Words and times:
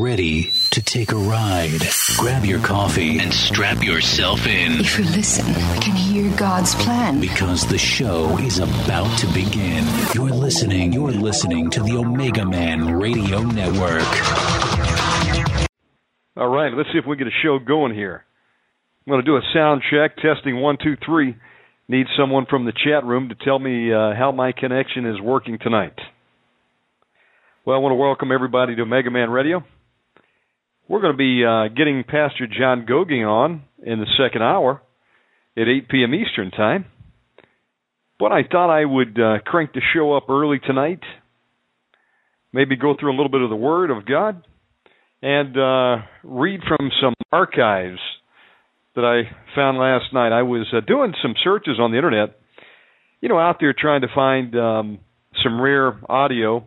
ready 0.00 0.50
to 0.70 0.80
take 0.82 1.12
a 1.12 1.16
ride. 1.16 1.82
Grab 2.16 2.44
your 2.44 2.58
coffee 2.60 3.18
and 3.18 3.32
strap 3.32 3.84
yourself 3.84 4.46
in. 4.46 4.80
If 4.80 4.98
you 4.98 5.04
listen, 5.04 5.46
we 5.46 5.78
can 5.78 5.94
hear 5.94 6.34
God's 6.38 6.74
plan. 6.76 7.20
Because 7.20 7.66
the 7.66 7.76
show 7.76 8.38
is 8.38 8.58
about 8.58 9.18
to 9.18 9.26
begin. 9.34 9.84
You're 10.14 10.30
listening, 10.30 10.94
you're 10.94 11.10
listening 11.10 11.68
to 11.70 11.82
the 11.82 11.98
Omega 11.98 12.46
Man 12.46 12.94
Radio 12.98 13.42
Network. 13.42 14.08
All 16.36 16.48
right, 16.48 16.72
let's 16.72 16.88
see 16.92 16.98
if 16.98 17.04
we 17.06 17.16
get 17.16 17.26
a 17.26 17.42
show 17.42 17.58
going 17.58 17.94
here. 17.94 18.24
I'm 19.06 19.10
going 19.10 19.22
to 19.22 19.30
do 19.30 19.36
a 19.36 19.42
sound 19.52 19.82
check, 19.90 20.16
testing 20.16 20.60
one, 20.60 20.78
two, 20.82 20.96
three. 21.04 21.36
Need 21.88 22.06
someone 22.16 22.46
from 22.48 22.64
the 22.64 22.72
chat 22.72 23.04
room 23.04 23.28
to 23.28 23.34
tell 23.34 23.58
me 23.58 23.92
uh, 23.92 24.14
how 24.16 24.32
my 24.32 24.52
connection 24.52 25.04
is 25.04 25.20
working 25.20 25.58
tonight. 25.60 25.98
Well, 27.66 27.76
I 27.76 27.80
want 27.80 27.92
to 27.92 27.96
welcome 27.96 28.32
everybody 28.32 28.74
to 28.76 28.82
Omega 28.82 29.10
Man 29.10 29.28
Radio. 29.28 29.62
We're 30.90 31.00
going 31.00 31.12
to 31.12 31.16
be 31.16 31.44
uh, 31.44 31.68
getting 31.68 32.02
Pastor 32.02 32.48
John 32.48 32.84
Goguen 32.84 33.24
on 33.24 33.62
in 33.80 34.00
the 34.00 34.06
second 34.18 34.42
hour 34.42 34.82
at 35.56 35.68
8 35.68 35.88
p.m. 35.88 36.12
Eastern 36.12 36.50
Time. 36.50 36.84
But 38.18 38.32
I 38.32 38.40
thought 38.42 38.76
I 38.76 38.84
would 38.84 39.16
uh, 39.16 39.38
crank 39.46 39.72
the 39.72 39.82
show 39.94 40.14
up 40.16 40.28
early 40.28 40.58
tonight, 40.58 40.98
maybe 42.52 42.74
go 42.74 42.96
through 42.98 43.12
a 43.12 43.16
little 43.16 43.28
bit 43.28 43.40
of 43.40 43.50
the 43.50 43.56
Word 43.56 43.92
of 43.92 44.04
God, 44.04 44.44
and 45.22 45.56
uh, 45.56 46.04
read 46.24 46.58
from 46.66 46.90
some 47.00 47.14
archives 47.30 48.00
that 48.96 49.04
I 49.04 49.30
found 49.54 49.78
last 49.78 50.12
night. 50.12 50.32
I 50.32 50.42
was 50.42 50.66
uh, 50.76 50.80
doing 50.84 51.14
some 51.22 51.34
searches 51.44 51.78
on 51.78 51.92
the 51.92 51.98
internet, 51.98 52.36
you 53.20 53.28
know, 53.28 53.38
out 53.38 53.58
there 53.60 53.76
trying 53.78 54.00
to 54.00 54.08
find 54.12 54.56
um, 54.56 54.98
some 55.40 55.60
rare 55.60 56.00
audio, 56.10 56.66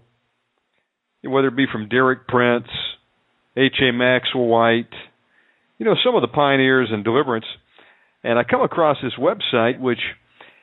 whether 1.25 1.49
it 1.49 1.57
be 1.57 1.65
from 1.69 1.89
Derek 1.89 2.25
Prince, 2.25 2.69
H.A. 3.55 3.91
Maxwell 3.91 4.45
Whyte, 4.45 4.93
you 5.77 5.85
know, 5.85 5.95
some 6.03 6.15
of 6.15 6.21
the 6.21 6.27
pioneers 6.27 6.89
in 6.91 7.03
deliverance. 7.03 7.45
And 8.23 8.39
I 8.39 8.43
come 8.43 8.61
across 8.61 8.97
this 9.03 9.13
website 9.19 9.79
which 9.79 9.99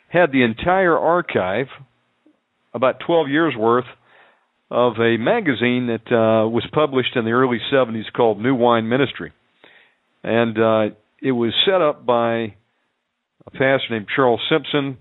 had 0.09 0.33
the 0.33 0.43
entire 0.43 0.97
archive, 0.99 1.67
about 2.75 3.01
12 3.07 3.29
years 3.29 3.55
worth, 3.57 3.85
of 4.71 4.95
a 4.95 5.17
magazine 5.19 5.89
that 5.89 6.15
uh, 6.15 6.49
was 6.49 6.67
published 6.73 7.17
in 7.17 7.25
the 7.25 7.33
early 7.33 7.59
70s 7.73 8.13
called 8.17 8.41
New 8.41 8.55
Wine 8.55 8.89
Ministry. 8.89 9.33
And 10.23 10.57
uh, 10.59 10.95
it 11.21 11.33
was 11.33 11.53
set 11.67 11.81
up 11.81 12.07
by 12.07 12.55
a 13.47 13.51
pastor 13.51 13.87
named 13.91 14.07
Charles 14.15 14.41
Simpson. 14.51 14.99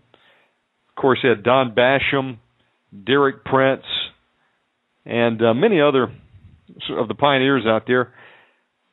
Of 0.89 0.95
course, 0.95 1.19
had 1.21 1.43
Don 1.43 1.75
Basham, 1.75 2.37
Derek 3.05 3.45
Prince, 3.45 3.83
and 5.05 5.41
uh, 5.41 5.53
many 5.53 5.81
other 5.81 6.11
of 6.97 7.07
the 7.07 7.15
pioneers 7.15 7.63
out 7.65 7.83
there 7.87 8.13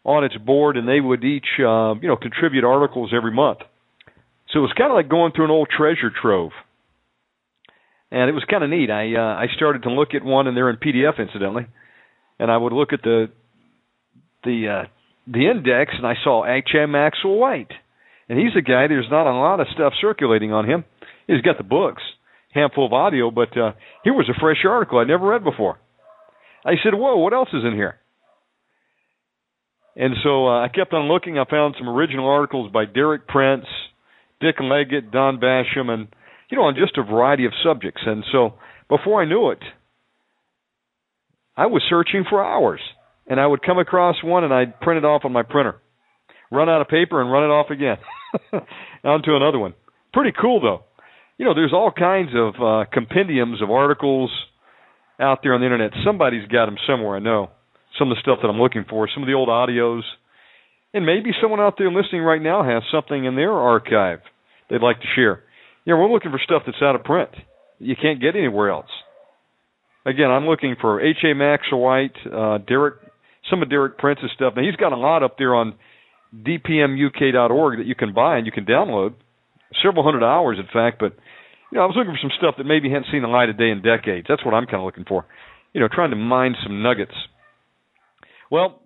on 0.04 0.24
its 0.24 0.36
board, 0.36 0.76
and 0.76 0.88
they 0.88 1.00
would 1.00 1.24
each, 1.24 1.46
uh, 1.58 1.94
you 2.00 2.08
know, 2.08 2.16
contribute 2.16 2.64
articles 2.64 3.12
every 3.14 3.32
month. 3.32 3.58
So 4.52 4.60
it 4.60 4.62
was 4.62 4.72
kind 4.78 4.92
of 4.92 4.96
like 4.96 5.08
going 5.08 5.32
through 5.32 5.46
an 5.46 5.50
old 5.50 5.68
treasure 5.76 6.10
trove, 6.10 6.52
and 8.12 8.30
it 8.30 8.32
was 8.32 8.44
kind 8.48 8.62
of 8.62 8.70
neat. 8.70 8.90
I 8.90 9.14
uh, 9.14 9.34
I 9.34 9.46
started 9.56 9.82
to 9.82 9.90
look 9.90 10.14
at 10.14 10.24
one, 10.24 10.46
and 10.46 10.56
they're 10.56 10.70
in 10.70 10.76
PDF, 10.76 11.18
incidentally, 11.18 11.66
and 12.38 12.50
I 12.50 12.56
would 12.56 12.72
look 12.72 12.92
at 12.92 13.02
the 13.02 13.26
the 14.44 14.84
uh, 14.84 14.88
the 15.26 15.50
index, 15.50 15.92
and 15.96 16.06
I 16.06 16.14
saw 16.22 16.46
H.A. 16.46 16.86
Maxwell 16.86 17.34
Whyte, 17.34 17.72
and 18.28 18.38
he's 18.38 18.56
a 18.56 18.62
guy. 18.62 18.86
There's 18.86 19.10
not 19.10 19.26
a 19.26 19.34
lot 19.34 19.58
of 19.58 19.66
stuff 19.74 19.94
circulating 20.00 20.52
on 20.52 20.70
him. 20.70 20.84
He's 21.26 21.42
got 21.42 21.58
the 21.58 21.64
books, 21.64 22.02
handful 22.54 22.86
of 22.86 22.92
audio, 22.92 23.32
but 23.32 23.56
uh, 23.58 23.72
here 24.04 24.14
was 24.14 24.28
a 24.28 24.40
fresh 24.40 24.64
article 24.64 25.00
I'd 25.00 25.08
never 25.08 25.26
read 25.26 25.42
before. 25.42 25.80
I 26.66 26.74
said, 26.82 26.94
"Whoa, 26.94 27.16
what 27.16 27.32
else 27.32 27.48
is 27.52 27.64
in 27.64 27.74
here?" 27.74 27.98
And 29.94 30.14
so 30.22 30.46
uh, 30.46 30.64
I 30.64 30.68
kept 30.68 30.92
on 30.92 31.08
looking. 31.08 31.38
I 31.38 31.44
found 31.48 31.76
some 31.78 31.88
original 31.88 32.28
articles 32.28 32.70
by 32.70 32.84
Derek 32.84 33.26
Prince, 33.26 33.64
Dick 34.40 34.56
Leggatt, 34.58 35.10
Don 35.10 35.38
Basham, 35.40 35.88
and 35.88 36.08
you 36.50 36.58
know, 36.58 36.64
on 36.64 36.74
just 36.74 36.98
a 36.98 37.02
variety 37.02 37.46
of 37.46 37.52
subjects. 37.64 38.02
And 38.04 38.24
so 38.30 38.54
before 38.88 39.22
I 39.22 39.24
knew 39.24 39.50
it, 39.50 39.62
I 41.56 41.66
was 41.66 41.82
searching 41.88 42.24
for 42.28 42.44
hours 42.44 42.80
and 43.26 43.40
I 43.40 43.46
would 43.46 43.62
come 43.62 43.78
across 43.78 44.16
one 44.22 44.44
and 44.44 44.52
I'd 44.52 44.80
print 44.80 44.98
it 44.98 45.06
off 45.06 45.24
on 45.24 45.32
my 45.32 45.42
printer, 45.42 45.76
run 46.50 46.68
out 46.68 46.80
of 46.80 46.88
paper 46.88 47.20
and 47.20 47.32
run 47.32 47.44
it 47.44 47.52
off 47.52 47.70
again 47.70 47.96
onto 49.04 49.34
another 49.34 49.58
one. 49.58 49.74
Pretty 50.12 50.36
cool 50.38 50.60
though. 50.60 50.84
You 51.38 51.44
know, 51.46 51.54
there's 51.54 51.72
all 51.72 51.90
kinds 51.90 52.30
of 52.34 52.54
uh, 52.62 52.84
compendiums 52.92 53.62
of 53.62 53.70
articles 53.70 54.30
out 55.20 55.40
there 55.42 55.54
on 55.54 55.60
the 55.60 55.66
internet. 55.66 55.92
Somebody's 56.04 56.46
got 56.48 56.66
them 56.66 56.76
somewhere. 56.86 57.16
I 57.16 57.20
know 57.20 57.50
some 57.98 58.10
of 58.10 58.16
the 58.16 58.20
stuff 58.20 58.38
that 58.42 58.48
I'm 58.48 58.60
looking 58.60 58.84
for, 58.88 59.08
some 59.12 59.22
of 59.22 59.26
the 59.26 59.34
old 59.34 59.48
audios, 59.48 60.02
and 60.92 61.06
maybe 61.06 61.30
someone 61.40 61.60
out 61.60 61.74
there 61.78 61.90
listening 61.90 62.22
right 62.22 62.42
now 62.42 62.62
has 62.62 62.82
something 62.92 63.24
in 63.24 63.36
their 63.36 63.52
archive 63.52 64.20
they'd 64.68 64.82
like 64.82 65.00
to 65.00 65.06
share. 65.14 65.42
You 65.84 65.94
know, 65.94 66.00
we're 66.00 66.12
looking 66.12 66.30
for 66.30 66.40
stuff 66.42 66.62
that's 66.66 66.82
out 66.82 66.94
of 66.96 67.04
print. 67.04 67.30
You 67.78 67.94
can't 68.00 68.20
get 68.20 68.36
anywhere 68.36 68.70
else. 68.70 68.90
Again, 70.04 70.30
I'm 70.30 70.46
looking 70.46 70.76
for 70.80 71.00
H.A. 71.00 71.34
Maxwell 71.34 71.80
Whyte, 71.80 72.16
uh, 72.32 72.58
Derek 72.58 72.96
some 73.50 73.62
of 73.62 73.70
Derek 73.70 73.98
Prince's 73.98 74.30
stuff. 74.34 74.54
Now 74.56 74.62
he's 74.62 74.76
got 74.76 74.92
a 74.92 74.96
lot 74.96 75.22
up 75.22 75.38
there 75.38 75.54
on 75.54 75.74
dpmuk.org 76.34 77.78
that 77.78 77.86
you 77.86 77.94
can 77.94 78.12
buy 78.12 78.36
and 78.36 78.46
you 78.46 78.52
can 78.52 78.64
download, 78.64 79.14
several 79.82 80.04
hundred 80.04 80.24
hours 80.24 80.58
in 80.58 80.66
fact. 80.72 80.98
But 80.98 81.16
you 81.70 81.78
know, 81.78 81.82
I 81.82 81.86
was 81.86 81.96
looking 81.96 82.12
for 82.12 82.22
some 82.22 82.36
stuff 82.38 82.54
that 82.58 82.64
maybe 82.64 82.88
hadn't 82.88 83.10
seen 83.10 83.22
the 83.22 83.28
light 83.28 83.48
of 83.48 83.58
day 83.58 83.70
in 83.70 83.82
decades. 83.82 84.26
That's 84.28 84.44
what 84.44 84.54
I'm 84.54 84.66
kind 84.66 84.78
of 84.78 84.84
looking 84.84 85.04
for. 85.04 85.26
You 85.72 85.80
know, 85.80 85.88
trying 85.92 86.10
to 86.10 86.16
mine 86.16 86.54
some 86.62 86.82
nuggets. 86.82 87.14
Well, 88.50 88.80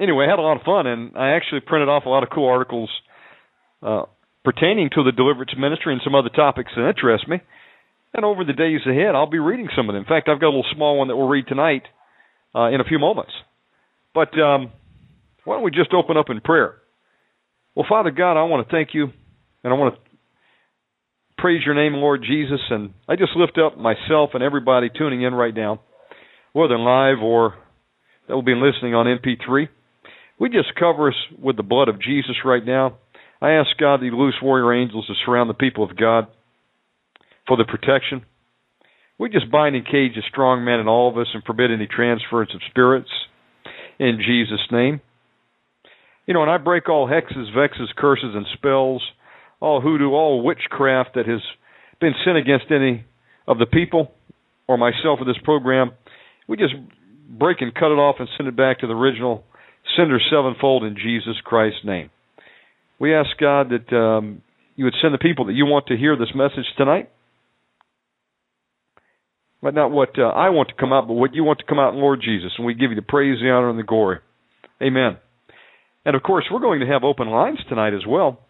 anyway, 0.00 0.26
I 0.26 0.30
had 0.30 0.38
a 0.38 0.42
lot 0.42 0.56
of 0.56 0.62
fun, 0.62 0.86
and 0.86 1.16
I 1.16 1.30
actually 1.30 1.60
printed 1.60 1.88
off 1.88 2.04
a 2.06 2.08
lot 2.08 2.22
of 2.22 2.30
cool 2.30 2.48
articles 2.48 2.90
uh, 3.82 4.02
pertaining 4.44 4.90
to 4.94 5.04
the 5.04 5.12
deliverance 5.12 5.52
ministry 5.56 5.92
and 5.92 6.02
some 6.04 6.14
other 6.14 6.28
topics 6.28 6.72
that 6.76 6.88
interest 6.88 7.28
me. 7.28 7.40
And 8.12 8.24
over 8.24 8.44
the 8.44 8.52
days 8.52 8.80
ahead, 8.86 9.14
I'll 9.14 9.30
be 9.30 9.38
reading 9.38 9.68
some 9.76 9.88
of 9.88 9.94
them. 9.94 10.02
In 10.02 10.08
fact, 10.08 10.28
I've 10.28 10.40
got 10.40 10.48
a 10.48 10.56
little 10.56 10.74
small 10.74 10.98
one 10.98 11.08
that 11.08 11.16
we'll 11.16 11.28
read 11.28 11.46
tonight 11.46 11.82
uh, 12.54 12.68
in 12.68 12.80
a 12.80 12.84
few 12.84 12.98
moments. 12.98 13.30
But 14.12 14.36
um, 14.38 14.72
why 15.44 15.54
don't 15.54 15.62
we 15.62 15.70
just 15.70 15.94
open 15.94 16.16
up 16.16 16.26
in 16.28 16.40
prayer? 16.40 16.74
Well, 17.74 17.86
Father 17.88 18.10
God, 18.10 18.32
I 18.36 18.44
want 18.44 18.66
to 18.66 18.72
thank 18.72 18.90
you, 18.94 19.04
and 19.62 19.72
I 19.72 19.76
want 19.76 19.94
to 19.94 20.09
praise 21.40 21.62
your 21.64 21.74
name, 21.74 21.94
Lord 21.94 22.22
Jesus, 22.22 22.60
and 22.68 22.92
I 23.08 23.16
just 23.16 23.34
lift 23.34 23.58
up 23.58 23.78
myself 23.78 24.30
and 24.34 24.42
everybody 24.42 24.90
tuning 24.94 25.22
in 25.22 25.34
right 25.34 25.54
now, 25.54 25.80
whether 26.52 26.78
live 26.78 27.22
or 27.22 27.54
that 28.28 28.34
will 28.34 28.42
be 28.42 28.54
listening 28.54 28.94
on 28.94 29.06
MP3. 29.06 29.68
We 30.38 30.48
just 30.50 30.74
cover 30.78 31.08
us 31.08 31.14
with 31.38 31.56
the 31.56 31.62
blood 31.62 31.88
of 31.88 32.00
Jesus 32.00 32.36
right 32.44 32.64
now. 32.64 32.98
I 33.40 33.52
ask 33.52 33.70
God 33.78 34.00
the 34.00 34.10
loose 34.10 34.36
warrior 34.42 34.74
angels 34.74 35.06
to 35.06 35.14
surround 35.24 35.48
the 35.48 35.54
people 35.54 35.82
of 35.82 35.96
God 35.96 36.26
for 37.48 37.56
the 37.56 37.64
protection. 37.64 38.26
We 39.18 39.30
just 39.30 39.50
bind 39.50 39.74
and 39.74 39.84
cage 39.84 40.14
the 40.16 40.22
strong 40.30 40.64
man 40.64 40.80
in 40.80 40.88
all 40.88 41.10
of 41.10 41.16
us 41.16 41.28
and 41.32 41.42
forbid 41.44 41.70
any 41.70 41.86
transference 41.86 42.52
of 42.54 42.60
spirits 42.70 43.10
in 43.98 44.18
Jesus' 44.24 44.66
name. 44.70 45.00
You 46.26 46.34
know, 46.34 46.42
and 46.42 46.50
I 46.50 46.58
break 46.58 46.88
all 46.88 47.08
hexes, 47.08 47.54
vexes, 47.54 47.88
curses, 47.96 48.34
and 48.34 48.46
spells, 48.54 49.02
all 49.60 49.80
hoodoo, 49.80 50.10
all 50.10 50.42
witchcraft 50.42 51.10
that 51.14 51.26
has 51.26 51.40
been 52.00 52.14
sent 52.24 52.36
against 52.36 52.66
any 52.70 53.04
of 53.46 53.58
the 53.58 53.66
people 53.66 54.10
or 54.66 54.78
myself 54.78 55.20
in 55.20 55.26
this 55.26 55.38
program. 55.44 55.92
We 56.48 56.56
just 56.56 56.74
break 57.28 57.60
and 57.60 57.74
cut 57.74 57.92
it 57.92 57.98
off 57.98 58.16
and 58.18 58.28
send 58.36 58.48
it 58.48 58.56
back 58.56 58.80
to 58.80 58.86
the 58.86 58.94
original 58.94 59.44
sender 59.96 60.18
sevenfold 60.30 60.84
in 60.84 60.96
Jesus 60.96 61.36
Christ's 61.44 61.84
name. 61.84 62.10
We 62.98 63.14
ask 63.14 63.30
God 63.38 63.70
that 63.70 63.96
um, 63.96 64.42
you 64.76 64.84
would 64.84 64.94
send 65.00 65.14
the 65.14 65.18
people 65.18 65.46
that 65.46 65.54
you 65.54 65.66
want 65.66 65.86
to 65.86 65.96
hear 65.96 66.16
this 66.16 66.34
message 66.34 66.66
tonight 66.76 67.10
but 69.62 69.74
not 69.74 69.90
what 69.90 70.18
uh, 70.18 70.22
I 70.22 70.50
want 70.50 70.68
to 70.68 70.74
come 70.74 70.92
out, 70.92 71.06
but 71.06 71.14
what 71.14 71.34
you 71.34 71.44
want 71.44 71.58
to 71.58 71.66
come 71.66 71.78
out 71.78 71.94
in 71.94 72.00
Lord 72.00 72.20
Jesus. 72.22 72.52
And 72.56 72.66
we 72.66 72.74
give 72.74 72.90
you 72.90 72.96
the 72.96 73.02
praise, 73.02 73.38
the 73.40 73.50
honor, 73.50 73.70
and 73.70 73.78
the 73.78 73.84
glory. 73.84 74.18
Amen. 74.82 75.18
And 76.04 76.16
of 76.16 76.22
course, 76.22 76.46
we're 76.50 76.60
going 76.60 76.80
to 76.80 76.86
have 76.86 77.04
open 77.04 77.28
lines 77.28 77.58
tonight 77.68 77.94
as 77.94 78.06
well. 78.08 78.40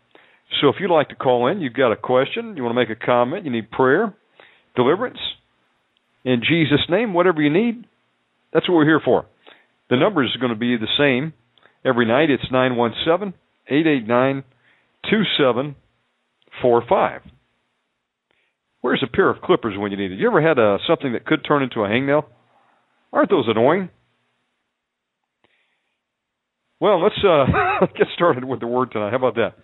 So 0.60 0.68
if 0.68 0.76
you'd 0.80 0.90
like 0.90 1.10
to 1.10 1.14
call 1.14 1.48
in, 1.48 1.60
you've 1.60 1.74
got 1.74 1.92
a 1.92 1.96
question, 1.96 2.56
you 2.56 2.62
want 2.62 2.74
to 2.74 2.80
make 2.80 2.90
a 2.90 3.06
comment, 3.06 3.44
you 3.44 3.50
need 3.50 3.70
prayer, 3.70 4.14
deliverance, 4.74 5.18
in 6.24 6.42
Jesus' 6.46 6.84
name, 6.88 7.12
whatever 7.14 7.40
you 7.40 7.50
need, 7.50 7.86
that's 8.52 8.68
what 8.68 8.74
we're 8.76 8.84
here 8.84 9.00
for. 9.04 9.26
The 9.88 9.96
number 9.96 10.22
is 10.24 10.30
going 10.40 10.52
to 10.52 10.58
be 10.58 10.76
the 10.76 10.86
same 10.98 11.32
every 11.84 12.06
night. 12.06 12.30
It's 12.30 12.44
917 12.50 13.34
889 13.68 14.44
2745. 15.08 17.22
Where's 18.82 19.02
a 19.02 19.08
pair 19.14 19.28
of 19.30 19.42
clippers 19.42 19.76
when 19.78 19.90
you 19.90 19.96
need 19.96 20.12
it? 20.12 20.18
You 20.18 20.28
ever 20.28 20.42
had 20.42 20.58
a, 20.58 20.74
uh, 20.74 20.78
something 20.86 21.12
that 21.12 21.26
could 21.26 21.44
turn 21.46 21.62
into 21.62 21.80
a 21.80 21.88
hangnail? 21.88 22.24
Aren't 23.12 23.30
those 23.30 23.46
annoying? 23.48 23.90
Well, 26.80 27.02
let's 27.02 27.18
uh, 27.24 27.46
get 27.98 28.06
started 28.14 28.44
with 28.44 28.60
the 28.60 28.66
word 28.66 28.92
tonight. 28.92 29.10
How 29.10 29.16
about 29.16 29.34
that? 29.34 29.54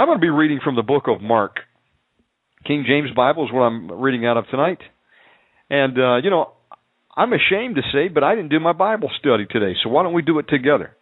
I'm 0.00 0.06
going 0.06 0.16
to 0.16 0.22
be 0.22 0.30
reading 0.30 0.60
from 0.64 0.76
the 0.76 0.82
book 0.82 1.08
of 1.08 1.20
Mark. 1.20 1.56
King 2.66 2.86
James 2.88 3.10
Bible 3.14 3.44
is 3.44 3.52
what 3.52 3.60
I'm 3.60 3.92
reading 4.00 4.24
out 4.24 4.38
of 4.38 4.46
tonight. 4.50 4.78
And, 5.68 5.98
uh, 5.98 6.16
you 6.24 6.30
know, 6.30 6.52
I'm 7.14 7.34
ashamed 7.34 7.74
to 7.74 7.82
say, 7.92 8.08
but 8.08 8.24
I 8.24 8.34
didn't 8.34 8.48
do 8.48 8.60
my 8.60 8.72
Bible 8.72 9.10
study 9.18 9.44
today, 9.44 9.74
so 9.84 9.90
why 9.90 10.02
don't 10.02 10.14
we 10.14 10.22
do 10.22 10.38
it 10.38 10.46
together? 10.48 10.96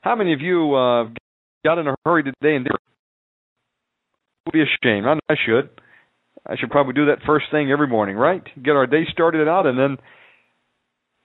How 0.00 0.16
many 0.16 0.32
of 0.32 0.40
you 0.40 0.74
uh, 0.74 1.04
got 1.64 1.78
in 1.78 1.86
a 1.86 1.94
hurry 2.04 2.24
today 2.24 2.56
and 2.56 2.64
did 2.64 2.72
it? 2.74 4.52
Be 4.52 4.62
ashamed. 4.62 5.06
I, 5.06 5.20
I 5.32 5.36
should. 5.46 5.70
I 6.44 6.56
should 6.56 6.70
probably 6.70 6.94
do 6.94 7.06
that 7.06 7.18
first 7.24 7.44
thing 7.52 7.70
every 7.70 7.86
morning, 7.86 8.16
right? 8.16 8.42
Get 8.60 8.72
our 8.72 8.88
day 8.88 9.04
started 9.12 9.46
out, 9.46 9.66
and 9.66 9.78
then, 9.78 9.98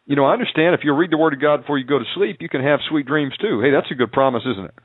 you 0.05 0.15
know, 0.15 0.25
I 0.25 0.33
understand 0.33 0.75
if 0.75 0.81
you 0.83 0.93
read 0.93 1.11
the 1.11 1.17
Word 1.17 1.33
of 1.33 1.41
God 1.41 1.61
before 1.61 1.79
you 1.79 1.85
go 1.87 1.97
to 1.97 2.05
sleep, 2.13 2.37
you 2.41 2.47
can 2.47 2.61
have 2.61 2.79
sweet 2.87 3.07
dreams 3.07 3.33
too. 3.41 3.59
Hey, 3.59 3.71
that's 3.71 3.89
a 3.89 3.95
good 3.95 4.11
promise, 4.11 4.43
isn't 4.45 4.65
it? 4.65 4.75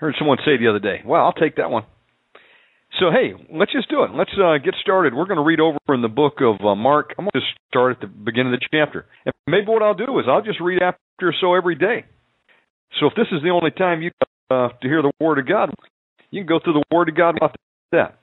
Heard 0.00 0.14
someone 0.18 0.38
say 0.44 0.56
the 0.56 0.68
other 0.68 0.78
day, 0.78 1.02
"Well, 1.04 1.22
I'll 1.22 1.32
take 1.32 1.56
that 1.56 1.70
one." 1.70 1.84
So 2.98 3.10
hey, 3.12 3.34
let's 3.52 3.70
just 3.70 3.88
do 3.88 4.02
it. 4.02 4.10
Let's 4.12 4.32
uh, 4.34 4.58
get 4.58 4.74
started. 4.80 5.14
We're 5.14 5.26
going 5.26 5.38
to 5.38 5.44
read 5.44 5.60
over 5.60 5.78
in 5.90 6.02
the 6.02 6.08
book 6.08 6.40
of 6.40 6.64
uh, 6.64 6.74
Mark. 6.74 7.14
I'm 7.18 7.24
going 7.24 7.44
to 7.44 7.48
start 7.68 7.96
at 7.96 8.00
the 8.00 8.08
beginning 8.08 8.52
of 8.52 8.60
the 8.60 8.66
chapter. 8.72 9.06
And 9.24 9.34
maybe 9.46 9.66
what 9.68 9.82
I'll 9.82 9.94
do 9.94 10.18
is 10.18 10.24
I'll 10.26 10.42
just 10.42 10.60
read 10.60 10.82
after 10.82 11.32
so 11.40 11.54
every 11.54 11.76
day. 11.76 12.04
So 12.98 13.06
if 13.06 13.14
this 13.14 13.28
is 13.30 13.42
the 13.42 13.50
only 13.50 13.70
time 13.70 14.02
you 14.02 14.10
uh, 14.50 14.70
to 14.82 14.88
hear 14.88 15.02
the 15.02 15.12
Word 15.20 15.38
of 15.38 15.46
God, 15.46 15.70
you 16.30 16.40
can 16.40 16.48
go 16.48 16.58
through 16.62 16.74
the 16.74 16.84
Word 16.90 17.08
of 17.08 17.16
God 17.16 17.36
about 17.36 17.54
that. 17.92 18.18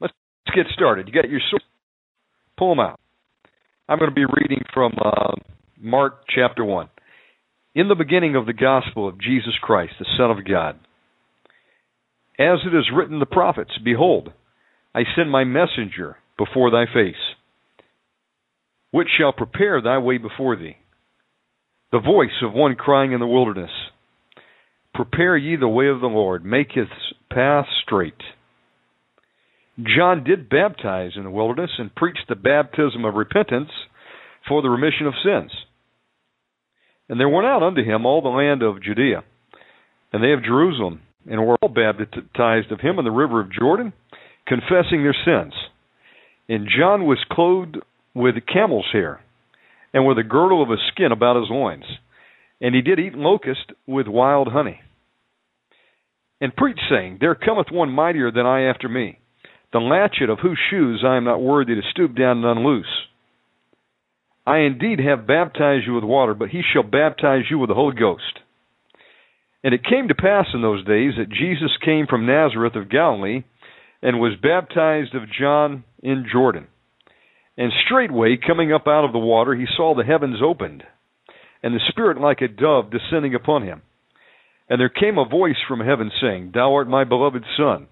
Let's 0.00 0.14
get 0.54 0.66
started. 0.72 1.08
You 1.08 1.12
got 1.12 1.28
your 1.28 1.40
sword. 1.50 1.62
Pull 2.56 2.70
them 2.70 2.80
out. 2.80 2.98
I'm 3.88 3.98
going 3.98 4.10
to 4.10 4.14
be 4.14 4.24
reading 4.24 4.64
from 4.72 4.94
uh, 5.04 5.34
Mark 5.78 6.24
chapter 6.34 6.64
1. 6.64 6.88
In 7.76 7.88
the 7.88 7.94
beginning 7.94 8.34
of 8.34 8.46
the 8.46 8.54
gospel 8.54 9.06
of 9.06 9.20
Jesus 9.20 9.52
Christ, 9.60 9.92
the 10.00 10.06
Son 10.16 10.30
of 10.30 10.44
God 10.48 10.80
as 12.38 12.58
it 12.66 12.76
is 12.76 12.90
written 12.94 13.18
the 13.18 13.26
prophets, 13.26 13.72
Behold, 13.82 14.32
I 14.94 15.02
send 15.16 15.30
my 15.30 15.44
messenger 15.44 16.16
before 16.38 16.70
thy 16.70 16.84
face, 16.86 17.14
which 18.90 19.08
shall 19.18 19.32
prepare 19.32 19.80
thy 19.80 19.98
way 19.98 20.18
before 20.18 20.56
thee. 20.56 20.76
The 21.92 22.00
voice 22.00 22.42
of 22.42 22.52
one 22.52 22.74
crying 22.74 23.12
in 23.12 23.20
the 23.20 23.26
wilderness, 23.26 23.70
Prepare 24.94 25.36
ye 25.36 25.56
the 25.56 25.68
way 25.68 25.88
of 25.88 26.00
the 26.00 26.06
Lord, 26.06 26.44
make 26.44 26.72
his 26.72 26.88
path 27.30 27.66
straight. 27.84 28.20
John 29.78 30.24
did 30.24 30.48
baptize 30.48 31.12
in 31.16 31.24
the 31.24 31.30
wilderness 31.30 31.72
and 31.78 31.94
preached 31.94 32.24
the 32.28 32.36
baptism 32.36 33.04
of 33.04 33.14
repentance 33.14 33.70
for 34.48 34.62
the 34.62 34.70
remission 34.70 35.06
of 35.06 35.14
sins. 35.22 35.52
And 37.08 37.20
there 37.20 37.28
went 37.28 37.46
out 37.46 37.62
unto 37.62 37.84
him 37.84 38.04
all 38.04 38.22
the 38.22 38.28
land 38.28 38.62
of 38.62 38.82
Judea, 38.82 39.22
and 40.12 40.22
they 40.22 40.32
of 40.32 40.44
Jerusalem, 40.44 41.02
and 41.28 41.44
were 41.44 41.56
all 41.62 41.68
baptized 41.68 42.72
of 42.72 42.80
him 42.80 42.98
in 42.98 43.04
the 43.04 43.10
river 43.10 43.40
of 43.40 43.52
Jordan, 43.52 43.92
confessing 44.46 45.02
their 45.02 45.16
sins. 45.24 45.54
And 46.48 46.68
John 46.68 47.06
was 47.06 47.18
clothed 47.30 47.76
with 48.14 48.34
camel's 48.52 48.88
hair, 48.92 49.20
and 49.92 50.06
with 50.06 50.18
a 50.18 50.24
girdle 50.24 50.62
of 50.62 50.70
a 50.70 50.76
skin 50.92 51.12
about 51.12 51.36
his 51.36 51.50
loins. 51.50 51.84
And 52.60 52.74
he 52.74 52.82
did 52.82 52.98
eat 52.98 53.14
locust 53.14 53.72
with 53.86 54.06
wild 54.08 54.48
honey. 54.48 54.80
And 56.40 56.54
preached, 56.54 56.82
saying, 56.90 57.18
There 57.20 57.34
cometh 57.34 57.68
one 57.70 57.90
mightier 57.90 58.30
than 58.30 58.46
I 58.46 58.62
after 58.62 58.88
me, 58.88 59.18
the 59.72 59.78
latchet 59.78 60.30
of 60.30 60.38
whose 60.40 60.58
shoes 60.70 61.02
I 61.06 61.16
am 61.16 61.24
not 61.24 61.42
worthy 61.42 61.74
to 61.74 61.82
stoop 61.90 62.16
down 62.16 62.44
and 62.44 62.58
unloose. 62.58 62.84
I 64.46 64.58
indeed 64.58 65.00
have 65.00 65.26
baptized 65.26 65.86
you 65.86 65.94
with 65.94 66.04
water, 66.04 66.34
but 66.34 66.50
he 66.50 66.62
shall 66.72 66.84
baptize 66.84 67.44
you 67.50 67.58
with 67.58 67.68
the 67.68 67.74
Holy 67.74 67.96
Ghost. 67.96 68.40
And 69.64 69.74
it 69.74 69.84
came 69.84 70.06
to 70.08 70.14
pass 70.14 70.46
in 70.54 70.62
those 70.62 70.84
days 70.84 71.14
that 71.18 71.28
Jesus 71.28 71.72
came 71.84 72.06
from 72.06 72.26
Nazareth 72.26 72.76
of 72.76 72.88
Galilee 72.88 73.42
and 74.00 74.20
was 74.20 74.38
baptized 74.40 75.16
of 75.16 75.22
John 75.36 75.82
in 76.00 76.26
Jordan. 76.30 76.68
And 77.56 77.72
straightway, 77.86 78.36
coming 78.36 78.72
up 78.72 78.86
out 78.86 79.04
of 79.04 79.12
the 79.12 79.18
water, 79.18 79.54
he 79.54 79.66
saw 79.76 79.94
the 79.94 80.04
heavens 80.04 80.36
opened, 80.44 80.84
and 81.62 81.74
the 81.74 81.80
Spirit 81.88 82.20
like 82.20 82.42
a 82.42 82.48
dove 82.48 82.92
descending 82.92 83.34
upon 83.34 83.64
him. 83.64 83.82
And 84.68 84.80
there 84.80 84.88
came 84.90 85.18
a 85.18 85.28
voice 85.28 85.56
from 85.66 85.80
heaven 85.80 86.12
saying, 86.20 86.52
Thou 86.54 86.74
art 86.74 86.88
my 86.88 87.02
beloved 87.02 87.44
Son, 87.56 87.88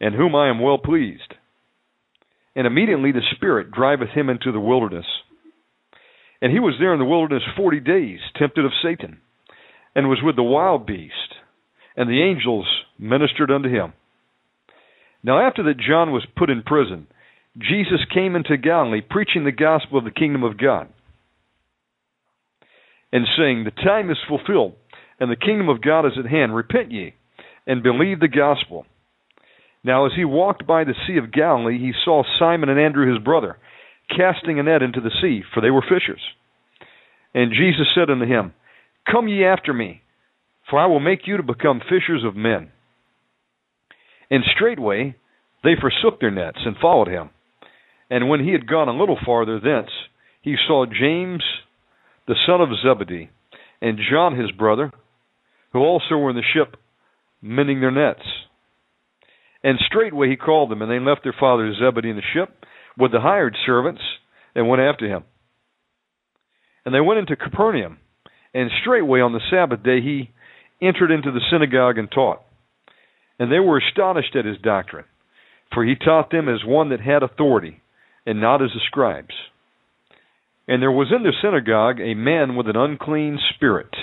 in 0.00 0.14
whom 0.14 0.34
I 0.34 0.48
am 0.48 0.60
well 0.60 0.78
pleased. 0.78 1.34
And 2.56 2.66
immediately 2.66 3.12
the 3.12 3.22
Spirit 3.36 3.70
driveth 3.70 4.10
him 4.10 4.28
into 4.28 4.50
the 4.50 4.60
wilderness. 4.60 5.06
And 6.42 6.52
he 6.52 6.58
was 6.58 6.74
there 6.78 6.92
in 6.92 6.98
the 6.98 7.06
wilderness 7.06 7.44
forty 7.56 7.80
days, 7.80 8.18
tempted 8.36 8.64
of 8.66 8.72
Satan 8.82 9.22
and 9.94 10.08
was 10.08 10.20
with 10.22 10.36
the 10.36 10.42
wild 10.42 10.86
beast, 10.86 11.14
and 11.96 12.08
the 12.08 12.22
angels 12.22 12.66
ministered 12.98 13.50
unto 13.50 13.68
him. 13.68 13.92
Now, 15.22 15.46
after 15.46 15.62
that 15.64 15.78
John 15.78 16.12
was 16.12 16.26
put 16.36 16.50
in 16.50 16.62
prison, 16.62 17.06
Jesus 17.58 18.00
came 18.12 18.34
into 18.34 18.56
Galilee, 18.56 19.02
preaching 19.08 19.44
the 19.44 19.52
gospel 19.52 19.98
of 19.98 20.04
the 20.04 20.10
kingdom 20.10 20.42
of 20.42 20.58
God, 20.58 20.88
and 23.12 23.26
saying, 23.36 23.64
The 23.64 23.82
time 23.82 24.10
is 24.10 24.16
fulfilled, 24.26 24.74
and 25.20 25.30
the 25.30 25.36
kingdom 25.36 25.68
of 25.68 25.82
God 25.82 26.06
is 26.06 26.12
at 26.18 26.30
hand. 26.30 26.54
Repent 26.54 26.90
ye, 26.90 27.14
and 27.66 27.82
believe 27.82 28.20
the 28.20 28.28
gospel. 28.28 28.86
Now, 29.84 30.06
as 30.06 30.12
he 30.16 30.24
walked 30.24 30.66
by 30.66 30.84
the 30.84 30.94
Sea 31.06 31.18
of 31.18 31.32
Galilee, 31.32 31.78
he 31.78 31.92
saw 32.04 32.22
Simon 32.38 32.68
and 32.68 32.80
Andrew 32.80 33.12
his 33.12 33.22
brother 33.22 33.58
casting 34.08 34.58
a 34.58 34.62
net 34.62 34.82
into 34.82 35.00
the 35.00 35.12
sea, 35.20 35.42
for 35.54 35.60
they 35.60 35.70
were 35.70 35.82
fishers. 35.82 36.20
And 37.34 37.52
Jesus 37.52 37.86
said 37.94 38.10
unto 38.10 38.26
him, 38.26 38.52
Come 39.10 39.28
ye 39.28 39.44
after 39.44 39.72
me, 39.72 40.02
for 40.68 40.78
I 40.78 40.86
will 40.86 41.00
make 41.00 41.26
you 41.26 41.36
to 41.36 41.42
become 41.42 41.80
fishers 41.80 42.24
of 42.24 42.36
men. 42.36 42.70
And 44.30 44.44
straightway 44.54 45.16
they 45.64 45.74
forsook 45.80 46.20
their 46.20 46.30
nets 46.30 46.58
and 46.64 46.76
followed 46.80 47.08
him. 47.08 47.30
And 48.10 48.28
when 48.28 48.44
he 48.44 48.52
had 48.52 48.66
gone 48.66 48.88
a 48.88 48.98
little 48.98 49.18
farther 49.24 49.60
thence, 49.60 49.90
he 50.42 50.56
saw 50.66 50.86
James 50.86 51.42
the 52.26 52.34
son 52.46 52.60
of 52.60 52.68
Zebedee, 52.82 53.30
and 53.80 53.98
John 54.10 54.38
his 54.38 54.50
brother, 54.52 54.92
who 55.72 55.80
also 55.80 56.16
were 56.16 56.30
in 56.30 56.36
the 56.36 56.42
ship 56.54 56.76
mending 57.40 57.80
their 57.80 57.90
nets. 57.90 58.22
And 59.64 59.78
straightway 59.86 60.28
he 60.30 60.36
called 60.36 60.70
them, 60.70 60.82
and 60.82 60.90
they 60.90 60.98
left 60.98 61.22
their 61.24 61.34
father 61.38 61.72
Zebedee 61.74 62.10
in 62.10 62.16
the 62.16 62.22
ship 62.32 62.64
with 62.98 63.12
the 63.12 63.20
hired 63.20 63.56
servants, 63.66 64.02
and 64.54 64.68
went 64.68 64.82
after 64.82 65.06
him. 65.06 65.24
And 66.84 66.94
they 66.94 67.00
went 67.00 67.20
into 67.20 67.36
Capernaum. 67.36 67.98
And 68.54 68.70
straightway 68.82 69.20
on 69.20 69.32
the 69.32 69.40
Sabbath 69.50 69.82
day 69.82 70.00
he 70.00 70.30
entered 70.82 71.10
into 71.10 71.30
the 71.30 71.40
synagogue 71.50 71.96
and 71.96 72.10
taught. 72.10 72.42
And 73.38 73.50
they 73.50 73.60
were 73.60 73.78
astonished 73.78 74.36
at 74.36 74.44
his 74.44 74.58
doctrine, 74.58 75.06
for 75.72 75.84
he 75.84 75.94
taught 75.94 76.30
them 76.30 76.48
as 76.48 76.64
one 76.64 76.90
that 76.90 77.00
had 77.00 77.22
authority, 77.22 77.80
and 78.26 78.40
not 78.40 78.62
as 78.62 78.70
the 78.74 78.80
scribes. 78.86 79.34
And 80.68 80.82
there 80.82 80.92
was 80.92 81.12
in 81.14 81.22
the 81.22 81.32
synagogue 81.42 81.98
a 82.00 82.14
man 82.14 82.56
with 82.56 82.68
an 82.68 82.76
unclean 82.76 83.38
spirit. 83.54 83.94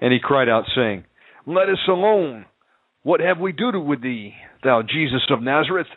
And 0.00 0.12
he 0.12 0.18
cried 0.22 0.48
out, 0.48 0.64
saying, 0.74 1.04
Let 1.46 1.68
us 1.68 1.88
alone. 1.88 2.46
What 3.02 3.20
have 3.20 3.38
we 3.38 3.52
to 3.52 3.72
do 3.72 3.80
with 3.80 4.02
thee, 4.02 4.34
thou 4.62 4.82
Jesus 4.82 5.22
of 5.30 5.42
Nazareth? 5.42 5.88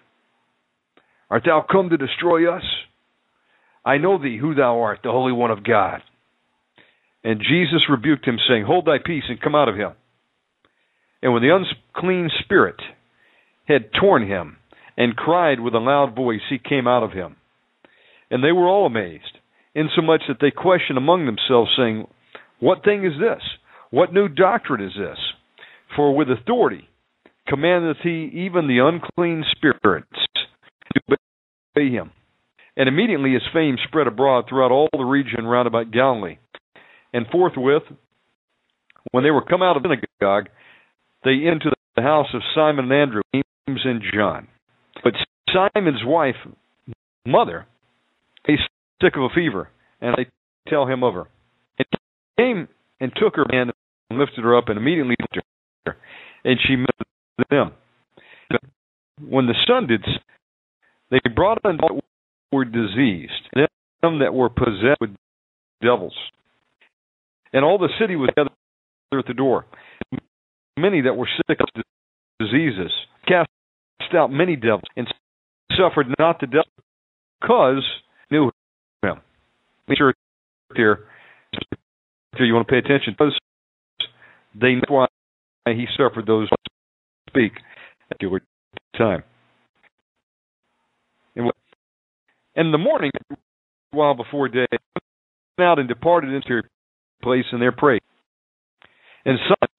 Art 1.30 1.44
thou 1.46 1.66
come 1.70 1.90
to 1.90 1.98
destroy 1.98 2.54
us? 2.54 2.64
I 3.84 3.98
know 3.98 4.22
thee, 4.22 4.38
who 4.40 4.56
thou 4.56 4.82
art, 4.82 5.00
the 5.04 5.12
Holy 5.12 5.32
One 5.32 5.52
of 5.52 5.64
God. 5.64 6.02
And 7.24 7.40
Jesus 7.40 7.90
rebuked 7.90 8.26
him, 8.28 8.38
saying, 8.48 8.66
Hold 8.66 8.86
thy 8.86 8.98
peace 9.04 9.24
and 9.30 9.42
come 9.42 9.56
out 9.56 9.70
of 9.70 9.76
him. 9.76 9.92
And 11.22 11.34
when 11.34 11.42
the 11.42 11.56
unclean 11.56 12.30
spirit 12.44 12.80
had 13.68 13.90
torn 14.00 14.28
him 14.28 14.58
and 14.98 15.16
cried 15.16 15.60
with 15.60 15.74
a 15.74 15.80
loud 15.80 16.16
voice, 16.16 16.42
he 16.50 16.58
came 16.60 16.88
out 16.88 17.04
of 17.04 17.12
him. 17.12 17.36
And 18.30 18.44
they 18.44 18.52
were 18.52 18.68
all 18.68 18.86
amazed, 18.86 19.40
insomuch 19.74 20.22
that 20.28 20.38
they 20.40 20.52
questioned 20.52 20.98
among 20.98 21.26
themselves, 21.26 21.72
saying, 21.76 22.08
What 22.60 22.84
thing 22.84 23.06
is 23.06 23.14
this? 23.20 23.42
What 23.90 24.14
new 24.14 24.28
doctrine 24.28 24.84
is 24.84 24.94
this? 24.98 25.18
For 25.96 26.16
with 26.16 26.28
authority 26.30 26.88
commandeth 27.48 27.98
he 28.04 28.32
even 28.34 28.68
the 28.68 28.80
unclean 28.80 29.44
spirits 29.56 30.25
to 30.96 31.18
obey 31.78 31.90
him. 31.90 32.12
And 32.78 32.90
immediately 32.90 33.34
his 33.34 33.44
fame 33.54 33.78
spread 33.88 34.08
abroad 34.08 34.46
throughout 34.48 34.72
all 34.72 34.90
the 34.92 35.04
region 35.04 35.46
round 35.46 35.68
about 35.68 35.92
Galilee. 35.92 36.38
And 37.14 37.26
forthwith, 37.32 37.84
when 39.12 39.24
they 39.24 39.32
were 39.32 39.44
come 39.44 39.62
out 39.62 39.78
of 39.78 39.84
the 39.84 39.96
synagogue, 40.20 40.50
they 41.24 41.32
into 41.32 41.72
the 41.96 42.02
house 42.02 42.28
of 42.34 42.42
Simon 42.54 42.86
and 42.86 42.94
Andrew, 42.94 43.22
James 43.34 43.82
and 43.86 44.02
John. 44.14 44.48
But 45.04 45.14
Simon's 45.54 46.04
wife, 46.04 46.36
mother, 47.26 47.66
is 48.48 48.60
sick 49.02 49.16
of 49.16 49.24
a 49.24 49.34
fever, 49.34 49.70
and 50.02 50.16
they 50.18 50.28
tell 50.70 50.86
him 50.86 51.04
of 51.04 51.14
her. 51.14 51.28
And 51.80 51.88
he 51.92 52.44
came 52.44 52.68
and 53.00 53.12
took 53.16 53.36
her 53.36 53.46
hand 53.50 53.72
and 54.10 54.20
lifted 54.20 54.44
her 54.44 54.58
up, 54.58 54.66
and 54.68 54.78
immediately 54.78 55.16
her, 55.86 55.98
and 56.44 56.60
she 56.68 56.76
met 56.76 57.50
them. 57.50 57.72
When 59.26 59.48
the 59.48 59.56
son 59.66 59.88
did, 59.88 60.04
they 61.12 61.20
brought 61.36 61.64
unto 61.64 61.82
that 61.82 62.02
were 62.52 62.66
diseased, 62.66 63.32
and 63.54 63.68
them 64.02 64.20
that 64.20 64.34
were 64.34 64.50
possessed 64.50 65.00
with 65.02 65.12
devils 65.82 66.16
and 67.56 67.64
all 67.64 67.78
the 67.78 67.90
city 68.00 68.18
was 68.18 68.30
gathered 68.36 68.52
at 69.18 69.26
the 69.28 69.34
door. 69.34 69.66
Many 70.78 71.02
that 71.02 71.16
were 71.16 71.28
sick 71.48 71.58
of 71.62 71.84
diseases 72.38 72.92
cast 73.26 73.48
out 74.14 74.30
many 74.30 74.58
devils 74.58 74.84
and 74.98 75.08
suffered 75.72 76.08
not 76.20 76.42
the 76.42 76.48
devil 76.48 76.66
because 77.40 77.84
knew 78.30 78.52
him. 79.04 79.22
sure 79.96 80.14
here, 80.76 81.06
here 82.36 82.46
you 82.46 82.54
want 82.54 82.68
to 82.68 82.72
pay 82.72 82.80
attention 82.80 83.16
because 83.18 83.38
they 84.54 84.76
why 84.90 85.08
he 85.66 85.86
suffered 85.98 86.28
those 86.28 86.50
speak 87.30 87.54
at 88.12 88.18
the 88.20 88.40
time. 88.98 89.24
And 91.38 91.50
in 92.56 92.72
the 92.72 92.78
morning, 92.78 93.12
while 93.92 94.14
before 94.14 94.48
day, 94.48 94.68
went 94.72 95.68
out 95.68 95.80
and 95.80 95.88
departed 95.88 96.34
into 96.34 96.48
their 96.48 96.64
place 97.22 97.46
and 97.52 97.62
their 97.62 97.72
prayed. 97.72 98.02
And 99.26 99.40
some, 99.48 99.70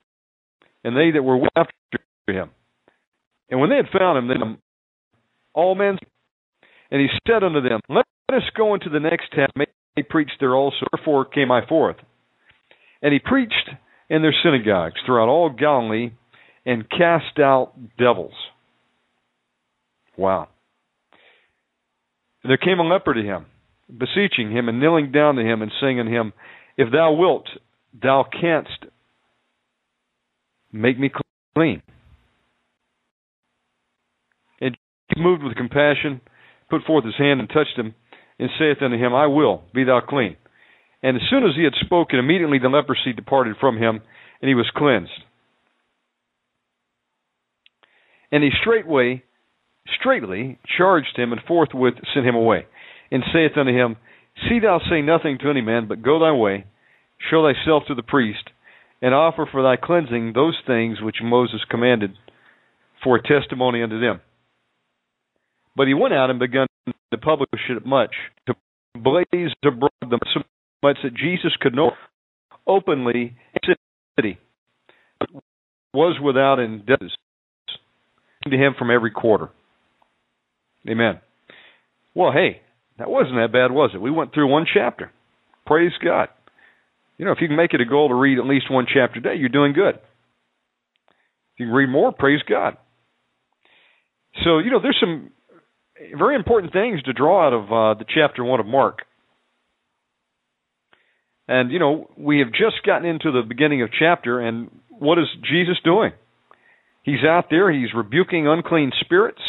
and 0.84 0.96
they 0.96 1.12
that 1.12 1.22
were 1.22 1.38
after 1.56 1.72
him. 2.28 2.50
And 3.48 3.60
when 3.60 3.70
they 3.70 3.76
had 3.76 3.86
found 3.96 4.18
him, 4.18 4.28
then 4.28 4.58
all 5.54 5.74
men, 5.74 5.98
and 6.90 7.00
he 7.00 7.08
said 7.26 7.42
unto 7.42 7.60
them, 7.60 7.80
Let 7.88 8.06
us 8.32 8.42
go 8.56 8.74
into 8.74 8.90
the 8.90 9.00
next 9.00 9.30
town. 9.34 9.48
He 9.94 10.02
preach 10.02 10.30
there 10.40 10.54
also. 10.54 10.86
Therefore 10.92 11.24
came 11.24 11.50
I 11.50 11.66
forth. 11.66 11.96
And 13.02 13.12
he 13.12 13.18
preached 13.18 13.70
in 14.10 14.22
their 14.22 14.34
synagogues 14.42 14.96
throughout 15.04 15.28
all 15.28 15.50
Galilee 15.50 16.10
and 16.64 16.88
cast 16.90 17.38
out 17.38 17.72
devils. 17.98 18.34
Wow. 20.16 20.48
There 22.46 22.56
came 22.56 22.78
a 22.78 22.86
leper 22.86 23.14
to 23.14 23.22
him, 23.22 23.46
beseeching 23.88 24.50
him 24.50 24.68
and 24.68 24.80
kneeling 24.80 25.10
down 25.10 25.36
to 25.36 25.42
him 25.42 25.62
and 25.62 25.72
saying 25.80 25.98
unto 25.98 26.12
him, 26.12 26.32
If 26.76 26.92
thou 26.92 27.12
wilt, 27.12 27.48
thou 28.00 28.24
canst 28.24 28.86
make 30.72 30.98
me 30.98 31.10
clean. 31.56 31.82
And 34.60 34.76
he 35.14 35.20
moved 35.20 35.42
with 35.42 35.56
compassion, 35.56 36.20
put 36.70 36.82
forth 36.86 37.04
his 37.04 37.16
hand 37.18 37.40
and 37.40 37.48
touched 37.48 37.76
him, 37.76 37.94
and 38.38 38.50
saith 38.58 38.82
unto 38.82 38.96
him, 38.96 39.14
I 39.14 39.26
will, 39.26 39.62
be 39.74 39.84
thou 39.84 40.00
clean. 40.06 40.36
And 41.02 41.16
as 41.16 41.22
soon 41.30 41.44
as 41.44 41.56
he 41.56 41.64
had 41.64 41.74
spoken, 41.84 42.18
immediately 42.18 42.58
the 42.58 42.68
leprosy 42.68 43.12
departed 43.14 43.56
from 43.60 43.76
him, 43.76 44.00
and 44.40 44.48
he 44.48 44.54
was 44.54 44.70
cleansed. 44.74 45.10
And 48.30 48.42
he 48.42 48.50
straightway, 48.60 49.22
straightly 50.00 50.58
charged 50.76 51.16
him, 51.16 51.32
and 51.32 51.40
forthwith 51.46 51.94
sent 52.14 52.26
him 52.26 52.34
away, 52.34 52.66
and 53.10 53.22
saith 53.32 53.56
unto 53.56 53.72
him, 53.72 53.96
See 54.48 54.60
thou 54.60 54.80
say 54.90 55.02
nothing 55.02 55.38
to 55.40 55.50
any 55.50 55.62
man, 55.62 55.88
but 55.88 56.02
go 56.02 56.18
thy 56.18 56.32
way, 56.32 56.66
show 57.30 57.42
thyself 57.42 57.84
to 57.88 57.94
the 57.94 58.02
priest, 58.02 58.50
and 59.00 59.14
offer 59.14 59.48
for 59.50 59.62
thy 59.62 59.76
cleansing 59.76 60.32
those 60.34 60.56
things 60.66 61.00
which 61.00 61.16
Moses 61.22 61.60
commanded 61.70 62.12
for 63.02 63.16
a 63.16 63.22
testimony 63.22 63.82
unto 63.82 64.00
them. 64.00 64.20
But 65.74 65.86
he 65.86 65.94
went 65.94 66.14
out 66.14 66.30
and 66.30 66.38
began 66.38 66.66
to 67.12 67.18
publish 67.18 67.48
it 67.68 67.84
much, 67.86 68.14
to 68.46 68.54
blaze 68.94 69.52
abroad 69.64 69.90
them 70.00 70.20
so 70.32 70.40
much 70.82 70.96
that 71.02 71.14
Jesus 71.14 71.52
could 71.60 71.74
know 71.74 71.92
openly 72.66 73.36
city 74.18 74.38
was 75.92 76.18
without 76.22 76.58
indebtedness 76.58 77.12
to 78.44 78.56
him 78.56 78.74
from 78.78 78.90
every 78.90 79.10
quarter. 79.10 79.50
Amen. 80.88 81.20
Well, 82.14 82.32
hey, 82.32 82.60
that 82.98 83.10
wasn't 83.10 83.36
that 83.36 83.52
bad, 83.52 83.72
was 83.72 83.90
it? 83.94 84.00
We 84.00 84.10
went 84.10 84.32
through 84.32 84.50
one 84.50 84.66
chapter. 84.72 85.10
Praise 85.66 85.92
God. 86.02 86.28
You 87.18 87.24
know, 87.24 87.32
if 87.32 87.38
you 87.40 87.48
can 87.48 87.56
make 87.56 87.74
it 87.74 87.80
a 87.80 87.84
goal 87.84 88.08
to 88.08 88.14
read 88.14 88.38
at 88.38 88.46
least 88.46 88.70
one 88.70 88.86
chapter 88.92 89.18
a 89.20 89.22
day, 89.22 89.34
you're 89.36 89.48
doing 89.48 89.72
good. 89.72 89.96
If 89.96 91.60
you 91.60 91.66
can 91.66 91.74
read 91.74 91.88
more, 91.88 92.12
praise 92.12 92.40
God. 92.48 92.76
So, 94.44 94.58
you 94.58 94.70
know, 94.70 94.80
there's 94.80 94.98
some 95.00 95.30
very 96.16 96.36
important 96.36 96.72
things 96.72 97.02
to 97.02 97.12
draw 97.12 97.46
out 97.46 97.52
of 97.52 97.64
uh, 97.64 97.98
the 97.98 98.04
chapter 98.14 98.44
one 98.44 98.60
of 98.60 98.66
Mark. 98.66 99.00
And 101.48 101.70
you 101.70 101.78
know, 101.78 102.10
we 102.16 102.40
have 102.40 102.50
just 102.50 102.84
gotten 102.84 103.08
into 103.08 103.30
the 103.30 103.42
beginning 103.46 103.82
of 103.82 103.90
chapter, 103.96 104.40
and 104.40 104.70
what 104.88 105.18
is 105.18 105.26
Jesus 105.42 105.76
doing? 105.84 106.12
He's 107.02 107.24
out 107.26 107.46
there. 107.50 107.72
He's 107.72 107.94
rebuking 107.94 108.48
unclean 108.48 108.90
spirits. 109.00 109.40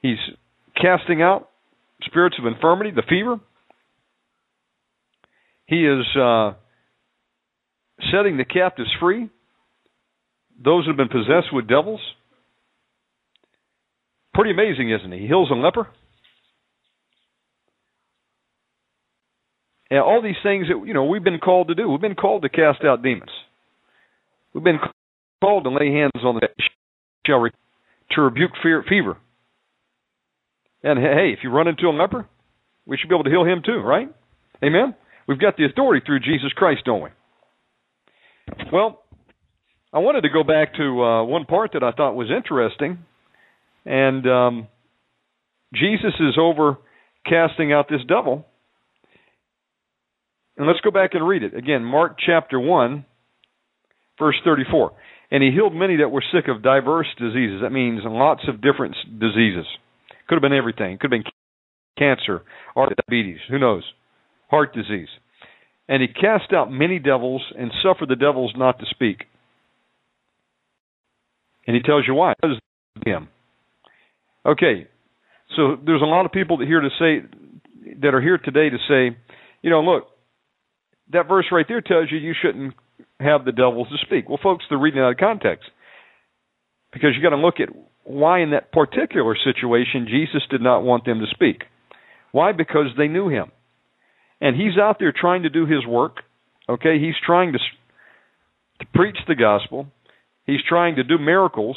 He's 0.00 0.18
casting 0.80 1.22
out 1.22 1.48
spirits 2.02 2.36
of 2.38 2.46
infirmity, 2.46 2.90
the 2.90 3.02
fever. 3.08 3.40
He 5.66 5.84
is 5.84 6.06
uh, 6.16 6.52
setting 8.12 8.36
the 8.36 8.44
captives 8.44 8.90
free, 9.00 9.28
those 10.62 10.84
who 10.84 10.90
have 10.90 10.96
been 10.96 11.08
possessed 11.08 11.52
with 11.52 11.68
devils. 11.68 12.00
Pretty 14.34 14.50
amazing, 14.50 14.90
isn't 14.90 15.12
he? 15.12 15.20
He 15.20 15.26
heals 15.26 15.50
a 15.50 15.54
leper. 15.54 15.88
And 19.90 20.00
all 20.00 20.22
these 20.22 20.36
things 20.42 20.66
that 20.68 20.86
you 20.86 20.94
know 20.94 21.06
we've 21.06 21.24
been 21.24 21.38
called 21.38 21.68
to 21.68 21.74
do. 21.74 21.88
We've 21.88 22.00
been 22.00 22.14
called 22.14 22.42
to 22.42 22.48
cast 22.48 22.84
out 22.84 23.02
demons. 23.02 23.30
We've 24.52 24.64
been 24.64 24.78
called 25.40 25.64
to 25.64 25.70
lay 25.70 25.92
hands 25.92 26.22
on 26.22 26.36
the 26.36 26.48
shall 27.26 27.46
to 28.12 28.20
rebuke 28.22 28.52
fear, 28.62 28.84
fever. 28.88 29.16
And 30.82 30.98
hey, 30.98 31.34
if 31.36 31.40
you 31.42 31.50
run 31.50 31.68
into 31.68 31.86
a 31.86 31.90
leper, 31.90 32.26
we 32.86 32.96
should 32.96 33.08
be 33.08 33.14
able 33.14 33.24
to 33.24 33.30
heal 33.30 33.44
him 33.44 33.62
too, 33.64 33.80
right? 33.80 34.08
Amen. 34.62 34.94
We've 35.26 35.40
got 35.40 35.56
the 35.56 35.66
authority 35.66 36.04
through 36.04 36.20
Jesus 36.20 36.52
Christ, 36.54 36.82
don't 36.84 37.02
we? 37.02 37.10
Well, 38.72 39.02
I 39.92 39.98
wanted 39.98 40.22
to 40.22 40.28
go 40.30 40.42
back 40.42 40.74
to 40.74 41.02
uh, 41.02 41.24
one 41.24 41.44
part 41.44 41.72
that 41.74 41.82
I 41.82 41.92
thought 41.92 42.14
was 42.14 42.30
interesting, 42.34 42.98
and 43.84 44.26
um, 44.26 44.68
Jesus 45.74 46.14
is 46.20 46.38
over 46.40 46.78
casting 47.26 47.72
out 47.72 47.88
this 47.88 48.00
devil. 48.08 48.46
And 50.56 50.66
let's 50.66 50.80
go 50.80 50.90
back 50.90 51.10
and 51.12 51.26
read 51.26 51.42
it 51.42 51.54
again. 51.54 51.84
Mark 51.84 52.16
chapter 52.24 52.58
one, 52.58 53.04
verse 54.18 54.36
thirty-four. 54.44 54.92
And 55.30 55.42
he 55.42 55.50
healed 55.50 55.74
many 55.74 55.96
that 55.98 56.08
were 56.08 56.24
sick 56.32 56.48
of 56.48 56.62
diverse 56.62 57.06
diseases. 57.18 57.60
That 57.62 57.70
means 57.70 58.00
lots 58.04 58.42
of 58.48 58.62
different 58.62 58.96
diseases. 59.20 59.66
Could 60.28 60.36
have 60.36 60.42
been 60.42 60.52
everything. 60.52 60.98
Could 60.98 61.12
have 61.12 61.22
been 61.22 61.32
cancer 61.98 62.42
or 62.74 62.88
diabetes. 63.08 63.40
Who 63.50 63.58
knows? 63.58 63.82
Heart 64.50 64.74
disease. 64.74 65.08
And 65.88 66.02
he 66.02 66.08
cast 66.08 66.52
out 66.52 66.70
many 66.70 66.98
devils 66.98 67.42
and 67.58 67.70
suffered 67.82 68.08
the 68.08 68.16
devils 68.16 68.52
not 68.56 68.78
to 68.78 68.84
speak. 68.90 69.24
And 71.66 71.74
he 71.74 71.82
tells 71.82 72.04
you 72.06 72.14
why. 72.14 72.34
Him. 73.04 73.28
Okay, 74.44 74.88
so 75.56 75.76
there's 75.84 76.02
a 76.02 76.06
lot 76.06 76.24
of 76.24 76.32
people 76.32 76.58
that 76.58 76.66
here 76.66 76.80
to 76.80 76.88
say 76.98 77.26
that 78.00 78.14
are 78.14 78.20
here 78.20 78.38
today 78.38 78.70
to 78.70 78.78
say, 78.88 79.16
you 79.62 79.70
know, 79.70 79.80
look, 79.80 80.08
that 81.12 81.28
verse 81.28 81.46
right 81.50 81.66
there 81.68 81.80
tells 81.80 82.10
you 82.10 82.18
you 82.18 82.34
shouldn't 82.40 82.74
have 83.20 83.44
the 83.44 83.52
devils 83.52 83.88
to 83.88 83.96
speak. 84.06 84.28
Well, 84.28 84.38
folks, 84.42 84.64
they're 84.68 84.78
reading 84.78 85.00
out 85.00 85.12
of 85.12 85.16
context 85.16 85.70
because 86.92 87.10
you 87.16 87.22
got 87.22 87.30
to 87.30 87.36
look 87.36 87.60
at 87.60 87.68
why 88.08 88.40
in 88.40 88.50
that 88.50 88.72
particular 88.72 89.36
situation 89.36 90.08
Jesus 90.08 90.42
did 90.50 90.62
not 90.62 90.82
want 90.82 91.04
them 91.04 91.20
to 91.20 91.26
speak. 91.30 91.62
Why? 92.32 92.52
Because 92.52 92.86
they 92.96 93.08
knew 93.08 93.28
him, 93.28 93.50
and 94.40 94.56
he's 94.56 94.78
out 94.80 94.96
there 94.98 95.12
trying 95.18 95.42
to 95.42 95.50
do 95.50 95.66
his 95.66 95.86
work. 95.86 96.16
Okay, 96.68 96.98
he's 96.98 97.14
trying 97.24 97.52
to 97.52 97.58
to 98.80 98.86
preach 98.94 99.16
the 99.26 99.34
gospel. 99.34 99.88
He's 100.44 100.60
trying 100.68 100.96
to 100.96 101.04
do 101.04 101.18
miracles. 101.18 101.76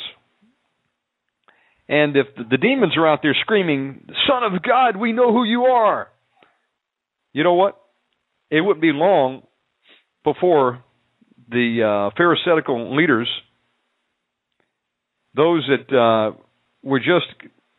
And 1.90 2.16
if 2.16 2.28
the, 2.38 2.44
the 2.52 2.58
demons 2.58 2.94
are 2.96 3.08
out 3.08 3.20
there 3.22 3.36
screaming, 3.42 4.08
"Son 4.28 4.44
of 4.44 4.62
God, 4.62 4.98
we 4.98 5.12
know 5.12 5.34
who 5.34 5.44
you 5.44 5.64
are," 5.64 6.08
you 7.34 7.44
know 7.44 7.54
what? 7.54 7.78
It 8.50 8.62
wouldn't 8.62 8.82
be 8.82 8.92
long 8.94 9.44
before 10.24 10.84
the 11.50 12.12
uh, 12.12 12.16
Pharisaical 12.18 12.96
leaders, 12.96 13.30
those 15.36 15.68
that 15.68 15.96
uh, 15.96 16.38
were 16.84 17.00
just 17.00 17.28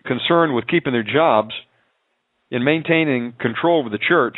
concerned 0.05 0.55
with 0.55 0.67
keeping 0.67 0.93
their 0.93 1.03
jobs 1.03 1.53
and 2.51 2.65
maintaining 2.65 3.33
control 3.41 3.81
over 3.81 3.89
the 3.89 3.99
church, 3.99 4.37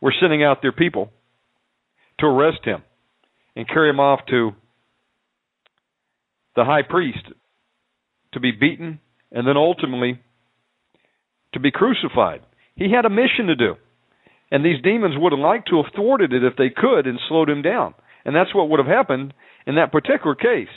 were 0.00 0.14
sending 0.20 0.44
out 0.44 0.62
their 0.62 0.72
people 0.72 1.10
to 2.20 2.26
arrest 2.26 2.64
him 2.64 2.82
and 3.56 3.68
carry 3.68 3.90
him 3.90 3.98
off 3.98 4.20
to 4.30 4.52
the 6.54 6.64
high 6.64 6.82
priest 6.82 7.24
to 8.32 8.40
be 8.40 8.52
beaten 8.52 9.00
and 9.32 9.46
then 9.46 9.56
ultimately 9.56 10.20
to 11.54 11.60
be 11.60 11.70
crucified. 11.70 12.40
He 12.76 12.92
had 12.92 13.04
a 13.04 13.10
mission 13.10 13.46
to 13.48 13.56
do. 13.56 13.74
And 14.50 14.64
these 14.64 14.82
demons 14.82 15.14
would 15.18 15.32
have 15.32 15.40
liked 15.40 15.68
to 15.68 15.82
have 15.82 15.92
thwarted 15.94 16.32
it 16.32 16.44
if 16.44 16.54
they 16.56 16.70
could 16.70 17.06
and 17.06 17.18
slowed 17.28 17.50
him 17.50 17.62
down. 17.62 17.94
And 18.24 18.34
that's 18.34 18.54
what 18.54 18.68
would 18.70 18.78
have 18.78 18.86
happened 18.86 19.34
in 19.66 19.74
that 19.74 19.92
particular 19.92 20.34
case. 20.34 20.68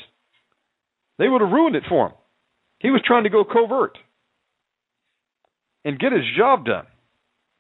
They 1.21 1.29
would 1.29 1.41
have 1.41 1.51
ruined 1.51 1.75
it 1.75 1.83
for 1.87 2.07
him. 2.07 2.13
He 2.79 2.89
was 2.89 2.99
trying 3.05 3.25
to 3.25 3.29
go 3.29 3.43
covert 3.43 3.95
and 5.85 5.99
get 5.99 6.11
his 6.11 6.23
job 6.35 6.65
done. 6.65 6.87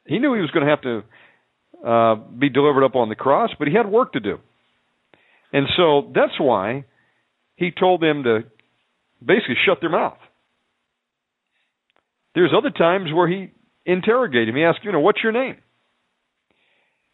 He 0.07 0.17
knew 0.17 0.33
he 0.33 0.41
was 0.41 0.49
going 0.49 0.65
to 0.65 0.71
have 0.71 0.81
to 0.81 1.87
uh, 1.87 2.15
be 2.15 2.49
delivered 2.49 2.83
up 2.83 2.95
on 2.95 3.09
the 3.09 3.15
cross, 3.15 3.51
but 3.59 3.67
he 3.67 3.75
had 3.75 3.87
work 3.87 4.13
to 4.13 4.19
do. 4.19 4.39
And 5.53 5.67
so 5.77 6.11
that's 6.15 6.39
why 6.39 6.85
he 7.55 7.69
told 7.69 8.01
them 8.01 8.23
to 8.23 8.39
basically 9.23 9.57
shut 9.63 9.77
their 9.79 9.91
mouth. 9.91 10.17
There's 12.33 12.53
other 12.57 12.71
times 12.71 13.13
where 13.13 13.27
he 13.27 13.51
interrogated 13.85 14.49
him. 14.49 14.55
He 14.55 14.63
asked, 14.63 14.79
you 14.81 14.91
know, 14.91 15.01
what's 15.01 15.21
your 15.21 15.33
name? 15.33 15.57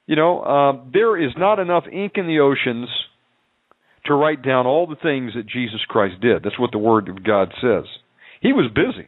You 0.05 0.15
know, 0.15 0.39
uh, 0.39 0.89
there 0.93 1.21
is 1.21 1.31
not 1.35 1.59
enough 1.59 1.83
ink 1.91 2.13
in 2.15 2.25
the 2.25 2.39
oceans 2.39 2.87
to 4.07 4.15
write 4.15 4.43
down 4.43 4.65
all 4.65 4.87
the 4.87 4.95
things 4.95 5.33
that 5.35 5.47
Jesus 5.47 5.81
Christ 5.87 6.21
did. 6.21 6.43
That's 6.43 6.59
what 6.59 6.71
the 6.71 6.77
Word 6.77 7.09
of 7.09 7.23
God 7.23 7.53
says. 7.61 7.85
He 8.41 8.53
was 8.53 8.71
busy. 8.73 9.07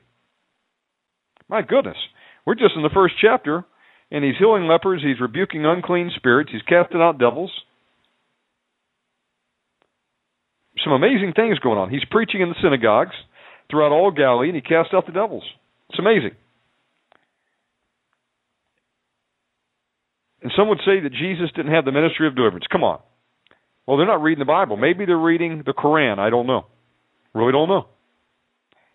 My 1.47 1.61
goodness. 1.61 1.97
We're 2.45 2.55
just 2.55 2.75
in 2.75 2.83
the 2.83 2.89
first 2.93 3.15
chapter, 3.21 3.65
and 4.11 4.23
he's 4.23 4.37
healing 4.39 4.67
lepers, 4.67 5.01
he's 5.03 5.19
rebuking 5.19 5.65
unclean 5.65 6.11
spirits, 6.15 6.51
he's 6.51 6.61
casting 6.63 7.01
out 7.01 7.19
devils. 7.19 7.51
Some 10.83 10.93
amazing 10.93 11.33
things 11.35 11.59
going 11.59 11.77
on. 11.77 11.89
He's 11.89 12.05
preaching 12.09 12.41
in 12.41 12.49
the 12.49 12.55
synagogues 12.63 13.15
throughout 13.69 13.91
all 13.91 14.11
Galilee, 14.11 14.47
and 14.47 14.55
he 14.55 14.61
cast 14.61 14.93
out 14.93 15.05
the 15.05 15.11
devils. 15.11 15.43
It's 15.89 15.99
amazing. 15.99 16.31
And 20.41 20.51
some 20.55 20.69
would 20.69 20.79
say 20.85 21.01
that 21.01 21.11
Jesus 21.11 21.51
didn't 21.55 21.73
have 21.73 21.85
the 21.85 21.91
ministry 21.91 22.27
of 22.27 22.35
deliverance. 22.35 22.65
Come 22.71 22.83
on. 22.83 22.99
Well, 23.89 23.97
they're 23.97 24.05
not 24.05 24.21
reading 24.21 24.37
the 24.37 24.45
Bible. 24.45 24.77
Maybe 24.77 25.07
they're 25.07 25.17
reading 25.17 25.63
the 25.65 25.73
Koran. 25.73 26.19
I 26.19 26.29
don't 26.29 26.45
know. 26.45 26.67
Really 27.33 27.51
don't 27.51 27.67
know 27.67 27.87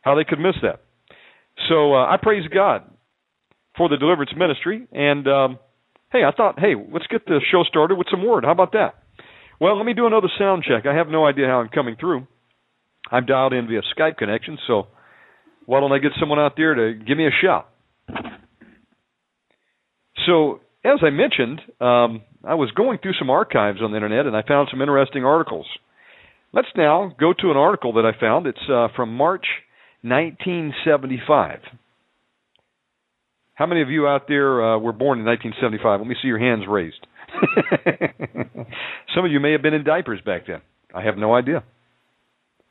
how 0.03 0.15
they 0.15 0.23
could 0.23 0.39
miss 0.39 0.55
that. 0.63 0.83
So 1.69 1.95
uh, 1.95 2.07
I 2.07 2.17
praise 2.23 2.45
God 2.47 2.85
for 3.77 3.89
the 3.89 3.97
deliverance 3.97 4.31
ministry. 4.37 4.87
And 4.93 5.27
um, 5.27 5.59
hey, 6.13 6.23
I 6.23 6.31
thought, 6.31 6.61
hey, 6.61 6.75
let's 6.93 7.09
get 7.09 7.27
the 7.27 7.41
show 7.51 7.65
started 7.65 7.97
with 7.97 8.07
some 8.09 8.25
word. 8.25 8.45
How 8.45 8.53
about 8.53 8.71
that? 8.75 9.03
Well, 9.61 9.77
let 9.77 9.85
me 9.85 9.95
do 9.95 10.07
another 10.07 10.29
sound 10.39 10.63
check. 10.63 10.87
I 10.87 10.95
have 10.95 11.09
no 11.09 11.27
idea 11.27 11.49
how 11.49 11.59
I'm 11.59 11.71
coming 11.71 11.97
through. 11.99 12.29
I'm 13.11 13.27
dialed 13.27 13.53
in 13.53 13.67
via 13.67 13.81
Skype 13.99 14.17
connection, 14.17 14.59
so 14.69 14.87
why 15.67 15.81
don't 15.81 15.91
I 15.91 15.99
get 15.99 16.13
someone 16.21 16.39
out 16.39 16.53
there 16.57 16.73
to 16.73 16.95
give 17.05 17.19
me 17.19 17.27
a 17.27 17.35
shout? 17.43 17.69
So, 20.25 20.61
as 20.85 21.01
I 21.03 21.11
mentioned, 21.11 21.61
um, 21.81 22.23
I 22.47 22.55
was 22.55 22.71
going 22.73 22.99
through 22.99 23.15
some 23.19 23.31
archives 23.31 23.81
on 23.83 23.91
the 23.91 23.97
internet 23.97 24.27
and 24.27 24.37
I 24.37 24.43
found 24.43 24.69
some 24.71 24.81
interesting 24.81 25.25
articles. 25.25 25.67
Let's 26.53 26.69
now 26.77 27.13
go 27.19 27.33
to 27.33 27.51
an 27.51 27.57
article 27.57 27.95
that 27.95 28.05
I 28.05 28.19
found. 28.19 28.47
It's 28.47 28.59
uh, 28.71 28.89
from 28.95 29.15
March 29.15 29.47
1975. 30.03 31.61
How 33.55 33.67
many 33.67 33.83
of 33.83 33.91
you 33.91 34.07
out 34.07 34.29
there 34.29 34.75
uh, 34.75 34.79
were 34.79 34.93
born 34.93 35.19
in 35.19 35.25
1975? 35.25 36.01
Let 36.01 36.09
me 36.09 36.17
see 36.21 36.29
your 36.29 36.39
hands 36.39 36.65
raised. 36.69 37.07
Some 39.15 39.25
of 39.25 39.33
you 39.33 39.41
may 39.41 39.53
have 39.53 39.63
been 39.63 39.75
in 39.75 39.85
diapers 39.85 40.21
back 40.25 40.47
then. 40.47 40.61
I 40.95 41.03
have 41.03 41.17
no 41.17 41.35
idea. 41.35 41.65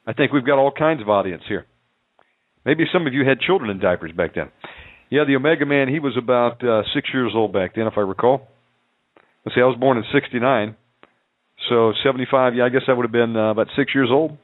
I 0.05 0.13
think 0.13 0.31
we've 0.31 0.45
got 0.45 0.59
all 0.59 0.71
kinds 0.71 1.01
of 1.01 1.09
audience 1.09 1.43
here. 1.47 1.65
Maybe 2.65 2.85
some 2.93 3.07
of 3.07 3.13
you 3.13 3.25
had 3.27 3.39
children 3.41 3.69
in 3.69 3.79
diapers 3.79 4.11
back 4.13 4.35
then. 4.35 4.49
Yeah, 5.09 5.25
the 5.25 5.35
Omega 5.35 5.65
Man, 5.65 5.89
he 5.89 5.99
was 5.99 6.15
about 6.17 6.63
uh, 6.63 6.83
six 6.93 7.09
years 7.13 7.33
old 7.35 7.51
back 7.51 7.75
then, 7.75 7.87
if 7.87 7.93
I 7.97 8.01
recall. 8.01 8.47
Let's 9.45 9.55
see, 9.55 9.61
I 9.61 9.65
was 9.65 9.77
born 9.79 9.97
in 9.97 10.03
'69, 10.13 10.75
so 11.69 11.93
'75. 12.03 12.55
Yeah, 12.55 12.65
I 12.65 12.69
guess 12.69 12.83
I 12.87 12.93
would 12.93 13.03
have 13.03 13.11
been 13.11 13.35
uh, 13.35 13.51
about 13.51 13.67
six 13.75 13.93
years 13.93 14.09
old. 14.11 14.37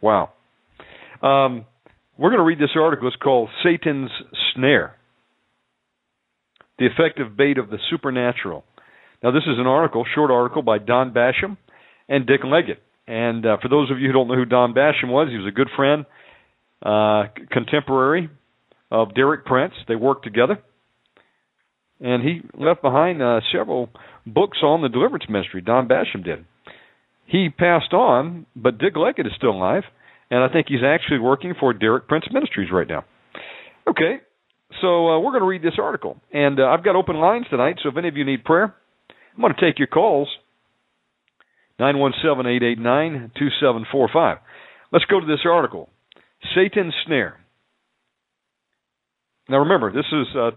Wow. 0.00 0.30
Um, 1.22 1.64
we're 2.18 2.30
going 2.30 2.40
to 2.40 2.44
read 2.44 2.58
this 2.58 2.76
article. 2.76 3.08
It's 3.08 3.16
called 3.16 3.48
"Satan's 3.62 4.10
Snare." 4.54 4.96
The 6.78 6.86
Effective 6.86 7.36
Bait 7.36 7.58
of 7.58 7.68
the 7.68 7.78
Supernatural. 7.90 8.64
Now, 9.22 9.32
this 9.32 9.42
is 9.42 9.58
an 9.58 9.66
article, 9.66 10.04
short 10.14 10.30
article 10.30 10.62
by 10.62 10.78
Don 10.78 11.12
Basham 11.12 11.58
and 12.08 12.26
Dick 12.26 12.40
Leggatt. 12.42 12.78
And 13.06 13.44
uh, 13.44 13.58
for 13.60 13.68
those 13.68 13.90
of 13.90 13.98
you 13.98 14.06
who 14.06 14.12
don't 14.12 14.28
know 14.28 14.34
who 14.34 14.46
Don 14.46 14.72
Basham 14.72 15.08
was, 15.08 15.28
he 15.30 15.36
was 15.36 15.46
a 15.46 15.54
good 15.54 15.68
friend, 15.76 16.06
uh, 16.82 17.24
contemporary 17.50 18.30
of 18.90 19.14
Derek 19.14 19.44
Prince. 19.44 19.74
They 19.88 19.94
worked 19.94 20.24
together. 20.24 20.58
And 22.00 22.22
he 22.22 22.40
left 22.54 22.82
behind 22.82 23.22
uh, 23.22 23.40
several 23.52 23.90
books 24.26 24.58
on 24.62 24.82
the 24.82 24.88
deliverance 24.88 25.24
ministry. 25.28 25.60
Don 25.60 25.86
Basham 25.86 26.24
did. 26.24 26.44
He 27.26 27.48
passed 27.48 27.92
on, 27.92 28.46
but 28.56 28.78
Dick 28.78 28.94
Leggatt 28.94 29.26
is 29.26 29.32
still 29.36 29.50
alive, 29.50 29.84
and 30.30 30.42
I 30.42 30.48
think 30.52 30.66
he's 30.68 30.82
actually 30.84 31.20
working 31.20 31.54
for 31.58 31.72
Derek 31.72 32.08
Prince 32.08 32.24
Ministries 32.32 32.70
right 32.72 32.88
now. 32.88 33.04
Okay, 33.88 34.16
so 34.80 35.08
uh, 35.08 35.20
we're 35.20 35.30
going 35.30 35.42
to 35.42 35.46
read 35.46 35.62
this 35.62 35.78
article, 35.80 36.16
and 36.32 36.58
uh, 36.58 36.64
I've 36.64 36.84
got 36.84 36.96
open 36.96 37.16
lines 37.16 37.46
tonight. 37.50 37.76
So 37.82 37.88
if 37.88 37.96
any 37.96 38.08
of 38.08 38.16
you 38.16 38.24
need 38.24 38.44
prayer, 38.44 38.74
I'm 39.34 39.40
going 39.40 39.54
to 39.54 39.60
take 39.60 39.78
your 39.78 39.88
calls. 39.88 40.28
Nine 41.78 41.98
one 41.98 42.12
seven 42.22 42.46
eight 42.46 42.62
eight 42.62 42.78
nine 42.78 43.30
two 43.38 43.48
seven 43.60 43.86
four 43.90 44.08
five. 44.12 44.38
Let's 44.92 45.04
go 45.06 45.20
to 45.20 45.26
this 45.26 45.40
article. 45.44 45.88
Satan's 46.54 46.94
snare. 47.06 47.40
Now 49.48 49.58
remember, 49.58 49.92
this 49.92 50.06
is 50.12 50.26
uh, 50.36 50.50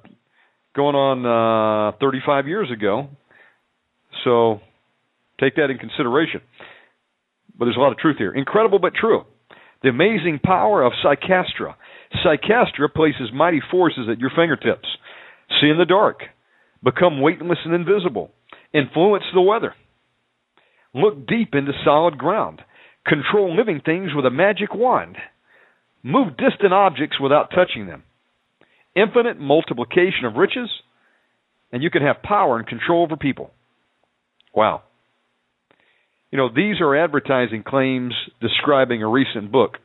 going 0.76 0.96
on 0.96 1.94
uh, 1.94 1.98
35 2.00 2.48
years 2.48 2.72
ago, 2.72 3.10
so 4.24 4.60
take 5.40 5.56
that 5.56 5.70
in 5.70 5.78
consideration. 5.78 6.42
But 7.58 7.66
there's 7.66 7.78
a 7.78 7.80
lot 7.80 7.92
of 7.92 7.98
truth 7.98 8.18
here. 8.18 8.34
Incredible 8.34 8.80
but 8.80 8.94
true. 8.94 9.24
The 9.84 9.90
amazing 9.90 10.40
power 10.44 10.84
of 10.84 10.94
Psychastra 11.04 11.76
Psychastra 12.22 12.94
places 12.94 13.32
mighty 13.34 13.62
forces 13.72 14.08
at 14.12 14.20
your 14.20 14.32
fingertips. 14.36 14.88
See 15.62 15.70
in 15.70 15.78
the 15.78 15.86
dark, 15.86 16.22
become 16.84 17.22
weightless 17.22 17.60
and 17.66 17.74
invisible, 17.74 18.32
influence 18.74 19.24
the 19.34 19.42
weather, 19.42 19.74
look 20.94 21.28
deep 21.28 21.54
into 21.54 21.72
solid 21.84 22.18
ground, 22.18 22.62
control 23.06 23.56
living 23.56 23.82
things 23.84 24.12
with 24.16 24.26
a 24.26 24.30
magic 24.30 24.74
wand, 24.74 25.18
move 26.02 26.38
distant 26.38 26.74
objects 26.74 27.20
without 27.20 27.52
touching 27.54 27.88
them, 27.88 28.04
infinite 28.96 29.40
multiplication 29.40 30.26
of 30.26 30.36
riches, 30.36 30.70
and 31.72 31.82
you 31.82 31.90
can 31.90 32.02
have 32.02 32.22
power 32.22 32.58
and 32.58 32.68
control 32.68 33.04
over 33.04 33.18
people. 33.18 33.52
Wow. 34.54 34.84
You 36.32 36.38
know, 36.38 36.50
these 36.54 36.82
are 36.82 36.96
advertising 36.96 37.64
claims 37.64 38.14
describing 38.42 39.04
a 39.04 39.08
recent 39.08 39.52
book. 39.52 39.78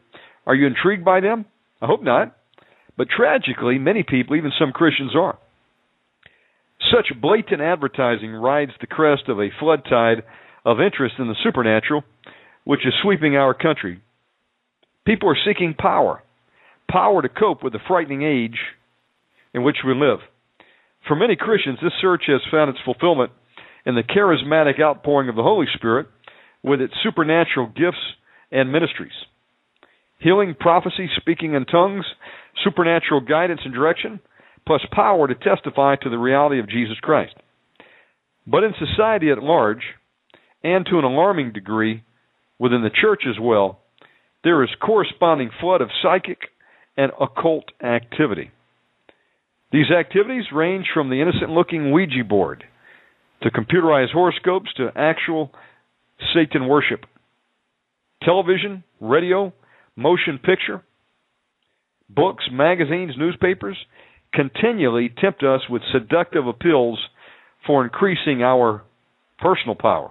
Are 0.46 0.54
you 0.54 0.66
intrigued 0.66 1.04
by 1.04 1.20
them? 1.20 1.46
I 1.80 1.86
hope 1.86 2.02
not. 2.02 2.36
But 2.96 3.08
tragically, 3.14 3.78
many 3.78 4.02
people, 4.02 4.36
even 4.36 4.52
some 4.58 4.72
Christians, 4.72 5.12
are. 5.14 5.38
Such 6.90 7.20
blatant 7.20 7.60
advertising 7.60 8.32
rides 8.32 8.72
the 8.80 8.86
crest 8.86 9.24
of 9.28 9.38
a 9.38 9.50
flood 9.60 9.82
tide 9.88 10.22
of 10.64 10.80
interest 10.80 11.16
in 11.18 11.28
the 11.28 11.36
supernatural, 11.42 12.02
which 12.64 12.86
is 12.86 12.92
sweeping 13.02 13.36
our 13.36 13.54
country. 13.54 14.00
People 15.06 15.30
are 15.30 15.36
seeking 15.46 15.74
power, 15.74 16.22
power 16.90 17.22
to 17.22 17.28
cope 17.28 17.62
with 17.62 17.72
the 17.72 17.78
frightening 17.86 18.22
age 18.22 18.58
in 19.54 19.62
which 19.62 19.78
we 19.87 19.94
live. 19.94 20.18
For 21.06 21.16
many 21.16 21.37
Christians, 21.37 21.78
this 21.82 21.92
search 22.00 22.24
has 22.26 22.40
found 22.50 22.70
its 22.70 22.78
fulfillment 22.84 23.32
in 23.87 23.94
the 23.94 24.02
charismatic 24.02 24.80
outpouring 24.80 25.28
of 25.28 25.37
the 25.37 25.42
Holy 25.42 25.66
Spirit 25.74 26.06
with 26.62 26.80
its 26.80 26.94
supernatural 27.02 27.68
gifts 27.68 27.98
and 28.50 28.72
ministries 28.72 29.12
healing, 30.20 30.54
prophecy, 30.58 31.08
speaking 31.16 31.54
in 31.54 31.64
tongues, 31.64 32.04
supernatural 32.64 33.20
guidance 33.20 33.61
and 33.64 33.72
direction, 33.72 34.20
plus 34.66 34.80
power 34.92 35.28
to 35.28 35.34
testify 35.34 35.96
to 35.96 36.11
the 36.11 36.18
reality 36.18 36.58
of 36.58 36.68
Jesus 36.68 36.98
Christ. 37.00 37.34
But 38.46 38.64
in 38.64 38.72
society 38.78 39.30
at 39.30 39.42
large, 39.42 39.82
and 40.62 40.84
to 40.87 40.98
an 40.98 41.04
alarming 41.04 41.52
degree 41.52 42.02
within 42.58 42.82
the 42.82 42.90
church 42.90 43.22
as 43.28 43.37
well, 43.40 43.80
there 44.42 44.62
is 44.62 44.70
corresponding 44.84 45.50
flood 45.61 45.80
of 45.80 45.88
psychic 46.02 46.38
and 46.96 47.12
occult 47.20 47.66
activity. 47.82 48.50
These 49.70 49.90
activities 49.90 50.44
range 50.52 50.87
from 50.94 51.11
the 51.11 51.20
innocent 51.20 51.50
looking 51.50 51.92
Ouija 51.92 52.24
board 52.24 52.64
to 53.42 53.50
computerized 53.50 54.12
horoscopes 54.12 54.72
to 54.76 54.90
actual 54.96 55.50
Satan 56.35 56.66
worship. 56.66 57.04
Television, 58.22 58.83
radio, 59.00 59.52
motion 59.94 60.38
picture, 60.38 60.83
books, 62.09 62.44
magazines, 62.50 63.12
newspapers 63.18 63.76
continually 64.33 65.12
tempt 65.20 65.42
us 65.42 65.61
with 65.68 65.83
seductive 65.92 66.46
appeals 66.46 66.98
for 67.66 67.85
increasing 67.85 68.42
our 68.42 68.83
personal 69.38 69.74
power. 69.74 70.11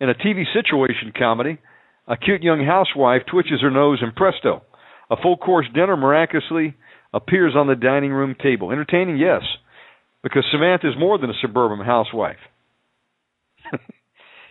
In 0.00 0.08
a 0.08 0.14
TV 0.14 0.44
situation 0.54 1.12
comedy, 1.16 1.58
a 2.06 2.16
cute 2.16 2.42
young 2.42 2.64
housewife 2.64 3.22
twitches 3.30 3.60
her 3.60 3.70
nose 3.70 3.98
and 4.00 4.14
presto, 4.14 4.62
a 5.10 5.16
full 5.20 5.36
course 5.36 5.66
dinner 5.74 5.96
miraculously 5.96 6.74
appears 7.12 7.54
on 7.56 7.66
the 7.66 7.74
dining 7.74 8.12
room 8.12 8.34
table. 8.40 8.70
Entertaining, 8.70 9.18
yes, 9.18 9.42
because 10.22 10.44
Samantha 10.50 10.88
is 10.88 10.94
more 10.98 11.18
than 11.18 11.30
a 11.30 11.38
suburban 11.40 11.84
housewife. 11.84 12.36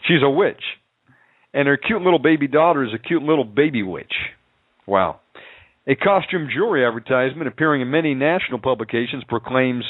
She's 0.08 0.24
a 0.24 0.30
witch 0.30 0.64
and 1.58 1.68
her 1.68 1.76
cute 1.76 2.04
little 2.04 2.20
baby 2.20 2.48
daughter 2.48 2.84
is 2.84 2.94
a 2.94 3.00
cute 3.00 3.24
little 3.24 3.44
baby 3.44 3.82
witch. 3.82 4.14
Wow. 4.86 5.22
A 5.88 5.96
costume 5.96 6.50
jewelry 6.54 6.86
advertisement 6.86 7.48
appearing 7.48 7.82
in 7.82 7.90
many 7.90 8.14
national 8.14 8.60
publications 8.60 9.24
proclaims 9.28 9.84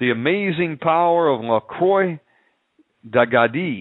the 0.00 0.10
amazing 0.10 0.78
power 0.80 1.28
of 1.28 1.40
La 1.42 1.60
Croix 1.60 2.18
d'Agadi, 3.08 3.80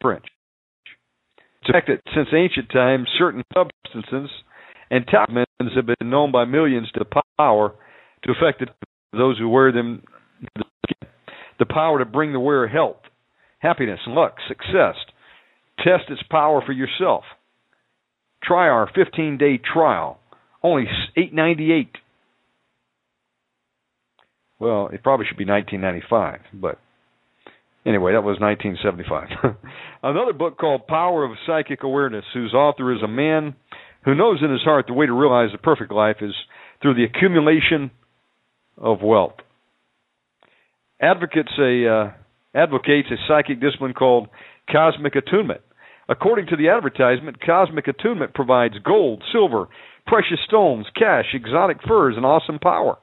French. 0.00 0.26
It's 1.62 1.70
a 1.70 1.72
fact 1.72 1.88
that 1.88 2.02
since 2.14 2.28
ancient 2.34 2.70
times, 2.70 3.08
certain 3.18 3.42
substances 3.54 4.30
and 4.94 5.04
talismans 5.08 5.74
have 5.74 5.86
been 5.86 6.08
known 6.08 6.30
by 6.30 6.44
millions 6.44 6.88
to 6.92 7.04
power 7.36 7.74
to 8.22 8.30
affect 8.30 8.62
those 9.12 9.36
who 9.36 9.48
wear 9.48 9.72
them. 9.72 10.04
The 11.58 11.66
power 11.66 11.98
to 11.98 12.04
bring 12.04 12.32
the 12.32 12.38
wearer 12.38 12.68
health, 12.68 13.00
happiness, 13.58 13.98
luck, 14.06 14.36
success. 14.46 14.94
Test 15.78 16.04
its 16.10 16.22
power 16.30 16.62
for 16.64 16.70
yourself. 16.70 17.24
Try 18.44 18.68
our 18.68 18.88
15-day 18.92 19.62
trial. 19.72 20.20
Only 20.62 20.84
8.98. 21.16 21.88
Well, 24.60 24.90
it 24.92 25.02
probably 25.02 25.26
should 25.26 25.36
be 25.36 25.44
1995, 25.44 26.60
but 26.60 26.78
anyway, 27.84 28.12
that 28.12 28.22
was 28.22 28.38
1975. 28.38 29.56
Another 30.04 30.32
book 30.32 30.56
called 30.56 30.86
Power 30.86 31.24
of 31.24 31.32
Psychic 31.48 31.82
Awareness, 31.82 32.24
whose 32.32 32.54
author 32.54 32.94
is 32.94 33.02
a 33.02 33.08
man 33.08 33.56
who 34.04 34.14
knows 34.14 34.40
in 34.42 34.50
his 34.50 34.62
heart 34.62 34.86
the 34.86 34.92
way 34.92 35.06
to 35.06 35.12
realize 35.12 35.50
the 35.52 35.58
perfect 35.58 35.92
life 35.92 36.16
is 36.20 36.34
through 36.82 36.94
the 36.94 37.04
accumulation 37.04 37.90
of 38.76 39.02
wealth. 39.02 39.36
Advocates 41.00 41.52
a 41.58 41.88
uh, 41.88 42.12
advocates 42.54 43.08
a 43.10 43.16
psychic 43.26 43.60
discipline 43.60 43.94
called 43.94 44.28
cosmic 44.70 45.16
attunement. 45.16 45.60
According 46.08 46.46
to 46.48 46.56
the 46.56 46.68
advertisement, 46.68 47.40
cosmic 47.40 47.88
attunement 47.88 48.34
provides 48.34 48.74
gold, 48.84 49.22
silver, 49.32 49.68
precious 50.06 50.38
stones, 50.46 50.86
cash, 50.94 51.26
exotic 51.32 51.78
furs, 51.86 52.14
and 52.16 52.26
awesome 52.26 52.58
power. 52.58 52.98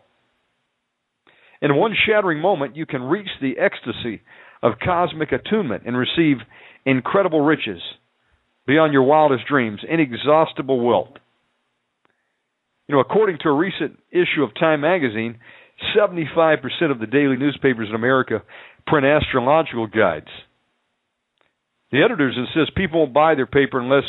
In 1.61 1.75
one 1.75 1.95
shattering 2.07 2.39
moment, 2.39 2.75
you 2.75 2.85
can 2.85 3.03
reach 3.03 3.29
the 3.41 3.57
ecstasy 3.57 4.21
of 4.63 4.73
cosmic 4.83 5.31
attunement 5.31 5.83
and 5.85 5.97
receive 5.97 6.37
incredible 6.85 7.41
riches 7.41 7.81
beyond 8.71 8.93
your 8.93 9.03
wildest 9.03 9.45
dreams, 9.49 9.81
inexhaustible 9.83 10.79
wealth. 10.79 11.11
You 12.87 12.95
know, 12.95 13.01
according 13.01 13.39
to 13.43 13.49
a 13.49 13.53
recent 13.53 13.99
issue 14.11 14.43
of 14.43 14.55
Time 14.57 14.79
magazine, 14.79 15.39
75% 15.93 16.57
of 16.89 16.99
the 16.99 17.05
daily 17.05 17.35
newspapers 17.35 17.89
in 17.89 17.95
America 17.95 18.41
print 18.87 19.05
astrological 19.05 19.87
guides. 19.87 20.29
The 21.91 22.01
editors 22.01 22.37
insist 22.37 22.77
people 22.77 23.01
won't 23.01 23.13
buy 23.13 23.35
their 23.35 23.45
paper 23.45 23.77
unless 23.77 24.05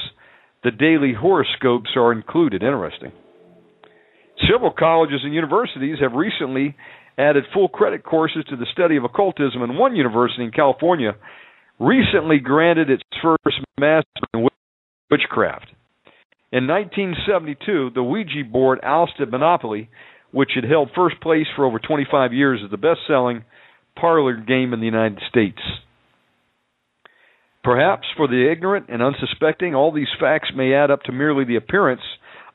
the 0.63 0.71
daily 0.71 1.13
horoscopes 1.13 1.91
are 1.97 2.13
included. 2.13 2.63
Interesting. 2.63 3.11
Several 4.49 4.71
colleges 4.71 5.23
and 5.25 5.35
universities 5.35 5.99
have 6.01 6.13
recently 6.13 6.77
added 7.19 7.45
full 7.53 7.69
credit 7.69 8.05
courses 8.05 8.45
to 8.49 8.57
the 8.57 8.67
study 8.73 8.97
of 8.97 9.03
occultism, 9.03 9.61
and 9.63 9.77
one 9.77 9.97
university 9.97 10.45
in 10.45 10.53
California 10.53 11.17
recently 11.81 12.39
granted 12.39 12.91
its 12.91 13.03
first 13.21 13.59
master 13.79 14.07
in 14.35 14.43
witchcraft. 15.13 15.67
In 16.51 16.67
1972, 16.67 17.91
the 17.95 18.03
Ouija 18.03 18.45
board 18.51 18.81
ousted 18.83 19.31
Monopoly, 19.31 19.91
which 20.33 20.53
had 20.55 20.65
held 20.65 20.91
first 20.97 21.21
place 21.21 21.47
for 21.55 21.67
over 21.67 21.79
25 21.79 22.33
years 22.33 22.61
as 22.65 22.71
the 22.71 22.79
best 22.79 23.01
selling 23.07 23.45
parlor 23.95 24.35
game 24.35 24.73
in 24.73 24.81
the 24.81 24.87
United 24.87 25.19
States. 25.29 25.61
Perhaps 27.63 28.07
for 28.17 28.27
the 28.27 28.51
ignorant 28.51 28.87
and 28.89 29.03
unsuspecting, 29.03 29.75
all 29.75 29.93
these 29.93 30.09
facts 30.19 30.49
may 30.57 30.73
add 30.75 30.91
up 30.91 31.03
to 31.03 31.13
merely 31.13 31.45
the 31.45 31.57
appearance 31.57 32.01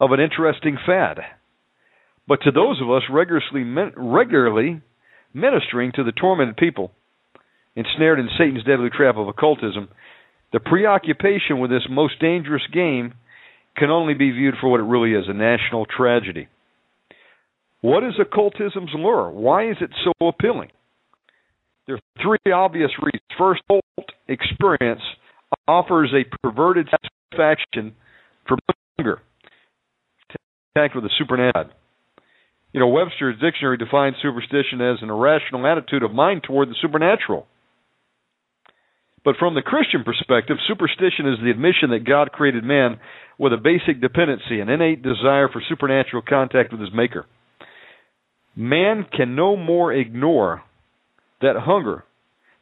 of 0.01 0.11
an 0.11 0.19
interesting 0.19 0.77
fad. 0.83 1.19
But 2.27 2.41
to 2.43 2.51
those 2.51 2.81
of 2.81 2.89
us 2.89 3.03
regularly, 3.09 3.91
regularly 3.95 4.81
ministering 5.33 5.91
to 5.93 6.03
the 6.03 6.11
tormented 6.11 6.57
people, 6.57 6.91
ensnared 7.75 8.19
in 8.19 8.29
Satan's 8.37 8.63
deadly 8.63 8.89
trap 8.89 9.15
of 9.15 9.27
occultism, 9.27 9.89
the 10.53 10.59
preoccupation 10.59 11.59
with 11.59 11.69
this 11.69 11.87
most 11.89 12.19
dangerous 12.19 12.63
game 12.73 13.13
can 13.75 13.89
only 13.89 14.13
be 14.13 14.31
viewed 14.31 14.55
for 14.59 14.69
what 14.69 14.79
it 14.79 14.83
really 14.83 15.11
is 15.11 15.25
a 15.27 15.33
national 15.33 15.85
tragedy. 15.85 16.47
What 17.81 18.03
is 18.03 18.13
occultism's 18.19 18.91
lure? 18.95 19.29
Why 19.29 19.69
is 19.69 19.77
it 19.81 19.91
so 20.03 20.27
appealing? 20.27 20.69
There 21.85 21.95
are 21.95 22.21
three 22.21 22.51
obvious 22.51 22.91
reasons. 22.99 23.21
First, 23.37 23.61
occult 23.69 24.09
experience 24.27 25.01
offers 25.67 26.13
a 26.13 26.25
perverted 26.41 26.89
satisfaction 26.89 27.95
for 28.47 28.57
hunger, 28.97 29.21
contact 30.73 30.95
with 30.95 31.03
the 31.03 31.11
supernatural. 31.17 31.69
You 32.73 32.79
know, 32.79 32.87
Webster's 32.87 33.39
dictionary 33.39 33.77
defines 33.77 34.15
superstition 34.21 34.81
as 34.81 34.97
an 35.01 35.09
irrational 35.09 35.65
attitude 35.65 36.03
of 36.03 36.11
mind 36.11 36.43
toward 36.43 36.69
the 36.69 36.75
supernatural. 36.81 37.47
But 39.27 39.35
from 39.39 39.55
the 39.55 39.61
Christian 39.61 40.05
perspective, 40.05 40.55
superstition 40.69 41.27
is 41.27 41.37
the 41.43 41.51
admission 41.51 41.89
that 41.89 42.07
God 42.07 42.31
created 42.31 42.63
man 42.63 42.97
with 43.37 43.51
a 43.51 43.57
basic 43.57 43.99
dependency, 43.99 44.61
an 44.61 44.69
innate 44.69 45.03
desire 45.03 45.49
for 45.51 45.61
supernatural 45.67 46.23
contact 46.25 46.71
with 46.71 46.79
his 46.79 46.93
Maker. 46.93 47.25
Man 48.55 49.05
can 49.11 49.35
no 49.35 49.57
more 49.57 49.91
ignore 49.91 50.63
that 51.41 51.57
hunger 51.57 52.05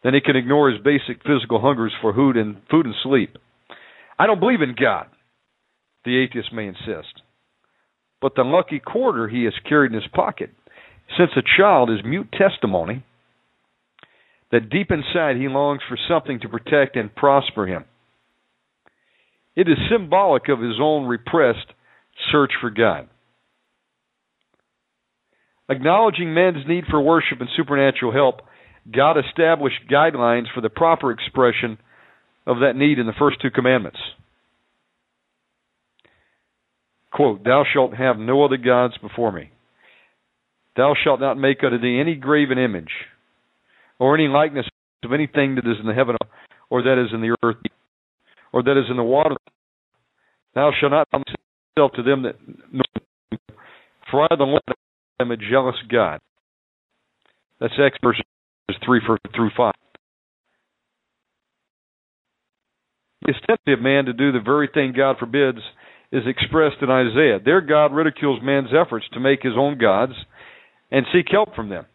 than 0.04 0.16
he 0.16 0.22
can 0.22 0.36
ignore 0.36 0.72
his 0.72 0.82
basic 0.82 1.22
physical 1.22 1.62
hungers 1.62 1.94
for 2.02 2.16
food 2.16 2.36
and 2.36 2.58
food 2.72 2.88
and 2.88 2.96
sleep. 3.04 3.38
I 4.18 4.26
don't 4.26 4.40
believe 4.40 4.64
in 4.64 4.74
God, 4.74 5.06
the 6.04 6.18
atheist 6.18 6.52
may 6.52 6.66
insist. 6.66 7.22
But 8.22 8.34
the 8.34 8.42
lucky 8.42 8.80
quarter 8.80 9.28
he 9.28 9.44
has 9.44 9.54
carried 9.70 9.92
in 9.92 10.02
his 10.02 10.10
pocket 10.12 10.50
since 11.16 11.30
a 11.38 11.62
child 11.62 11.92
is 11.92 12.00
mute 12.04 12.34
testimony 12.36 13.04
that 14.56 14.70
deep 14.70 14.90
inside 14.90 15.36
he 15.36 15.50
longs 15.50 15.82
for 15.90 15.98
something 16.08 16.40
to 16.40 16.48
protect 16.48 16.96
and 16.96 17.14
prosper 17.14 17.68
him. 17.68 17.84
It 19.54 19.68
is 19.68 19.76
symbolic 19.92 20.48
of 20.48 20.62
his 20.62 20.76
own 20.82 21.08
repressed 21.08 21.68
search 22.32 22.52
for 22.62 22.70
God. 22.70 23.10
Acknowledging 25.68 26.34
man's 26.34 26.66
need 26.70 26.86
for 26.90 27.02
worship 27.02 27.42
and 27.42 27.50
supernatural 27.58 28.14
help, 28.14 28.44
God 28.90 29.18
established 29.18 29.90
guidelines 29.92 30.46
for 30.54 30.62
the 30.62 30.70
proper 30.70 31.12
expression 31.12 31.78
of 32.48 32.60
that 32.62 32.78
need 32.78 32.98
in 32.98 33.08
the 33.08 33.14
first 33.20 33.42
two 33.42 33.52
commandments. 33.52 34.00
Quote, 37.12 37.44
Thou 37.44 37.66
shalt 37.74 37.94
have 37.94 38.18
no 38.18 38.46
other 38.46 38.58
gods 38.58 38.94
before 39.02 39.34
me. 39.34 39.50
Thou 40.78 40.96
shalt 41.04 41.20
not 41.20 41.38
make 41.38 41.62
unto 41.62 41.78
thee 41.78 42.00
any 42.00 42.16
graven 42.16 42.58
image, 42.58 42.92
or 44.00 44.16
any 44.16 44.28
likeness 44.28 44.66
of 45.04 45.14
anything 45.14 45.56
that 45.56 45.66
is 45.66 45.78
in 45.80 45.88
the 45.88 45.94
heaven, 45.94 46.16
or 46.70 46.82
that 46.84 47.02
is 47.02 47.14
in 47.14 47.22
the 47.22 47.36
earth, 47.44 47.58
or 48.52 48.64
that 48.64 48.78
is 48.78 48.90
in 48.90 48.98
the 48.98 49.04
water. 49.04 49.36
Thou 50.54 50.72
shalt 50.80 50.92
not 50.92 51.08
thyself 51.12 51.92
to 51.96 52.04
them 52.04 52.24
that 52.24 52.36
know, 52.72 53.38
for 54.10 54.24
I 54.24 54.36
the 54.36 54.44
Lord 54.44 54.62
am 55.20 55.32
a 55.32 55.38
jealous 55.38 55.76
God. 55.92 56.20
That's 57.60 57.74
X 57.80 57.98
verses 58.04 58.24
3 58.86 59.02
through 59.36 59.52
5. 59.56 59.74
The 63.22 63.34
tendency 63.48 63.74
of 63.74 63.82
man 63.82 64.06
to 64.06 64.14
do 64.14 64.32
the 64.32 64.40
very 64.40 64.70
thing 64.74 64.94
God 64.96 65.18
forbids 65.18 65.60
is 66.12 66.24
expressed 66.28 66.78
in 66.82 66.90
Isaiah. 66.90 67.40
There, 67.44 67.62
God 67.62 67.94
ridicules 67.94 68.40
man's 68.44 68.70
efforts 68.70 69.06
to 69.14 69.20
make 69.20 69.42
his 69.42 69.54
own 69.58 69.78
gods 69.78 70.14
and 70.92 71.06
seek 71.12 71.26
help 71.32 71.56
from 71.56 71.70
them. 71.70 71.86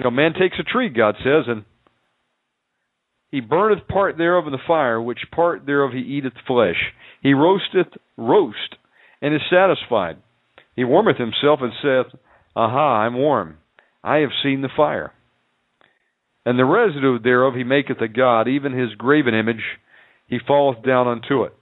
You 0.00 0.04
know, 0.04 0.10
man 0.10 0.32
takes 0.32 0.56
a 0.58 0.62
tree, 0.62 0.88
God 0.88 1.16
says, 1.18 1.44
and 1.46 1.62
he 3.30 3.40
burneth 3.40 3.86
part 3.86 4.16
thereof 4.16 4.46
in 4.46 4.52
the 4.52 4.58
fire, 4.66 4.98
which 4.98 5.18
part 5.30 5.66
thereof 5.66 5.90
he 5.92 6.00
eateth 6.00 6.32
flesh. 6.46 6.78
He 7.22 7.34
roasteth 7.34 7.92
roast, 8.16 8.76
and 9.20 9.34
is 9.34 9.42
satisfied. 9.50 10.16
He 10.74 10.84
warmeth 10.84 11.18
himself, 11.18 11.60
and 11.60 11.72
saith, 11.82 12.18
Aha, 12.56 13.02
I'm 13.02 13.12
warm. 13.12 13.58
I 14.02 14.20
have 14.20 14.30
seen 14.42 14.62
the 14.62 14.70
fire. 14.74 15.12
And 16.46 16.58
the 16.58 16.64
residue 16.64 17.18
thereof 17.18 17.52
he 17.54 17.64
maketh 17.64 18.00
a 18.00 18.08
god, 18.08 18.48
even 18.48 18.72
his 18.72 18.94
graven 18.96 19.34
image, 19.34 19.62
he 20.26 20.38
falleth 20.46 20.82
down 20.82 21.08
unto 21.08 21.42
it 21.42 21.52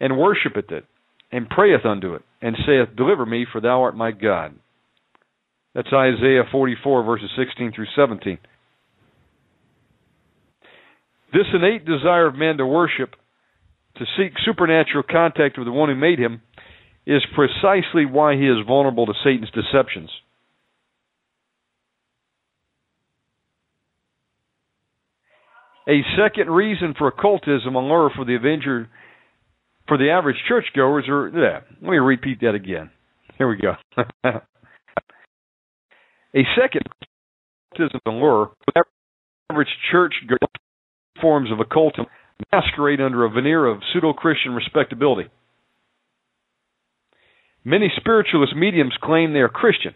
and 0.00 0.18
worshipeth 0.18 0.72
it, 0.72 0.86
and 1.30 1.48
prayeth 1.48 1.86
unto 1.86 2.14
it, 2.14 2.22
and 2.42 2.56
saith, 2.66 2.96
Deliver 2.96 3.24
me, 3.24 3.46
for 3.50 3.60
thou 3.60 3.82
art 3.82 3.96
my 3.96 4.10
God. 4.10 4.56
That's 5.76 5.92
Isaiah 5.92 6.44
44, 6.50 7.02
verses 7.02 7.28
16 7.36 7.72
through 7.74 7.84
17. 7.94 8.38
This 11.34 11.44
innate 11.52 11.84
desire 11.84 12.26
of 12.28 12.34
man 12.34 12.56
to 12.56 12.66
worship, 12.66 13.10
to 13.96 14.04
seek 14.16 14.32
supernatural 14.42 15.04
contact 15.08 15.58
with 15.58 15.66
the 15.66 15.72
one 15.72 15.90
who 15.90 15.94
made 15.94 16.18
him, 16.18 16.40
is 17.06 17.22
precisely 17.34 18.06
why 18.06 18.36
he 18.36 18.46
is 18.46 18.66
vulnerable 18.66 19.04
to 19.04 19.12
Satan's 19.22 19.50
deceptions. 19.50 20.08
A 25.86 26.00
second 26.16 26.48
reason 26.50 26.94
for 26.96 27.08
occultism, 27.08 27.74
allure 27.74 28.10
for 28.16 28.24
the 28.24 28.34
Avenger 28.34 28.88
for 29.86 29.98
the 29.98 30.08
average 30.08 30.36
churchgoers 30.48 31.04
are 31.06 31.28
yeah, 31.28 31.60
let 31.82 31.90
me 31.90 31.98
repeat 31.98 32.40
that 32.40 32.54
again. 32.54 32.90
Here 33.36 33.46
we 33.46 33.58
go. 33.58 33.74
a 36.34 36.42
second 36.60 36.82
occultism 37.72 38.00
for 38.04 38.52
the 38.74 38.82
average 39.50 39.68
church 39.90 40.14
forms 41.20 41.50
of 41.50 41.60
occultism 41.60 42.06
masquerade 42.52 43.00
under 43.00 43.24
a 43.24 43.30
veneer 43.30 43.66
of 43.66 43.80
pseudo 43.92 44.12
Christian 44.12 44.52
respectability. 44.52 45.30
Many 47.64 47.90
spiritualist 47.96 48.54
mediums 48.54 48.94
claim 49.02 49.32
they 49.32 49.40
are 49.40 49.48
Christian, 49.48 49.94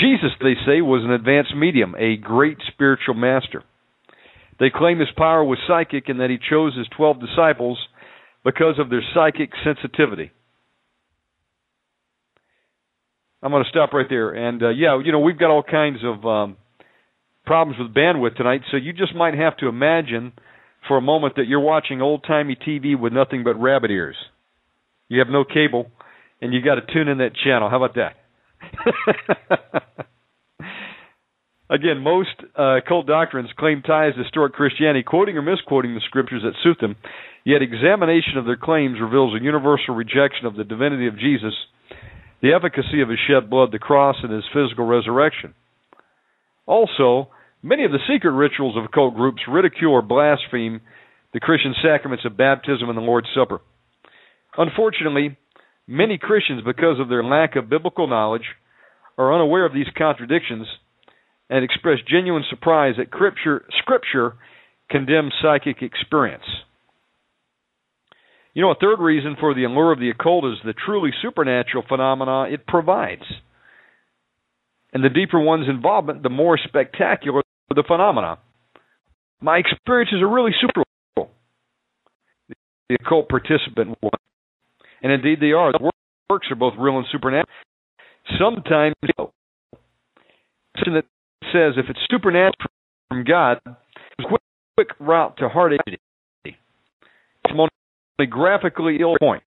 Jesus, 0.00 0.30
they 0.40 0.54
say, 0.66 0.80
was 0.80 1.04
an 1.04 1.12
advanced 1.12 1.54
medium, 1.54 1.94
a 1.96 2.16
great 2.16 2.58
spiritual 2.72 3.14
master. 3.14 3.62
They 4.58 4.70
claim 4.70 4.98
his 4.98 5.08
power 5.16 5.44
was 5.44 5.58
psychic 5.68 6.08
and 6.08 6.20
that 6.20 6.30
he 6.30 6.38
chose 6.38 6.76
his 6.76 6.88
12 6.96 7.20
disciples 7.20 7.78
because 8.44 8.78
of 8.78 8.90
their 8.90 9.02
psychic 9.14 9.50
sensitivity. 9.64 10.32
I'm 13.44 13.50
going 13.50 13.62
to 13.62 13.68
stop 13.68 13.92
right 13.92 14.06
there. 14.08 14.30
And 14.30 14.62
uh, 14.62 14.70
yeah, 14.70 14.98
you 15.04 15.12
know, 15.12 15.20
we've 15.20 15.38
got 15.38 15.50
all 15.50 15.62
kinds 15.62 15.98
of 16.02 16.24
um, 16.24 16.56
problems 17.44 17.78
with 17.78 17.94
bandwidth 17.94 18.36
tonight, 18.36 18.62
so 18.70 18.78
you 18.78 18.94
just 18.94 19.14
might 19.14 19.34
have 19.34 19.58
to 19.58 19.68
imagine 19.68 20.32
for 20.88 20.96
a 20.96 21.02
moment 21.02 21.36
that 21.36 21.46
you're 21.46 21.60
watching 21.60 22.00
old 22.00 22.24
timey 22.26 22.56
TV 22.56 22.98
with 22.98 23.12
nothing 23.12 23.44
but 23.44 23.60
rabbit 23.60 23.90
ears. 23.90 24.16
You 25.08 25.18
have 25.18 25.28
no 25.28 25.44
cable, 25.44 25.90
and 26.40 26.54
you 26.54 26.62
got 26.62 26.76
to 26.76 26.92
tune 26.92 27.08
in 27.08 27.18
that 27.18 27.32
channel. 27.44 27.68
How 27.68 27.84
about 27.84 27.96
that? 27.96 28.14
Again, 31.70 31.98
most 32.00 32.30
uh, 32.56 32.76
cult 32.86 33.06
doctrines 33.06 33.50
claim 33.58 33.82
ties 33.82 34.14
to 34.14 34.22
historic 34.22 34.54
Christianity, 34.54 35.02
quoting 35.02 35.36
or 35.36 35.42
misquoting 35.42 35.94
the 35.94 36.00
scriptures 36.06 36.42
that 36.44 36.52
suit 36.62 36.78
them. 36.80 36.96
Yet 37.44 37.60
examination 37.60 38.38
of 38.38 38.46
their 38.46 38.56
claims 38.56 38.98
reveals 39.00 39.34
a 39.34 39.44
universal 39.44 39.94
rejection 39.94 40.46
of 40.46 40.56
the 40.56 40.64
divinity 40.64 41.08
of 41.08 41.18
Jesus, 41.18 41.52
the 42.44 42.52
efficacy 42.52 43.00
of 43.00 43.08
his 43.08 43.18
shed 43.26 43.48
blood, 43.48 43.72
the 43.72 43.78
cross, 43.78 44.16
and 44.22 44.30
his 44.30 44.44
physical 44.52 44.84
resurrection. 44.84 45.54
Also, 46.66 47.28
many 47.62 47.86
of 47.86 47.90
the 47.90 48.04
secret 48.06 48.32
rituals 48.32 48.76
of 48.76 48.84
occult 48.84 49.14
groups 49.14 49.40
ridicule 49.48 49.92
or 49.92 50.02
blaspheme 50.02 50.82
the 51.32 51.40
Christian 51.40 51.74
sacraments 51.82 52.26
of 52.26 52.36
baptism 52.36 52.90
and 52.90 52.98
the 52.98 53.02
Lord's 53.02 53.28
Supper. 53.34 53.62
Unfortunately, 54.58 55.38
many 55.86 56.18
Christians, 56.18 56.60
because 56.62 57.00
of 57.00 57.08
their 57.08 57.24
lack 57.24 57.56
of 57.56 57.70
biblical 57.70 58.06
knowledge, 58.06 58.44
are 59.16 59.32
unaware 59.32 59.64
of 59.64 59.72
these 59.72 59.88
contradictions 59.96 60.66
and 61.48 61.64
express 61.64 61.96
genuine 62.06 62.44
surprise 62.50 62.96
that 62.98 63.06
scripture, 63.06 63.64
scripture 63.78 64.34
condemns 64.90 65.32
psychic 65.40 65.80
experience. 65.80 66.44
You 68.54 68.62
know, 68.62 68.70
a 68.70 68.76
third 68.80 69.00
reason 69.00 69.36
for 69.38 69.52
the 69.52 69.64
allure 69.64 69.92
of 69.92 69.98
the 69.98 70.10
occult 70.10 70.44
is 70.44 70.58
the 70.64 70.74
truly 70.74 71.10
supernatural 71.20 71.84
phenomena 71.88 72.44
it 72.44 72.66
provides. 72.66 73.24
And 74.92 75.02
the 75.02 75.08
deeper 75.08 75.40
one's 75.40 75.68
involvement, 75.68 76.22
the 76.22 76.30
more 76.30 76.56
spectacular 76.56 77.42
the 77.74 77.82
phenomena. 77.86 78.38
My 79.40 79.58
experiences 79.58 80.22
are 80.22 80.32
really 80.32 80.52
super. 80.60 80.84
The 82.88 82.96
occult 83.00 83.28
participant 83.28 83.96
one, 84.00 84.12
and 85.02 85.10
indeed 85.10 85.40
they 85.40 85.52
are. 85.52 85.72
The 85.72 85.90
works 86.30 86.46
are 86.50 86.54
both 86.54 86.74
real 86.78 86.98
and 86.98 87.06
supernatural. 87.10 87.48
Sometimes, 88.38 88.94
you 89.02 89.08
know, 89.18 89.32
that 90.76 91.04
says 91.52 91.74
if 91.76 91.86
it's 91.88 91.98
supernatural 92.10 92.70
from 93.08 93.24
God, 93.24 93.58
quick, 94.22 94.42
quick 94.76 94.88
route 95.00 95.38
to 95.38 95.48
heart 95.48 95.72
Only 98.18 98.30
graphically 98.30 98.98
ill 99.00 99.16
point. 99.18 99.42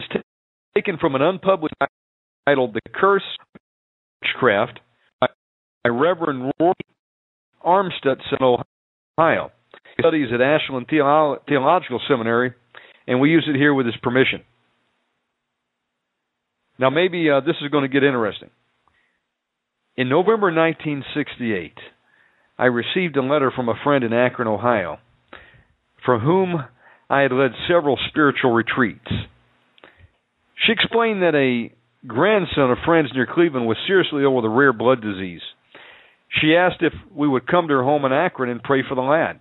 It's 0.00 0.24
taken 0.74 0.98
from 0.98 1.14
an 1.14 1.22
unpublished 1.22 1.74
titled 2.46 2.74
The 2.74 2.80
Curse 2.92 3.22
of 3.54 3.60
Witchcraft, 4.22 4.80
by 5.20 5.90
Reverend 5.90 6.52
Roy 6.58 6.72
Armstutz 7.64 8.22
in 8.32 8.64
Ohio. 9.18 9.52
He 9.96 10.02
studies 10.02 10.28
at 10.32 10.40
Ashland 10.40 10.86
Theological 10.88 12.00
Seminary, 12.08 12.54
and 13.06 13.20
we 13.20 13.30
use 13.30 13.46
it 13.48 13.56
here 13.56 13.74
with 13.74 13.86
his 13.86 13.96
permission. 14.02 14.42
Now, 16.78 16.90
maybe 16.90 17.30
uh, 17.30 17.40
this 17.40 17.56
is 17.62 17.70
going 17.70 17.82
to 17.82 17.88
get 17.88 18.02
interesting. 18.02 18.50
In 19.96 20.08
November 20.08 20.52
1968, 20.52 21.74
I 22.58 22.64
received 22.64 23.16
a 23.16 23.22
letter 23.22 23.52
from 23.54 23.68
a 23.68 23.74
friend 23.84 24.02
in 24.02 24.12
Akron, 24.12 24.48
Ohio, 24.48 24.98
from 26.04 26.20
whom 26.20 26.64
I 27.08 27.20
had 27.20 27.32
led 27.32 27.52
several 27.68 27.98
spiritual 28.08 28.52
retreats. 28.52 29.08
She 30.66 30.72
explained 30.72 31.22
that 31.22 31.34
a 31.34 31.72
grandson 32.06 32.70
of 32.70 32.78
friends 32.84 33.10
near 33.14 33.26
Cleveland 33.26 33.66
was 33.66 33.76
seriously 33.86 34.22
ill 34.22 34.34
with 34.34 34.44
a 34.44 34.48
rare 34.48 34.72
blood 34.72 35.00
disease. 35.00 35.42
She 36.40 36.56
asked 36.56 36.82
if 36.82 36.92
we 37.14 37.28
would 37.28 37.46
come 37.46 37.68
to 37.68 37.74
her 37.74 37.84
home 37.84 38.04
in 38.04 38.12
Akron 38.12 38.50
and 38.50 38.62
pray 38.62 38.82
for 38.88 38.94
the 38.94 39.00
lad. 39.00 39.40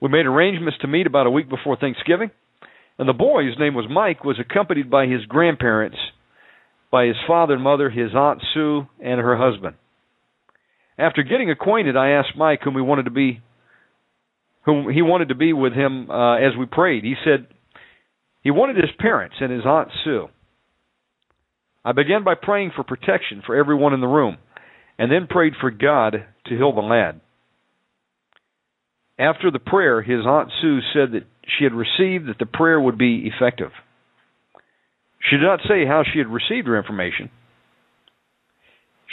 We 0.00 0.08
made 0.08 0.26
arrangements 0.26 0.78
to 0.80 0.88
meet 0.88 1.06
about 1.06 1.26
a 1.26 1.30
week 1.30 1.48
before 1.48 1.76
Thanksgiving, 1.76 2.30
and 2.98 3.08
the 3.08 3.12
boy, 3.12 3.42
whose 3.42 3.58
name 3.58 3.74
was 3.74 3.86
Mike, 3.90 4.24
was 4.24 4.38
accompanied 4.38 4.90
by 4.90 5.06
his 5.06 5.24
grandparents 5.26 5.98
by 6.94 7.06
his 7.06 7.16
father 7.26 7.54
and 7.54 7.62
mother, 7.62 7.90
his 7.90 8.14
aunt 8.14 8.40
Sue, 8.54 8.86
and 9.02 9.20
her 9.20 9.36
husband. 9.36 9.74
After 10.96 11.24
getting 11.24 11.50
acquainted, 11.50 11.96
I 11.96 12.10
asked 12.10 12.36
Mike 12.36 12.60
whom 12.62 12.74
he 12.74 12.80
wanted 12.82 13.06
to 13.06 13.10
be, 13.10 13.40
whom 14.64 14.90
he 14.90 15.02
wanted 15.02 15.28
to 15.28 15.34
be 15.34 15.52
with 15.52 15.72
him 15.72 16.10
uh, 16.10 16.36
as 16.36 16.52
we 16.58 16.66
prayed. 16.66 17.04
He 17.04 17.14
said 17.24 17.46
he 18.42 18.50
wanted 18.50 18.76
his 18.76 18.90
parents 18.98 19.36
and 19.40 19.52
his 19.52 19.64
aunt 19.64 19.88
Sue. 20.04 20.28
I 21.84 21.92
began 21.92 22.24
by 22.24 22.34
praying 22.34 22.72
for 22.74 22.82
protection 22.82 23.42
for 23.44 23.56
everyone 23.56 23.92
in 23.92 24.00
the 24.00 24.06
room, 24.06 24.38
and 24.98 25.10
then 25.10 25.26
prayed 25.28 25.52
for 25.60 25.70
God 25.70 26.24
to 26.46 26.56
heal 26.56 26.74
the 26.74 26.80
lad. 26.80 27.20
After 29.18 29.50
the 29.50 29.58
prayer, 29.58 30.02
his 30.02 30.26
aunt 30.26 30.50
Sue 30.60 30.80
said 30.92 31.12
that 31.12 31.26
she 31.46 31.64
had 31.64 31.72
received 31.74 32.28
that 32.28 32.38
the 32.38 32.46
prayer 32.46 32.80
would 32.80 32.98
be 32.98 33.30
effective. 33.32 33.70
She 35.30 35.36
did 35.36 35.44
not 35.44 35.60
say 35.68 35.86
how 35.86 36.02
she 36.10 36.18
had 36.18 36.28
received 36.28 36.66
her 36.66 36.78
information. 36.78 37.30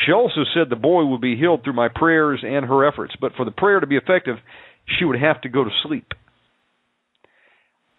She 0.05 0.11
also 0.11 0.43
said 0.53 0.69
the 0.69 0.75
boy 0.75 1.05
would 1.05 1.21
be 1.21 1.37
healed 1.37 1.63
through 1.63 1.73
my 1.73 1.89
prayers 1.93 2.41
and 2.43 2.65
her 2.65 2.85
efforts, 2.85 3.13
but 3.19 3.33
for 3.35 3.45
the 3.45 3.51
prayer 3.51 3.79
to 3.79 3.87
be 3.87 3.97
effective, 3.97 4.37
she 4.87 5.05
would 5.05 5.19
have 5.19 5.41
to 5.41 5.49
go 5.49 5.63
to 5.63 5.69
sleep. 5.83 6.07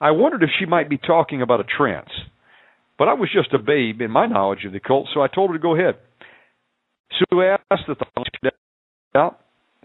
I 0.01 0.11
wondered 0.11 0.43
if 0.43 0.51
she 0.59 0.67
might 0.67 0.91
be 0.91 0.99
talking 0.99 1.43
about 1.43 1.61
a 1.61 1.65
trance, 1.65 2.11
but 2.99 3.09
I 3.09 3.15
was 3.15 3.31
just 3.33 3.55
a 3.55 3.59
babe 3.59 4.01
in 4.01 4.11
my 4.11 4.27
knowledge 4.27 4.65
of 4.65 4.73
the 4.73 4.81
cult, 4.81 5.09
so 5.15 5.23
I 5.23 5.29
told 5.29 5.51
her 5.51 5.57
to 5.57 5.63
go 5.63 5.77
ahead. 5.77 5.97
Sue 7.19 7.43
asked 7.43 7.85
that 7.89 7.99
the 7.99 8.07
light 8.17 8.53
out, 9.15 9.41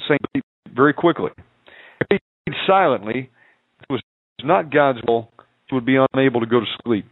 saying 0.08 0.44
very 0.76 0.94
quickly. 0.94 1.32
I 2.02 2.06
prayed 2.06 2.58
silently. 2.66 3.30
It 3.82 3.92
was 3.92 4.02
not 4.44 4.72
God's 4.74 5.00
will. 5.08 5.30
She 5.70 5.76
would 5.76 5.86
be 5.86 5.98
unable 6.14 6.40
to 6.40 6.46
go 6.46 6.60
to 6.60 6.66
sleep. 6.84 7.06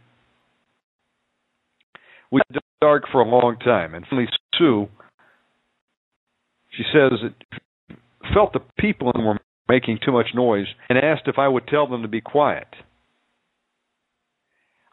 We 2.30 2.40
were 2.50 2.60
dark 2.80 3.04
for 3.12 3.20
a 3.20 3.28
long 3.28 3.56
time, 3.64 3.94
and 3.94 4.04
finally 4.08 4.28
Sue, 4.58 4.88
she 6.76 6.82
says 6.92 7.12
it 7.22 7.98
felt 8.34 8.52
the 8.52 8.60
people 8.78 9.12
were 9.14 9.38
making 9.68 9.98
too 10.04 10.12
much 10.12 10.28
noise 10.34 10.66
and 10.88 10.98
asked 10.98 11.26
if 11.26 11.38
I 11.38 11.48
would 11.48 11.66
tell 11.66 11.86
them 11.86 12.02
to 12.02 12.08
be 12.08 12.20
quiet. 12.20 12.68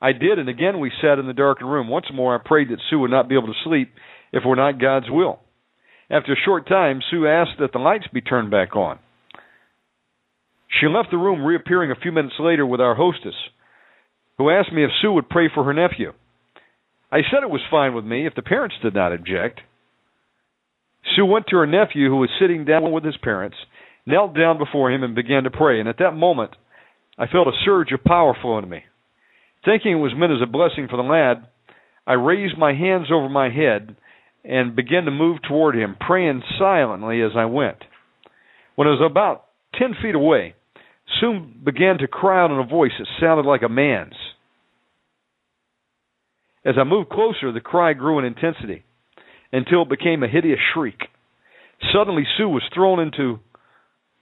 I 0.01 0.11
did, 0.11 0.37
and 0.37 0.49
again 0.49 0.79
we 0.79 0.91
sat 1.01 1.19
in 1.19 1.27
the 1.27 1.33
darkened 1.33 1.71
room. 1.71 1.87
Once 1.87 2.07
more, 2.13 2.35
I 2.35 2.39
prayed 2.43 2.69
that 2.69 2.81
Sue 2.89 2.99
would 2.99 3.11
not 3.11 3.29
be 3.29 3.35
able 3.35 3.47
to 3.47 3.63
sleep 3.63 3.93
if 4.33 4.43
it 4.43 4.47
were 4.47 4.55
not 4.55 4.81
God's 4.81 5.09
will. 5.09 5.39
After 6.09 6.33
a 6.33 6.43
short 6.43 6.67
time, 6.67 6.99
Sue 7.09 7.25
asked 7.27 7.59
that 7.59 7.71
the 7.71 7.79
lights 7.79 8.07
be 8.13 8.21
turned 8.21 8.51
back 8.51 8.75
on. 8.75 8.99
She 10.79 10.87
left 10.87 11.11
the 11.11 11.17
room, 11.17 11.45
reappearing 11.45 11.91
a 11.91 11.99
few 11.99 12.11
minutes 12.11 12.35
later 12.39 12.65
with 12.65 12.81
our 12.81 12.95
hostess, 12.95 13.35
who 14.37 14.49
asked 14.49 14.73
me 14.73 14.83
if 14.83 14.91
Sue 15.01 15.11
would 15.13 15.29
pray 15.29 15.49
for 15.53 15.63
her 15.63 15.73
nephew. 15.73 16.13
I 17.11 17.19
said 17.29 17.43
it 17.43 17.49
was 17.49 17.61
fine 17.69 17.93
with 17.93 18.05
me 18.05 18.25
if 18.25 18.35
the 18.35 18.41
parents 18.41 18.75
did 18.81 18.95
not 18.95 19.13
object. 19.13 19.61
Sue 21.15 21.25
went 21.25 21.45
to 21.47 21.57
her 21.57 21.67
nephew, 21.67 22.09
who 22.09 22.17
was 22.17 22.29
sitting 22.41 22.65
down 22.65 22.91
with 22.91 23.05
his 23.05 23.17
parents, 23.17 23.55
knelt 24.05 24.35
down 24.35 24.57
before 24.57 24.91
him, 24.91 25.03
and 25.03 25.15
began 25.15 25.43
to 25.43 25.51
pray. 25.51 25.79
And 25.79 25.89
at 25.89 25.99
that 25.99 26.13
moment, 26.13 26.51
I 27.17 27.27
felt 27.27 27.47
a 27.47 27.51
surge 27.65 27.91
of 27.91 28.03
power 28.03 28.35
flow 28.41 28.57
into 28.57 28.69
me. 28.69 28.83
Thinking 29.65 29.93
it 29.93 29.95
was 29.95 30.13
meant 30.15 30.33
as 30.33 30.41
a 30.41 30.51
blessing 30.51 30.87
for 30.89 30.97
the 30.97 31.03
lad, 31.03 31.47
I 32.05 32.13
raised 32.13 32.57
my 32.57 32.73
hands 32.73 33.07
over 33.11 33.29
my 33.29 33.49
head 33.49 33.95
and 34.43 34.75
began 34.75 35.05
to 35.05 35.11
move 35.11 35.37
toward 35.47 35.75
him, 35.75 35.95
praying 35.99 36.43
silently 36.59 37.21
as 37.21 37.31
I 37.35 37.45
went. 37.45 37.77
When 38.75 38.87
I 38.87 38.91
was 38.91 39.09
about 39.09 39.45
ten 39.79 39.95
feet 40.01 40.15
away, 40.15 40.55
Sue 41.19 41.39
began 41.63 41.97
to 41.99 42.07
cry 42.07 42.43
out 42.43 42.51
in 42.51 42.59
a 42.59 42.65
voice 42.65 42.91
that 42.99 43.07
sounded 43.21 43.45
like 43.45 43.61
a 43.61 43.69
man's. 43.69 44.15
As 46.65 46.75
I 46.77 46.83
moved 46.83 47.09
closer, 47.09 47.51
the 47.51 47.61
cry 47.61 47.93
grew 47.93 48.19
in 48.19 48.25
intensity 48.25 48.83
until 49.51 49.83
it 49.83 49.89
became 49.89 50.23
a 50.23 50.27
hideous 50.27 50.59
shriek. 50.73 50.99
Suddenly, 51.93 52.23
Sue 52.37 52.49
was 52.49 52.63
thrown 52.73 52.99
into, 52.99 53.39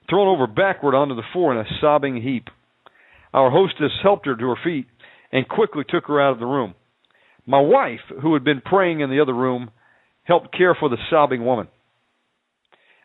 thrown 0.08 0.28
over 0.28 0.46
backward 0.46 0.94
onto 0.94 1.14
the 1.14 1.22
floor 1.32 1.52
in 1.52 1.58
a 1.58 1.70
sobbing 1.80 2.22
heap. 2.22 2.48
Our 3.32 3.50
hostess 3.50 3.92
helped 4.02 4.26
her 4.26 4.36
to 4.36 4.48
her 4.48 4.58
feet 4.62 4.86
and 5.30 5.48
quickly 5.48 5.84
took 5.88 6.06
her 6.06 6.20
out 6.20 6.32
of 6.32 6.38
the 6.38 6.46
room. 6.46 6.74
My 7.46 7.60
wife, 7.60 8.00
who 8.20 8.34
had 8.34 8.44
been 8.44 8.60
praying 8.60 9.00
in 9.00 9.10
the 9.10 9.20
other 9.20 9.34
room, 9.34 9.70
helped 10.24 10.56
care 10.56 10.76
for 10.78 10.88
the 10.88 10.98
sobbing 11.10 11.44
woman. 11.44 11.68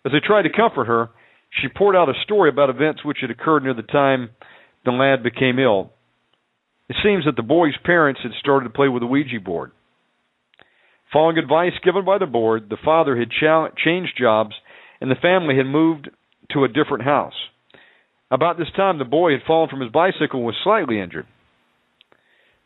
As 0.06 0.12
I 0.14 0.26
tried 0.26 0.44
to 0.44 0.50
comfort 0.56 0.86
her, 0.86 1.10
she 1.62 1.68
poured 1.70 1.96
out 1.96 2.10
a 2.10 2.24
story 2.24 2.50
about 2.50 2.70
events 2.70 3.04
which 3.04 3.20
had 3.22 3.32
occurred 3.32 3.64
near 3.64 3.74
the 3.74 3.82
time 3.82 4.30
the 4.86 4.92
lad 4.92 5.24
became 5.24 5.60
ill. 5.60 5.92
It 6.90 6.98
seems 7.04 7.26
that 7.26 7.36
the 7.36 7.42
boy's 7.42 7.76
parents 7.84 8.22
had 8.24 8.32
started 8.40 8.66
to 8.66 8.74
play 8.74 8.88
with 8.88 9.04
a 9.04 9.08
Ouija 9.08 9.40
board. 9.44 9.72
Following 11.12 11.38
advice 11.38 11.74
given 11.84 12.06
by 12.06 12.18
the 12.18 12.26
board, 12.26 12.70
the 12.70 12.78
father 12.84 13.18
had 13.18 13.30
cha- 13.32 13.70
changed 13.84 14.14
jobs 14.20 14.56
and 15.02 15.10
the 15.10 15.16
family 15.16 15.56
had 15.56 15.66
moved 15.66 16.10
to 16.52 16.64
a 16.64 16.68
different 16.68 17.04
house. 17.04 17.34
About 18.30 18.58
this 18.58 18.72
time, 18.76 18.98
the 18.98 19.06
boy 19.06 19.32
had 19.32 19.42
fallen 19.48 19.70
from 19.70 19.82
his 19.82 19.92
bicycle 19.92 20.40
and 20.40 20.46
was 20.46 20.56
slightly 20.64 21.00
injured. 21.00 21.26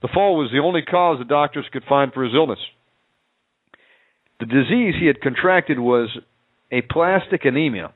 The 0.02 0.10
fall 0.13 0.38
was 0.38 0.50
the 0.52 0.60
only 0.60 0.82
cause 0.82 1.20
the 1.20 1.26
doctors 1.26 1.65
could 1.72 1.84
find 1.88 2.12
for 2.12 2.24
his 2.24 2.34
illness. 2.34 2.60
The 4.39 4.48
disease 4.48 4.96
he 5.00 5.06
had 5.06 5.22
contracted 5.22 5.78
was 5.78 6.10
aplastic 6.72 7.46
anemia, 7.46 7.94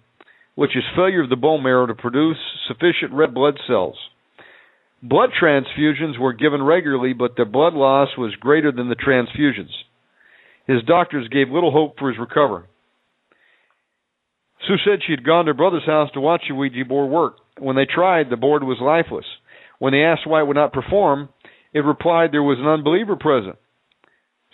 which 0.53 0.77
is 0.77 0.83
failure 0.95 1.23
of 1.23 1.29
the 1.29 1.35
bone 1.35 1.63
marrow 1.63 1.87
to 1.87 1.95
produce 1.95 2.37
sufficient 2.67 3.13
red 3.13 3.33
blood 3.33 3.57
cells. 3.67 3.97
Blood 5.01 5.31
transfusions 5.39 6.19
were 6.19 6.33
given 6.33 6.61
regularly, 6.61 7.13
but 7.13 7.35
the 7.35 7.45
blood 7.45 7.73
loss 7.73 8.09
was 8.17 8.35
greater 8.39 8.71
than 8.71 8.89
the 8.89 8.95
transfusions. 8.95 9.73
His 10.67 10.83
doctors 10.83 11.27
gave 11.29 11.49
little 11.49 11.71
hope 11.71 11.97
for 11.97 12.09
his 12.09 12.19
recovery. 12.19 12.65
Sue 14.67 14.77
said 14.83 14.99
she 15.05 15.13
had 15.13 15.25
gone 15.25 15.45
to 15.45 15.49
her 15.49 15.53
brother's 15.53 15.85
house 15.85 16.09
to 16.13 16.21
watch 16.21 16.43
the 16.47 16.55
Ouija 16.55 16.85
board 16.85 17.11
work. 17.11 17.37
When 17.59 17.75
they 17.75 17.85
tried, 17.85 18.29
the 18.29 18.37
board 18.37 18.63
was 18.63 18.77
lifeless. 18.81 19.25
When 19.79 19.93
they 19.93 20.03
asked 20.03 20.25
why 20.25 20.41
it 20.41 20.47
would 20.47 20.55
not 20.55 20.73
perform, 20.73 21.29
it 21.73 21.79
replied 21.79 22.31
there 22.31 22.43
was 22.43 22.57
an 22.59 22.67
unbeliever 22.67 23.15
present. 23.15 23.57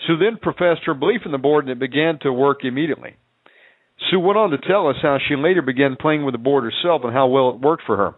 Sue 0.06 0.18
then 0.18 0.38
professed 0.42 0.82
her 0.86 0.94
belief 0.94 1.22
in 1.26 1.32
the 1.32 1.38
board 1.38 1.66
and 1.66 1.72
it 1.72 1.80
began 1.80 2.20
to 2.22 2.34
work 2.34 2.60
immediately. 2.64 3.16
Sue 4.10 4.20
went 4.20 4.38
on 4.38 4.50
to 4.50 4.58
tell 4.58 4.88
us 4.88 4.96
how 5.02 5.20
she 5.28 5.36
later 5.36 5.62
began 5.62 5.96
playing 5.96 6.26
with 6.26 6.34
the 6.34 6.40
board 6.40 6.64
herself 6.64 7.02
and 7.04 7.14
how 7.14 7.28
well 7.28 7.52
it 7.52 7.62
worked 7.62 7.84
for 7.86 7.98
her. 7.98 8.16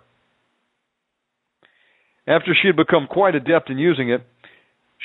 After 2.25 2.56
she 2.60 2.69
had 2.69 2.77
become 2.77 3.08
quite 3.08 3.36
adept 3.36 3.69
in 3.69 3.77
using 3.77 4.10
it, 4.10 4.25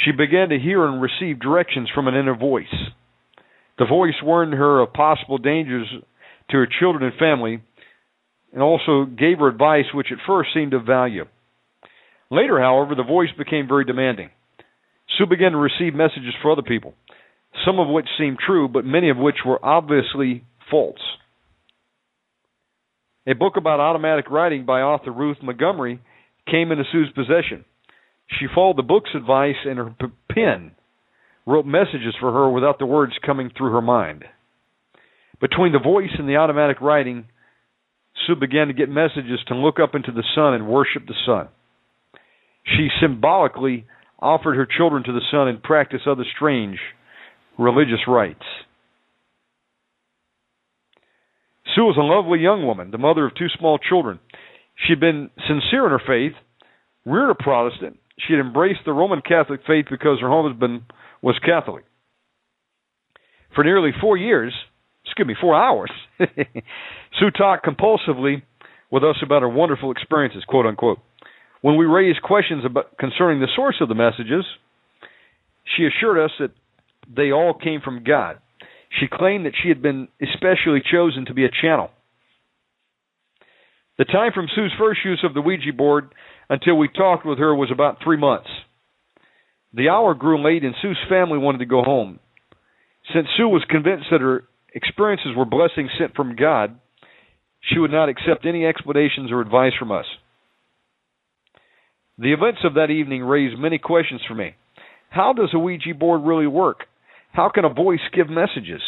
she 0.05 0.13
began 0.13 0.51
to 0.51 0.59
hear 0.59 0.87
and 0.87 1.03
receive 1.03 1.41
directions 1.41 1.89
from 1.93 2.07
an 2.07 2.15
inner 2.15 2.37
voice. 2.37 2.67
The 3.79 3.87
voice 3.87 4.15
warned 4.23 4.55
her 4.55 4.81
of 4.81 4.93
possible 4.93 5.39
dangers 5.39 5.89
to 6.51 6.57
her 6.57 6.69
children 6.81 7.05
and 7.05 7.19
family, 7.19 7.63
and 8.53 8.63
also 8.63 9.05
gave 9.05 9.39
her 9.39 9.49
advice 9.49 9.85
which 9.93 10.09
at 10.11 10.19
first 10.27 10.51
seemed 10.55 10.75
of 10.75 10.85
value. 10.87 11.25
Later, 12.31 12.61
however, 12.61 12.95
the 12.95 13.03
voice 13.03 13.31
became 13.37 13.69
very 13.69 13.85
demanding. 13.85 14.31
Sue 15.17 15.27
began 15.27 15.53
to 15.53 15.59
receive 15.59 15.95
messages 15.95 16.35
for 16.43 16.53
other 16.53 16.63
people, 16.63 16.95
some 17.65 17.79
of 17.79 17.89
which 17.89 18.07
seemed 18.19 18.39
true, 18.45 18.69
but 18.69 18.85
many 18.85 19.11
of 19.11 19.17
which 19.17 19.37
were 19.47 19.65
obviously 19.65 20.45
false. 20.71 21.01
A 23.27 23.35
book 23.35 23.57
about 23.57 23.81
automatic 23.81 24.31
writing 24.31 24.65
by 24.65 24.81
author 24.81 25.11
Ruth 25.11 25.39
Montgomery 25.43 26.01
came 26.51 26.73
into 26.73 26.85
Sue's 26.91 27.11
possession. 27.15 27.65
She 28.39 28.47
followed 28.55 28.77
the 28.77 28.83
book's 28.83 29.11
advice 29.15 29.57
and 29.65 29.79
her 29.79 29.95
pen 30.31 30.73
wrote 31.47 31.67
messages 31.67 32.15
for 32.21 32.33
her 32.33 32.51
without 32.51 32.79
the 32.79 32.87
words 32.87 33.13
coming 33.25 33.51
through 33.57 33.73
her 33.73 33.83
mind. 33.83 34.25
Between 35.41 35.73
the 35.73 35.79
voice 35.79 36.11
and 36.19 36.29
the 36.29 36.37
automatic 36.37 36.81
writing, 36.81 37.27
Sue 38.27 38.35
began 38.35 38.67
to 38.69 38.73
get 38.73 38.89
messages 38.89 39.41
to 39.49 39.55
look 39.55 39.79
up 39.81 39.95
into 39.95 40.13
the 40.13 40.25
sun 40.35 40.55
and 40.55 40.69
worship 40.69 41.07
the 41.07 41.15
sun. 41.25 41.49
She 42.65 42.89
symbolically 43.01 43.87
offered 44.19 44.57
her 44.57 44.67
children 44.67 45.05
to 45.05 45.13
the 45.13 45.21
sun 45.31 45.49
and 45.49 45.63
practiced 45.63 46.07
other 46.07 46.25
strange 46.37 46.79
religious 47.59 48.01
rites. 48.07 48.45
Sue 51.75 51.85
was 51.85 51.97
a 51.97 52.01
lovely 52.01 52.41
young 52.41 52.67
woman, 52.67 52.91
the 52.91 52.99
mother 52.99 53.27
of 53.27 53.35
two 53.35 53.49
small 53.59 53.79
children. 53.79 54.19
She 54.75 54.93
had 54.93 55.01
been 55.01 55.31
sincere 55.47 55.85
in 55.85 55.93
her 55.93 56.03
faith, 56.05 56.33
reared 57.05 57.31
a 57.31 57.35
Protestant. 57.35 57.99
She 58.27 58.33
had 58.33 58.41
embraced 58.41 58.81
the 58.85 58.93
Roman 58.93 59.23
Catholic 59.23 59.61
faith 59.67 59.87
because 59.91 60.21
her 60.21 60.31
husband 60.31 60.83
was 61.23 61.39
Catholic. 61.45 61.85
For 63.55 63.65
nearly 63.65 63.91
four 64.01 64.17
years, 64.17 64.53
excuse 65.09 65.27
me, 65.27 65.35
four 65.41 65.55
hours, 65.55 65.91
Sue 66.19 67.31
talked 67.37 67.67
compulsively 67.67 68.43
with 68.91 69.05
us 69.05 69.17
about 69.23 69.43
her 69.43 69.49
wonderful 69.49 69.91
experiences, 69.91 70.45
quote 70.47 70.67
unquote. 70.67 70.99
When 71.61 71.77
we 71.77 71.87
raised 71.87 72.23
questions 72.23 72.65
about 72.65 72.97
concerning 72.99 73.41
the 73.41 73.49
source 73.57 73.77
of 73.81 73.89
the 73.89 73.95
messages, 73.95 74.45
she 75.77 75.87
assured 75.87 76.19
us 76.19 76.31
that 76.39 76.53
they 77.15 77.33
all 77.33 77.55
came 77.55 77.81
from 77.81 78.05
God. 78.05 78.39
She 79.01 79.07
claimed 79.11 79.47
that 79.47 79.55
she 79.61 79.69
had 79.69 79.83
been 79.83 80.09
especially 80.23 80.83
chosen 80.91 81.27
to 81.27 81.35
be 81.35 81.45
a 81.45 81.51
channel. 81.63 81.91
The 83.99 84.05
time 84.05 84.33
from 84.33 84.47
Sue's 84.55 84.73
first 84.79 85.01
use 85.05 85.25
of 85.25 85.35
the 85.35 85.41
Ouija 85.41 85.73
board 85.77 86.15
until 86.49 86.79
we 86.79 86.89
talked 86.89 87.27
with 87.27 87.39
her 87.39 87.55
was 87.55 87.71
about 87.73 87.99
three 88.03 88.17
months. 88.17 88.49
The 89.75 89.89
hour 89.89 90.15
grew 90.15 90.43
late 90.43 90.65
and 90.65 90.75
Sue's 90.81 90.99
family 91.09 91.39
wanted 91.39 91.59
to 91.59 91.67
go 91.67 91.83
home. 91.83 92.21
Since 93.13 93.27
Sue 93.37 93.49
was 93.49 93.65
convinced 93.69 94.07
that 94.11 94.21
her 94.21 94.45
experiences 94.75 95.37
were 95.37 95.45
blessings 95.45 95.91
sent 95.99 96.15
from 96.15 96.37
God, 96.37 96.79
she 97.61 97.79
would 97.79 97.91
not 97.91 98.09
accept 98.09 98.47
any 98.47 98.65
explanations 98.65 99.31
or 99.31 99.41
advice 99.41 99.73
from 99.79 99.93
us. 99.93 100.07
The 102.19 102.33
events 102.33 102.61
of 102.65 102.75
that 102.75 102.91
evening 102.91 103.23
raised 103.23 103.59
many 103.59 103.79
questions 103.79 104.21
for 104.27 104.35
me. 104.35 104.55
How 105.11 105.33
does 105.33 105.51
a 105.55 105.59
Ouija 105.59 105.95
board 105.95 106.23
really 106.25 106.47
work? 106.47 106.81
How 107.33 107.49
can 107.49 107.65
a 107.65 107.73
voice 107.73 108.01
give 108.15 108.29
messages? 108.29 108.83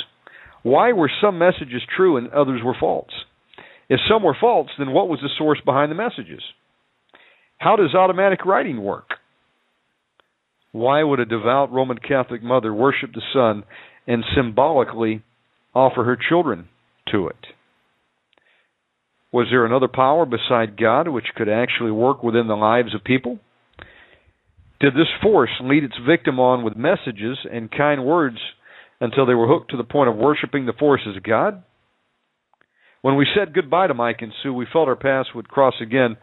Why 0.63 0.93
were 0.93 1.11
some 1.23 1.39
messages 1.39 1.83
true 1.97 2.17
and 2.17 2.29
others 2.31 2.61
were 2.65 2.77
false? 2.79 3.11
If 3.89 4.01
some 4.09 4.23
were 4.23 4.37
false, 4.41 4.69
then 4.79 4.93
what 4.93 5.09
was 5.09 5.21
the 5.21 5.29
source 5.39 5.61
behind 5.65 5.91
the 5.91 5.97
messages? 5.97 6.43
How 7.59 7.77
does 7.77 7.95
automatic 7.95 8.45
writing 8.45 8.83
work? 8.83 9.11
Why 10.73 11.03
would 11.03 11.21
a 11.21 11.25
devout 11.25 11.73
Roman 11.73 11.99
Catholic 11.99 12.43
mother 12.43 12.73
worship 12.73 13.11
the 13.13 13.23
sun 13.33 13.65
and 14.07 14.25
symbolically 14.37 15.23
offer 15.75 16.05
her 16.05 16.17
children 16.17 16.69
to 17.13 17.29
it? 17.29 17.47
Was 19.33 19.47
there 19.51 19.65
another 19.65 19.89
power 19.89 20.27
beside 20.27 20.81
God 20.81 21.09
which 21.09 21.27
could 21.37 21.49
actually 21.49 21.93
work 21.93 22.23
within 22.23 22.49
the 22.49 22.57
lives 22.57 22.95
of 22.95 23.05
people? 23.05 23.39
Did 24.81 24.95
this 24.95 25.09
force 25.23 25.51
lead 25.63 25.85
its 25.85 25.95
victim 26.07 26.41
on 26.41 26.65
with 26.65 26.77
messages 26.77 27.39
and 27.51 27.71
kind 27.71 28.05
words 28.05 28.39
until 29.01 29.27
they 29.27 29.35
were 29.35 29.47
hooked 29.47 29.71
to 29.71 29.77
the 29.77 29.85
point 29.85 30.09
of 30.09 30.17
worshiping 30.17 30.67
the 30.67 30.73
force 30.73 31.03
as 31.07 31.23
God? 31.23 31.63
When 33.03 33.17
we 33.17 33.27
said 33.35 33.55
goodbye 33.55 33.87
to 33.87 33.95
Mike 33.95 34.19
and 34.21 34.33
Sue, 34.43 34.53
we 34.53 34.67
felt 34.73 34.89
our 34.89 34.97
paths 34.97 35.31
would 35.35 35.49
cross 35.49 35.75
again, 35.81 36.17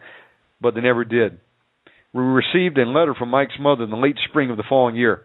but 0.60 0.75
they 0.75 0.81
never 0.81 1.05
did. 1.05 1.39
We 2.13 2.23
received 2.23 2.77
a 2.77 2.86
letter 2.86 3.15
from 3.17 3.29
Mike's 3.29 3.60
mother 3.60 3.83
in 3.83 3.89
the 3.89 3.95
late 3.95 4.17
spring 4.29 4.49
of 4.49 4.57
the 4.57 4.63
following 4.67 4.95
year, 4.95 5.21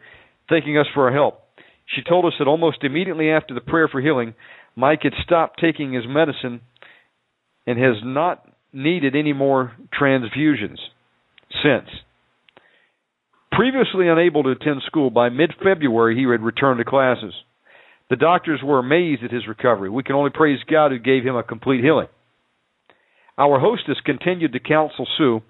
thanking 0.49 0.79
us 0.79 0.87
for 0.95 1.09
our 1.09 1.13
help. 1.13 1.42
She 1.95 2.03
told 2.03 2.25
us 2.25 2.33
that 2.39 2.49
almost 2.49 2.85
immediately 2.85 3.31
after 3.31 3.55
the 3.55 3.61
prayer 3.61 3.89
for 3.89 4.01
healing, 4.01 4.35
Mike 4.77 5.01
had 5.03 5.13
stopped 5.25 5.61
taking 5.61 5.93
his 5.93 6.05
medicine 6.07 6.61
and 7.67 7.79
has 7.79 7.97
not 8.03 8.45
needed 8.73 9.15
any 9.15 9.33
more 9.33 9.73
transfusions 9.99 10.79
since. 11.63 11.89
Previously 13.53 14.09
unable 14.09 14.43
to 14.45 14.51
attend 14.51 14.81
school, 14.87 15.11
by 15.11 15.29
mid 15.29 15.53
February 15.63 16.17
he 16.17 16.23
had 16.23 16.41
returned 16.41 16.79
to 16.79 16.85
classes. 16.85 17.35
The 18.09 18.17
doctors 18.17 18.61
were 18.65 18.79
amazed 18.79 19.23
at 19.23 19.31
his 19.31 19.47
recovery. 19.47 19.91
We 19.91 20.03
can 20.03 20.17
only 20.17 20.31
praise 20.31 20.59
God 20.71 20.91
who 20.91 20.99
gave 20.99 21.23
him 21.23 21.37
a 21.37 21.43
complete 21.43 21.85
healing. 21.85 22.09
Our 23.37 23.59
hostess 23.59 23.99
continued 24.05 24.53
to 24.53 24.61
counsel 24.61 25.07
Sue 25.19 25.41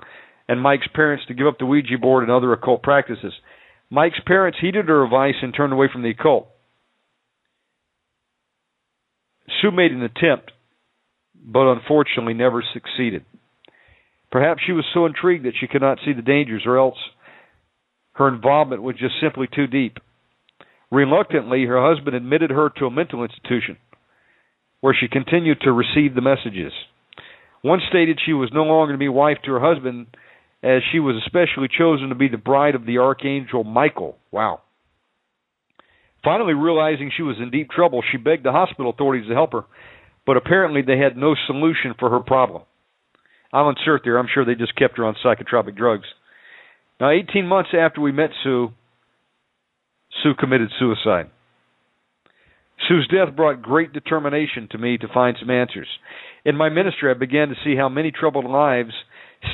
and 0.48 0.60
Mike's 0.60 0.88
parents 0.94 1.24
to 1.26 1.34
give 1.34 1.46
up 1.46 1.58
the 1.58 1.66
Ouija 1.66 1.98
board 2.00 2.24
and 2.24 2.32
other 2.32 2.52
occult 2.52 2.82
practices. 2.82 3.32
Mike's 3.92 4.20
parents 4.26 4.56
heeded 4.58 4.88
her 4.88 5.04
advice 5.04 5.34
and 5.42 5.52
turned 5.54 5.74
away 5.74 5.86
from 5.92 6.02
the 6.02 6.08
occult. 6.08 6.48
Sue 9.60 9.70
made 9.70 9.92
an 9.92 10.02
attempt, 10.02 10.50
but 11.34 11.70
unfortunately 11.70 12.32
never 12.32 12.64
succeeded. 12.72 13.26
Perhaps 14.30 14.62
she 14.66 14.72
was 14.72 14.86
so 14.94 15.04
intrigued 15.04 15.44
that 15.44 15.52
she 15.60 15.66
could 15.66 15.82
not 15.82 15.98
see 16.06 16.14
the 16.14 16.22
dangers, 16.22 16.62
or 16.64 16.78
else 16.78 16.96
her 18.14 18.28
involvement 18.28 18.82
was 18.82 18.96
just 18.98 19.16
simply 19.20 19.46
too 19.54 19.66
deep. 19.66 19.98
Reluctantly, 20.90 21.66
her 21.66 21.86
husband 21.86 22.16
admitted 22.16 22.48
her 22.48 22.70
to 22.78 22.86
a 22.86 22.90
mental 22.90 23.22
institution 23.22 23.76
where 24.80 24.96
she 24.98 25.06
continued 25.06 25.60
to 25.60 25.70
receive 25.70 26.14
the 26.14 26.22
messages. 26.22 26.72
One 27.60 27.80
stated 27.90 28.18
she 28.24 28.32
was 28.32 28.48
no 28.54 28.62
longer 28.62 28.94
to 28.94 28.98
be 28.98 29.10
wife 29.10 29.38
to 29.44 29.52
her 29.52 29.60
husband, 29.60 30.06
as 30.62 30.82
she 30.92 31.00
was 31.00 31.16
especially 31.24 31.68
chosen 31.68 32.08
to 32.08 32.14
be 32.14 32.28
the 32.28 32.36
bride 32.36 32.74
of 32.74 32.86
the 32.86 32.98
archangel 32.98 33.64
Michael. 33.64 34.16
Wow. 34.30 34.60
Finally, 36.24 36.54
realizing 36.54 37.10
she 37.16 37.22
was 37.22 37.36
in 37.40 37.50
deep 37.50 37.70
trouble, 37.70 38.02
she 38.10 38.16
begged 38.16 38.44
the 38.44 38.52
hospital 38.52 38.90
authorities 38.90 39.28
to 39.28 39.34
help 39.34 39.52
her, 39.52 39.64
but 40.24 40.36
apparently 40.36 40.82
they 40.82 40.98
had 40.98 41.16
no 41.16 41.34
solution 41.46 41.94
for 41.98 42.10
her 42.10 42.20
problem. 42.20 42.62
I'll 43.52 43.68
insert 43.68 44.02
there, 44.04 44.18
I'm 44.18 44.28
sure 44.32 44.44
they 44.44 44.54
just 44.54 44.76
kept 44.76 44.96
her 44.98 45.04
on 45.04 45.16
psychotropic 45.24 45.76
drugs. 45.76 46.06
Now, 47.00 47.10
18 47.10 47.46
months 47.46 47.70
after 47.76 48.00
we 48.00 48.12
met 48.12 48.30
Sue, 48.44 48.68
Sue 50.22 50.34
committed 50.38 50.70
suicide. 50.78 51.30
Sue's 52.88 53.08
death 53.08 53.34
brought 53.34 53.62
great 53.62 53.92
determination 53.92 54.68
to 54.70 54.78
me 54.78 54.98
to 54.98 55.08
find 55.12 55.36
some 55.38 55.50
answers. 55.50 55.88
In 56.44 56.56
my 56.56 56.68
ministry, 56.68 57.10
I 57.10 57.14
began 57.14 57.48
to 57.48 57.54
see 57.64 57.76
how 57.76 57.88
many 57.88 58.10
troubled 58.10 58.44
lives 58.44 58.92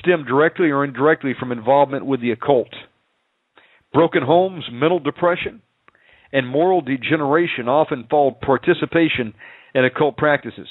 stem 0.00 0.24
directly 0.24 0.70
or 0.70 0.84
indirectly 0.84 1.34
from 1.38 1.52
involvement 1.52 2.06
with 2.06 2.20
the 2.20 2.30
occult. 2.30 2.68
Broken 3.92 4.22
homes, 4.22 4.64
mental 4.70 4.98
depression, 4.98 5.62
and 6.32 6.46
moral 6.46 6.80
degeneration 6.80 7.68
often 7.68 8.06
followed 8.10 8.40
participation 8.40 9.34
in 9.74 9.84
occult 9.84 10.16
practices. 10.16 10.68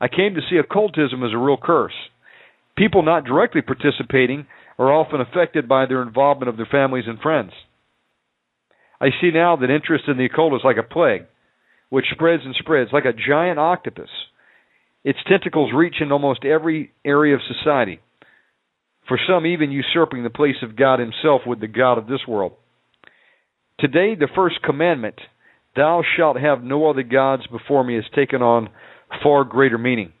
I 0.00 0.08
came 0.08 0.34
to 0.34 0.40
see 0.50 0.56
occultism 0.56 1.22
as 1.22 1.32
a 1.32 1.38
real 1.38 1.58
curse. 1.62 1.94
People 2.76 3.02
not 3.02 3.24
directly 3.24 3.62
participating 3.62 4.46
are 4.78 4.92
often 4.92 5.20
affected 5.20 5.68
by 5.68 5.86
their 5.86 6.02
involvement 6.02 6.48
of 6.48 6.56
their 6.56 6.68
families 6.70 7.04
and 7.06 7.18
friends. 7.20 7.52
I 9.00 9.08
see 9.20 9.30
now 9.32 9.56
that 9.56 9.70
interest 9.70 10.04
in 10.08 10.16
the 10.16 10.26
occult 10.26 10.54
is 10.54 10.60
like 10.64 10.76
a 10.76 10.82
plague, 10.82 11.26
which 11.88 12.06
spreads 12.10 12.42
and 12.44 12.54
spreads 12.58 12.90
like 12.92 13.04
a 13.04 13.12
giant 13.12 13.58
octopus. 13.58 14.10
Its 15.04 15.18
tentacles 15.28 15.70
reach 15.74 15.96
in 16.00 16.12
almost 16.12 16.44
every 16.44 16.92
area 17.04 17.34
of 17.34 17.40
society, 17.46 18.00
for 19.08 19.18
some 19.28 19.46
even 19.46 19.70
usurping 19.70 20.22
the 20.22 20.30
place 20.30 20.56
of 20.62 20.76
God 20.76 20.98
Himself 20.98 21.42
with 21.46 21.60
the 21.60 21.66
God 21.66 21.98
of 21.98 22.06
this 22.06 22.26
world. 22.26 22.52
Today, 23.78 24.14
the 24.14 24.28
first 24.34 24.62
commandment, 24.62 25.16
Thou 25.76 26.02
shalt 26.16 26.40
have 26.40 26.62
no 26.62 26.88
other 26.88 27.02
gods 27.02 27.42
before 27.46 27.84
me, 27.84 27.96
has 27.96 28.04
taken 28.14 28.42
on 28.42 28.70
far 29.22 29.44
greater 29.44 29.78
meaning. 29.78 30.12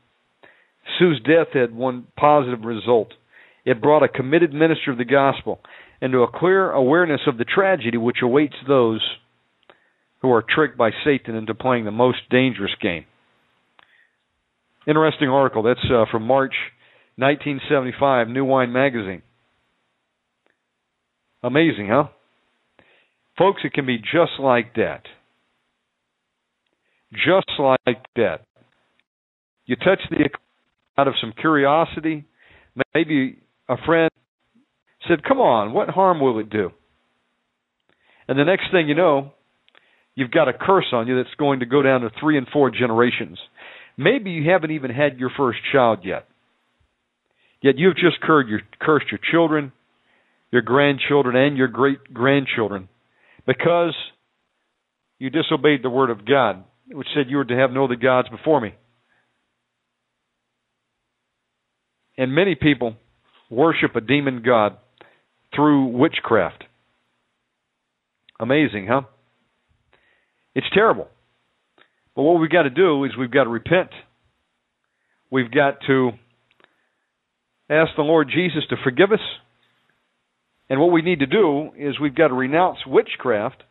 Sue's 0.98 1.20
death 1.24 1.48
had 1.52 1.74
one 1.74 2.06
positive 2.16 2.60
result. 2.62 3.12
It 3.64 3.82
brought 3.82 4.02
a 4.02 4.08
committed 4.08 4.52
minister 4.52 4.92
of 4.92 4.98
the 4.98 5.04
gospel 5.04 5.60
into 6.00 6.18
a 6.18 6.30
clear 6.30 6.70
awareness 6.70 7.22
of 7.26 7.38
the 7.38 7.44
tragedy 7.44 7.96
which 7.96 8.18
awaits 8.22 8.54
those 8.68 9.00
who 10.20 10.30
are 10.30 10.44
tricked 10.48 10.76
by 10.76 10.90
Satan 11.04 11.34
into 11.34 11.54
playing 11.54 11.84
the 11.84 11.90
most 11.90 12.18
dangerous 12.30 12.72
game. 12.80 13.04
Interesting 14.86 15.28
article. 15.28 15.62
That's 15.62 15.80
uh, 15.90 16.04
from 16.10 16.22
March 16.22 16.54
1975, 17.16 18.28
New 18.28 18.44
Wine 18.44 18.72
Magazine. 18.72 19.22
Amazing, 21.42 21.88
huh? 21.90 22.08
Folks, 23.38 23.62
it 23.64 23.72
can 23.72 23.86
be 23.86 23.98
just 23.98 24.38
like 24.40 24.74
that. 24.74 25.02
Just 27.12 27.50
like 27.58 28.04
that. 28.16 28.40
You 29.64 29.76
touch 29.76 30.00
the 30.10 30.28
out 30.98 31.08
of 31.08 31.14
some 31.20 31.32
curiosity. 31.38 32.24
Maybe 32.94 33.38
a 33.68 33.76
friend 33.84 34.10
said, 35.08 35.22
Come 35.22 35.38
on, 35.38 35.72
what 35.72 35.88
harm 35.88 36.20
will 36.20 36.38
it 36.38 36.50
do? 36.50 36.70
And 38.28 38.38
the 38.38 38.44
next 38.44 38.64
thing 38.72 38.88
you 38.88 38.94
know, 38.94 39.32
you've 40.14 40.30
got 40.30 40.48
a 40.48 40.52
curse 40.52 40.86
on 40.92 41.06
you 41.06 41.16
that's 41.16 41.34
going 41.38 41.60
to 41.60 41.66
go 41.66 41.82
down 41.82 42.00
to 42.02 42.10
three 42.20 42.38
and 42.38 42.46
four 42.52 42.70
generations. 42.70 43.38
Maybe 43.96 44.30
you 44.30 44.50
haven't 44.50 44.72
even 44.72 44.90
had 44.90 45.18
your 45.18 45.30
first 45.36 45.58
child 45.72 46.00
yet. 46.02 46.26
Yet 47.62 47.78
you've 47.78 47.96
just 47.96 48.20
cursed 48.20 48.48
your, 48.48 48.60
cursed 48.80 49.06
your 49.10 49.20
children, 49.30 49.72
your 50.50 50.62
grandchildren, 50.62 51.36
and 51.36 51.56
your 51.56 51.68
great 51.68 52.12
grandchildren 52.12 52.88
because 53.46 53.94
you 55.18 55.30
disobeyed 55.30 55.82
the 55.82 55.90
word 55.90 56.10
of 56.10 56.26
God, 56.26 56.64
which 56.90 57.08
said 57.14 57.26
you 57.28 57.38
were 57.38 57.44
to 57.44 57.56
have 57.56 57.70
no 57.70 57.84
other 57.84 57.96
gods 57.96 58.28
before 58.28 58.60
me. 58.60 58.74
And 62.18 62.34
many 62.34 62.54
people 62.54 62.96
worship 63.50 63.94
a 63.94 64.00
demon 64.00 64.42
god 64.44 64.76
through 65.54 65.86
witchcraft. 65.86 66.64
Amazing, 68.40 68.86
huh? 68.88 69.02
It's 70.54 70.66
terrible. 70.72 71.08
But 72.14 72.22
what 72.22 72.40
we've 72.40 72.50
got 72.50 72.62
to 72.62 72.70
do 72.70 73.04
is 73.04 73.12
we've 73.18 73.30
got 73.30 73.44
to 73.44 73.50
repent. 73.50 73.90
We've 75.30 75.50
got 75.50 75.78
to 75.86 76.12
ask 77.68 77.90
the 77.96 78.02
Lord 78.02 78.28
Jesus 78.32 78.64
to 78.70 78.76
forgive 78.82 79.12
us. 79.12 79.20
And 80.68 80.80
what 80.80 80.92
we 80.92 81.02
need 81.02 81.20
to 81.20 81.26
do 81.26 81.70
is 81.76 82.00
we've 82.00 82.14
got 82.14 82.28
to 82.28 82.34
renounce 82.34 82.78
witchcraft, 82.86 83.62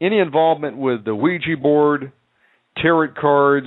any 0.00 0.18
involvement 0.18 0.76
with 0.78 1.04
the 1.04 1.14
Ouija 1.14 1.56
board, 1.60 2.12
tarot 2.80 3.14
cards, 3.20 3.66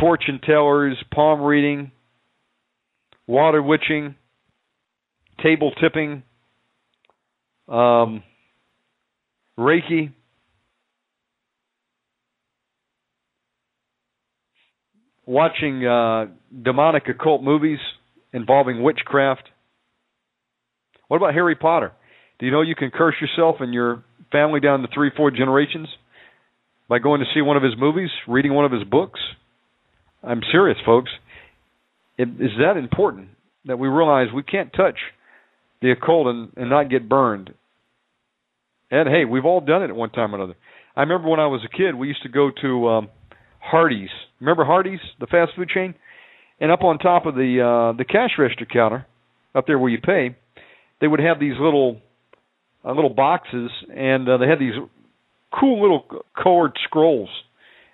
fortune 0.00 0.40
tellers, 0.44 0.96
palm 1.12 1.42
reading, 1.42 1.90
water 3.26 3.62
witching, 3.62 4.14
table 5.42 5.72
tipping, 5.80 6.22
um, 7.68 8.22
Reiki. 9.58 10.12
Watching 15.26 15.86
uh, 15.86 16.26
demonic 16.64 17.04
occult 17.08 17.42
movies 17.42 17.78
involving 18.32 18.82
witchcraft. 18.82 19.48
What 21.08 21.16
about 21.16 21.34
Harry 21.34 21.56
Potter? 21.56 21.92
Do 22.38 22.46
you 22.46 22.52
know 22.52 22.62
you 22.62 22.74
can 22.74 22.90
curse 22.90 23.14
yourself 23.20 23.56
and 23.60 23.74
your 23.74 24.04
family 24.32 24.60
down 24.60 24.82
to 24.82 24.88
three, 24.92 25.10
four 25.16 25.30
generations 25.30 25.88
by 26.88 26.98
going 26.98 27.20
to 27.20 27.26
see 27.34 27.42
one 27.42 27.56
of 27.56 27.62
his 27.62 27.74
movies, 27.78 28.10
reading 28.26 28.54
one 28.54 28.64
of 28.64 28.72
his 28.72 28.84
books? 28.84 29.20
I'm 30.22 30.40
serious, 30.50 30.78
folks. 30.84 31.10
It 32.16 32.28
is 32.28 32.50
that 32.58 32.76
important 32.76 33.28
that 33.64 33.78
we 33.78 33.88
realize 33.88 34.28
we 34.34 34.42
can't 34.42 34.72
touch 34.72 34.96
the 35.82 35.92
occult 35.92 36.26
and, 36.26 36.52
and 36.56 36.70
not 36.70 36.90
get 36.90 37.08
burned. 37.08 37.52
And 38.90 39.08
hey, 39.08 39.24
we've 39.24 39.44
all 39.44 39.60
done 39.60 39.82
it 39.82 39.90
at 39.90 39.96
one 39.96 40.10
time 40.10 40.34
or 40.34 40.38
another. 40.38 40.56
I 40.96 41.02
remember 41.02 41.28
when 41.28 41.40
I 41.40 41.46
was 41.46 41.62
a 41.64 41.76
kid, 41.76 41.94
we 41.94 42.08
used 42.08 42.22
to 42.24 42.28
go 42.28 42.50
to 42.62 42.88
um, 42.88 43.08
Hardee's. 43.60 44.10
Remember 44.40 44.64
Hardee's, 44.64 45.00
the 45.20 45.26
fast 45.26 45.52
food 45.56 45.68
chain? 45.68 45.94
And 46.60 46.70
up 46.70 46.82
on 46.82 46.98
top 46.98 47.24
of 47.26 47.34
the 47.34 47.60
uh, 47.60 47.96
the 47.96 48.04
cash 48.04 48.30
register 48.38 48.66
counter, 48.70 49.06
up 49.54 49.66
there 49.66 49.78
where 49.78 49.90
you 49.90 49.98
pay, 49.98 50.36
they 51.00 51.06
would 51.06 51.20
have 51.20 51.40
these 51.40 51.54
little 51.58 52.00
uh, 52.84 52.92
little 52.92 53.10
boxes, 53.10 53.70
and 53.94 54.28
uh, 54.28 54.36
they 54.36 54.46
had 54.46 54.58
these 54.58 54.74
cool 55.58 55.80
little 55.80 56.04
colored 56.40 56.72
scrolls, 56.84 57.30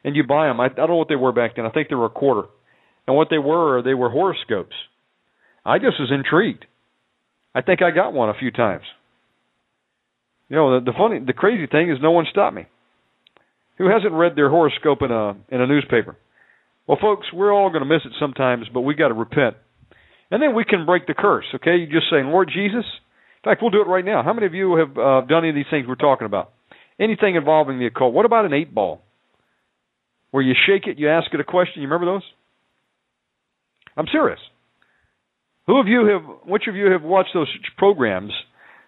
and 0.04 0.16
you 0.16 0.24
buy 0.26 0.46
them. 0.46 0.60
I, 0.60 0.66
I 0.66 0.68
don't 0.68 0.90
know 0.90 0.96
what 0.96 1.08
they 1.08 1.16
were 1.16 1.32
back 1.32 1.56
then. 1.56 1.64
I 1.64 1.70
think 1.70 1.88
they 1.88 1.94
were 1.94 2.06
a 2.06 2.10
quarter, 2.10 2.48
and 3.06 3.16
what 3.16 3.28
they 3.30 3.38
were, 3.38 3.82
they 3.82 3.94
were 3.94 4.10
horoscopes. 4.10 4.74
I 5.64 5.78
just 5.78 5.98
was 5.98 6.10
intrigued. 6.12 6.66
I 7.54 7.62
think 7.62 7.82
I 7.82 7.90
got 7.90 8.12
one 8.12 8.28
a 8.28 8.34
few 8.34 8.50
times. 8.50 8.84
You 10.48 10.56
know, 10.56 10.78
the, 10.78 10.86
the 10.86 10.96
funny, 10.96 11.20
the 11.24 11.32
crazy 11.32 11.66
thing 11.66 11.90
is, 11.90 11.98
no 12.00 12.12
one 12.12 12.26
stopped 12.30 12.54
me. 12.54 12.66
Who 13.78 13.88
hasn't 13.90 14.12
read 14.12 14.36
their 14.36 14.48
horoscope 14.48 15.02
in 15.02 15.10
a 15.10 15.30
in 15.48 15.60
a 15.60 15.66
newspaper? 15.66 16.16
Well, 16.86 16.98
folks, 17.00 17.26
we're 17.32 17.52
all 17.52 17.70
going 17.70 17.82
to 17.82 17.88
miss 17.88 18.02
it 18.04 18.12
sometimes, 18.20 18.66
but 18.72 18.82
we 18.82 18.94
got 18.94 19.08
to 19.08 19.14
repent, 19.14 19.56
and 20.30 20.40
then 20.40 20.54
we 20.54 20.64
can 20.64 20.86
break 20.86 21.06
the 21.06 21.14
curse. 21.14 21.46
Okay, 21.54 21.76
you 21.76 21.86
just 21.86 22.06
saying, 22.10 22.26
Lord 22.26 22.50
Jesus. 22.52 22.84
In 23.44 23.50
fact, 23.50 23.62
we'll 23.62 23.70
do 23.70 23.80
it 23.80 23.86
right 23.86 24.04
now. 24.04 24.24
How 24.24 24.32
many 24.32 24.46
of 24.46 24.54
you 24.54 24.76
have 24.76 24.98
uh, 24.98 25.20
done 25.26 25.44
any 25.44 25.50
of 25.50 25.54
these 25.54 25.70
things 25.70 25.86
we're 25.86 25.94
talking 25.94 26.26
about? 26.26 26.52
Anything 26.98 27.36
involving 27.36 27.78
the 27.78 27.86
occult? 27.86 28.12
What 28.12 28.26
about 28.26 28.44
an 28.44 28.52
eight 28.52 28.74
ball, 28.74 29.02
where 30.32 30.42
you 30.42 30.54
shake 30.66 30.86
it, 30.86 30.98
you 30.98 31.08
ask 31.08 31.32
it 31.32 31.38
a 31.38 31.44
question? 31.44 31.82
You 31.82 31.88
remember 31.88 32.06
those? 32.14 32.24
I'm 33.96 34.06
serious. 34.10 34.40
Who 35.66 35.78
of 35.78 35.86
you 35.86 36.06
have? 36.06 36.48
Which 36.48 36.64
of 36.68 36.74
you 36.74 36.90
have 36.92 37.02
watched 37.02 37.30
those 37.34 37.48
programs 37.76 38.32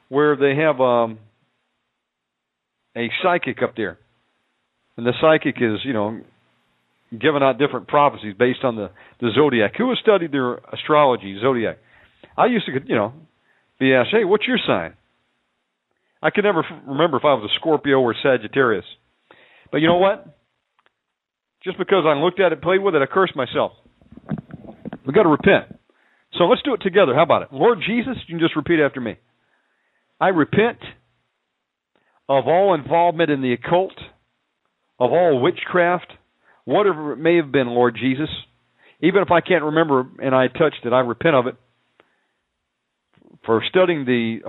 where 0.08 0.36
they 0.36 0.60
have 0.60 0.80
um, 0.80 1.18
a 2.96 3.08
psychic 3.22 3.62
up 3.62 3.74
there, 3.76 3.98
and 4.96 5.06
the 5.06 5.12
psychic 5.20 5.56
is, 5.60 5.80
you 5.84 5.92
know, 5.92 6.20
giving 7.10 7.42
out 7.42 7.58
different 7.58 7.88
prophecies 7.88 8.34
based 8.38 8.64
on 8.64 8.76
the 8.76 8.90
the 9.20 9.30
zodiac. 9.34 9.72
Who 9.76 9.88
has 9.90 9.98
studied 10.02 10.32
their 10.32 10.54
astrology 10.72 11.38
zodiac? 11.40 11.78
I 12.36 12.46
used 12.46 12.66
to, 12.66 12.72
you 12.86 12.94
know, 12.94 13.12
be 13.78 13.94
asked, 13.94 14.10
"Hey, 14.10 14.24
what's 14.24 14.46
your 14.46 14.58
sign?" 14.66 14.94
I 16.22 16.30
could 16.30 16.44
never 16.44 16.64
remember 16.86 17.16
if 17.16 17.24
I 17.24 17.34
was 17.34 17.48
a 17.50 17.54
Scorpio 17.60 18.00
or 18.00 18.14
Sagittarius. 18.22 18.84
But 19.70 19.78
you 19.78 19.86
know 19.86 19.98
what? 19.98 20.38
Just 21.62 21.78
because 21.78 22.04
I 22.06 22.14
looked 22.14 22.40
at 22.40 22.52
it, 22.52 22.62
played 22.62 22.82
with 22.82 22.94
it, 22.94 23.02
I 23.02 23.06
cursed 23.06 23.36
myself. 23.36 23.72
We 25.06 25.12
got 25.12 25.22
to 25.22 25.28
repent. 25.28 25.78
So 26.34 26.44
let's 26.44 26.62
do 26.62 26.74
it 26.74 26.82
together. 26.82 27.14
How 27.14 27.22
about 27.22 27.42
it? 27.42 27.48
Lord 27.52 27.78
Jesus, 27.86 28.16
you 28.26 28.36
can 28.36 28.40
just 28.40 28.56
repeat 28.56 28.80
after 28.80 29.00
me. 29.00 29.16
I 30.20 30.28
repent 30.28 30.78
of 32.28 32.46
all 32.46 32.74
involvement 32.74 33.30
in 33.30 33.40
the 33.40 33.52
occult, 33.52 33.94
of 34.98 35.12
all 35.12 35.40
witchcraft, 35.40 36.12
whatever 36.68 37.14
it 37.14 37.16
may 37.16 37.36
have 37.36 37.50
been, 37.50 37.66
Lord 37.68 37.96
Jesus. 37.98 38.28
Even 39.00 39.22
if 39.22 39.30
I 39.30 39.40
can't 39.40 39.64
remember 39.64 40.06
and 40.22 40.34
I 40.34 40.48
touched 40.48 40.84
it, 40.84 40.92
I 40.92 41.00
repent 41.00 41.34
of 41.34 41.46
it. 41.46 41.54
For 43.46 43.62
studying 43.70 44.04
the 44.04 44.40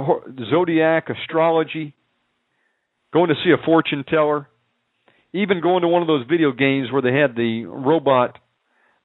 zodiac, 0.51 1.07
astrology, 1.09 1.95
going 3.13 3.30
to 3.30 3.36
see 3.36 3.51
a 3.51 3.65
fortune 3.65 4.03
teller, 4.03 4.49
even 5.32 5.61
going 5.61 5.84
to 5.84 5.88
one 5.88 6.01
of 6.01 6.09
those 6.09 6.26
video 6.30 6.51
games 6.51 6.91
where 6.91 7.01
they 7.01 7.13
had 7.13 7.38
the 7.38 7.63
robot 7.65 8.38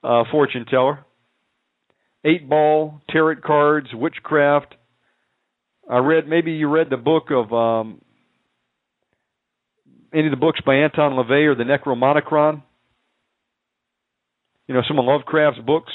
uh, 0.03 0.25
fortune 0.33 0.67
teller 0.69 1.05
eight 2.25 2.49
ball, 2.49 3.01
tarot 3.11 3.43
cards, 3.45 3.89
witchcraft. 3.93 4.75
I 5.89 5.99
read 5.99 6.27
maybe 6.27 6.53
you 6.53 6.69
read 6.69 6.89
the 6.91 6.97
book 6.97 7.25
of 7.31 7.53
um, 7.53 8.01
any 10.13 10.27
of 10.27 10.31
the 10.31 10.39
books 10.39 10.61
by 10.65 10.77
Anton 10.77 11.13
LaVey 11.13 11.47
or 11.47 11.55
the 11.55 11.65
Necromonicon. 11.65 12.63
You 14.67 14.75
know 14.75 14.83
some 14.87 14.99
of 14.99 15.05
Lovecraft's 15.05 15.61
books. 15.61 15.93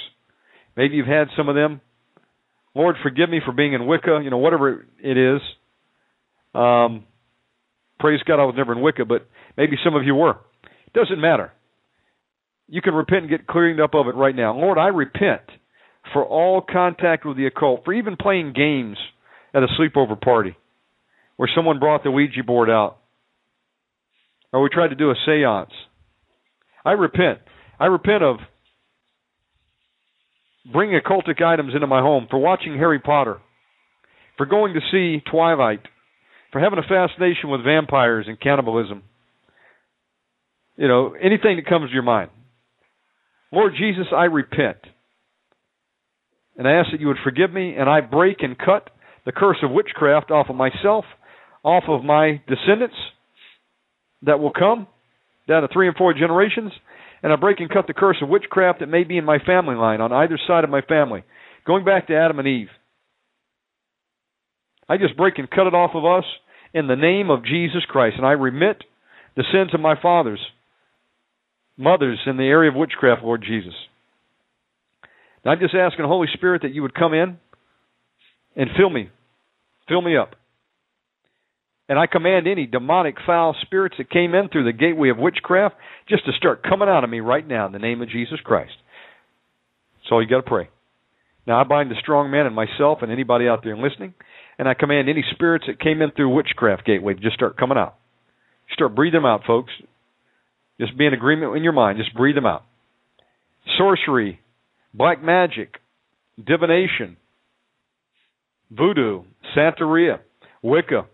Maybe 0.78 0.96
you've 0.96 1.08
had 1.08 1.28
some 1.36 1.50
of 1.50 1.56
them. 1.56 1.82
Lord, 2.76 2.96
forgive 3.02 3.30
me 3.30 3.42
for 3.44 3.52
being 3.52 3.74
in 3.74 3.86
Wicca. 3.88 4.22
You 4.24 4.30
know 4.30 4.38
whatever 4.38 4.86
it 5.02 5.18
is. 5.18 5.42
Um, 6.54 7.06
Praise 8.00 8.22
God, 8.26 8.40
I 8.40 8.46
was 8.46 8.56
never 8.58 8.72
in 8.72 8.82
Wicca, 8.82 9.06
but 9.06 9.28
maybe 9.58 9.76
some 9.84 9.96
of 9.96 10.04
you 10.04 10.16
were. 10.16 10.38
It 10.64 10.94
doesn't 10.94 11.20
matter. 11.20 11.52
You 12.68 12.82
can 12.82 12.94
repent 12.94 13.24
and 13.24 13.30
get 13.30 13.46
cleared 13.46 13.82
up 13.82 13.94
of 13.94 14.08
it 14.08 14.16
right 14.16 14.36
now. 14.36 14.56
Lord, 14.56 14.78
I 14.78 14.88
repent 14.88 15.42
for 16.14 16.26
all 16.26 16.62
contact 16.62 17.26
with 17.26 17.36
the 17.36 17.46
occult, 17.46 17.84
for 17.84 17.94
even 17.94 18.16
playing 18.16 18.54
games 18.54 18.98
at 19.54 19.64
a 19.64 19.68
sleepover 19.80 20.20
party 20.20 20.56
where 21.36 21.50
someone 21.54 21.80
brought 21.80 22.04
the 22.04 22.12
Ouija 22.12 22.44
board 22.46 22.70
out, 22.70 22.98
or 24.54 24.62
we 24.62 24.70
tried 24.70 24.90
to 24.90 24.96
do 24.96 25.12
a 25.12 25.16
seance. 25.26 25.72
I 26.86 26.92
repent. 26.92 27.40
I 27.80 27.88
repent 27.88 28.24
of 28.24 28.38
bringing 30.72 31.00
occultic 31.00 31.44
items 31.44 31.74
into 31.74 31.88
my 31.88 32.02
home, 32.02 32.28
for 32.30 32.40
watching 32.40 32.76
Harry 32.78 33.00
Potter, 33.00 33.38
for 34.38 34.46
going 34.46 34.74
to 34.74 34.82
see 34.92 35.24
Twilight, 35.30 35.82
for 36.52 36.60
having 36.60 36.80
a 36.80 36.84
fascination 36.84 37.50
with 37.50 37.64
vampires 37.64 38.26
and 38.28 38.40
cannibalism. 38.40 39.04
You 40.78 40.88
know, 40.88 41.14
anything 41.14 41.58
that 41.58 41.68
comes 41.68 41.90
to 41.90 41.94
your 41.94 42.04
mind. 42.04 42.30
Lord 43.52 43.74
Jesus, 43.78 44.08
I 44.16 44.26
repent. 44.26 44.78
And 46.58 46.68
I 46.68 46.74
ask 46.74 46.92
that 46.92 47.02
you 47.02 47.08
would 47.08 47.18
forgive 47.24 47.52
me, 47.52 47.76
and 47.76 47.90
I 47.90 48.02
break 48.02 48.38
and 48.42 48.58
cut 48.58 48.90
the 49.26 49.32
curse 49.32 49.58
of 49.64 49.72
witchcraft 49.72 50.32
off 50.32 50.48
of 50.50 50.56
myself, 50.56 51.06
off 51.64 51.84
of 51.88 52.04
my 52.04 52.42
descendants 52.48 52.96
that 54.24 54.40
will 54.40 54.52
come 54.52 54.88
down 55.48 55.62
to 55.62 55.68
three 55.72 55.88
and 55.88 55.96
four 55.96 56.14
generations, 56.14 56.72
and 57.22 57.34
I 57.34 57.36
break 57.36 57.60
and 57.60 57.70
cut 57.70 57.88
the 57.88 57.94
curse 57.94 58.18
of 58.22 58.30
witchcraft 58.30 58.80
that 58.80 58.88
may 58.88 59.04
be 59.04 59.18
in 59.18 59.26
my 59.26 59.40
family 59.40 59.76
line 59.76 60.02
on 60.02 60.12
either 60.12 60.40
side 60.48 60.64
of 60.64 60.70
my 60.70 60.82
family, 60.82 61.24
going 61.66 61.86
back 61.86 62.08
to 62.08 62.16
Adam 62.16 62.40
and 62.40 62.48
Eve. 62.48 62.70
I 64.88 64.98
just 64.98 65.18
break 65.18 65.38
and 65.38 65.50
cut 65.50 65.68
it 65.68 65.76
off 65.76 65.92
of 65.94 66.06
us 66.06 66.26
in 66.74 66.88
the 66.88 66.96
name 66.96 67.30
of 67.30 67.46
Jesus 67.46 67.84
Christ, 67.88 68.16
and 68.18 68.26
I 68.26 68.32
remit 68.32 68.84
the 69.36 69.44
sins 69.52 69.74
of 69.74 69.80
my 69.80 69.96
fathers, 70.02 70.40
mothers 71.78 72.20
in 72.26 72.38
the 72.38 72.44
area 72.44 72.72
of 72.72 72.76
witchcraft, 72.76 73.24
Lord 73.24 73.44
Jesus. 73.48 73.74
I'm 75.46 75.60
just 75.60 75.74
asking 75.74 76.04
the 76.04 76.10
Holy 76.10 76.28
Spirit 76.34 76.64
that 76.64 76.74
you 76.74 76.82
would 76.82 76.94
come 76.94 77.14
in 77.14 77.38
and 78.56 78.70
fill 78.78 78.90
me, 78.90 79.10
fill 79.88 80.02
me 80.02 80.18
up. 80.18 80.36
And 81.90 81.98
I 81.98 82.06
command 82.06 82.48
any 82.48 82.68
demonic 82.68 83.16
foul 83.26 83.56
spirits 83.64 83.96
that 83.98 84.12
came 84.12 84.36
in 84.36 84.48
through 84.48 84.66
the 84.66 84.78
gateway 84.78 85.10
of 85.10 85.18
witchcraft 85.18 85.76
just 86.08 86.24
to 86.26 86.32
start 86.38 86.62
coming 86.62 86.88
out 86.88 87.04
of 87.04 87.10
me 87.10 87.20
right 87.20 87.46
now 87.46 87.66
in 87.66 87.72
the 87.72 87.80
name 87.80 88.04
of 88.04 88.10
Jesus 88.10 88.40
Christ. 88.44 88.74
That's 89.98 90.12
all 90.12 90.22
you 90.22 90.30
got 90.30 90.38
to 90.38 90.44
pray. 90.44 90.70
Now 91.48 91.60
I 91.60 91.64
bind 91.64 91.90
the 91.90 91.96
strong 92.00 92.30
man 92.30 92.46
and 92.46 92.56
myself 92.56 93.00
and 93.02 93.12
anybody 93.12 93.48
out 93.48 93.64
there 93.64 93.76
listening, 93.76 94.14
and 94.60 94.70
I 94.70 94.76
command 94.76 95.10
any 95.10 95.26
spirits 95.34 95.66
that 95.68 95.80
came 95.80 96.04
in 96.04 96.12
through 96.12 96.34
witchcraft 96.34 96.86
gateway 96.86 97.16
to 97.16 97.20
just 97.20 97.36
start 97.36 97.58
coming 97.58 97.78
out. 97.78 97.96
Start 98.72 98.94
breathing 98.94 99.22
them 99.22 99.26
out, 99.26 99.42
folks. 99.48 99.72
Just 100.80 100.96
be 100.96 101.08
in 101.08 101.14
agreement 101.14 101.58
in 101.58 101.64
your 101.64 101.74
mind. 101.74 101.98
Just 101.98 102.16
breathe 102.16 102.36
them 102.36 102.46
out. 102.46 102.66
Sorcery, 103.80 104.40
black 104.94 105.24
magic, 105.24 105.78
divination, 106.38 107.18
voodoo, 108.70 109.24
Santeria, 109.58 110.20
Wicca, 110.62 111.08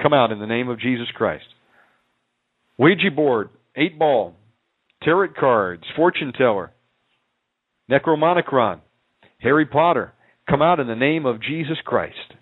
come 0.00 0.12
out 0.12 0.32
in 0.32 0.38
the 0.38 0.46
name 0.46 0.68
of 0.68 0.80
Jesus 0.80 1.08
Christ. 1.14 1.44
Ouija 2.78 3.10
board, 3.14 3.50
eight 3.76 3.98
ball, 3.98 4.34
tarot 5.02 5.34
cards, 5.38 5.82
fortune 5.96 6.32
teller, 6.32 6.72
necromonicron, 7.90 8.80
Harry 9.40 9.66
Potter, 9.66 10.12
come 10.48 10.62
out 10.62 10.80
in 10.80 10.86
the 10.86 10.94
name 10.94 11.26
of 11.26 11.42
Jesus 11.42 11.78
Christ. 11.84 12.34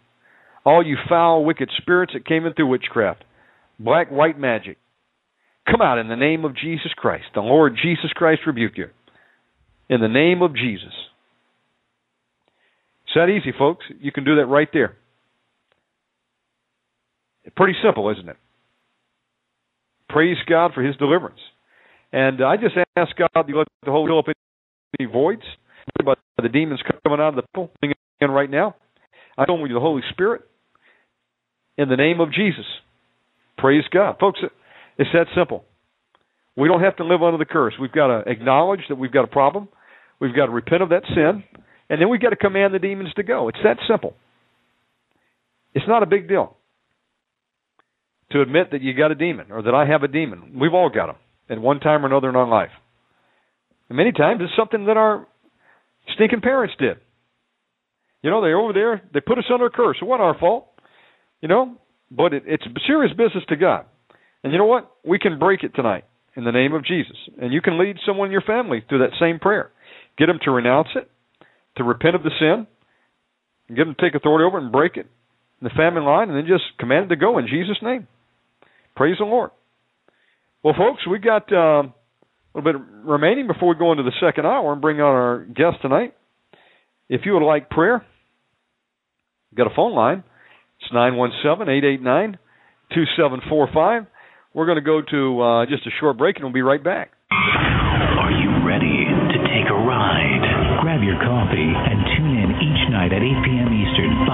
All 0.65 0.85
you 0.85 0.97
foul, 1.09 1.45
wicked 1.45 1.71
spirits 1.81 2.13
that 2.15 2.27
came 2.27 2.45
in 2.45 2.55
through 2.55 2.69
witchcraft, 2.69 3.25
black, 3.79 4.11
white 4.11 4.39
magic, 4.39 4.79
come 5.71 5.81
out 5.81 5.99
in 5.99 6.09
the 6.09 6.17
name 6.17 6.45
of 6.45 6.57
Jesus 6.57 6.93
Christ. 6.97 7.27
The 7.35 7.41
Lord 7.41 7.77
Jesus 7.81 8.11
Christ 8.15 8.43
rebuke 8.47 8.77
you. 8.77 8.89
In 9.89 10.01
the 10.01 10.09
name 10.09 10.43
of 10.43 10.55
Jesus. 10.55 10.93
It's 13.05 13.15
that 13.15 13.29
easy, 13.29 13.57
folks. 13.57 13.85
You 14.01 14.11
can 14.11 14.25
do 14.25 14.37
that 14.37 14.47
right 14.47 14.69
there. 14.73 14.97
Pretty 17.55 17.75
simple, 17.85 18.11
isn't 18.11 18.29
it? 18.29 18.37
Praise 20.09 20.37
God 20.49 20.73
for 20.75 20.83
His 20.83 20.97
deliverance. 20.97 21.41
And 22.13 22.43
I 22.43 22.57
just 22.57 22.75
ask 22.97 23.15
God 23.17 23.29
to 23.35 23.59
let 23.59 23.67
the 23.85 23.91
Holy 23.91 24.09
Spirit 24.09 24.25
fill 24.25 24.33
up 24.33 24.37
any 24.99 25.11
voids, 25.11 25.43
but 26.05 26.19
the 26.43 26.49
demons 26.49 26.81
coming 27.05 27.21
out 27.21 27.31
of 27.31 27.37
the 27.37 27.43
people 27.43 27.71
in 28.21 28.31
right 28.31 28.51
now. 28.51 28.77
I 29.37 29.45
come 29.45 29.61
with 29.61 29.73
the 29.73 29.81
Holy 29.81 30.03
Spirit 30.13 30.43
in 31.77 31.89
the 31.89 31.97
name 31.97 32.21
of 32.21 32.33
Jesus. 32.33 32.65
Praise 33.59 33.85
God, 33.93 34.17
folks. 34.19 34.41
It's 34.99 35.11
that 35.13 35.27
simple. 35.37 35.65
We 36.57 36.69
don't 36.69 36.83
have 36.83 36.97
to 36.97 37.05
live 37.05 37.23
under 37.23 37.37
the 37.37 37.45
curse. 37.45 37.75
We've 37.79 37.93
got 37.93 38.07
to 38.07 38.31
acknowledge 38.31 38.81
that 38.89 38.97
we've 38.97 39.13
got 39.13 39.25
a 39.25 39.29
problem. 39.29 39.69
We've 40.21 40.35
got 40.35 40.47
to 40.47 40.53
repent 40.53 40.83
of 40.83 40.89
that 40.89 41.03
sin, 41.15 41.45
and 41.91 42.01
then 42.01 42.09
we've 42.09 42.21
got 42.21 42.31
to 42.31 42.37
command 42.37 42.73
the 42.73 42.79
demons 42.79 43.13
to 43.17 43.23
go. 43.23 43.49
It's 43.49 43.59
that 43.63 43.77
simple. 43.87 44.15
It's 45.75 45.87
not 45.87 46.03
a 46.03 46.07
big 46.07 46.29
deal 46.29 46.57
to 48.33 48.41
admit 48.41 48.73
that 48.73 48.83
you 48.83 48.95
got 48.95 49.13
a 49.13 49.15
demon 49.15 49.51
or 49.51 49.63
that 49.63 49.75
I 49.75 49.87
have 49.87 50.03
a 50.03 50.09
demon. 50.09 50.59
We've 50.59 50.75
all 50.75 50.91
got 50.91 51.07
them 51.07 51.17
at 51.49 51.61
one 51.61 51.81
time 51.81 52.05
or 52.05 52.09
another 52.09 52.29
in 52.29 52.37
our 52.37 52.49
life. 52.49 52.71
And 53.89 53.97
many 53.97 54.13
times 54.13 54.41
it's 54.43 54.57
something 54.57 54.87
that 54.87 54.97
our 54.97 55.27
stinking 56.15 56.41
parents 56.41 56.75
did. 56.79 56.97
You 58.23 58.31
know, 58.31 58.41
they're 58.41 58.59
over 58.59 58.73
there, 58.73 59.03
they 59.15 59.21
put 59.21 59.39
us 59.39 59.45
under 59.53 59.67
a 59.67 59.71
curse. 59.71 59.99
It 60.01 60.05
wasn't 60.05 60.23
our 60.23 60.39
fault. 60.39 60.69
You 61.41 61.49
know, 61.49 61.77
but 62.11 62.33
it, 62.33 62.45
it's 62.47 62.65
serious 62.87 63.13
business 63.13 63.45
to 63.49 63.57
God. 63.57 63.85
And 64.43 64.53
you 64.53 64.59
know 64.59 64.67
what? 64.67 64.91
We 65.05 65.19
can 65.19 65.39
break 65.39 65.63
it 65.63 65.75
tonight 65.75 66.05
in 66.35 66.45
the 66.45 66.53
name 66.53 66.73
of 66.73 66.85
Jesus. 66.85 67.17
And 67.41 67.53
you 67.53 67.61
can 67.61 67.79
lead 67.79 67.97
someone 68.07 68.27
in 68.27 68.33
your 68.33 68.43
family 68.43 68.85
through 68.89 69.01
that 69.01 69.19
same 69.21 69.39
prayer. 69.39 69.71
Get 70.19 70.27
them 70.27 70.39
to 70.45 70.51
renounce 70.51 70.89
it, 70.95 71.11
to 71.77 71.85
repent 71.85 72.17
of 72.17 72.23
the 72.23 72.31
sin, 72.39 72.67
and 73.69 73.77
get 73.77 73.85
them 73.85 73.95
to 73.99 74.03
take 74.03 74.15
authority 74.15 74.45
over 74.45 74.59
it 74.59 74.63
and 74.63 74.73
break 74.73 74.97
it 74.97 75.07
in 75.61 75.65
the 75.65 75.71
family 75.71 76.03
line, 76.03 76.29
and 76.29 76.37
then 76.37 76.47
just 76.47 76.65
command 76.79 77.07
it 77.07 77.09
to 77.09 77.17
go 77.17 77.39
in 77.39 77.47
Jesus' 77.47 77.79
name. 77.83 78.07
Praise 78.97 79.17
the 79.19 79.25
Lord. 79.25 79.51
Well, 80.65 80.75
folks, 80.77 81.07
we 81.07 81.19
got 81.19 81.53
uh, 81.53 81.85
a 81.85 81.93
little 82.55 82.73
bit 82.73 82.81
remaining 83.05 83.47
before 83.47 83.69
we 83.69 83.79
go 83.79 83.93
into 83.93 84.03
the 84.03 84.13
second 84.21 84.47
hour 84.47 84.73
and 84.73 84.81
bring 84.81 85.01
on 85.01 85.15
our 85.15 85.45
guest 85.45 85.83
tonight. 85.83 86.15
If 87.09 87.21
you 87.25 87.35
would 87.35 87.47
like 87.47 87.71
prayer, 87.71 88.05
got 89.55 89.67
a 89.67 89.75
phone 89.77 89.95
line. 89.95 90.25
It's 90.81 90.93
nine 90.93 91.17
one 91.17 91.31
seven 91.45 91.69
eight 91.69 91.85
eight 91.85 92.03
nine 92.03 92.39
two 92.93 93.05
seven 93.17 93.41
four 93.49 93.69
five. 93.73 94.07
We're 94.55 94.67
going 94.67 94.81
to 94.81 94.85
go 94.85 95.03
to 95.03 95.41
uh, 95.41 95.67
just 95.67 95.87
a 95.87 95.91
short 96.01 96.17
break, 96.17 96.37
and 96.37 96.45
we'll 96.45 96.53
be 96.53 96.63
right 96.63 96.83
back. 96.83 97.13
Are 97.31 98.33
you 98.33 98.49
ready 98.67 99.05
to 99.05 99.39
take 99.53 99.69
a 99.69 99.77
ride? 99.77 100.81
Grab 100.81 101.05
your 101.05 101.21
coffee 101.21 101.73
and 101.77 101.99
tune 102.17 102.35
in 102.41 102.51
each 102.65 102.83
night 102.91 103.13
at 103.13 103.21
8 103.21 103.45
p.m. 103.45 103.66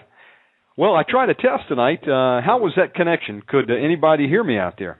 Well, 0.78 0.96
I 0.96 1.04
tried 1.08 1.30
a 1.30 1.34
test 1.34 1.68
tonight. 1.68 2.04
Uh, 2.04 2.42
how 2.42 2.60
was 2.62 2.74
that 2.78 2.94
connection? 2.94 3.42
Could 3.48 3.70
uh, 3.70 3.74
anybody 3.74 4.28
hear 4.28 4.44
me 4.44 4.58
out 4.58 4.76
there? 4.78 5.00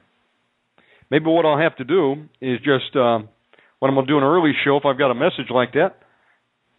Maybe 1.10 1.24
what 1.26 1.44
I'll 1.44 1.58
have 1.58 1.76
to 1.76 1.84
do 1.84 2.28
is 2.40 2.58
just 2.58 2.94
uh, 2.94 3.18
when 3.80 3.88
I'm 3.88 3.94
going 3.94 4.06
to 4.06 4.12
do 4.12 4.18
an 4.18 4.24
early 4.24 4.52
show, 4.64 4.76
if 4.76 4.84
I've 4.84 4.98
got 4.98 5.10
a 5.10 5.14
message 5.14 5.50
like 5.52 5.72
that, 5.72 5.96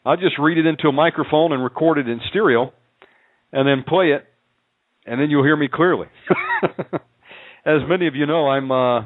I'll 0.05 0.18
just 0.18 0.39
read 0.39 0.57
it 0.57 0.66
into 0.66 0.88
a 0.88 0.91
microphone 0.91 1.51
and 1.51 1.64
record 1.64 1.97
it 1.97 2.07
in 2.07 2.20
stereo, 2.30 2.72
and 3.51 3.68
then 3.68 3.84
play 3.88 4.12
it, 4.12 4.26
and 5.05 5.20
then 5.20 5.30
you'll 5.30 5.43
hear 5.43 5.57
me 5.57 5.68
clearly. 5.72 6.07
as 7.66 7.82
many 7.88 8.07
of 8.07 8.16
you 8.16 8.26
know, 8.26 8.47
I'm 8.47 8.72
uh, 8.72 9.05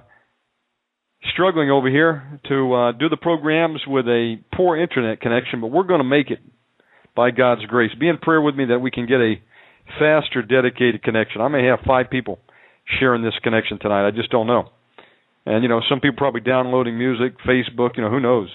struggling 1.34 1.71
over 1.71 1.89
here 1.89 2.39
to 2.49 2.73
uh, 2.73 2.91
do 2.93 3.09
the 3.09 3.17
programs 3.17 3.82
with 3.88 4.05
a 4.07 4.38
poor 4.53 4.78
internet 4.78 5.21
connection, 5.21 5.61
but 5.61 5.67
we're 5.67 5.84
going 5.84 5.99
to 5.99 6.03
make 6.03 6.30
it 6.30 6.39
by 7.15 7.32
God's 7.32 7.65
grace. 7.65 7.91
Be 7.99 8.09
in 8.09 8.17
prayer 8.17 8.41
with 8.41 8.55
me 8.55 8.65
that 8.65 8.80
we 8.80 8.91
can 8.91 9.07
get 9.07 9.19
a 9.19 9.36
faster, 9.99 10.41
dedicated 10.41 11.03
connection. 11.03 11.41
I 11.41 11.47
may 11.47 11.65
have 11.65 11.80
five 11.86 12.09
people 12.09 12.39
sharing 12.99 13.23
this 13.23 13.34
connection 13.43 13.80
tonight. 13.80 14.07
I 14.07 14.11
just 14.11 14.30
don't 14.30 14.47
know. 14.47 14.69
And 15.45 15.63
you 15.63 15.69
know, 15.69 15.82
some 15.88 15.99
people 15.99 16.17
probably 16.17 16.41
downloading 16.41 16.97
music, 16.97 17.38
Facebook. 17.47 17.97
You 17.97 18.03
know, 18.03 18.09
who 18.09 18.19
knows? 18.19 18.49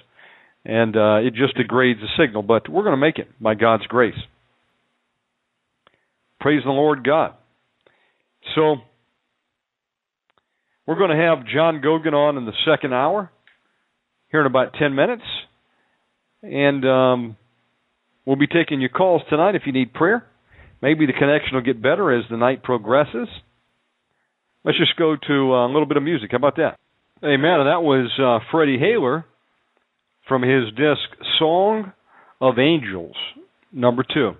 And 0.65 0.97
uh, 0.97 1.17
it 1.23 1.35
just 1.35 1.57
degrades 1.57 2.01
the 2.01 2.09
signal. 2.23 2.43
But 2.43 2.69
we're 2.69 2.83
going 2.83 2.93
to 2.93 3.01
make 3.01 3.19
it 3.19 3.29
by 3.41 3.55
God's 3.55 3.87
grace. 3.87 4.19
Praise 6.41 6.63
the 6.65 6.71
Lord 6.71 7.05
God. 7.05 7.35
So 8.55 8.77
we're 10.87 10.99
going 10.99 11.11
to 11.11 11.17
have 11.17 11.47
John 11.47 11.81
Goguen 11.85 12.15
on 12.15 12.37
in 12.37 12.47
the 12.47 12.53
second 12.67 12.93
hour, 12.93 13.31
here 14.31 14.41
in 14.41 14.47
about 14.47 14.75
10 14.79 14.95
minutes. 14.95 15.23
And 16.43 16.85
um, 16.85 17.37
we'll 18.25 18.37
be 18.37 18.47
taking 18.47 18.81
your 18.81 18.91
calls 18.91 19.23
tonight 19.29 19.55
if 19.55 19.63
you 19.67 19.73
need 19.73 19.93
prayer. 19.93 20.27
Maybe 20.83 21.07
the 21.07 21.13
connection 21.13 21.55
will 21.55 21.63
get 21.63 21.83
better 21.83 22.17
as 22.17 22.25
the 22.31 22.37
night 22.37 22.63
progresses. 22.63 23.29
Let's 24.65 24.79
just 24.79 24.97
go 24.97 25.17
to 25.17 25.53
uh, 25.55 25.67
a 25.67 25.71
little 25.71 25.87
bit 25.87 25.97
of 25.97 26.03
music. 26.03 26.31
How 26.31 26.39
about 26.39 26.57
that? 26.57 26.79
Amen. 27.23 27.61
And 27.61 27.69
that 27.69 27.83
was 27.83 28.11
uh, 28.19 28.45
Freddie 28.51 28.79
Hayler 28.79 29.25
from 30.27 30.43
his 30.43 30.71
disc 30.77 31.27
Song 31.39 31.93
of 32.41 32.59
Angels, 32.59 33.17
number 33.73 34.03
two. 34.03 34.33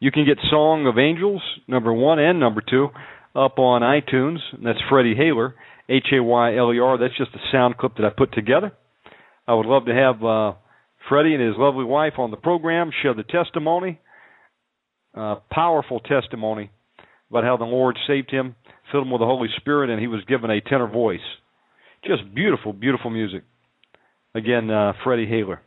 You 0.00 0.10
can 0.10 0.26
get 0.26 0.38
Song 0.50 0.86
of 0.86 0.98
Angels, 0.98 1.42
number 1.66 1.92
one 1.92 2.18
and 2.18 2.38
number 2.38 2.62
two, 2.68 2.88
up 3.34 3.58
on 3.58 3.82
iTunes. 3.82 4.38
That's 4.62 4.78
Freddie 4.90 5.14
Hayler. 5.14 5.54
H 5.88 6.06
A 6.12 6.22
Y 6.22 6.56
L 6.56 6.72
E 6.72 6.78
R. 6.78 6.98
That's 6.98 7.16
just 7.16 7.34
a 7.34 7.40
sound 7.52 7.76
clip 7.76 7.96
that 7.96 8.04
I 8.04 8.10
put 8.10 8.32
together. 8.32 8.72
I 9.46 9.54
would 9.54 9.66
love 9.66 9.86
to 9.86 9.94
have 9.94 10.22
uh, 10.22 10.52
Freddie 11.08 11.34
and 11.34 11.42
his 11.42 11.54
lovely 11.56 11.84
wife 11.84 12.14
on 12.18 12.30
the 12.30 12.36
program, 12.36 12.90
share 13.02 13.14
the 13.14 13.22
testimony, 13.22 13.98
uh, 15.14 15.36
powerful 15.50 16.00
testimony 16.00 16.70
about 17.30 17.44
how 17.44 17.56
the 17.56 17.64
Lord 17.64 17.96
saved 18.06 18.30
him, 18.30 18.56
filled 18.90 19.06
him 19.06 19.10
with 19.10 19.20
the 19.20 19.26
Holy 19.26 19.48
Spirit, 19.56 19.90
and 19.90 20.00
he 20.00 20.06
was 20.06 20.22
given 20.24 20.50
a 20.50 20.60
tenor 20.60 20.86
voice. 20.86 21.20
Just 22.04 22.34
beautiful, 22.34 22.72
beautiful 22.72 23.10
music. 23.10 23.42
Again, 24.34 24.70
uh, 24.70 24.92
Freddie 25.02 25.26
Hayler. 25.26 25.58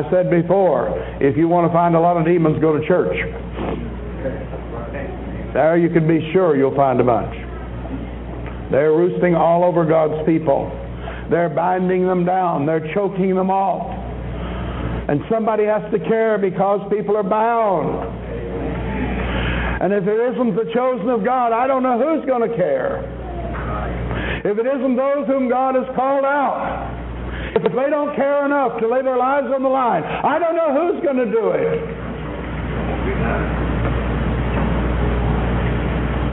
I 0.00 0.10
said 0.10 0.30
before, 0.30 0.96
if 1.20 1.36
you 1.36 1.46
want 1.46 1.68
to 1.68 1.72
find 1.72 1.94
a 1.94 2.00
lot 2.00 2.16
of 2.16 2.24
demons, 2.24 2.58
go 2.58 2.72
to 2.72 2.86
church. 2.88 3.12
There 5.52 5.76
you 5.76 5.90
can 5.90 6.08
be 6.08 6.32
sure 6.32 6.56
you'll 6.56 6.74
find 6.74 7.00
a 7.00 7.04
bunch. 7.04 7.36
They're 8.70 8.92
roosting 8.92 9.34
all 9.34 9.62
over 9.62 9.84
God's 9.84 10.24
people. 10.24 10.72
They're 11.28 11.50
binding 11.50 12.06
them 12.06 12.24
down. 12.24 12.64
They're 12.64 12.94
choking 12.94 13.34
them 13.34 13.50
off. 13.50 13.92
And 15.10 15.20
somebody 15.28 15.64
has 15.64 15.82
to 15.92 15.98
care 15.98 16.38
because 16.38 16.80
people 16.90 17.16
are 17.16 17.22
bound. 17.22 18.00
And 19.82 19.92
if 19.92 20.04
it 20.06 20.20
isn't 20.32 20.56
the 20.56 20.70
chosen 20.72 21.10
of 21.10 21.24
God, 21.24 21.52
I 21.52 21.66
don't 21.66 21.82
know 21.82 22.00
who's 22.00 22.24
going 22.24 22.48
to 22.48 22.56
care. 22.56 23.04
If 24.46 24.56
it 24.56 24.64
isn't 24.64 24.96
those 24.96 25.26
whom 25.26 25.50
God 25.50 25.74
has 25.74 25.84
called 25.94 26.24
out, 26.24 26.79
if 27.64 27.72
they 27.72 27.90
don't 27.90 28.14
care 28.16 28.44
enough 28.44 28.80
to 28.80 28.88
lay 28.88 29.02
their 29.02 29.18
lives 29.18 29.48
on 29.52 29.62
the 29.62 29.68
line, 29.68 30.02
I 30.02 30.38
don't 30.38 30.56
know 30.56 30.70
who's 30.72 31.02
going 31.02 31.16
to 31.16 31.30
do 31.30 31.50
it. 31.50 31.80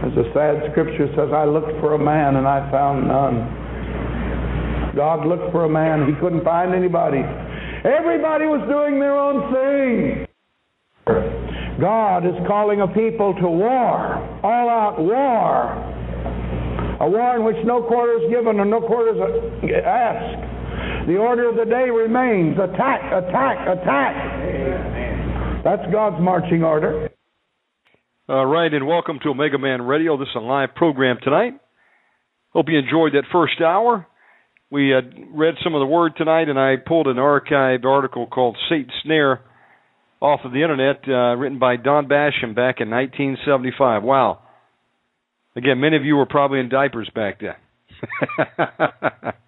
As 0.07 0.13
the 0.15 0.25
sad 0.33 0.71
scripture 0.71 1.07
says, 1.15 1.29
I 1.33 1.45
looked 1.45 1.79
for 1.79 1.95
a 1.95 1.99
man 1.99 2.35
and 2.37 2.47
I 2.47 2.69
found 2.71 3.07
none. 3.07 4.95
God 4.95 5.27
looked 5.27 5.51
for 5.51 5.65
a 5.65 5.69
man, 5.69 6.07
he 6.07 6.13
couldn't 6.19 6.43
find 6.43 6.73
anybody. 6.73 7.21
Everybody 7.83 8.45
was 8.45 8.61
doing 8.67 8.99
their 8.99 9.17
own 9.17 9.53
thing. 9.53 10.27
God 11.79 12.25
is 12.25 12.33
calling 12.47 12.81
a 12.81 12.87
people 12.87 13.35
to 13.35 13.47
war, 13.47 14.17
all 14.43 14.69
out 14.69 14.97
war. 14.97 15.75
A 16.99 17.07
war 17.07 17.35
in 17.35 17.43
which 17.43 17.57
no 17.63 17.83
quarter 17.83 18.13
is 18.23 18.29
given 18.31 18.59
and 18.59 18.71
no 18.71 18.81
quarter 18.81 19.13
is 19.13 19.21
asked. 19.85 20.56
The 21.07 21.15
order 21.15 21.47
of 21.47 21.55
the 21.55 21.63
day 21.63 21.89
remains 21.89 22.57
attack, 22.59 22.99
attack, 23.13 23.65
attack. 23.65 25.63
That's 25.63 25.89
God's 25.89 26.21
marching 26.21 26.63
order. 26.65 27.07
All 28.27 28.45
right, 28.45 28.73
and 28.73 28.85
welcome 28.85 29.17
to 29.23 29.29
Omega 29.29 29.57
Man 29.57 29.83
Radio. 29.83 30.17
This 30.17 30.27
is 30.27 30.35
a 30.35 30.39
live 30.39 30.75
program 30.75 31.15
tonight. 31.23 31.53
Hope 32.49 32.65
you 32.67 32.77
enjoyed 32.77 33.13
that 33.13 33.23
first 33.31 33.61
hour. 33.61 34.05
We 34.69 34.91
read 34.91 35.53
some 35.63 35.75
of 35.75 35.79
the 35.79 35.85
word 35.85 36.17
tonight, 36.17 36.49
and 36.49 36.59
I 36.59 36.75
pulled 36.75 37.07
an 37.07 37.15
archived 37.15 37.85
article 37.85 38.27
called 38.27 38.57
Satan's 38.67 38.91
Snare 39.03 39.39
off 40.19 40.41
of 40.43 40.51
the 40.51 40.61
internet, 40.61 41.07
uh, 41.07 41.37
written 41.37 41.57
by 41.57 41.77
Don 41.77 42.09
Basham 42.09 42.53
back 42.53 42.81
in 42.81 42.89
1975. 42.89 44.03
Wow. 44.03 44.39
Again, 45.55 45.79
many 45.79 45.95
of 45.95 46.03
you 46.03 46.17
were 46.17 46.25
probably 46.25 46.59
in 46.59 46.67
diapers 46.67 47.09
back 47.15 47.39
then. 47.39 47.55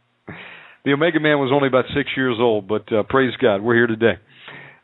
the 0.86 0.94
Omega 0.94 1.20
Man 1.20 1.40
was 1.40 1.52
only 1.54 1.68
about 1.68 1.86
six 1.96 2.10
years 2.16 2.38
old, 2.40 2.68
but 2.68 2.92
uh, 2.92 3.04
praise 3.04 3.34
God, 3.42 3.62
we're 3.62 3.76
here 3.76 3.88
today. 3.88 4.20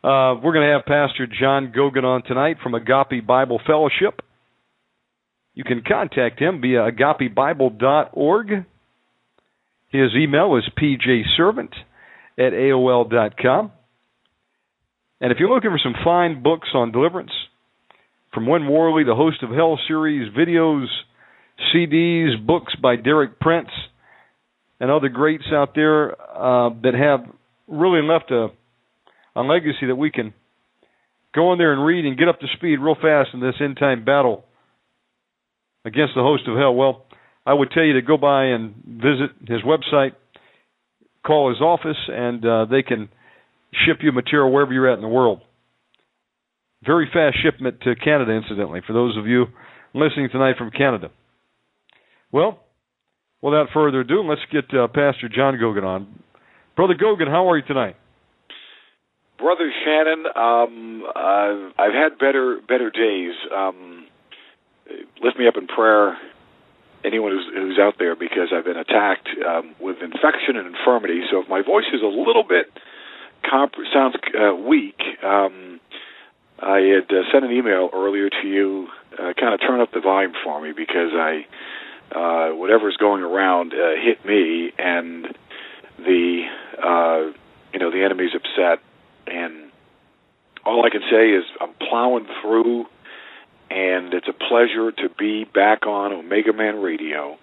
Uh, 0.04 0.38
we're 0.42 0.52
going 0.52 0.66
to 0.66 0.72
have 0.72 0.84
Pastor 0.84 1.26
John 1.26 1.72
Goguen 1.76 2.04
on 2.04 2.22
tonight 2.22 2.58
from 2.62 2.74
Agape 2.74 3.26
Bible 3.26 3.60
Fellowship. 3.66 4.20
You 5.54 5.64
can 5.64 5.82
contact 5.86 6.38
him 6.40 6.60
via 6.60 6.90
agapebible.org. 6.90 8.48
His 9.88 10.10
email 10.14 10.56
is 10.56 10.64
pjservant 10.78 11.72
at 12.38 12.52
AOL.com. 12.52 13.72
And 15.20 15.32
if 15.32 15.38
you're 15.40 15.52
looking 15.52 15.70
for 15.70 15.80
some 15.82 15.94
fine 16.04 16.42
books 16.42 16.68
on 16.74 16.92
deliverance, 16.92 17.32
from 18.34 18.46
Win 18.46 18.68
Worley, 18.68 19.02
the 19.02 19.14
Host 19.14 19.42
of 19.42 19.48
Hell 19.48 19.78
series, 19.88 20.30
videos, 20.34 20.84
CDs, 21.74 22.46
books 22.46 22.74
by 22.82 22.96
Derek 22.96 23.40
Prince, 23.40 23.70
and 24.80 24.90
other 24.90 25.08
greats 25.08 25.44
out 25.52 25.74
there 25.74 26.12
uh, 26.12 26.70
that 26.82 26.94
have 26.94 27.20
really 27.66 28.02
left 28.02 28.30
a 28.30 28.48
a 29.36 29.42
legacy 29.42 29.86
that 29.88 29.96
we 29.96 30.10
can 30.10 30.32
go 31.34 31.52
in 31.52 31.58
there 31.58 31.72
and 31.72 31.84
read 31.84 32.06
and 32.06 32.18
get 32.18 32.28
up 32.28 32.40
to 32.40 32.46
speed 32.56 32.78
real 32.78 32.94
fast 32.94 33.28
in 33.34 33.40
this 33.40 33.54
end 33.60 33.76
time 33.78 34.04
battle 34.04 34.44
against 35.84 36.14
the 36.16 36.22
host 36.22 36.44
of 36.48 36.56
hell. 36.56 36.74
Well, 36.74 37.04
I 37.44 37.52
would 37.52 37.70
tell 37.70 37.84
you 37.84 37.92
to 37.92 38.02
go 38.02 38.16
by 38.16 38.46
and 38.46 38.74
visit 38.84 39.30
his 39.46 39.60
website, 39.60 40.12
call 41.24 41.50
his 41.50 41.60
office, 41.60 41.98
and 42.08 42.44
uh, 42.44 42.64
they 42.64 42.82
can 42.82 43.10
ship 43.86 43.98
you 44.00 44.10
material 44.10 44.50
wherever 44.50 44.72
you're 44.72 44.90
at 44.90 44.96
in 44.96 45.02
the 45.02 45.08
world. 45.08 45.42
Very 46.84 47.08
fast 47.12 47.36
shipment 47.42 47.80
to 47.82 47.94
Canada, 47.94 48.32
incidentally, 48.32 48.80
for 48.86 48.94
those 48.94 49.16
of 49.18 49.26
you 49.26 49.46
listening 49.94 50.30
tonight 50.32 50.56
from 50.56 50.70
Canada. 50.70 51.10
Well, 52.32 52.58
without 53.42 53.68
further 53.72 54.00
ado, 54.00 54.22
let's 54.22 54.40
get 54.50 54.72
uh, 54.74 54.88
Pastor 54.88 55.28
John 55.28 55.54
Goguen 55.54 55.84
on. 55.84 56.22
Brother 56.76 56.94
Goguen, 56.94 57.28
how 57.28 57.50
are 57.50 57.56
you 57.56 57.64
tonight? 57.64 57.96
Brother 59.38 59.70
Shannon, 59.84 60.24
um, 60.34 61.04
I've, 61.14 61.72
I've 61.78 61.92
had 61.92 62.18
better 62.18 62.58
better 62.66 62.90
days. 62.90 63.34
Um, 63.54 64.06
lift 65.22 65.38
me 65.38 65.46
up 65.46 65.56
in 65.56 65.66
prayer, 65.66 66.16
anyone 67.04 67.32
who's, 67.32 67.46
who's 67.52 67.78
out 67.78 67.94
there, 67.98 68.16
because 68.16 68.48
I've 68.54 68.64
been 68.64 68.78
attacked 68.78 69.28
um, 69.46 69.74
with 69.80 69.96
infection 70.00 70.56
and 70.56 70.74
infirmity. 70.74 71.20
So 71.30 71.42
if 71.42 71.48
my 71.48 71.62
voice 71.62 71.84
is 71.92 72.00
a 72.02 72.06
little 72.06 72.44
bit 72.48 72.66
comp- 73.48 73.74
sounds 73.92 74.14
uh, 74.32 74.54
weak, 74.54 75.00
um, 75.22 75.80
I 76.58 76.78
had 76.80 77.14
uh, 77.14 77.22
sent 77.32 77.44
an 77.44 77.52
email 77.52 77.90
earlier 77.92 78.30
to 78.30 78.48
you, 78.48 78.88
uh, 79.18 79.34
kind 79.38 79.52
of 79.52 79.60
turn 79.60 79.80
up 79.80 79.92
the 79.92 80.00
volume 80.00 80.32
for 80.42 80.62
me 80.62 80.72
because 80.72 81.12
I 81.12 81.44
uh, 82.14 82.48
whatever's 82.50 82.96
going 82.96 83.22
around 83.22 83.72
uh, 83.72 84.00
hit 84.02 84.24
me, 84.24 84.72
and 84.78 85.26
the 85.98 86.42
uh, 86.82 87.32
you 87.72 87.78
know 87.78 87.90
the 87.90 88.04
enemy's 88.04 88.34
upset, 88.34 88.82
and 89.26 89.70
all 90.64 90.84
I 90.84 90.90
can 90.90 91.02
say 91.10 91.30
is 91.30 91.44
I'm 91.60 91.74
plowing 91.88 92.26
through, 92.42 92.86
and 93.70 94.14
it's 94.14 94.28
a 94.28 94.32
pleasure 94.32 94.92
to 94.92 95.08
be 95.18 95.44
back 95.44 95.86
on 95.86 96.12
Omega 96.12 96.52
Man 96.52 96.80
Radio, 96.80 97.36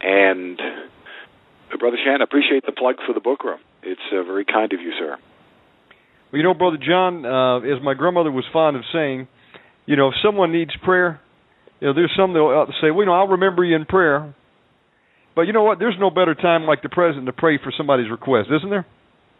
and 0.00 0.60
uh, 0.60 1.76
Brother 1.78 1.96
Shan, 2.04 2.20
I 2.20 2.24
appreciate 2.24 2.64
the 2.64 2.72
plug 2.72 2.96
for 3.06 3.12
the 3.12 3.20
book 3.20 3.44
room. 3.44 3.60
It's 3.82 4.00
uh, 4.12 4.22
very 4.22 4.44
kind 4.44 4.72
of 4.72 4.80
you, 4.80 4.92
sir. 4.98 5.16
Well, 6.32 6.38
you 6.38 6.42
know, 6.42 6.54
Brother 6.54 6.78
John, 6.78 7.24
uh, 7.24 7.60
as 7.60 7.82
my 7.82 7.94
grandmother 7.94 8.32
was 8.32 8.44
fond 8.52 8.76
of 8.76 8.82
saying, 8.92 9.28
you 9.86 9.96
know, 9.96 10.08
if 10.08 10.14
someone 10.24 10.52
needs 10.52 10.72
prayer, 10.82 11.20
you 11.80 11.88
know, 11.88 11.94
there's 11.94 12.12
some 12.16 12.32
that'll 12.32 12.66
say, 12.80 12.90
well, 12.90 13.00
you 13.00 13.06
know, 13.06 13.12
I'll 13.12 13.28
remember 13.28 13.64
you 13.64 13.76
in 13.76 13.84
prayer. 13.84 14.34
But 15.34 15.42
you 15.42 15.52
know 15.52 15.64
what? 15.64 15.78
There's 15.78 15.96
no 16.00 16.10
better 16.10 16.34
time 16.34 16.64
like 16.64 16.82
the 16.82 16.88
present 16.88 17.26
to 17.26 17.32
pray 17.32 17.58
for 17.62 17.72
somebody's 17.76 18.10
request, 18.10 18.48
isn't 18.56 18.70
there? 18.70 18.86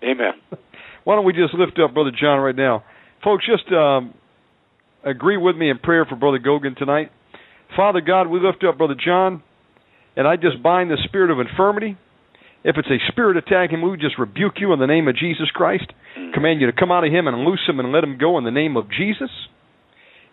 Amen. 0.02 0.34
Why 1.04 1.16
don't 1.16 1.24
we 1.24 1.32
just 1.32 1.54
lift 1.54 1.78
up 1.82 1.94
Brother 1.94 2.10
John 2.10 2.40
right 2.40 2.54
now? 2.54 2.84
Folks, 3.24 3.44
just 3.46 3.72
um, 3.72 4.12
agree 5.04 5.38
with 5.38 5.56
me 5.56 5.70
in 5.70 5.78
prayer 5.78 6.04
for 6.04 6.16
Brother 6.16 6.38
Goguen 6.38 6.76
tonight. 6.76 7.10
Father 7.74 8.00
God, 8.00 8.26
we 8.26 8.40
lift 8.40 8.62
up 8.64 8.76
Brother 8.76 8.94
John, 9.02 9.42
and 10.16 10.28
I 10.28 10.36
just 10.36 10.62
bind 10.62 10.90
the 10.90 10.98
spirit 11.04 11.30
of 11.30 11.40
infirmity. 11.40 11.96
If 12.62 12.76
it's 12.76 12.88
a 12.88 12.98
spirit 13.12 13.36
attacking 13.36 13.78
him, 13.78 13.90
we 13.90 13.96
just 13.96 14.18
rebuke 14.18 14.54
you 14.58 14.72
in 14.72 14.80
the 14.80 14.86
name 14.86 15.08
of 15.08 15.16
Jesus 15.16 15.48
Christ. 15.54 15.86
Command 16.34 16.60
you 16.60 16.66
to 16.66 16.72
come 16.72 16.90
out 16.90 17.04
of 17.06 17.12
him 17.12 17.26
and 17.28 17.44
loose 17.44 17.62
him 17.66 17.78
and 17.78 17.92
let 17.92 18.02
him 18.02 18.18
go 18.18 18.38
in 18.38 18.44
the 18.44 18.50
name 18.50 18.76
of 18.76 18.90
Jesus. 18.90 19.30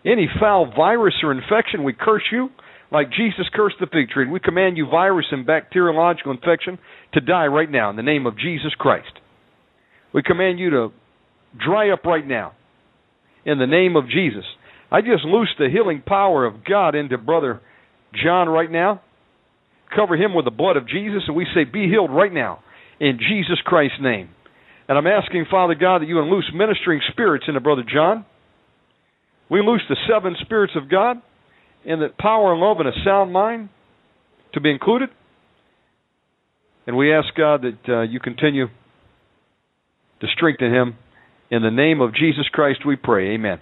Any 0.04 0.28
foul 0.40 0.72
virus 0.74 1.14
or 1.22 1.32
infection, 1.32 1.82
we 1.82 1.94
curse 1.94 2.24
you 2.30 2.50
like 2.92 3.10
Jesus 3.10 3.46
cursed 3.52 3.76
the 3.80 3.86
fig 3.86 4.10
tree. 4.10 4.28
We 4.28 4.40
command 4.40 4.76
you, 4.76 4.86
virus 4.88 5.26
and 5.30 5.46
bacteriological 5.46 6.32
infection, 6.32 6.78
to 7.14 7.20
die 7.20 7.46
right 7.46 7.70
now 7.70 7.90
in 7.90 7.96
the 7.96 8.02
name 8.02 8.26
of 8.26 8.38
Jesus 8.38 8.72
Christ. 8.78 9.12
We 10.12 10.22
command 10.22 10.60
you 10.60 10.70
to 10.70 10.88
dry 11.58 11.90
up 11.90 12.04
right 12.04 12.26
now 12.26 12.52
in 13.44 13.58
the 13.58 13.66
name 13.66 13.96
of 13.96 14.08
Jesus. 14.08 14.44
I 14.90 15.00
just 15.00 15.24
loose 15.24 15.52
the 15.58 15.68
healing 15.70 16.02
power 16.06 16.44
of 16.46 16.64
God 16.64 16.94
into 16.94 17.18
Brother 17.18 17.60
John 18.22 18.48
right 18.48 18.70
now. 18.70 19.02
Cover 19.94 20.16
him 20.16 20.34
with 20.34 20.44
the 20.44 20.50
blood 20.50 20.76
of 20.76 20.88
Jesus, 20.88 21.22
and 21.26 21.36
we 21.36 21.46
say, 21.54 21.64
Be 21.64 21.88
healed 21.88 22.10
right 22.10 22.32
now 22.32 22.60
in 23.00 23.18
Jesus 23.18 23.58
Christ's 23.64 23.98
name. 24.00 24.30
And 24.88 24.96
I'm 24.96 25.06
asking, 25.06 25.46
Father 25.50 25.74
God, 25.74 26.02
that 26.02 26.08
you 26.08 26.20
unloose 26.20 26.50
ministering 26.54 27.00
spirits 27.10 27.46
into 27.48 27.60
Brother 27.60 27.84
John. 27.92 28.24
We 29.54 29.62
loose 29.62 29.82
the 29.88 29.96
seven 30.10 30.34
spirits 30.40 30.72
of 30.74 30.90
God 30.90 31.22
and 31.86 32.02
the 32.02 32.08
power 32.18 32.52
and 32.52 32.60
love 32.60 32.78
and 32.80 32.88
a 32.88 33.04
sound 33.04 33.32
mind 33.32 33.68
to 34.52 34.60
be 34.60 34.68
included. 34.68 35.10
And 36.88 36.96
we 36.96 37.14
ask 37.14 37.32
God 37.36 37.62
that 37.62 37.88
uh, 37.88 38.00
you 38.00 38.18
continue 38.18 38.66
to 38.66 40.26
strengthen 40.34 40.74
him. 40.74 40.96
In 41.52 41.62
the 41.62 41.70
name 41.70 42.00
of 42.00 42.16
Jesus 42.16 42.48
Christ, 42.50 42.80
we 42.84 42.96
pray. 42.96 43.34
Amen. 43.34 43.60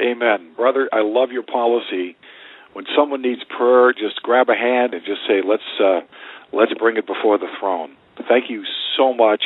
Amen. 0.00 0.52
Brother, 0.54 0.88
I 0.92 1.00
love 1.02 1.30
your 1.32 1.42
policy. 1.42 2.14
When 2.72 2.84
someone 2.96 3.20
needs 3.20 3.40
prayer, 3.58 3.92
just 3.94 4.22
grab 4.22 4.48
a 4.48 4.54
hand 4.54 4.94
and 4.94 5.02
just 5.04 5.22
say, 5.26 5.42
"Let's 5.44 5.62
uh, 5.82 6.02
let's 6.52 6.72
bring 6.78 6.98
it 6.98 7.06
before 7.08 7.36
the 7.36 7.48
throne." 7.58 7.96
Thank 8.28 8.48
you 8.48 8.62
so 8.96 9.12
much. 9.12 9.42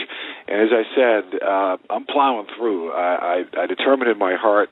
And 0.47 0.61
as 0.61 0.69
I 0.73 0.83
said, 0.95 1.41
uh, 1.43 1.77
I'm 1.89 2.05
plowing 2.05 2.49
through. 2.59 2.93
I, 2.93 3.45
I, 3.57 3.63
I 3.63 3.67
determined 3.67 4.11
in 4.11 4.19
my 4.19 4.35
heart. 4.35 4.69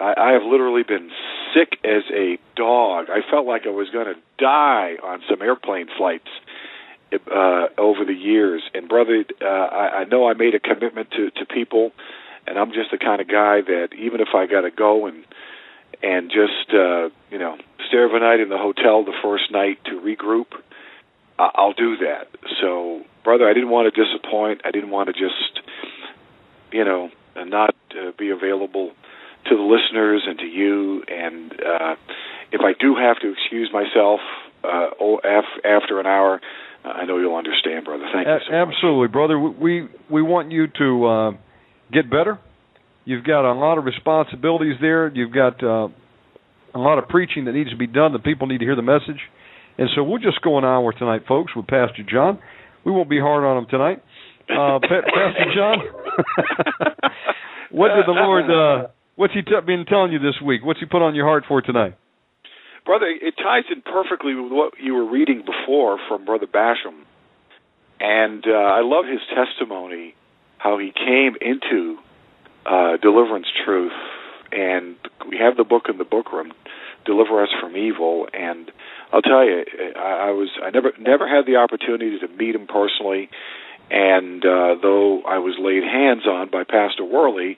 I, 0.00 0.14
I 0.16 0.32
have 0.32 0.42
literally 0.42 0.82
been 0.82 1.10
sick 1.54 1.78
as 1.84 2.02
a 2.12 2.38
dog. 2.56 3.06
I 3.10 3.20
felt 3.30 3.46
like 3.46 3.66
I 3.66 3.70
was 3.70 3.88
going 3.90 4.06
to 4.06 4.20
die 4.38 4.96
on 5.02 5.22
some 5.28 5.42
airplane 5.42 5.88
flights 5.96 6.28
uh, 7.12 7.66
over 7.78 8.04
the 8.04 8.14
years. 8.14 8.62
And 8.74 8.88
brother, 8.88 9.24
uh, 9.40 9.44
I, 9.44 10.00
I 10.00 10.04
know 10.04 10.28
I 10.28 10.34
made 10.34 10.54
a 10.54 10.60
commitment 10.60 11.10
to 11.12 11.30
to 11.30 11.46
people, 11.46 11.92
and 12.46 12.58
I'm 12.58 12.72
just 12.72 12.90
the 12.90 12.98
kind 12.98 13.20
of 13.20 13.28
guy 13.28 13.60
that 13.62 13.88
even 13.98 14.20
if 14.20 14.28
I 14.34 14.46
got 14.46 14.62
to 14.62 14.70
go 14.70 15.06
and 15.06 15.24
and 16.02 16.30
just 16.30 16.74
uh, 16.74 17.08
you 17.30 17.38
know 17.38 17.56
stay 17.88 17.98
overnight 17.98 18.40
in 18.40 18.48
the 18.48 18.58
hotel 18.58 19.04
the 19.04 19.16
first 19.22 19.50
night 19.50 19.78
to 19.86 19.92
regroup, 20.00 20.46
I- 21.38 21.52
I'll 21.54 21.72
do 21.72 21.96
that. 21.98 22.28
So, 22.60 23.02
brother, 23.24 23.48
I 23.48 23.54
didn't 23.54 23.70
want 23.70 23.92
to 23.92 24.04
disappoint. 24.04 24.62
I 24.64 24.70
didn't 24.70 24.90
want 24.90 25.08
to 25.08 25.12
just 25.12 25.60
you 26.72 26.84
know 26.84 27.10
not 27.36 27.74
uh, 27.92 28.10
be 28.18 28.30
available 28.30 28.92
to 29.48 29.56
the 29.56 29.62
listeners 29.62 30.22
and 30.26 30.38
to 30.38 30.44
you. 30.46 31.02
And 31.08 31.52
uh, 31.52 31.94
if 32.52 32.60
I 32.60 32.72
do 32.78 32.96
have 32.96 33.18
to 33.20 33.32
excuse 33.32 33.70
myself 33.72 34.20
uh, 34.64 34.90
after 35.64 36.00
an 36.00 36.06
hour, 36.06 36.40
I 36.84 37.04
know 37.04 37.18
you'll 37.18 37.36
understand, 37.36 37.84
brother. 37.84 38.04
Thank 38.12 38.26
you. 38.26 38.38
So 38.48 38.54
Absolutely, 38.54 39.08
much. 39.08 39.12
brother. 39.12 39.38
We 39.38 39.88
we 40.10 40.22
want 40.22 40.52
you 40.52 40.66
to 40.78 41.06
uh, 41.06 41.30
get 41.92 42.08
better. 42.10 42.38
You've 43.04 43.24
got 43.24 43.44
a 43.50 43.54
lot 43.54 43.78
of 43.78 43.84
responsibilities 43.84 44.76
there. 44.80 45.08
You've 45.14 45.32
got 45.32 45.62
uh, 45.62 45.88
a 46.74 46.78
lot 46.78 46.98
of 46.98 47.08
preaching 47.08 47.44
that 47.46 47.52
needs 47.52 47.70
to 47.70 47.76
be 47.76 47.86
done. 47.86 48.12
The 48.12 48.18
people 48.18 48.46
need 48.46 48.58
to 48.58 48.64
hear 48.64 48.76
the 48.76 48.82
message, 48.82 49.20
and 49.78 49.88
so 49.96 50.02
we'll 50.04 50.18
just 50.22 50.40
go 50.42 50.58
an 50.58 50.64
hour 50.64 50.92
tonight, 50.92 51.22
folks, 51.26 51.54
with 51.56 51.66
Pastor 51.66 52.02
John. 52.08 52.38
We 52.84 52.92
won't 52.92 53.10
be 53.10 53.18
hard 53.20 53.42
on 53.44 53.58
him 53.58 53.66
tonight. 53.68 54.02
Uh, 54.48 54.78
pa- 54.78 55.02
Pastor 55.02 55.50
John, 55.56 55.78
what 57.70 57.88
did 57.96 58.06
the 58.06 58.12
Lord? 58.12 58.44
What's 59.16 59.34
He 59.34 59.42
t- 59.42 59.52
been 59.66 59.84
telling 59.86 60.12
you 60.12 60.18
this 60.18 60.40
week? 60.44 60.64
What's 60.64 60.80
He 60.80 60.86
put 60.86 61.02
on 61.02 61.14
your 61.14 61.26
heart 61.26 61.44
for 61.48 61.60
tonight? 61.62 61.96
Brother, 62.84 63.06
it 63.06 63.34
ties 63.36 63.64
in 63.74 63.82
perfectly 63.82 64.34
with 64.34 64.52
what 64.52 64.74
you 64.80 64.94
were 64.94 65.10
reading 65.10 65.42
before 65.44 65.98
from 66.08 66.24
Brother 66.24 66.46
Basham. 66.46 67.02
And 67.98 68.44
uh, 68.46 68.52
I 68.52 68.82
love 68.82 69.06
his 69.06 69.20
testimony, 69.34 70.14
how 70.58 70.78
he 70.78 70.92
came 70.92 71.34
into 71.40 71.96
uh, 72.64 72.96
deliverance 72.98 73.46
truth. 73.64 73.92
And 74.52 74.96
we 75.28 75.38
have 75.38 75.56
the 75.56 75.64
book 75.64 75.84
in 75.88 75.98
the 75.98 76.04
book 76.04 76.32
room, 76.32 76.52
Deliver 77.04 77.42
Us 77.42 77.48
from 77.60 77.76
Evil. 77.76 78.28
And 78.32 78.70
I'll 79.12 79.22
tell 79.22 79.44
you, 79.44 79.64
I, 79.96 80.28
I 80.28 80.30
was 80.30 80.50
I 80.62 80.70
never 80.70 80.92
never 81.00 81.26
had 81.26 81.46
the 81.46 81.56
opportunity 81.56 82.18
to 82.20 82.28
meet 82.28 82.54
him 82.54 82.66
personally. 82.66 83.30
And 83.90 84.44
uh, 84.44 84.76
though 84.80 85.22
I 85.22 85.38
was 85.38 85.56
laid 85.58 85.82
hands 85.82 86.26
on 86.26 86.50
by 86.50 86.64
Pastor 86.64 87.04
Worley 87.04 87.56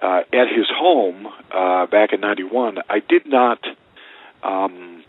uh, 0.00 0.22
at 0.32 0.48
his 0.48 0.66
home 0.68 1.26
uh, 1.50 1.86
back 1.86 2.12
in 2.12 2.20
'91, 2.20 2.78
I 2.88 3.00
did 3.00 3.26
not 3.26 3.58
um, 4.42 5.04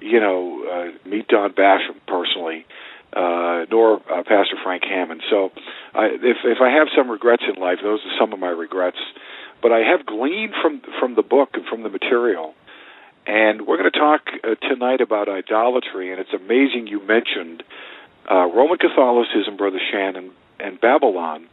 you 0.00 0.20
know, 0.20 0.64
uh, 0.64 1.08
meet 1.08 1.28
Don 1.28 1.52
Basham 1.52 1.96
personally, 2.06 2.66
uh, 3.12 3.66
nor 3.70 3.96
uh, 4.10 4.22
Pastor 4.22 4.56
Frank 4.62 4.84
Hammond. 4.84 5.22
So, 5.30 5.52
I, 5.94 6.06
if 6.06 6.38
if 6.44 6.58
I 6.60 6.70
have 6.70 6.88
some 6.96 7.10
regrets 7.10 7.42
in 7.48 7.60
life, 7.60 7.78
those 7.82 8.00
are 8.00 8.18
some 8.18 8.32
of 8.32 8.38
my 8.38 8.48
regrets. 8.48 8.98
But 9.62 9.72
I 9.72 9.80
have 9.80 10.06
gleaned 10.06 10.54
from 10.62 10.82
from 10.98 11.14
the 11.14 11.22
book 11.22 11.50
and 11.54 11.66
from 11.66 11.82
the 11.82 11.90
material, 11.90 12.54
and 13.26 13.66
we're 13.66 13.76
going 13.76 13.90
to 13.92 13.98
talk 13.98 14.22
uh, 14.42 14.54
tonight 14.68 15.00
about 15.00 15.28
idolatry. 15.28 16.12
And 16.12 16.20
it's 16.20 16.32
amazing 16.32 16.86
you 16.86 17.00
mentioned 17.00 17.62
uh, 18.30 18.46
Roman 18.46 18.78
Catholicism, 18.78 19.56
Brother 19.56 19.80
Shannon, 19.90 20.30
and 20.58 20.80
Babylon. 20.80 21.46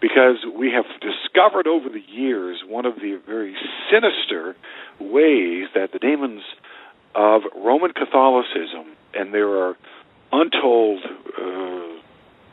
Because 0.00 0.36
we 0.56 0.70
have 0.70 0.84
discovered 1.00 1.66
over 1.66 1.88
the 1.88 2.02
years 2.08 2.62
one 2.66 2.86
of 2.86 2.96
the 2.96 3.20
very 3.26 3.56
sinister 3.90 4.54
ways 5.00 5.66
that 5.74 5.92
the 5.92 5.98
demons 5.98 6.42
of 7.14 7.42
Roman 7.56 7.92
Catholicism, 7.92 8.94
and 9.14 9.34
there 9.34 9.48
are 9.48 9.76
untold, 10.32 11.00
uh, 11.04 11.98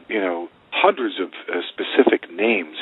you 0.07 0.19
know, 0.19 0.49
hundreds 0.71 1.19
of 1.19 1.29
uh, 1.49 1.61
specific 1.69 2.31
names. 2.31 2.77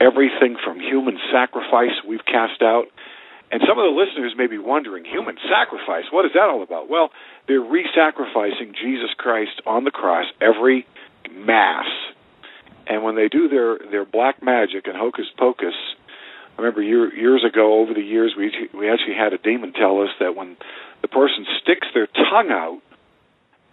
Everything 0.00 0.56
from 0.64 0.80
human 0.80 1.18
sacrifice 1.32 1.92
we've 2.06 2.24
cast 2.24 2.60
out. 2.60 2.86
And 3.52 3.60
some 3.68 3.78
of 3.78 3.84
the 3.84 3.94
listeners 3.94 4.32
may 4.36 4.46
be 4.46 4.58
wondering, 4.58 5.04
human 5.04 5.36
sacrifice, 5.48 6.04
what 6.10 6.24
is 6.24 6.32
that 6.34 6.48
all 6.48 6.62
about? 6.62 6.88
Well, 6.88 7.10
they're 7.46 7.60
re 7.60 7.86
sacrificing 7.94 8.74
Jesus 8.80 9.10
Christ 9.16 9.60
on 9.66 9.84
the 9.84 9.90
cross 9.90 10.24
every 10.40 10.86
Mass. 11.30 11.86
And 12.92 13.02
when 13.02 13.16
they 13.16 13.28
do 13.28 13.48
their, 13.48 13.78
their 13.90 14.04
black 14.04 14.42
magic 14.42 14.86
and 14.86 14.94
hocus 14.94 15.24
pocus, 15.38 15.72
I 16.52 16.60
remember 16.60 16.82
year, 16.82 17.12
years 17.14 17.42
ago, 17.42 17.80
over 17.80 17.94
the 17.94 18.02
years, 18.02 18.34
we 18.36 18.52
we 18.74 18.90
actually 18.90 19.14
had 19.16 19.32
a 19.32 19.38
demon 19.38 19.72
tell 19.72 20.02
us 20.02 20.10
that 20.20 20.36
when 20.36 20.58
the 21.00 21.08
person 21.08 21.46
sticks 21.62 21.86
their 21.94 22.06
tongue 22.06 22.50
out 22.50 22.82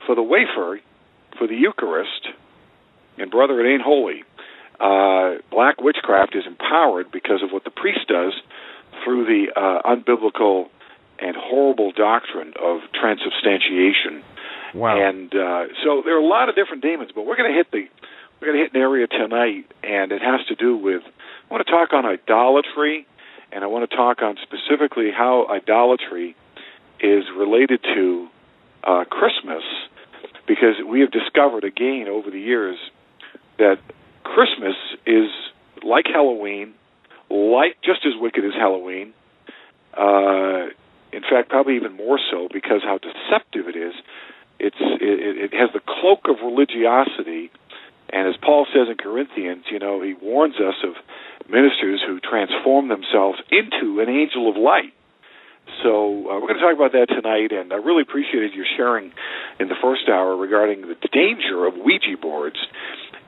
for 0.06 0.16
the 0.16 0.24
wafer, 0.24 0.80
for 1.38 1.48
the 1.48 1.56
Eucharist, 1.56 2.30
and 3.18 3.30
brother, 3.30 3.60
it 3.60 3.70
ain't 3.70 3.82
holy. 3.82 4.24
Uh, 4.80 5.44
black 5.52 5.82
witchcraft 5.82 6.34
is 6.34 6.46
empowered 6.48 7.12
because 7.12 7.44
of 7.44 7.52
what 7.52 7.66
the 7.66 7.72
priest 7.72 8.08
does 8.08 8.32
through 9.04 9.26
the 9.26 9.52
uh, 9.54 9.82
unbiblical 9.84 10.70
and 11.20 11.36
horrible 11.36 11.92
doctrine 11.92 12.54
of 12.64 12.80
transubstantiation. 12.96 14.24
Wow. 14.74 14.96
And 14.96 15.36
uh, 15.36 15.66
so 15.84 16.04
there 16.06 16.16
are 16.16 16.24
a 16.24 16.26
lot 16.26 16.48
of 16.48 16.56
different 16.56 16.84
demons, 16.84 17.12
but 17.14 17.26
we're 17.26 17.36
going 17.36 17.52
to 17.52 17.58
hit 17.58 17.70
the 17.72 17.90
we're 18.40 18.48
going 18.48 18.58
to 18.58 18.64
hit 18.64 18.74
an 18.74 18.82
area 18.82 19.08
tonight, 19.08 19.66
and 19.84 20.12
it 20.12 20.22
has 20.22 20.46
to 20.48 20.56
do 20.56 20.78
with 20.78 21.02
I 21.04 21.54
want 21.54 21.66
to 21.66 21.72
talk 21.72 21.94
on 21.94 22.06
idolatry, 22.06 23.08
and 23.52 23.64
I 23.64 23.68
want 23.68 23.90
to 23.90 23.96
talk 23.96 24.22
on 24.22 24.38
specifically 24.42 25.12
how 25.12 25.48
idolatry 25.50 26.36
is 27.00 27.26
related 27.36 27.82
to 27.96 28.28
uh, 28.84 29.04
Christmas, 29.06 29.64
because 30.48 30.76
we 30.88 31.02
have 31.02 31.12
discovered 31.12 31.64
again 31.64 32.08
over 32.10 32.30
the 32.30 32.40
years 32.40 32.78
that 33.58 33.80
Christmas 34.24 34.76
is 35.06 35.30
like 35.84 36.06
Halloween, 36.06 36.74
like 37.30 37.78
just 37.84 38.06
as 38.06 38.14
wicked 38.20 38.46
as 38.46 38.54
Halloween. 38.54 39.14
Uh, 39.98 40.68
in 41.12 41.22
fact, 41.22 41.50
probably 41.50 41.76
even 41.76 41.94
more 41.94 42.20
so 42.32 42.48
because 42.52 42.82
how 42.84 43.00
deceptive 43.00 43.68
it 43.68 43.76
is. 43.76 43.94
It's 44.60 44.78
it, 44.80 45.52
it 45.52 45.54
has 45.54 45.70
the 45.74 45.80
cloak 45.80 46.28
of 46.30 46.38
religiosity, 46.44 47.50
and 48.12 48.28
as 48.28 48.36
Paul 48.42 48.66
says 48.74 48.88
in 48.90 48.98
Corinthians, 48.98 49.66
you 49.72 49.80
know, 49.80 50.02
he 50.02 50.14
warns 50.14 50.56
us 50.56 50.76
of 50.84 50.96
ministers 51.50 52.02
who 52.06 52.20
transform 52.20 52.88
themselves 52.88 53.40
into 53.52 54.00
an 54.02 54.10
angel 54.10 54.50
of 54.50 54.58
light. 54.58 54.94
So 55.84 56.26
uh, 56.30 56.40
we're 56.40 56.50
going 56.50 56.60
to 56.60 56.66
talk 56.66 56.76
about 56.76 56.94
that 56.94 57.08
tonight, 57.10 57.52
and 57.52 57.72
I 57.72 57.78
really 57.78 58.02
appreciated 58.02 58.54
your 58.54 58.66
sharing 58.76 59.12
in 59.60 59.70
the 59.70 59.78
first 59.82 60.10
hour 60.10 60.36
regarding 60.36 60.82
the 60.82 60.96
danger 61.12 61.66
of 61.66 61.76
Ouija 61.76 62.18
boards 62.20 62.58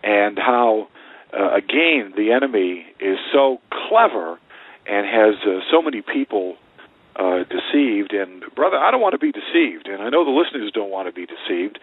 and 0.03 0.37
how, 0.37 0.87
uh, 1.33 1.53
again, 1.53 2.13
the 2.17 2.31
enemy 2.33 2.85
is 2.99 3.17
so 3.31 3.61
clever 3.87 4.39
and 4.87 5.05
has 5.05 5.35
uh, 5.45 5.59
so 5.71 5.81
many 5.81 6.01
people 6.01 6.57
uh, 7.15 7.43
deceived. 7.45 8.13
And 8.13 8.43
brother, 8.55 8.77
I 8.77 8.91
don't 8.91 9.01
want 9.01 9.13
to 9.13 9.19
be 9.19 9.31
deceived, 9.31 9.87
and 9.87 10.01
I 10.01 10.09
know 10.09 10.25
the 10.25 10.31
listeners 10.31 10.71
don't 10.73 10.89
want 10.89 11.07
to 11.07 11.13
be 11.13 11.27
deceived. 11.27 11.79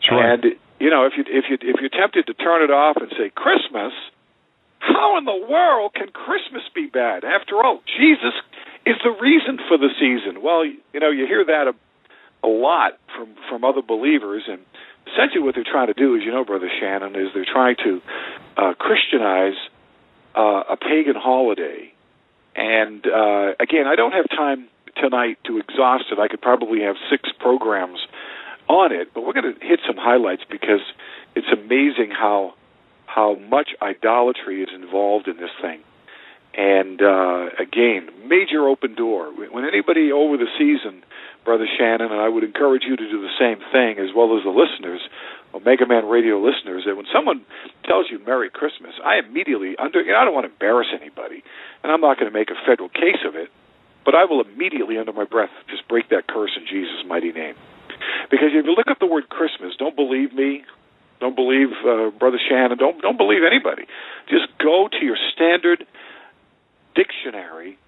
Sure. 0.00 0.20
And 0.20 0.44
you 0.80 0.90
know, 0.90 1.06
if 1.06 1.12
you 1.16 1.24
if 1.26 1.44
you 1.48 1.58
if 1.60 1.76
you're 1.80 1.90
tempted 1.90 2.26
to 2.26 2.34
turn 2.34 2.62
it 2.62 2.70
off 2.70 2.96
and 2.96 3.10
say 3.18 3.30
Christmas, 3.34 3.92
how 4.80 5.18
in 5.18 5.24
the 5.24 5.46
world 5.48 5.94
can 5.94 6.08
Christmas 6.08 6.62
be 6.74 6.86
bad? 6.86 7.24
After 7.24 7.56
all, 7.56 7.80
Jesus 7.98 8.34
is 8.86 8.96
the 9.02 9.10
reason 9.10 9.58
for 9.68 9.78
the 9.78 9.88
season. 9.98 10.42
Well, 10.42 10.64
you 10.64 11.00
know, 11.00 11.10
you 11.10 11.26
hear 11.26 11.44
that 11.44 11.68
a, 11.68 12.46
a 12.46 12.50
lot 12.50 12.98
from 13.16 13.34
from 13.48 13.64
other 13.64 13.82
believers, 13.82 14.44
and 14.48 14.60
essentially 15.12 15.42
what 15.42 15.54
they're 15.54 15.64
trying 15.64 15.88
to 15.88 15.94
do, 15.94 16.16
is, 16.16 16.22
you 16.24 16.32
know, 16.32 16.44
brother 16.44 16.70
Shannon, 16.80 17.14
is 17.16 17.28
they're 17.34 17.44
trying 17.44 17.76
to 17.84 18.02
uh, 18.56 18.74
Christianize 18.74 19.56
uh, 20.34 20.74
a 20.74 20.76
pagan 20.76 21.16
holiday 21.16 21.94
and 22.56 23.04
uh, 23.06 23.52
again, 23.58 23.86
I 23.86 23.96
don't 23.96 24.12
have 24.12 24.28
time 24.30 24.68
tonight 24.96 25.38
to 25.46 25.58
exhaust 25.58 26.04
it. 26.12 26.18
I 26.18 26.28
could 26.28 26.40
probably 26.40 26.82
have 26.82 26.96
six 27.10 27.28
programs 27.38 27.98
on 28.68 28.92
it, 28.92 29.12
but 29.14 29.24
we're 29.24 29.32
going 29.32 29.54
to 29.54 29.66
hit 29.66 29.80
some 29.86 29.96
highlights 29.96 30.42
because 30.50 30.80
it's 31.34 31.48
amazing 31.52 32.10
how 32.10 32.54
how 33.06 33.36
much 33.36 33.70
idolatry 33.80 34.62
is 34.62 34.70
involved 34.74 35.28
in 35.28 35.36
this 35.36 35.50
thing. 35.62 35.80
And 36.54 37.00
uh, 37.02 37.50
again, 37.58 38.08
major 38.26 38.66
open 38.68 38.94
door. 38.94 39.30
When 39.30 39.64
anybody 39.64 40.10
over 40.10 40.36
the 40.36 40.50
season, 40.58 41.04
Brother 41.44 41.66
Shannon, 41.78 42.10
and 42.10 42.20
I 42.20 42.28
would 42.28 42.42
encourage 42.44 42.82
you 42.86 42.96
to 42.96 43.10
do 43.10 43.20
the 43.20 43.34
same 43.38 43.58
thing, 43.70 43.98
as 43.98 44.14
well 44.14 44.36
as 44.36 44.44
the 44.44 44.50
listeners, 44.50 45.00
Omega 45.52 45.86
Man 45.86 46.06
Radio 46.06 46.38
listeners, 46.40 46.84
that 46.86 46.96
when 46.96 47.06
someone 47.12 47.44
tells 47.84 48.06
you 48.10 48.18
Merry 48.24 48.50
Christmas, 48.50 48.94
I 49.04 49.18
immediately 49.18 49.76
under. 49.78 50.00
You 50.00 50.12
know, 50.12 50.18
I 50.18 50.24
don't 50.24 50.34
want 50.34 50.46
to 50.46 50.52
embarrass 50.52 50.88
anybody, 50.94 51.42
and 51.82 51.92
I'm 51.92 52.00
not 52.00 52.18
going 52.18 52.30
to 52.30 52.36
make 52.36 52.50
a 52.50 52.58
federal 52.66 52.88
case 52.88 53.22
of 53.26 53.36
it, 53.36 53.50
but 54.04 54.14
I 54.14 54.24
will 54.24 54.40
immediately, 54.40 54.98
under 54.98 55.12
my 55.12 55.24
breath, 55.24 55.50
just 55.68 55.86
break 55.88 56.08
that 56.10 56.26
curse 56.26 56.56
in 56.56 56.66
Jesus' 56.66 57.04
mighty 57.06 57.32
name. 57.32 57.54
Because 58.30 58.50
if 58.52 58.64
you 58.64 58.74
look 58.74 58.88
up 58.90 58.98
the 58.98 59.06
word 59.06 59.28
Christmas, 59.28 59.74
don't 59.78 59.96
believe 59.96 60.32
me, 60.32 60.64
don't 61.20 61.36
believe 61.36 61.68
uh, 61.86 62.10
Brother 62.10 62.38
Shannon, 62.48 62.78
don't 62.78 63.00
don't 63.00 63.16
believe 63.16 63.42
anybody. 63.46 63.84
Just 64.28 64.46
go 64.58 64.88
to 64.88 65.04
your 65.04 65.16
standard 65.32 65.86
dictionary 66.94 67.78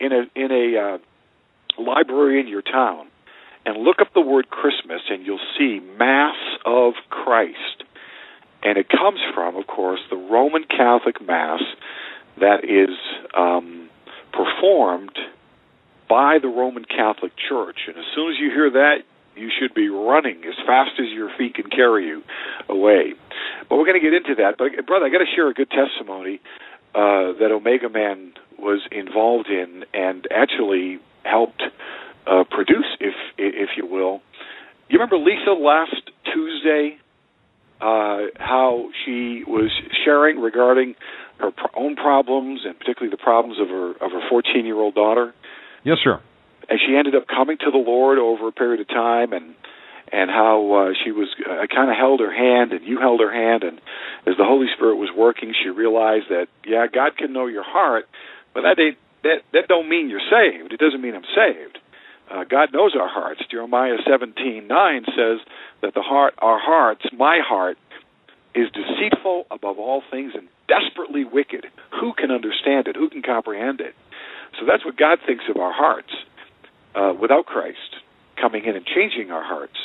in 0.00 0.12
a 0.12 0.22
in 0.34 0.52
a 0.52 0.78
uh, 0.78 1.82
library 1.82 2.40
in 2.40 2.48
your 2.48 2.62
town 2.62 3.08
and 3.64 3.76
look 3.84 4.00
up 4.00 4.08
the 4.14 4.20
word 4.20 4.50
Christmas, 4.50 5.02
and 5.10 5.26
you'll 5.26 5.38
see 5.58 5.80
Mass 5.98 6.36
of 6.64 6.94
Christ. 7.10 7.84
And 8.62 8.76
it 8.76 8.88
comes 8.88 9.20
from, 9.34 9.56
of 9.56 9.66
course, 9.66 10.00
the 10.10 10.16
Roman 10.16 10.64
Catholic 10.64 11.20
Mass 11.20 11.60
that 12.40 12.64
is 12.64 12.96
um, 13.36 13.88
performed 14.32 15.16
by 16.08 16.38
the 16.40 16.48
Roman 16.48 16.84
Catholic 16.84 17.32
Church. 17.48 17.78
And 17.86 17.96
as 17.96 18.04
soon 18.14 18.30
as 18.30 18.38
you 18.38 18.50
hear 18.50 18.70
that, 18.70 18.98
you 19.36 19.50
should 19.58 19.74
be 19.74 19.88
running 19.88 20.42
as 20.44 20.54
fast 20.66 20.98
as 20.98 21.06
your 21.14 21.30
feet 21.38 21.54
can 21.54 21.70
carry 21.70 22.06
you 22.06 22.22
away. 22.68 23.14
But 23.68 23.76
we're 23.76 23.86
going 23.86 24.00
to 24.00 24.04
get 24.04 24.14
into 24.14 24.34
that. 24.42 24.58
But 24.58 24.86
brother, 24.86 25.06
I 25.06 25.10
got 25.10 25.18
to 25.18 25.30
share 25.34 25.48
a 25.48 25.54
good 25.54 25.70
testimony 25.70 26.40
uh, 26.94 27.38
that 27.38 27.50
Omega 27.52 27.88
Man 27.88 28.32
was 28.58 28.80
involved 28.90 29.48
in 29.48 29.84
and 29.94 30.26
actually 30.34 30.98
helped 31.24 31.62
uh, 32.26 32.44
produce, 32.50 32.86
if 33.00 33.14
if 33.38 33.70
you 33.76 33.86
will. 33.86 34.20
You 34.88 34.98
remember 34.98 35.18
Lisa 35.18 35.52
last 35.52 36.10
Tuesday? 36.32 36.98
Uh, 37.80 38.26
how 38.34 38.88
she 39.04 39.44
was 39.46 39.70
sharing 40.04 40.40
regarding 40.40 40.96
her 41.38 41.52
own 41.76 41.94
problems 41.94 42.62
and 42.66 42.76
particularly 42.76 43.08
the 43.08 43.22
problems 43.22 43.60
of 43.60 43.68
her 43.68 43.90
of 44.04 44.10
her 44.10 44.28
14 44.28 44.66
year 44.66 44.74
old 44.74 44.96
daughter. 44.96 45.32
Yes, 45.84 45.98
sir. 46.02 46.20
And 46.68 46.78
she 46.84 46.96
ended 46.96 47.14
up 47.14 47.26
coming 47.26 47.56
to 47.58 47.70
the 47.70 47.78
Lord 47.78 48.18
over 48.18 48.48
a 48.48 48.52
period 48.52 48.80
of 48.80 48.88
time, 48.88 49.32
and 49.32 49.54
and 50.10 50.30
how 50.30 50.88
uh, 50.88 50.92
she 51.04 51.12
was 51.12 51.28
uh, 51.44 51.66
kind 51.68 51.90
of 51.90 51.96
held 51.96 52.20
her 52.20 52.32
hand, 52.32 52.72
and 52.72 52.84
you 52.86 52.98
held 52.98 53.20
her 53.20 53.32
hand, 53.32 53.62
and 53.62 53.78
as 54.26 54.36
the 54.38 54.44
Holy 54.44 54.66
Spirit 54.74 54.96
was 54.96 55.10
working, 55.14 55.52
she 55.52 55.68
realized 55.68 56.26
that 56.30 56.48
yeah, 56.66 56.86
God 56.92 57.16
can 57.16 57.32
know 57.32 57.46
your 57.46 57.64
heart, 57.64 58.06
but 58.54 58.62
that 58.62 58.80
ain't 58.80 58.98
that 59.22 59.42
that 59.52 59.68
don't 59.68 59.88
mean 59.88 60.08
you're 60.08 60.20
saved. 60.20 60.72
It 60.72 60.80
doesn't 60.80 61.00
mean 61.00 61.14
I'm 61.14 61.28
saved. 61.34 61.78
Uh, 62.30 62.44
God 62.44 62.72
knows 62.72 62.94
our 62.98 63.08
hearts. 63.08 63.40
Jeremiah 63.50 63.96
17:9 64.06 65.04
says 65.16 65.40
that 65.80 65.94
the 65.94 66.02
heart, 66.02 66.34
our 66.38 66.58
hearts, 66.58 67.04
my 67.12 67.40
heart, 67.42 67.78
is 68.54 68.68
deceitful 68.72 69.46
above 69.50 69.78
all 69.78 70.02
things 70.10 70.32
and 70.34 70.48
desperately 70.68 71.24
wicked. 71.24 71.66
Who 72.00 72.12
can 72.12 72.30
understand 72.30 72.88
it? 72.88 72.96
Who 72.96 73.08
can 73.08 73.22
comprehend 73.22 73.80
it? 73.80 73.94
So 74.58 74.66
that's 74.66 74.84
what 74.84 74.96
God 74.96 75.18
thinks 75.26 75.44
of 75.48 75.56
our 75.56 75.72
hearts. 75.72 76.12
Uh, 76.94 77.12
without 77.20 77.46
Christ 77.46 77.96
coming 78.40 78.64
in 78.64 78.74
and 78.74 78.84
changing 78.84 79.30
our 79.30 79.44
hearts, 79.44 79.76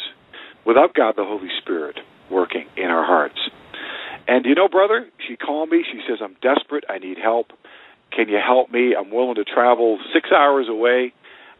without 0.65 0.93
God 0.95 1.15
the 1.15 1.25
Holy 1.25 1.49
Spirit 1.61 1.99
working 2.31 2.65
in 2.77 2.85
our 2.85 3.05
hearts. 3.05 3.37
And 4.27 4.45
you 4.45 4.55
know, 4.55 4.67
brother, 4.67 5.07
she 5.27 5.35
called 5.35 5.69
me. 5.69 5.83
She 5.91 6.01
says, 6.07 6.19
"I'm 6.21 6.35
desperate. 6.41 6.85
I 6.89 6.97
need 6.97 7.17
help. 7.17 7.51
Can 8.11 8.29
you 8.29 8.39
help 8.43 8.71
me? 8.71 8.95
I'm 8.95 9.11
willing 9.11 9.35
to 9.35 9.43
travel 9.43 9.99
six 10.13 10.31
hours 10.31 10.67
away." 10.69 11.13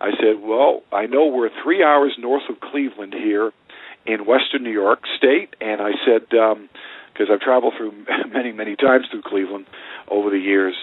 I 0.04 0.12
said, 0.20 0.42
Well, 0.42 0.84
I 0.92 1.06
know 1.06 1.28
we're 1.28 1.50
three 1.64 1.82
hours 1.82 2.14
north 2.20 2.44
of 2.50 2.60
Cleveland 2.60 3.14
here 3.14 3.52
in 4.06 4.26
western 4.26 4.64
New 4.64 4.72
York 4.72 5.00
State. 5.18 5.56
And 5.62 5.82
I 5.82 5.92
said, 6.06 6.28
because 6.30 7.30
um, 7.30 7.32
I've 7.32 7.40
traveled 7.40 7.76
through 7.78 7.94
many, 8.34 8.52
many 8.52 8.76
times 8.76 9.06
through 9.10 9.22
Cleveland 9.22 9.66
over 10.10 10.30
the 10.30 10.38
years. 10.38 10.76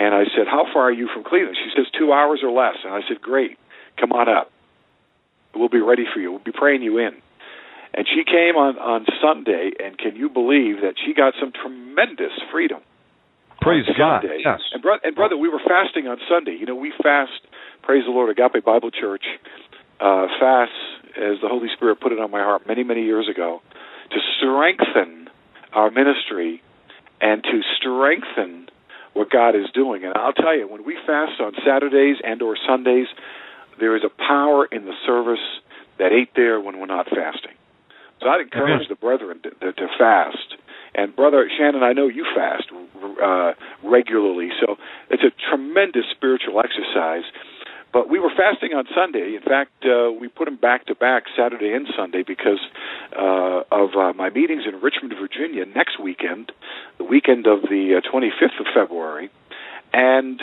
And 0.00 0.14
I 0.14 0.24
said, 0.34 0.48
How 0.48 0.64
far 0.72 0.88
are 0.88 0.92
you 0.92 1.08
from 1.12 1.22
Cleveland? 1.22 1.58
She 1.62 1.70
says, 1.76 1.86
Two 1.92 2.10
hours 2.10 2.40
or 2.42 2.50
less. 2.50 2.76
And 2.82 2.94
I 2.94 3.00
said, 3.06 3.20
Great. 3.20 3.58
Come 4.00 4.12
on 4.12 4.28
up. 4.28 4.50
We'll 5.54 5.68
be 5.68 5.82
ready 5.82 6.04
for 6.12 6.20
you. 6.20 6.30
We'll 6.32 6.42
be 6.42 6.56
praying 6.56 6.82
you 6.82 6.96
in. 6.98 7.12
And 7.92 8.06
she 8.08 8.24
came 8.24 8.56
on, 8.56 8.78
on 8.78 9.04
Sunday, 9.20 9.72
and 9.82 9.98
can 9.98 10.16
you 10.16 10.30
believe 10.30 10.80
that 10.80 10.94
she 11.04 11.12
got 11.12 11.34
some 11.38 11.52
tremendous 11.52 12.32
freedom? 12.50 12.80
Praise 13.60 13.84
God. 13.98 14.22
Sunday. 14.22 14.40
Yes. 14.44 14.60
And, 14.72 14.80
bro- 14.80 15.02
and 15.02 15.14
brother, 15.14 15.36
we 15.36 15.50
were 15.50 15.60
fasting 15.60 16.06
on 16.06 16.16
Sunday. 16.30 16.56
You 16.58 16.66
know, 16.66 16.76
we 16.76 16.92
fast 17.02 17.32
praise 17.82 18.04
the 18.06 18.12
Lord, 18.12 18.30
Agape 18.30 18.64
Bible 18.64 18.90
Church 18.90 19.24
uh, 20.00 20.26
fasts 20.40 20.74
as 21.16 21.42
the 21.42 21.48
Holy 21.48 21.68
Spirit 21.76 22.00
put 22.00 22.12
it 22.12 22.20
on 22.20 22.30
my 22.30 22.40
heart 22.40 22.66
many, 22.66 22.84
many 22.84 23.02
years 23.02 23.28
ago 23.28 23.60
to 24.10 24.18
strengthen 24.38 25.28
our 25.72 25.90
ministry 25.90 26.62
and 27.20 27.42
to 27.42 27.60
strengthen 27.76 28.68
what 29.14 29.30
God 29.30 29.56
is 29.56 29.66
doing. 29.74 30.04
And 30.04 30.14
I'll 30.14 30.32
tell 30.32 30.56
you, 30.56 30.68
when 30.68 30.84
we 30.84 30.96
fast 31.06 31.40
on 31.40 31.52
Saturdays 31.64 32.16
and 32.24 32.42
or 32.42 32.56
Sundays, 32.66 33.08
there 33.78 33.96
is 33.96 34.02
a 34.04 34.10
power 34.10 34.66
in 34.66 34.84
the 34.84 34.94
service 35.06 35.42
that 35.98 36.12
ain't 36.12 36.30
there 36.36 36.60
when 36.60 36.78
we're 36.78 36.86
not 36.86 37.06
fasting. 37.06 37.56
So 38.20 38.28
I'd 38.28 38.40
encourage 38.40 38.88
the 38.88 38.94
brethren 38.94 39.40
to, 39.42 39.50
to, 39.50 39.72
to 39.72 39.86
fast. 39.98 40.56
And 40.94 41.14
brother 41.14 41.48
Shannon, 41.56 41.82
I 41.82 41.92
know 41.92 42.08
you 42.08 42.26
fast 42.34 42.64
uh, 43.22 43.52
regularly, 43.82 44.50
so 44.60 44.76
it's 45.08 45.22
a 45.22 45.30
tremendous 45.48 46.04
spiritual 46.10 46.60
exercise. 46.60 47.24
But 47.92 48.08
we 48.08 48.20
were 48.20 48.30
fasting 48.36 48.72
on 48.72 48.84
Sunday. 48.94 49.34
In 49.34 49.42
fact, 49.42 49.84
uh, 49.84 50.12
we 50.12 50.28
put 50.28 50.44
them 50.44 50.56
back 50.56 50.86
to 50.86 50.94
back 50.94 51.24
Saturday 51.36 51.72
and 51.72 51.88
Sunday 51.96 52.22
because 52.22 52.60
uh, 53.16 53.62
of 53.72 53.96
uh, 53.96 54.12
my 54.12 54.30
meetings 54.30 54.62
in 54.66 54.80
Richmond, 54.80 55.14
Virginia 55.20 55.64
next 55.66 55.98
weekend, 55.98 56.52
the 56.98 57.04
weekend 57.04 57.46
of 57.46 57.62
the 57.62 57.98
uh, 57.98 58.08
25th 58.08 58.60
of 58.60 58.66
February. 58.72 59.30
And 59.92 60.40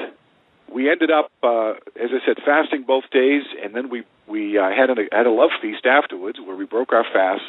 we 0.73 0.91
ended 0.91 1.09
up, 1.09 1.31
uh, 1.41 1.71
as 1.95 2.09
I 2.11 2.19
said, 2.25 2.37
fasting 2.45 2.83
both 2.85 3.05
days, 3.11 3.43
and 3.63 3.73
then 3.73 3.89
we 3.89 4.03
we 4.27 4.57
uh, 4.57 4.69
had 4.69 4.89
a 4.89 4.95
had 5.11 5.25
a 5.25 5.31
love 5.31 5.51
feast 5.61 5.85
afterwards 5.85 6.39
where 6.45 6.55
we 6.57 6.65
broke 6.65 6.91
our 6.91 7.05
fast 7.13 7.43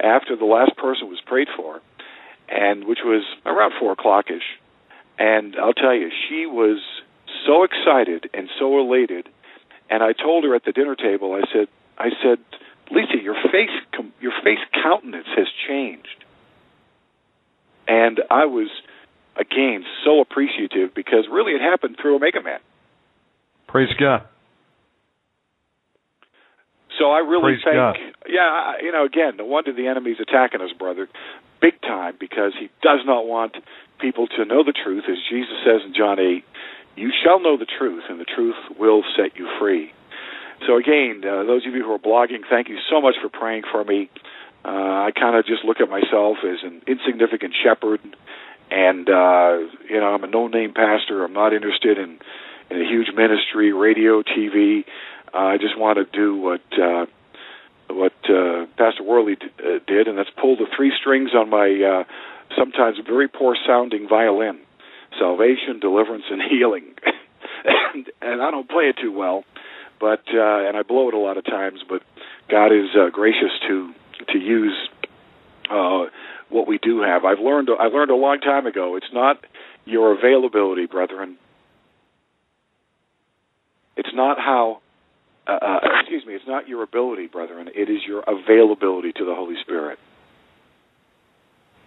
after 0.00 0.34
the 0.34 0.44
last 0.44 0.76
person 0.76 1.08
was 1.08 1.20
prayed 1.24 1.48
for, 1.56 1.80
and 2.48 2.84
which 2.84 2.98
was 3.04 3.22
around 3.44 3.74
four 3.78 3.92
o'clock 3.92 4.26
ish. 4.28 4.58
And 5.18 5.54
I'll 5.56 5.72
tell 5.72 5.94
you, 5.94 6.10
she 6.28 6.46
was 6.46 6.82
so 7.46 7.62
excited 7.62 8.28
and 8.34 8.48
so 8.58 8.80
elated 8.80 9.28
and 9.90 10.02
I 10.02 10.12
told 10.12 10.44
her 10.44 10.54
at 10.54 10.64
the 10.64 10.72
dinner 10.72 10.94
table, 10.94 11.34
I 11.34 11.42
said, 11.52 11.68
I 11.98 12.10
said, 12.22 12.38
Lisa, 12.90 13.22
your 13.22 13.36
face, 13.52 13.70
your 14.20 14.32
face 14.44 14.58
countenance 14.72 15.28
has 15.36 15.46
changed. 15.68 16.24
And 17.88 18.20
I 18.30 18.46
was, 18.46 18.68
again, 19.36 19.84
so 20.04 20.20
appreciative 20.20 20.94
because 20.94 21.26
really 21.30 21.52
it 21.52 21.60
happened 21.60 21.96
through 22.00 22.16
Omega 22.16 22.42
Man. 22.42 22.60
Praise 23.68 23.92
God. 23.98 24.22
So 26.98 27.10
I 27.10 27.18
really 27.18 27.56
Praise 27.60 27.64
think, 27.64 27.76
God. 27.76 27.96
yeah, 28.26 28.72
you 28.82 28.90
know, 28.90 29.04
again, 29.04 29.36
no 29.36 29.44
wonder 29.44 29.72
the 29.72 29.86
enemy's 29.86 30.16
attacking 30.20 30.62
us, 30.62 30.70
brother, 30.78 31.08
big 31.60 31.80
time, 31.82 32.14
because 32.18 32.52
he 32.58 32.70
does 32.82 33.00
not 33.04 33.26
want 33.26 33.56
people 34.00 34.26
to 34.28 34.44
know 34.44 34.64
the 34.64 34.72
truth, 34.72 35.04
as 35.08 35.16
Jesus 35.28 35.54
says 35.64 35.82
in 35.84 35.94
John 35.94 36.18
8, 36.18 36.44
you 36.96 37.12
shall 37.22 37.40
know 37.40 37.56
the 37.56 37.66
truth, 37.66 38.04
and 38.08 38.18
the 38.18 38.24
truth 38.24 38.56
will 38.78 39.02
set 39.16 39.36
you 39.36 39.48
free. 39.60 39.92
So 40.66 40.76
again, 40.76 41.22
uh, 41.22 41.44
those 41.44 41.66
of 41.66 41.74
you 41.74 41.84
who 41.84 41.92
are 41.92 41.98
blogging, 41.98 42.40
thank 42.48 42.68
you 42.68 42.78
so 42.90 43.00
much 43.00 43.14
for 43.20 43.28
praying 43.28 43.64
for 43.70 43.84
me. 43.84 44.10
Uh, 44.64 44.68
I 45.06 45.10
kind 45.14 45.36
of 45.36 45.46
just 45.46 45.64
look 45.64 45.80
at 45.80 45.88
myself 45.88 46.38
as 46.42 46.58
an 46.62 46.82
insignificant 46.86 47.54
shepherd, 47.62 48.00
and 48.70 49.08
uh, 49.08 49.58
you 49.88 50.00
know 50.00 50.14
I'm 50.14 50.24
a 50.24 50.26
no-name 50.26 50.72
pastor. 50.74 51.24
I'm 51.24 51.34
not 51.34 51.52
interested 51.52 51.98
in 51.98 52.18
in 52.70 52.80
a 52.80 52.84
huge 52.84 53.14
ministry, 53.14 53.72
radio, 53.72 54.22
TV. 54.22 54.84
Uh, 55.32 55.38
I 55.38 55.58
just 55.58 55.78
want 55.78 55.98
to 55.98 56.04
do 56.04 56.36
what 56.36 56.62
uh, 56.72 57.06
what 57.88 58.14
uh, 58.28 58.66
Pastor 58.76 59.04
Worley 59.04 59.36
d- 59.36 59.46
uh, 59.60 59.78
did, 59.86 60.08
and 60.08 60.18
that's 60.18 60.30
pull 60.40 60.56
the 60.56 60.66
three 60.74 60.92
strings 60.98 61.30
on 61.34 61.50
my 61.50 61.68
uh, 61.68 62.04
sometimes 62.56 62.98
very 63.06 63.28
poor 63.28 63.56
sounding 63.66 64.08
violin 64.08 64.58
salvation, 65.18 65.80
deliverance, 65.80 66.24
and 66.30 66.40
healing. 66.50 66.94
and, 67.64 68.06
and 68.20 68.42
I 68.42 68.50
don't 68.50 68.68
play 68.68 68.84
it 68.84 68.96
too 69.00 69.12
well, 69.12 69.44
but 70.00 70.22
uh, 70.32 70.68
and 70.68 70.76
I 70.76 70.82
blow 70.82 71.08
it 71.08 71.14
a 71.14 71.18
lot 71.18 71.36
of 71.36 71.44
times. 71.44 71.80
But 71.88 72.02
God 72.50 72.72
is 72.72 72.88
uh, 72.94 73.10
gracious 73.10 73.52
to 73.68 73.92
to 74.32 74.38
use 74.38 74.88
uh, 75.70 76.06
what 76.48 76.66
we 76.66 76.78
do 76.78 77.02
have. 77.02 77.24
I've 77.24 77.40
learned 77.40 77.68
I 77.78 77.86
learned 77.86 78.10
a 78.10 78.16
long 78.16 78.40
time 78.40 78.66
ago. 78.66 78.96
It's 78.96 79.12
not 79.12 79.38
your 79.84 80.16
availability, 80.16 80.86
brethren. 80.86 81.38
It's 83.96 84.14
not 84.14 84.38
how. 84.38 84.80
Uh, 85.46 85.58
uh, 85.62 85.78
excuse 86.00 86.26
me. 86.26 86.34
It's 86.34 86.46
not 86.46 86.68
your 86.68 86.82
ability, 86.82 87.28
brethren. 87.28 87.68
It 87.74 87.88
is 87.88 88.00
your 88.06 88.22
availability 88.26 89.12
to 89.12 89.24
the 89.24 89.34
Holy 89.34 89.54
Spirit. 89.62 89.98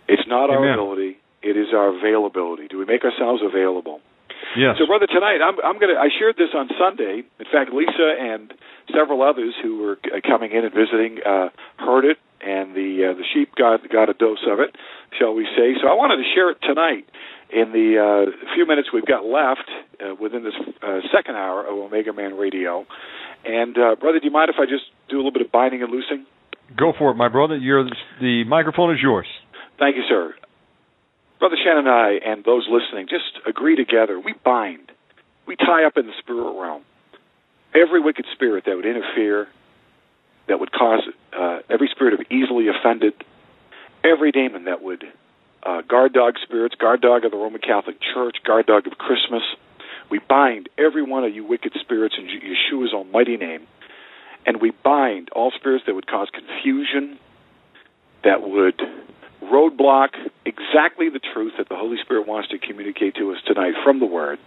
It's 0.07 0.27
not 0.27 0.49
our 0.49 0.73
ability. 0.73 1.17
It 1.41 1.55
is 1.55 1.67
our 1.73 1.95
availability. 1.95 2.67
Do 2.67 2.77
we 2.77 2.85
make 2.85 3.03
ourselves 3.03 3.41
available? 3.43 4.01
Yes. 4.57 4.75
So, 4.79 4.87
brother, 4.87 5.07
tonight 5.07 5.39
I'm 5.43 5.55
I'm 5.63 5.79
gonna 5.79 5.99
I 5.99 6.09
shared 6.09 6.35
this 6.37 6.49
on 6.55 6.69
Sunday. 6.79 7.23
In 7.39 7.47
fact, 7.51 7.71
Lisa 7.71 8.15
and 8.19 8.53
several 8.93 9.21
others 9.21 9.53
who 9.61 9.79
were 9.79 9.97
uh, 10.09 10.19
coming 10.25 10.51
in 10.51 10.65
and 10.65 10.73
visiting 10.73 11.19
uh, 11.25 11.49
heard 11.77 12.05
it, 12.05 12.17
and 12.41 12.73
the 12.75 13.11
uh, 13.11 13.13
the 13.13 13.23
sheep 13.33 13.53
got 13.55 13.87
got 13.89 14.09
a 14.09 14.13
dose 14.13 14.43
of 14.49 14.59
it, 14.59 14.75
shall 15.17 15.33
we 15.33 15.45
say? 15.55 15.75
So, 15.81 15.87
I 15.87 15.93
wanted 15.93 16.17
to 16.17 16.27
share 16.33 16.49
it 16.49 16.57
tonight 16.63 17.05
in 17.51 17.71
the 17.73 17.97
uh, 17.97 18.53
few 18.55 18.65
minutes 18.65 18.89
we've 18.93 19.05
got 19.05 19.25
left 19.25 19.69
uh, 20.01 20.15
within 20.19 20.43
this 20.43 20.55
uh, 20.81 20.99
second 21.13 21.35
hour 21.35 21.65
of 21.65 21.77
Omega 21.77 22.13
Man 22.13 22.35
Radio. 22.35 22.85
And 23.45 23.77
uh, 23.77 23.95
brother, 23.95 24.19
do 24.19 24.25
you 24.25 24.31
mind 24.31 24.49
if 24.49 24.57
I 24.59 24.65
just 24.65 24.85
do 25.09 25.17
a 25.17 25.19
little 25.19 25.31
bit 25.31 25.41
of 25.41 25.51
binding 25.51 25.81
and 25.81 25.91
loosing? 25.91 26.25
Go 26.77 26.93
for 26.97 27.11
it, 27.11 27.15
my 27.15 27.29
brother. 27.29 27.57
You're 27.57 27.85
the 28.21 28.43
microphone 28.45 28.93
is 28.93 28.99
yours. 29.01 29.27
Thank 29.79 29.95
you, 29.95 30.03
sir. 30.07 30.33
Brother 31.39 31.55
Shannon 31.63 31.87
and 31.87 31.89
I 31.89 32.11
and 32.25 32.43
those 32.43 32.67
listening 32.69 33.07
just 33.07 33.39
agree 33.47 33.75
together. 33.75 34.19
We 34.19 34.33
bind, 34.43 34.91
we 35.45 35.55
tie 35.55 35.85
up 35.85 35.97
in 35.97 36.05
the 36.05 36.13
spirit 36.19 36.59
realm 36.59 36.83
every 37.73 37.99
wicked 37.99 38.25
spirit 38.33 38.65
that 38.65 38.75
would 38.75 38.85
interfere, 38.85 39.47
that 40.47 40.59
would 40.59 40.71
cause 40.71 41.01
uh, 41.37 41.59
every 41.69 41.87
spirit 41.87 42.13
of 42.13 42.21
easily 42.31 42.67
offended, 42.67 43.13
every 44.03 44.31
demon 44.31 44.65
that 44.65 44.81
would 44.81 45.03
uh, 45.63 45.81
guard 45.81 46.13
dog 46.13 46.35
spirits, 46.41 46.75
guard 46.75 47.01
dog 47.01 47.25
of 47.25 47.31
the 47.31 47.37
Roman 47.37 47.61
Catholic 47.61 47.97
Church, 48.13 48.37
guard 48.45 48.65
dog 48.65 48.87
of 48.87 48.97
Christmas. 48.97 49.43
We 50.09 50.19
bind 50.19 50.69
every 50.77 51.03
one 51.03 51.23
of 51.23 51.33
you 51.33 51.45
wicked 51.45 51.73
spirits 51.79 52.15
in 52.17 52.25
Yeshua's 52.25 52.93
almighty 52.93 53.37
name, 53.37 53.67
and 54.45 54.61
we 54.61 54.71
bind 54.71 55.29
all 55.29 55.51
spirits 55.51 55.85
that 55.85 55.93
would 55.93 56.07
cause 56.07 56.29
confusion, 56.33 57.19
that 58.23 58.41
would 58.41 58.81
roadblock 59.43 60.09
exactly 60.45 61.09
the 61.09 61.19
truth 61.33 61.53
that 61.57 61.69
the 61.69 61.75
Holy 61.75 61.97
Spirit 62.03 62.27
wants 62.27 62.49
to 62.49 62.57
communicate 62.57 63.15
to 63.15 63.31
us 63.31 63.37
tonight 63.45 63.73
from 63.83 63.99
the 63.99 64.05
Word. 64.05 64.39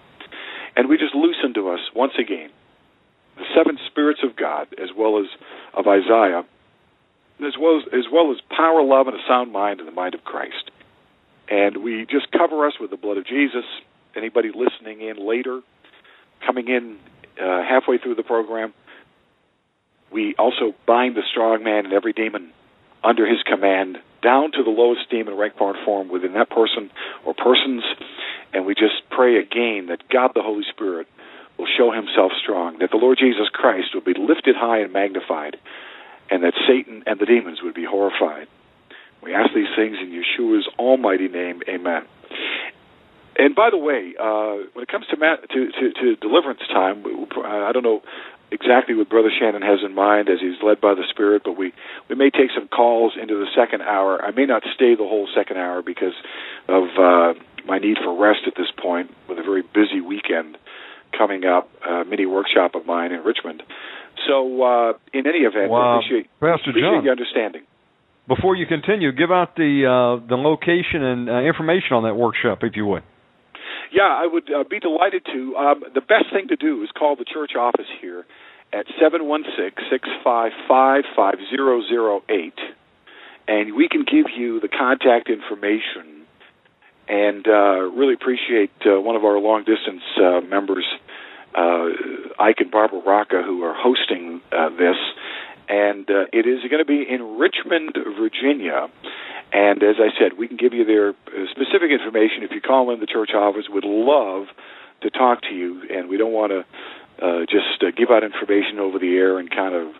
And 0.77 0.89
we 0.89 0.97
just 0.97 1.15
loosen 1.15 1.55
to 1.55 1.71
us, 1.71 1.81
once 1.95 2.13
again, 2.19 2.51
the 3.37 3.45
seven 3.57 3.79
spirits 3.87 4.21
of 4.23 4.37
God, 4.37 4.69
as 4.79 4.91
well 4.97 5.19
as 5.19 5.27
of 5.75 5.87
Isaiah, 5.87 6.45
as 7.45 7.55
well 7.59 7.79
as, 7.79 7.85
as 7.93 8.05
well 8.13 8.31
as 8.31 8.39
power, 8.55 8.83
love, 8.83 9.07
and 9.09 9.17
a 9.17 9.23
sound 9.29 9.53
mind 9.53 9.81
in 9.81 9.87
the 9.87 9.93
mind 9.93 10.15
of 10.15 10.25
Christ. 10.25 10.71
And 11.49 11.79
we 11.83 12.07
just 12.11 12.31
cover 12.31 12.67
us 12.67 12.75
with 12.81 12.91
the 12.91 12.97
blood 12.97 13.17
of 13.17 13.27
Jesus. 13.27 13.65
Anybody 14.15 14.51
listening 14.55 15.01
in 15.01 15.27
later, 15.27 15.61
coming 16.47 16.69
in 16.69 16.99
uh, 17.43 17.63
halfway 17.63 17.99
through 17.99 18.15
the 18.15 18.23
program, 18.23 18.73
we 20.13 20.35
also 20.39 20.75
bind 20.87 21.17
the 21.17 21.23
strong 21.31 21.65
man 21.65 21.87
and 21.87 21.95
every 21.95 22.13
demon 22.13 22.53
under 23.03 23.27
his 23.27 23.43
command 23.43 23.99
down 24.23 24.53
to 24.53 24.63
the 24.63 24.71
lowest 24.71 25.03
esteem 25.03 25.29
and 25.29 25.39
rank 25.39 25.57
part 25.57 25.77
form 25.85 26.09
within 26.09 26.33
that 26.35 26.51
person 26.51 26.91
or 27.25 27.35
persons 27.35 27.83
and 28.53 28.67
we 28.67 28.75
just 28.75 29.03
pray 29.11 29.37
again 29.37 29.87
that 29.87 30.09
God 30.09 30.33
the 30.35 30.43
Holy 30.43 30.65
Spirit 30.71 31.07
will 31.59 31.67
show 31.67 31.93
himself 31.93 32.33
strong 32.43 32.79
that 32.79 32.91
the 32.91 32.97
Lord 32.97 33.19
Jesus 33.19 33.49
Christ 33.53 33.95
will 33.95 34.03
be 34.03 34.15
lifted 34.19 34.57
high 34.57 34.81
and 34.81 34.93
magnified 34.93 35.57
and 36.31 36.43
that 36.43 36.55
Satan 36.67 37.03
and 37.07 37.19
the 37.19 37.27
demons 37.27 37.61
would 37.63 37.75
be 37.75 37.85
horrified. 37.85 38.49
We 39.23 39.35
ask 39.35 39.55
these 39.55 39.71
things 39.77 39.97
in 40.01 40.11
Yeshua's 40.11 40.67
almighty 40.79 41.29
name. 41.29 41.63
Amen. 41.69 42.05
And 43.37 43.55
by 43.55 43.71
the 43.71 43.79
way, 43.79 44.15
uh, 44.19 44.69
when 44.73 44.83
it 44.83 44.89
comes 44.89 45.07
to, 45.11 45.17
ma- 45.17 45.37
to, 45.37 45.71
to 45.73 45.93
to 45.93 46.17
deliverance 46.17 46.61
time, 46.69 47.05
I 47.45 47.73
don't 47.73 47.83
know 47.83 48.03
exactly 48.53 48.95
what 48.95 49.09
Brother 49.09 49.31
Shannon 49.37 49.63
has 49.63 49.81
in 49.85 49.95
mind 49.95 50.29
as 50.29 50.39
he's 50.41 50.63
led 50.63 50.81
by 50.81 50.95
the 50.95 51.05
Spirit, 51.11 51.43
but 51.45 51.57
we, 51.57 51.73
we 52.09 52.15
may 52.15 52.31
take 52.31 52.51
some 52.55 52.69
calls 52.69 53.15
into 53.21 53.35
the 53.35 53.47
second 53.57 53.83
hour. 53.83 54.23
I 54.23 54.31
may 54.31 54.47
not 54.47 54.63
stay 54.75 54.95
the 54.95 55.09
whole 55.09 55.29
second 55.35 55.57
hour 55.57 55.83
because 55.83 56.15
of 56.69 56.85
uh, 56.99 57.35
my 57.67 57.79
need 57.79 57.97
for 58.03 58.15
rest 58.15 58.41
at 58.47 58.55
this 58.57 58.71
point 58.81 59.11
with 59.29 59.39
a 59.39 59.43
very 59.43 59.63
busy 59.63 60.01
weekend 60.01 60.57
coming 61.17 61.45
up, 61.45 61.69
a 61.89 62.05
mini 62.05 62.27
workshop 62.27 62.75
of 62.75 62.87
mine 62.87 63.13
in 63.13 63.21
Richmond. 63.25 63.63
So, 64.29 64.63
uh, 64.63 64.93
in 65.13 65.27
any 65.27 65.41
event, 65.41 65.71
Wow. 65.71 65.99
appreciate, 65.99 66.29
Pastor 66.41 66.71
appreciate 66.71 66.83
John. 66.83 67.05
your 67.05 67.13
understanding. 67.13 67.63
Before 68.29 68.55
you 68.55 68.67
continue, 68.67 69.11
give 69.11 69.33
out 69.33 69.57
the 69.57 69.83
uh, 69.85 70.27
the 70.29 70.37
location 70.37 71.03
and 71.03 71.29
uh, 71.29 71.41
information 71.41 71.97
on 71.97 72.05
that 72.05 72.15
workshop, 72.15 72.59
if 72.63 72.77
you 72.77 72.87
would. 72.87 73.03
Yeah, 73.91 74.09
I 74.09 74.27
would 74.27 74.53
uh, 74.53 74.65
be 74.69 74.79
delighted 74.81 75.25
to. 75.33 75.57
Um, 75.57 75.85
the 75.95 76.01
best 76.01 76.27
thing 76.33 76.49
to 76.49 76.57
do 76.57 76.83
is 76.83 76.91
call 76.97 77.17
the 77.17 77.25
church 77.25 77.53
office 77.59 77.89
here 78.01 78.25
at 78.73 78.87
seven 79.01 79.27
one 79.27 79.45
six 79.57 79.83
six 79.91 80.09
five 80.25 80.53
five 80.69 81.05
five 81.15 81.35
zero 81.51 81.83
zero 81.89 82.23
eight, 82.29 82.59
and 83.47 83.75
we 83.75 83.89
can 83.89 84.05
give 84.05 84.27
you 84.37 84.61
the 84.61 84.69
contact 84.69 85.29
information. 85.29 86.21
And 87.09 87.47
uh, 87.47 87.91
really 87.93 88.15
appreciate 88.15 88.71
uh, 88.87 89.01
one 89.01 89.17
of 89.17 89.25
our 89.25 89.39
long 89.39 89.65
distance 89.65 90.03
uh, 90.17 90.41
members, 90.41 90.87
uh, 91.55 91.89
Ike 92.39 92.61
and 92.61 92.71
Barbara 92.71 93.03
Rocca, 93.05 93.43
who 93.45 93.65
are 93.65 93.75
hosting 93.77 94.41
uh, 94.53 94.71
this. 94.71 94.97
And 95.69 96.09
uh, 96.11 96.27
it 96.33 96.47
is 96.47 96.61
going 96.69 96.79
to 96.79 96.85
be 96.85 97.05
in 97.09 97.39
Richmond, 97.39 97.97
Virginia. 98.19 98.89
And 99.53 99.83
as 99.83 99.97
I 99.99 100.09
said, 100.19 100.39
we 100.39 100.49
can 100.49 100.57
give 100.57 100.73
you 100.73 100.85
their 100.85 101.11
uh, 101.11 101.47
specific 101.51 101.91
information. 101.91 102.43
If 102.43 102.53
you 102.53 102.61
call 102.61 102.93
in 102.93 103.01
the 103.01 103.07
church 103.07 103.31
office, 103.35 103.65
we'd 103.73 103.85
love 103.85 104.47
to 105.03 105.11
talk 105.11 105.43
to 105.43 105.55
you, 105.55 105.83
and 105.91 106.09
we 106.09 106.17
don't 106.17 106.33
want 106.33 106.53
to 106.53 106.65
uh, 107.25 107.41
just 107.47 107.83
uh, 107.83 107.91
give 107.97 108.11
out 108.11 108.25
information 108.25 108.79
over 108.79 108.99
the 108.99 109.15
air 109.17 109.39
and 109.39 109.51
kind 109.51 109.75
of 109.75 109.95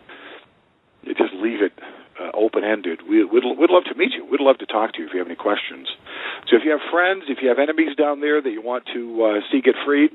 just 1.05 1.33
leave 1.35 1.61
it 1.61 1.73
uh, 2.19 2.31
open 2.33 2.63
ended. 2.63 3.01
We, 3.07 3.23
we'd, 3.23 3.43
we'd 3.43 3.69
love 3.69 3.83
to 3.85 3.95
meet 3.95 4.13
you. 4.13 4.25
We'd 4.25 4.41
love 4.41 4.57
to 4.59 4.65
talk 4.65 4.93
to 4.93 4.99
you 4.99 5.07
if 5.07 5.13
you 5.13 5.19
have 5.19 5.27
any 5.27 5.35
questions. 5.35 5.87
So 6.47 6.55
if 6.57 6.63
you 6.63 6.71
have 6.71 6.81
friends, 6.91 7.23
if 7.27 7.39
you 7.41 7.49
have 7.49 7.59
enemies 7.59 7.95
down 7.95 8.21
there 8.21 8.41
that 8.41 8.49
you 8.49 8.61
want 8.61 8.85
to 8.93 9.23
uh, 9.23 9.39
see 9.51 9.61
get 9.61 9.75
freed, 9.85 10.11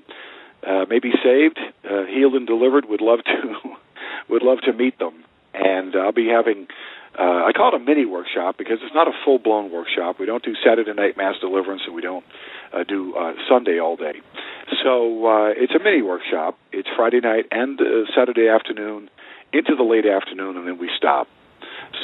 uh, 0.66 0.84
maybe 0.88 1.12
saved, 1.22 1.59
uh, 1.84 2.05
healed, 2.07 2.34
and 2.34 2.46
delivered, 2.46 2.88
we'd 2.88 3.01
love 3.01 3.20
to 3.24 3.55
would 4.28 4.42
love 4.42 4.59
to 4.62 4.72
meet 4.72 4.99
them. 4.99 5.24
And 5.59 5.94
I'll 5.96 6.12
be 6.12 6.28
having 6.28 6.68
uh, 7.18 7.46
I 7.46 7.52
call 7.52 7.74
it 7.74 7.82
a 7.82 7.84
mini 7.84 8.06
workshop 8.06 8.56
because 8.59 8.78
it's 8.80 8.94
not 8.94 9.09
a 9.09 9.12
full 9.24 9.40
blown 9.40 9.72
workshop. 9.72 10.20
We 10.20 10.26
don't 10.26 10.44
do 10.44 10.54
Saturday 10.64 10.92
night 10.94 11.16
mass 11.16 11.34
deliverance, 11.40 11.82
and 11.84 11.94
we 11.94 12.00
don't 12.00 12.24
uh, 12.72 12.84
do 12.84 13.16
uh, 13.16 13.32
Sunday 13.48 13.80
all 13.80 13.96
day. 13.96 14.20
So 14.84 15.26
uh, 15.26 15.48
it's 15.56 15.74
a 15.74 15.82
mini 15.82 16.00
workshop. 16.00 16.56
It's 16.70 16.88
Friday 16.96 17.20
night 17.20 17.46
and 17.50 17.80
uh, 17.80 18.06
Saturday 18.16 18.48
afternoon 18.48 19.11
into 19.52 19.74
the 19.74 19.82
late 19.82 20.06
afternoon, 20.06 20.56
and 20.59 20.68
then 20.68 20.78
we 20.78 20.90
stop. 20.96 21.26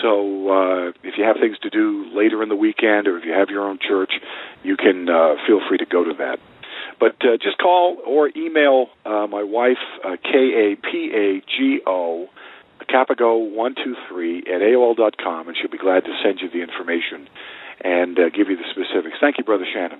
So 0.02 0.48
uh, 0.48 0.88
if 1.05 1.14
you 1.16 1.24
have 1.24 1.36
things 1.40 1.59
to 1.61 1.70
do 1.70 2.11
later 2.12 2.42
in 2.42 2.48
the 2.48 2.57
weekend, 2.57 3.07
or 3.07 3.16
if 3.18 3.24
you 3.24 3.32
have 3.32 3.50
your 3.50 3.68
own 3.68 3.78
church, 3.78 4.12
you 4.64 4.76
can 4.76 5.09
uh, 5.09 5.34
feel 5.46 5.61
free 5.68 5.78
to 5.78 5.86
go 5.86 6.02
to 6.02 6.14
that. 6.18 6.40
But 6.98 7.16
uh, 7.22 7.36
just 7.40 7.59
call 7.59 7.98
or 8.05 8.30
email 8.36 8.88
uh, 9.05 9.26
my 9.28 9.42
wife, 9.44 9.82
uh, 10.05 10.16
K 10.22 10.30
A 10.30 10.76
P 10.76 11.12
A 11.14 11.40
G 11.40 11.80
O, 11.86 12.28
capago123 12.81 14.49
at 14.49 14.61
AOL 14.61 14.97
dot 14.97 15.16
com, 15.16 15.49
and 15.49 15.57
she'll 15.57 15.70
be 15.70 15.79
glad 15.79 16.05
to 16.05 16.12
send 16.22 16.41
you 16.41 16.51
the 16.51 16.62
information 16.62 17.29
and 17.81 18.18
uh, 18.18 18.29
give 18.31 18.49
you 18.49 18.57
the 18.57 18.68
specifics. 18.70 19.16
Thank 19.20 19.39
you, 19.39 19.45
Brother 19.45 19.66
Shannon. 19.72 19.99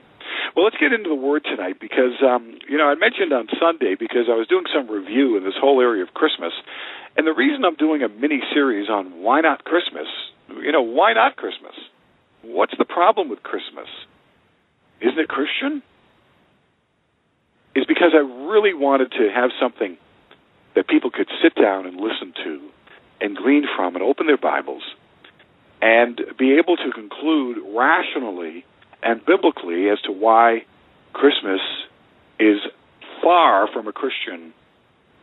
Well, 0.55 0.65
let's 0.65 0.77
get 0.77 0.93
into 0.93 1.09
the 1.09 1.15
Word 1.15 1.45
tonight 1.45 1.79
because, 1.81 2.23
um, 2.23 2.59
you 2.69 2.79
know, 2.79 2.89
I 2.89 2.95
mentioned 2.95 3.33
on 3.33 3.49
Sunday 3.59 3.95
because 3.99 4.27
I 4.31 4.35
was 4.35 4.47
doing 4.47 4.65
some 4.73 4.89
review 4.89 5.37
in 5.37 5.45
this 5.45 5.55
whole 5.59 5.81
area 5.81 6.03
of 6.03 6.15
Christmas, 6.15 6.53
and 7.17 7.27
the 7.27 7.33
reason 7.33 7.65
I'm 7.65 7.77
doing 7.77 8.03
a 8.03 8.09
mini 8.09 8.41
series 8.53 8.89
on 8.89 9.23
why 9.23 9.41
not 9.41 9.65
Christmas, 9.65 10.07
you 10.49 10.73
know, 10.73 10.83
why 10.83 11.13
not 11.13 11.37
Christmas? 11.37 11.75
What's 12.43 12.77
the 12.77 12.85
problem 12.85 13.29
with 13.29 13.43
Christmas? 13.43 13.89
Isn't 15.01 15.19
it 15.19 15.29
Christian? 15.29 15.83
Is 17.75 17.85
because 17.87 18.13
I 18.15 18.19
really 18.19 18.75
wanted 18.75 19.11
to 19.13 19.31
have 19.35 19.51
something 19.61 19.99
that 20.75 20.89
people 20.89 21.11
could 21.11 21.29
sit 21.43 21.55
down 21.55 21.87
and 21.87 21.97
listen 21.97 22.33
to 22.45 22.61
and 23.21 23.37
glean 23.37 23.65
from 23.77 23.95
and 23.95 24.03
open 24.03 24.27
their 24.27 24.39
Bibles 24.39 24.83
and 25.81 26.21
be 26.39 26.57
able 26.59 26.77
to 26.77 26.91
conclude 26.93 27.59
rationally 27.75 28.65
and 29.03 29.25
biblically 29.25 29.89
as 29.91 30.01
to 30.03 30.13
why 30.13 30.65
Christmas 31.13 31.61
is 32.41 32.59
far 33.23 33.69
from 33.73 33.87
a 33.87 33.93
Christian 33.93 34.53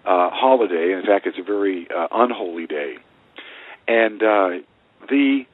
uh, 0.05 0.29
holiday. 0.31 0.93
In 0.93 1.03
fact, 1.05 1.27
it's 1.27 1.37
a 1.39 1.43
very 1.43 1.87
uh, 1.89 2.07
unholy 2.11 2.67
day. 2.67 2.95
And 3.87 4.21
uh, 4.21 4.49
the 5.09 5.45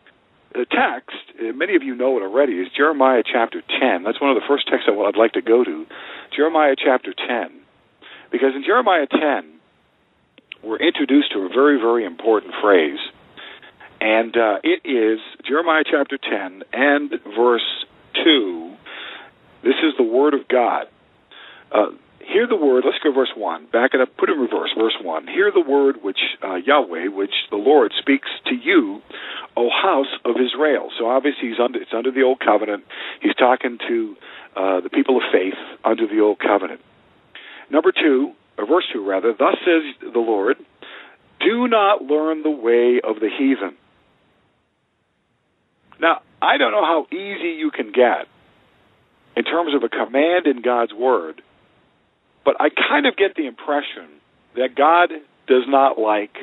the 0.53 0.65
text, 0.65 1.15
uh, 1.39 1.53
many 1.53 1.75
of 1.75 1.83
you 1.83 1.93
know 1.93 2.17
it 2.17 2.21
already, 2.21 2.53
is 2.53 2.67
Jeremiah 2.75 3.21
chapter 3.21 3.61
10. 3.61 4.03
That's 4.03 4.19
one 4.19 4.31
of 4.31 4.35
the 4.35 4.47
first 4.47 4.67
texts 4.67 4.89
I'd 4.89 5.17
like 5.17 5.33
to 5.33 5.41
go 5.41 5.63
to. 5.63 5.85
Jeremiah 6.35 6.75
chapter 6.77 7.13
10. 7.13 7.59
Because 8.31 8.55
in 8.55 8.63
Jeremiah 8.63 9.07
10, 9.07 9.56
we're 10.63 10.77
introduced 10.77 11.31
to 11.33 11.39
a 11.39 11.49
very, 11.49 11.77
very 11.77 12.05
important 12.05 12.53
phrase. 12.61 12.99
And 13.99 14.35
uh, 14.35 14.57
it 14.63 14.81
is 14.85 15.19
Jeremiah 15.47 15.83
chapter 15.89 16.17
10 16.17 16.63
and 16.73 17.11
verse 17.35 17.85
2. 18.23 18.75
This 19.63 19.75
is 19.83 19.93
the 19.97 20.03
Word 20.03 20.33
of 20.33 20.47
God. 20.47 20.87
Uh, 21.71 21.87
hear 22.27 22.47
the 22.47 22.55
word, 22.55 22.83
let's 22.85 22.99
go 23.03 23.11
verse 23.11 23.31
1. 23.35 23.67
Back 23.71 23.93
it 23.93 24.01
up, 24.01 24.15
put 24.17 24.29
it 24.29 24.33
in 24.33 24.39
reverse, 24.39 24.71
verse 24.77 24.95
1. 25.01 25.27
Hear 25.27 25.51
the 25.51 25.61
word 25.61 26.03
which 26.03 26.19
uh, 26.43 26.55
Yahweh, 26.55 27.07
which 27.07 27.33
the 27.49 27.57
Lord 27.57 27.93
speaks 27.97 28.27
to 28.45 28.55
you, 28.55 29.01
O 29.55 29.69
house 29.69 30.13
of 30.25 30.35
Israel. 30.37 30.89
So 30.97 31.07
obviously 31.09 31.49
he's 31.49 31.59
under, 31.59 31.81
it's 31.81 31.93
under 31.93 32.11
the 32.11 32.21
old 32.21 32.39
covenant. 32.39 32.83
He's 33.21 33.35
talking 33.35 33.77
to 33.87 34.15
uh, 34.55 34.81
the 34.81 34.89
people 34.89 35.17
of 35.17 35.23
faith 35.31 35.57
under 35.83 36.07
the 36.07 36.19
old 36.19 36.39
covenant. 36.39 36.81
Number 37.69 37.91
2, 37.91 38.31
or 38.31 38.33
verse 38.65 38.85
2 38.93 39.07
rather, 39.07 39.33
thus 39.37 39.55
says 39.65 40.11
the 40.13 40.19
Lord, 40.19 40.57
do 41.39 41.67
not 41.67 42.03
learn 42.03 42.43
the 42.43 42.49
way 42.49 42.99
of 43.03 43.19
the 43.19 43.29
heathen. 43.29 43.77
Now, 45.99 46.21
I 46.41 46.57
don't 46.57 46.71
know 46.71 46.85
how 46.85 47.07
easy 47.11 47.57
you 47.57 47.71
can 47.71 47.91
get 47.91 48.27
in 49.35 49.43
terms 49.43 49.73
of 49.75 49.83
a 49.83 49.89
command 49.89 50.47
in 50.47 50.61
God's 50.61 50.93
Word, 50.93 51.41
but 52.45 52.55
I 52.59 52.69
kind 52.69 53.05
of 53.05 53.15
get 53.15 53.35
the 53.35 53.47
impression 53.47 54.09
that 54.55 54.75
God 54.75 55.09
does 55.47 55.63
not 55.67 55.99
like 55.99 56.35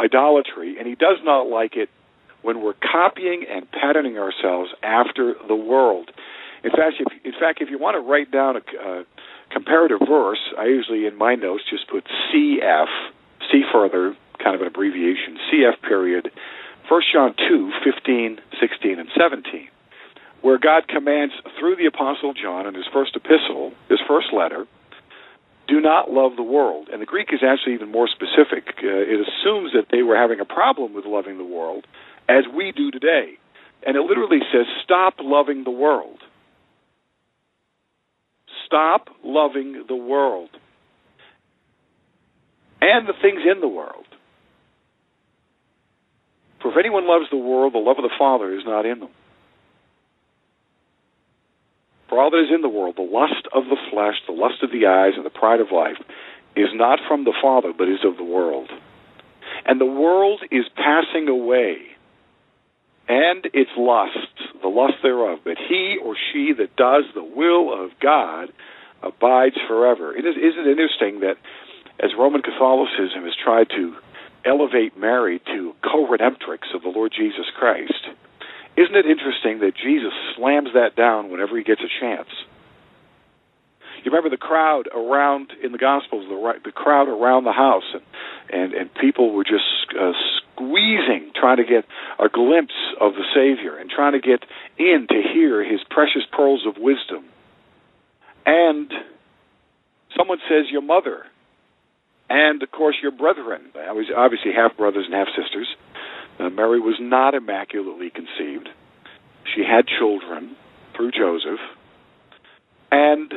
idolatry, 0.00 0.76
and 0.78 0.86
He 0.86 0.94
does 0.94 1.18
not 1.22 1.42
like 1.42 1.76
it 1.76 1.88
when 2.42 2.62
we're 2.62 2.74
copying 2.74 3.44
and 3.50 3.70
patterning 3.70 4.18
ourselves 4.18 4.70
after 4.82 5.34
the 5.48 5.54
world. 5.54 6.10
In 6.62 6.70
fact, 6.70 6.96
if, 7.00 7.24
in 7.24 7.32
fact, 7.32 7.60
if 7.60 7.70
you 7.70 7.78
want 7.78 7.94
to 7.94 8.00
write 8.00 8.30
down 8.30 8.56
a, 8.56 8.88
a 8.88 9.04
comparative 9.54 10.00
verse, 10.06 10.40
I 10.58 10.66
usually 10.66 11.06
in 11.06 11.16
my 11.16 11.36
notes 11.36 11.62
just 11.70 11.88
put 11.88 12.04
CF, 12.04 12.88
C 13.50 13.62
further, 13.72 14.16
kind 14.42 14.54
of 14.54 14.60
an 14.60 14.66
abbreviation, 14.66 15.38
CF 15.50 15.80
period, 15.80 16.30
1 16.88 17.02
John 17.12 17.34
2, 17.48 17.72
15, 17.82 18.40
16, 18.60 18.98
and 18.98 19.08
17, 19.16 19.68
where 20.42 20.58
God 20.58 20.88
commands 20.88 21.32
through 21.58 21.76
the 21.76 21.86
Apostle 21.86 22.34
John 22.34 22.66
in 22.66 22.74
his 22.74 22.84
first 22.92 23.16
epistle, 23.16 23.72
his 23.88 24.00
first 24.06 24.32
letter, 24.34 24.66
do 25.66 25.80
not 25.80 26.10
love 26.10 26.36
the 26.36 26.42
world. 26.42 26.88
And 26.92 27.00
the 27.00 27.06
Greek 27.06 27.32
is 27.32 27.40
actually 27.42 27.74
even 27.74 27.90
more 27.90 28.08
specific. 28.08 28.74
Uh, 28.82 28.88
it 28.88 29.20
assumes 29.20 29.72
that 29.72 29.86
they 29.90 30.02
were 30.02 30.16
having 30.16 30.40
a 30.40 30.44
problem 30.44 30.92
with 30.92 31.06
loving 31.06 31.38
the 31.38 31.44
world, 31.44 31.86
as 32.28 32.44
we 32.54 32.72
do 32.72 32.90
today. 32.90 33.38
And 33.86 33.96
it 33.96 34.02
literally 34.02 34.40
says, 34.52 34.66
stop 34.82 35.14
loving 35.20 35.64
the 35.64 35.70
world. 35.70 36.20
Stop 38.66 39.08
loving 39.22 39.84
the 39.88 39.96
world 39.96 40.50
and 42.80 43.08
the 43.08 43.14
things 43.20 43.40
in 43.50 43.60
the 43.60 43.68
world. 43.68 44.06
For 46.60 46.70
if 46.70 46.76
anyone 46.78 47.06
loves 47.06 47.26
the 47.30 47.36
world, 47.36 47.74
the 47.74 47.78
love 47.78 47.98
of 47.98 48.04
the 48.04 48.16
Father 48.18 48.52
is 48.54 48.62
not 48.64 48.86
in 48.86 49.00
them. 49.00 49.10
For 52.08 52.20
all 52.20 52.30
that 52.30 52.44
is 52.44 52.54
in 52.54 52.62
the 52.62 52.68
world, 52.68 52.96
the 52.96 53.02
lust 53.02 53.48
of 53.52 53.64
the 53.64 53.76
flesh, 53.90 54.14
the 54.26 54.32
lust 54.32 54.62
of 54.62 54.70
the 54.70 54.86
eyes, 54.86 55.12
and 55.16 55.24
the 55.24 55.30
pride 55.30 55.60
of 55.60 55.72
life, 55.72 55.96
is 56.56 56.68
not 56.72 57.00
from 57.08 57.24
the 57.24 57.34
Father, 57.42 57.72
but 57.76 57.88
is 57.88 58.04
of 58.04 58.16
the 58.16 58.24
world. 58.24 58.70
And 59.66 59.80
the 59.80 59.86
world 59.86 60.40
is 60.50 60.64
passing 60.76 61.28
away, 61.28 61.76
and 63.08 63.46
its 63.52 63.70
lusts, 63.76 64.33
the 64.64 64.72
lust 64.72 64.94
thereof. 65.02 65.40
But 65.44 65.58
he 65.68 65.98
or 66.02 66.16
she 66.32 66.52
that 66.56 66.74
does 66.74 67.04
the 67.14 67.22
will 67.22 67.68
of 67.70 67.92
God 68.00 68.48
abides 69.02 69.56
forever. 69.68 70.16
It 70.16 70.24
is, 70.24 70.34
isn't 70.34 70.66
it 70.66 70.80
interesting 70.80 71.20
that 71.20 71.36
as 72.00 72.10
Roman 72.18 72.40
Catholicism 72.40 73.22
has 73.22 73.36
tried 73.36 73.68
to 73.76 73.94
elevate 74.44 74.96
Mary 74.96 75.40
to 75.52 75.74
co-redemptrix 75.84 76.74
of 76.74 76.82
the 76.82 76.88
Lord 76.88 77.12
Jesus 77.16 77.46
Christ, 77.56 78.08
isn't 78.76 78.96
it 78.96 79.06
interesting 79.06 79.60
that 79.60 79.76
Jesus 79.76 80.12
slams 80.34 80.70
that 80.74 80.96
down 80.96 81.30
whenever 81.30 81.56
he 81.56 81.62
gets 81.62 81.82
a 81.82 81.92
chance? 82.00 82.28
You 84.02 84.10
remember 84.10 84.28
the 84.28 84.36
crowd 84.36 84.88
around 84.94 85.52
in 85.62 85.72
the 85.72 85.78
Gospels, 85.78 86.26
the, 86.28 86.60
the 86.64 86.72
crowd 86.72 87.08
around 87.08 87.44
the 87.44 87.52
house, 87.52 87.88
and 87.92 88.02
and, 88.52 88.74
and 88.74 88.94
people 88.94 89.32
were 89.32 89.44
just 89.44 89.64
uh, 89.98 90.12
squeezing, 90.54 91.30
trying 91.34 91.58
to 91.58 91.64
get 91.64 91.84
a 92.18 92.28
glimpse 92.28 92.74
of 93.00 93.14
the 93.14 93.24
Savior, 93.34 93.76
and 93.76 93.90
trying 93.90 94.12
to 94.12 94.20
get 94.20 94.44
in 94.78 95.06
to 95.10 95.22
hear 95.34 95.64
His 95.64 95.80
precious 95.90 96.22
pearls 96.30 96.64
of 96.66 96.76
wisdom. 96.78 97.24
And 98.46 98.92
someone 100.16 100.38
says, 100.48 100.70
"Your 100.70 100.82
mother," 100.82 101.26
and 102.30 102.62
of 102.62 102.70
course 102.70 102.96
your 103.02 103.12
brethren. 103.12 103.62
Obviously, 104.16 104.52
half 104.52 104.76
brothers 104.76 105.06
and 105.06 105.14
half 105.14 105.28
sisters. 105.36 105.68
Uh, 106.38 106.50
Mary 106.50 106.80
was 106.80 106.96
not 107.00 107.34
immaculately 107.34 108.10
conceived. 108.10 108.68
She 109.54 109.62
had 109.62 109.86
children 109.86 110.56
through 110.94 111.12
Joseph. 111.12 111.60
And 112.90 113.32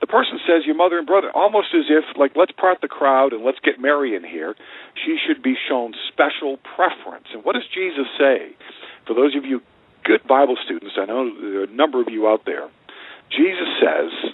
the 0.00 0.06
person 0.06 0.38
says, 0.46 0.64
Your 0.66 0.76
mother 0.76 0.98
and 0.98 1.06
brother, 1.06 1.30
almost 1.34 1.68
as 1.74 1.84
if, 1.88 2.04
like, 2.16 2.32
let's 2.36 2.52
part 2.52 2.80
the 2.80 2.88
crowd 2.88 3.32
and 3.32 3.44
let's 3.44 3.58
get 3.60 3.80
Mary 3.80 4.14
in 4.14 4.24
here. 4.24 4.54
She 5.04 5.16
should 5.26 5.42
be 5.42 5.54
shown 5.68 5.92
special 6.12 6.58
preference. 6.76 7.26
And 7.32 7.44
what 7.44 7.54
does 7.54 7.64
Jesus 7.74 8.06
say? 8.18 8.56
For 9.06 9.14
those 9.14 9.36
of 9.36 9.44
you 9.44 9.60
good 10.04 10.26
Bible 10.26 10.56
students, 10.64 10.96
I 11.00 11.04
know 11.04 11.30
there 11.40 11.60
are 11.60 11.64
a 11.64 11.74
number 11.74 12.00
of 12.00 12.08
you 12.10 12.28
out 12.28 12.42
there. 12.46 12.68
Jesus 13.30 13.68
says 13.80 14.32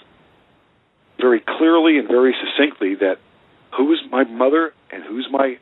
very 1.19 1.41
clearly 1.41 1.97
and 1.97 2.07
very 2.07 2.33
succinctly 2.33 2.95
that 2.95 3.17
who's 3.75 4.01
my 4.11 4.23
mother 4.23 4.73
and 4.91 5.03
who's 5.03 5.27
my 5.31 5.57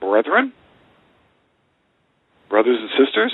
brethren? 0.00 0.52
brothers 2.48 2.78
and 2.78 2.90
sisters? 3.04 3.32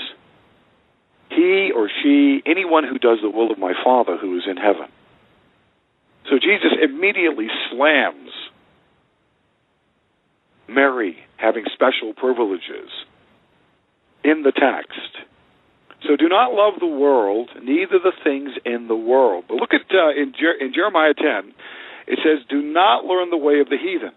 he 1.31 1.70
or 1.74 1.89
she, 2.03 2.43
anyone 2.45 2.85
who 2.85 2.99
does 2.99 3.19
the 3.23 3.31
will 3.31 3.51
of 3.51 3.59
my 3.59 3.73
Father 3.85 4.16
who 4.16 4.37
is 4.37 4.43
in 4.49 4.57
heaven. 4.57 4.89
So 6.29 6.39
Jesus 6.39 6.73
immediately 6.83 7.49
slams 7.71 8.31
Mary 10.69 11.17
having 11.37 11.65
special 11.73 12.13
privileges 12.15 12.91
in 14.23 14.43
the 14.43 14.53
text. 14.53 15.27
So 16.07 16.17
do 16.17 16.29
not 16.29 16.53
love 16.53 16.81
the 16.81 16.87
world, 16.87 17.51
neither 17.63 17.99
the 17.99 18.13
things 18.25 18.53
in 18.65 18.89
the 18.89 18.97
world. 18.97 19.45
But 19.49 19.57
look 19.57 19.75
at 19.75 19.83
uh, 19.93 20.11
in, 20.11 20.33
Jer- 20.39 20.57
in 20.59 20.73
Jeremiah 20.73 21.15
10, 21.15 21.53
it 22.07 22.19
says, 22.25 22.47
"Do 22.49 22.63
not 22.63 23.05
learn 23.05 23.31
the 23.31 23.37
way 23.37 23.61
of 23.61 23.69
the 23.69 23.77
heathen." 23.77 24.13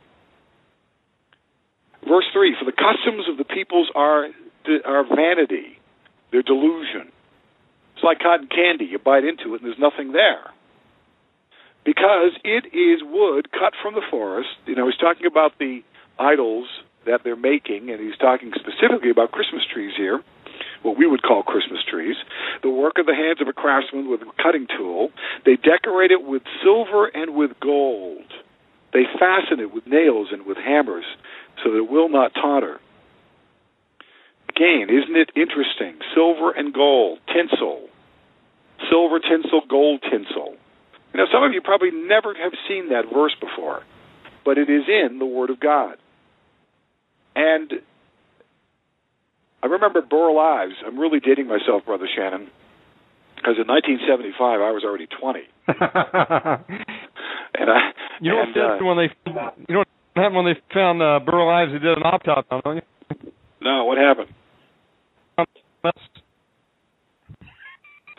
Verse 2.07 2.25
three: 2.31 2.55
For 2.57 2.65
the 2.65 2.71
customs 2.71 3.27
of 3.29 3.37
the 3.37 3.43
peoples 3.43 3.89
are 3.95 4.27
are 4.85 5.03
vanity, 5.03 5.77
they're 6.31 6.41
delusion. 6.41 7.11
It's 7.95 8.03
like 8.03 8.19
cotton 8.19 8.47
candy; 8.47 8.85
you 8.85 8.99
bite 8.99 9.25
into 9.25 9.53
it, 9.53 9.61
and 9.61 9.65
there's 9.65 9.79
nothing 9.79 10.13
there. 10.13 10.52
Because 11.85 12.31
it 12.43 12.65
is 12.73 13.01
wood 13.03 13.51
cut 13.51 13.73
from 13.81 13.93
the 13.93 14.03
forest. 14.09 14.49
You 14.65 14.75
know, 14.75 14.85
he's 14.85 14.97
talking 14.97 15.27
about 15.27 15.59
the 15.59 15.83
idols 16.17 16.67
that 17.05 17.21
they're 17.23 17.35
making, 17.35 17.89
and 17.89 17.99
he's 17.99 18.17
talking 18.17 18.53
specifically 18.55 19.09
about 19.09 19.31
Christmas 19.31 19.63
trees 19.71 19.93
here 19.97 20.21
what 20.83 20.97
we 20.97 21.07
would 21.07 21.23
call 21.23 21.43
Christmas 21.43 21.79
trees, 21.89 22.15
the 22.61 22.69
work 22.69 22.97
of 22.97 23.05
the 23.05 23.15
hands 23.15 23.41
of 23.41 23.47
a 23.47 23.53
craftsman 23.53 24.09
with 24.09 24.21
a 24.21 24.43
cutting 24.43 24.67
tool. 24.77 25.09
They 25.45 25.55
decorate 25.55 26.11
it 26.11 26.23
with 26.23 26.43
silver 26.61 27.07
and 27.07 27.35
with 27.35 27.51
gold. 27.61 28.27
They 28.91 29.03
fasten 29.17 29.59
it 29.59 29.73
with 29.73 29.87
nails 29.87 30.27
and 30.31 30.45
with 30.45 30.57
hammers 30.57 31.05
so 31.63 31.71
that 31.71 31.77
it 31.77 31.89
will 31.89 32.09
not 32.09 32.33
totter. 32.35 32.79
Again, 34.49 34.87
isn't 34.89 35.15
it 35.15 35.31
interesting? 35.35 35.97
Silver 36.13 36.51
and 36.51 36.73
gold, 36.73 37.19
tinsel. 37.33 37.87
Silver 38.91 39.19
tinsel, 39.19 39.61
gold 39.67 40.03
tinsel. 40.11 40.55
You 41.13 41.19
know, 41.19 41.25
some 41.31 41.43
of 41.43 41.53
you 41.53 41.61
probably 41.61 41.91
never 41.91 42.33
have 42.33 42.53
seen 42.67 42.89
that 42.89 43.03
verse 43.13 43.35
before, 43.39 43.83
but 44.43 44.57
it 44.57 44.69
is 44.69 44.83
in 44.87 45.19
the 45.19 45.25
Word 45.25 45.51
of 45.51 45.59
God. 45.59 45.97
And 47.35 47.71
I 49.61 49.67
remember 49.67 50.01
Burl 50.01 50.39
Ives. 50.39 50.73
I'm 50.85 50.99
really 50.99 51.19
dating 51.19 51.47
myself, 51.47 51.85
Brother 51.85 52.07
Shannon, 52.15 52.49
because 53.35 53.57
in 53.61 53.67
1975 53.67 54.41
I 54.41 54.71
was 54.71 54.83
already 54.83 55.07
20. 55.07 55.39
and 55.67 55.77
I, 57.69 57.91
you 58.19 58.31
know 58.31 58.41
and, 58.41 58.55
what 58.55 58.81
uh, 58.81 58.85
when 58.85 58.97
they, 58.97 59.09
you 59.69 59.75
know 59.75 59.79
what 59.79 59.87
happened 60.15 60.35
when 60.35 60.45
they 60.45 60.59
found 60.73 61.01
uh, 61.01 61.19
Burl 61.23 61.49
Ives? 61.49 61.71
They 61.73 61.79
did 61.79 61.97
an 61.97 62.03
autopsy 62.03 62.49
on 62.65 62.75
you. 62.77 62.81
No, 63.61 63.85
what 63.85 63.97
happened? 63.97 64.29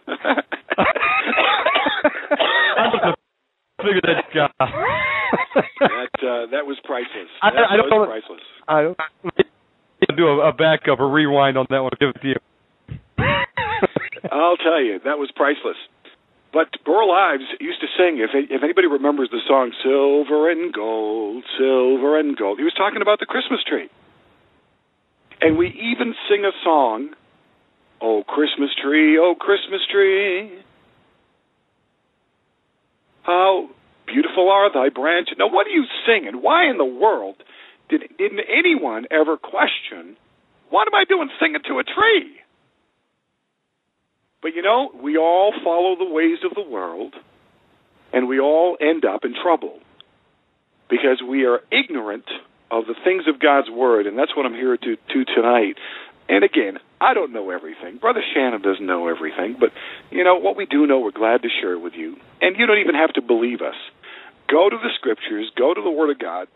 I 2.77 3.74
figured 3.85 4.05
that 4.09 4.25
guy. 4.35 4.51
that 5.81 6.15
uh, 6.25 6.47
that 6.51 6.65
was 6.67 6.79
priceless. 6.85 7.29
I, 7.43 7.51
that 7.53 7.65
I 7.71 7.77
don't 7.77 7.87
was 7.87 7.93
know. 7.93 8.07
priceless. 8.07 8.45
I 8.69 8.83
don't 8.83 10.17
do 10.17 10.27
a, 10.29 10.49
a 10.49 10.53
backup, 10.53 11.01
a 11.01 11.07
rewind 11.07 11.57
on 11.59 11.67
that 11.71 11.81
one. 11.81 11.93
Give 12.01 12.11
it 12.11 12.21
to 12.23 12.29
you. 12.29 12.41
I'll 14.33 14.57
tell 14.57 14.81
you, 14.83 15.01
that 15.05 15.19
was 15.19 15.31
priceless. 15.35 15.77
But 16.53 16.69
Burl 16.85 17.11
Ives 17.11 17.43
used 17.61 17.81
to 17.81 17.89
sing. 17.99 18.19
If 18.23 18.31
if 18.33 18.63
anybody 18.63 18.87
remembers 18.87 19.29
the 19.31 19.41
song 19.49 19.73
"Silver 19.83 20.51
and 20.51 20.73
Gold, 20.73 21.43
Silver 21.59 22.19
and 22.19 22.37
Gold," 22.37 22.59
he 22.59 22.65
was 22.65 22.75
talking 22.75 23.03
about 23.03 23.19
the 23.19 23.27
Christmas 23.27 23.61
tree. 23.67 23.89
And 25.41 25.59
we 25.59 25.67
even 25.69 26.15
sing 26.31 26.45
a 26.45 26.53
song, 26.63 27.11
"Oh 28.01 28.23
Christmas 28.23 28.71
tree, 28.81 29.19
oh 29.19 29.35
Christmas 29.35 29.81
tree, 29.91 30.53
how 33.25 33.69
beautiful 34.07 34.51
are 34.51 34.73
thy 34.73 34.89
branches." 34.89 35.37
Now, 35.39 35.49
what 35.49 35.67
are 35.67 35.71
you 35.71 35.85
singing? 36.07 36.41
Why 36.41 36.71
in 36.71 36.79
the 36.79 36.85
world 36.85 37.37
did 37.89 38.17
didn't 38.17 38.41
anyone 38.49 39.07
ever 39.11 39.37
question 39.37 40.17
what 40.71 40.89
am 40.89 40.95
I 40.95 41.05
doing 41.05 41.31
singing 41.39 41.61
to 41.69 41.79
a 41.79 41.85
tree? 41.85 42.41
But 44.43 44.57
you 44.57 44.63
know, 44.63 44.91
we 45.01 45.17
all 45.17 45.53
follow 45.63 45.97
the 45.97 46.13
ways 46.13 46.39
of 46.45 46.53
the 46.55 46.69
world, 46.69 47.15
and 48.13 48.27
we 48.27 48.41
all 48.41 48.77
end 48.81 49.05
up 49.05 49.25
in 49.25 49.35
trouble 49.41 49.79
because 50.91 51.23
we 51.23 51.47
are 51.47 51.61
ignorant 51.71 52.25
of 52.73 52.87
the 52.87 52.95
things 53.05 53.29
of 53.29 53.39
God's 53.39 53.71
Word, 53.71 54.07
and 54.07 54.19
that's 54.19 54.37
what 54.37 54.47
I'm 54.47 54.55
here 54.55 54.77
to 54.77 54.97
do 55.13 55.25
tonight. 55.25 55.77
And 56.29 56.43
again, 56.43 56.79
I 57.01 57.13
don't 57.15 57.33
know 57.33 57.51
everything. 57.51 57.99
Brother 57.99 58.23
Shannon 58.35 58.63
doesn't 58.63 58.85
know 58.85 59.09
everything, 59.09 59.57
but 59.59 59.71
you 60.11 60.25
know 60.25 60.37
what 60.37 60.57
we 60.57 60.67
do 60.67 60.87
know, 60.87 61.01
we're 61.01 61.11
glad 61.11 61.43
to 61.43 61.49
share 61.61 61.79
with 61.79 61.93
you. 61.95 62.17
And 62.41 62.57
you 62.59 62.67
don't 62.67 62.79
even 62.79 62.95
have 62.95 63.13
to 63.15 63.23
believe 63.23 63.61
us. 63.61 63.77
Go 64.51 64.69
to 64.69 64.77
the 64.77 64.91
Scriptures, 64.97 65.51
go 65.57 65.75
to 65.75 65.83
the 65.83 65.91
Word 65.91 66.11
of 66.11 66.19
God, 66.19 66.49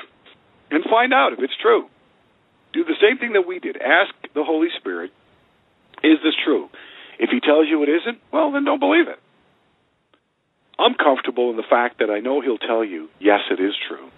and 0.70 0.84
find 0.84 1.12
out 1.12 1.32
if 1.32 1.40
it's 1.40 1.56
true. 1.60 1.86
Do 2.72 2.84
the 2.84 2.96
same 3.00 3.18
thing 3.18 3.32
that 3.32 3.46
we 3.46 3.58
did. 3.58 3.76
Ask 3.76 4.14
the 4.34 4.44
Holy 4.44 4.68
Spirit, 4.78 5.10
is 6.02 6.18
this 6.22 6.34
true? 6.44 6.68
If 7.18 7.30
he 7.30 7.40
tells 7.40 7.66
you 7.68 7.82
it 7.82 7.88
isn't, 7.88 8.18
well, 8.32 8.52
then 8.52 8.64
don't 8.64 8.78
believe 8.78 9.08
it. 9.08 9.18
I'm 10.78 10.94
comfortable 10.94 11.50
in 11.50 11.56
the 11.56 11.66
fact 11.68 11.98
that 11.98 12.10
I 12.10 12.20
know 12.20 12.40
he'll 12.40 12.58
tell 12.58 12.84
you, 12.84 13.08
yes, 13.18 13.40
it 13.50 13.58
is 13.60 13.74
true, 13.88 14.10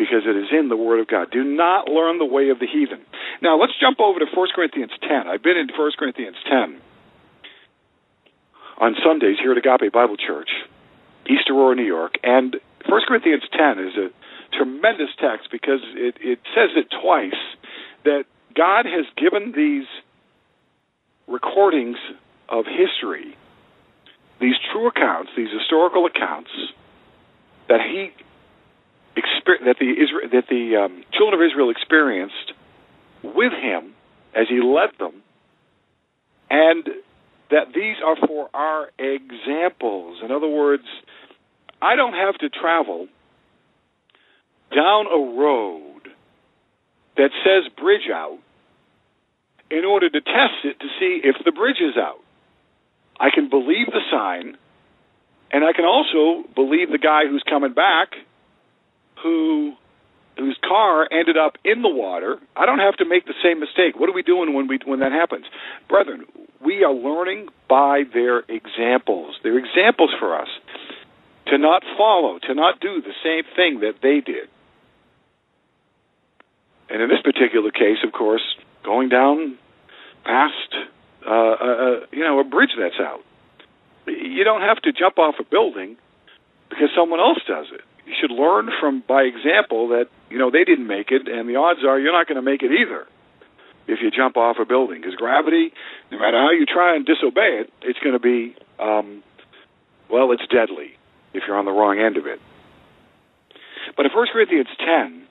because 0.00 0.24
it 0.24 0.32
is 0.34 0.48
in 0.50 0.70
the 0.70 0.80
Word 0.80 0.98
of 0.98 1.08
God. 1.08 1.30
Do 1.30 1.44
not 1.44 1.86
learn 1.86 2.16
the 2.16 2.24
way 2.24 2.48
of 2.48 2.58
the 2.58 2.66
heathen. 2.66 3.04
Now, 3.42 3.60
let's 3.60 3.76
jump 3.78 4.00
over 4.00 4.18
to 4.18 4.24
1 4.24 4.48
Corinthians 4.56 4.92
10. 5.02 5.28
I've 5.28 5.42
been 5.42 5.58
in 5.58 5.68
1 5.68 5.92
Corinthians 5.98 6.36
10 6.48 6.80
on 8.78 8.96
Sundays 9.04 9.36
here 9.36 9.52
at 9.52 9.58
Agape 9.58 9.92
Bible 9.92 10.16
Church, 10.16 10.48
East 11.28 11.50
Aurora, 11.50 11.76
New 11.76 11.84
York, 11.84 12.14
and 12.24 12.56
1 12.88 13.00
Corinthians 13.06 13.42
10 13.52 13.78
is 13.78 13.94
a 14.00 14.08
tremendous 14.56 15.10
text 15.20 15.52
because 15.52 15.84
it, 15.92 16.16
it 16.22 16.38
says 16.56 16.70
it 16.76 16.88
twice 17.02 17.36
that 18.04 18.24
God 18.56 18.86
has 18.86 19.04
given 19.20 19.52
these 19.52 19.84
recordings 21.28 21.98
of 22.48 22.64
history, 22.64 23.36
these 24.40 24.56
true 24.72 24.88
accounts, 24.88 25.30
these 25.36 25.52
historical 25.52 26.06
accounts 26.06 26.50
that 27.68 27.80
he 27.84 28.12
exper- 29.20 29.64
that 29.64 29.76
the 29.78 29.90
Israel, 29.90 30.28
that 30.32 30.48
the 30.48 30.76
um, 30.76 31.04
children 31.12 31.40
of 31.40 31.46
Israel 31.46 31.70
experienced 31.70 32.52
with 33.22 33.52
him 33.52 33.94
as 34.34 34.48
he 34.48 34.60
led 34.60 34.90
them, 34.98 35.22
and 36.50 36.88
that 37.50 37.72
these 37.74 37.96
are 38.04 38.16
for 38.26 38.48
our 38.54 38.90
examples. 38.98 40.18
In 40.22 40.30
other 40.30 40.48
words, 40.48 40.84
I 41.82 41.96
don't 41.96 42.14
have 42.14 42.38
to 42.38 42.48
travel 42.48 43.08
down 44.74 45.06
a 45.06 45.38
road 45.38 46.02
that 47.16 47.30
says 47.44 47.70
bridge 47.76 48.08
out 48.12 48.38
in 49.70 49.84
order 49.84 50.08
to 50.08 50.20
test 50.20 50.64
it 50.64 50.78
to 50.80 50.86
see 50.98 51.20
if 51.22 51.36
the 51.44 51.52
bridge 51.52 51.80
is 51.80 51.96
out. 51.96 52.20
I 53.18 53.30
can 53.30 53.50
believe 53.50 53.86
the 53.86 54.00
sign, 54.10 54.56
and 55.52 55.64
I 55.64 55.72
can 55.72 55.84
also 55.84 56.48
believe 56.54 56.90
the 56.90 56.98
guy 56.98 57.26
who's 57.28 57.42
coming 57.48 57.74
back 57.74 58.14
who 59.22 59.74
whose 60.36 60.58
car 60.66 61.06
ended 61.12 61.36
up 61.36 61.56
in 61.64 61.82
the 61.82 61.88
water. 61.88 62.38
I 62.56 62.64
don't 62.64 62.78
have 62.78 62.96
to 62.96 63.04
make 63.04 63.26
the 63.26 63.34
same 63.42 63.60
mistake. 63.60 63.98
What 63.98 64.08
are 64.08 64.12
we 64.12 64.22
doing 64.22 64.54
when 64.54 64.68
we 64.68 64.78
when 64.84 65.00
that 65.00 65.12
happens? 65.12 65.46
Brethren, 65.88 66.24
we 66.64 66.84
are 66.84 66.92
learning 66.92 67.48
by 67.68 68.04
their 68.12 68.40
examples. 68.48 69.36
They're 69.42 69.58
examples 69.58 70.10
for 70.18 70.38
us 70.38 70.48
to 71.46 71.58
not 71.58 71.82
follow, 71.96 72.38
to 72.38 72.54
not 72.54 72.80
do 72.80 73.02
the 73.02 73.14
same 73.24 73.44
thing 73.56 73.80
that 73.80 73.96
they 74.02 74.20
did. 74.20 74.48
And 76.88 77.02
in 77.02 77.08
this 77.08 77.20
particular 77.22 77.70
case, 77.70 77.98
of 78.04 78.12
course, 78.12 78.42
going 78.84 79.08
down 79.08 79.58
past 80.24 80.74
uh, 81.26 81.30
uh, 81.30 82.00
you 82.12 82.24
know 82.24 82.40
a 82.40 82.44
bridge 82.44 82.70
that's 82.78 83.00
out. 83.00 83.20
You 84.06 84.42
don't 84.44 84.62
have 84.62 84.80
to 84.82 84.92
jump 84.92 85.18
off 85.18 85.36
a 85.38 85.44
building 85.44 85.96
because 86.68 86.88
someone 86.96 87.20
else 87.20 87.38
does 87.46 87.66
it. 87.72 87.82
You 88.10 88.16
should 88.20 88.32
learn 88.32 88.70
from 88.80 89.04
by 89.06 89.22
example 89.22 89.88
that 89.94 90.08
you 90.30 90.38
know 90.38 90.50
they 90.50 90.64
didn't 90.64 90.88
make 90.88 91.12
it, 91.12 91.28
and 91.28 91.48
the 91.48 91.54
odds 91.56 91.84
are 91.86 91.98
you're 91.98 92.12
not 92.12 92.26
going 92.26 92.36
to 92.36 92.42
make 92.42 92.62
it 92.62 92.72
either 92.72 93.06
if 93.86 94.00
you 94.02 94.10
jump 94.10 94.36
off 94.36 94.56
a 94.60 94.64
building 94.64 95.00
because 95.00 95.14
gravity, 95.14 95.72
no 96.10 96.18
matter 96.18 96.36
how 96.36 96.50
you 96.50 96.66
try 96.66 96.96
and 96.96 97.06
disobey 97.06 97.62
it, 97.62 97.72
it's 97.82 98.00
going 98.00 98.14
to 98.14 98.18
be 98.18 98.56
um, 98.80 99.22
well, 100.10 100.32
it's 100.32 100.42
deadly 100.50 100.98
if 101.32 101.44
you're 101.46 101.56
on 101.56 101.66
the 101.66 101.70
wrong 101.70 102.00
end 102.00 102.16
of 102.16 102.26
it. 102.26 102.40
But 103.96 104.06
in 104.06 104.12
1 104.12 104.26
Corinthians 104.32 104.66
10, 104.78 105.22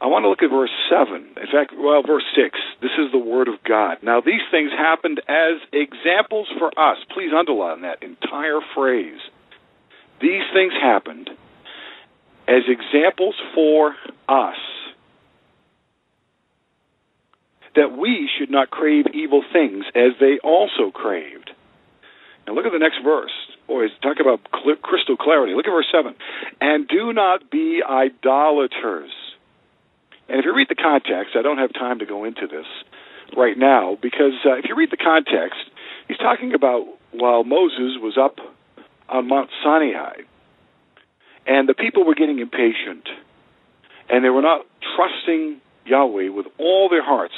I 0.00 0.06
want 0.06 0.24
to 0.24 0.28
look 0.28 0.42
at 0.42 0.50
verse 0.50 0.70
7. 0.90 1.16
In 1.16 1.48
fact, 1.50 1.72
well, 1.74 2.02
verse 2.02 2.24
6. 2.36 2.58
This 2.82 2.92
is 2.98 3.10
the 3.12 3.18
Word 3.18 3.48
of 3.48 3.64
God. 3.64 3.98
Now, 4.02 4.20
these 4.20 4.44
things 4.50 4.70
happened 4.70 5.22
as 5.26 5.56
examples 5.72 6.48
for 6.58 6.68
us. 6.78 6.98
Please 7.10 7.32
underline 7.34 7.80
that 7.80 8.02
entire 8.02 8.60
phrase. 8.74 9.20
These 10.20 10.44
things 10.52 10.74
happened 10.74 11.30
as 12.48 12.62
examples 12.66 13.34
for 13.54 13.94
us, 14.26 14.56
that 17.76 17.96
we 17.96 18.28
should 18.38 18.50
not 18.50 18.70
crave 18.70 19.04
evil 19.12 19.44
things 19.52 19.84
as 19.94 20.12
they 20.18 20.38
also 20.42 20.90
craved. 20.90 21.50
Now 22.46 22.54
look 22.54 22.64
at 22.64 22.72
the 22.72 22.78
next 22.78 22.98
verse. 23.04 23.30
Boys, 23.66 23.90
talk 24.02 24.16
about 24.18 24.40
crystal 24.82 25.18
clarity. 25.18 25.54
Look 25.54 25.66
at 25.66 25.70
verse 25.70 25.86
7. 25.92 26.14
And 26.62 26.88
do 26.88 27.12
not 27.12 27.50
be 27.50 27.82
idolaters. 27.86 29.10
And 30.28 30.38
if 30.38 30.46
you 30.46 30.54
read 30.54 30.68
the 30.70 30.74
context, 30.74 31.36
I 31.38 31.42
don't 31.42 31.58
have 31.58 31.72
time 31.74 31.98
to 31.98 32.06
go 32.06 32.24
into 32.24 32.46
this 32.46 32.66
right 33.36 33.56
now 33.58 33.98
because 34.00 34.32
uh, 34.46 34.54
if 34.54 34.64
you 34.66 34.74
read 34.74 34.90
the 34.90 34.96
context, 34.96 35.60
he's 36.08 36.16
talking 36.16 36.54
about 36.54 36.86
while 37.12 37.44
Moses 37.44 38.00
was 38.00 38.16
up 38.18 38.38
on 39.10 39.28
Mount 39.28 39.50
Sinai 39.62 40.22
and 41.48 41.68
the 41.68 41.74
people 41.74 42.04
were 42.04 42.14
getting 42.14 42.38
impatient 42.38 43.08
and 44.08 44.24
they 44.24 44.30
were 44.30 44.42
not 44.42 44.64
trusting 44.96 45.60
Yahweh 45.86 46.28
with 46.28 46.46
all 46.58 46.88
their 46.88 47.04
hearts. 47.04 47.34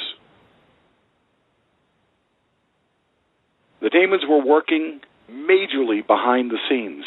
The 3.81 3.89
demons 3.89 4.23
were 4.27 4.43
working 4.43 4.99
majorly 5.31 6.05
behind 6.05 6.51
the 6.51 6.57
scenes, 6.69 7.03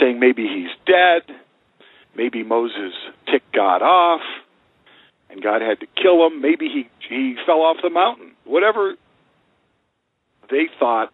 saying 0.00 0.20
maybe 0.20 0.42
he's 0.42 0.70
dead, 0.86 1.22
maybe 2.16 2.42
Moses 2.42 2.92
ticked 3.30 3.52
God 3.54 3.82
off, 3.82 4.20
and 5.30 5.42
God 5.42 5.62
had 5.62 5.80
to 5.80 5.86
kill 6.00 6.26
him. 6.26 6.42
Maybe 6.42 6.68
he 6.68 6.88
he 7.08 7.36
fell 7.46 7.62
off 7.62 7.78
the 7.82 7.90
mountain. 7.90 8.32
Whatever 8.44 8.94
they 10.50 10.68
thought, 10.78 11.12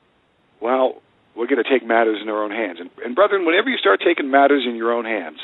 well, 0.61 1.03
we're 1.37 1.47
going 1.47 1.63
to 1.63 1.69
take 1.69 1.87
matters 1.87 2.19
in 2.23 2.29
our 2.29 2.43
own 2.43 2.51
hands. 2.51 2.79
And, 2.81 2.91
and 3.05 3.15
brethren, 3.15 3.45
whenever 3.45 3.69
you 3.69 3.77
start 3.77 4.01
taking 4.05 4.31
matters 4.31 4.65
in 4.67 4.75
your 4.75 4.93
own 4.93 5.05
hands, 5.05 5.39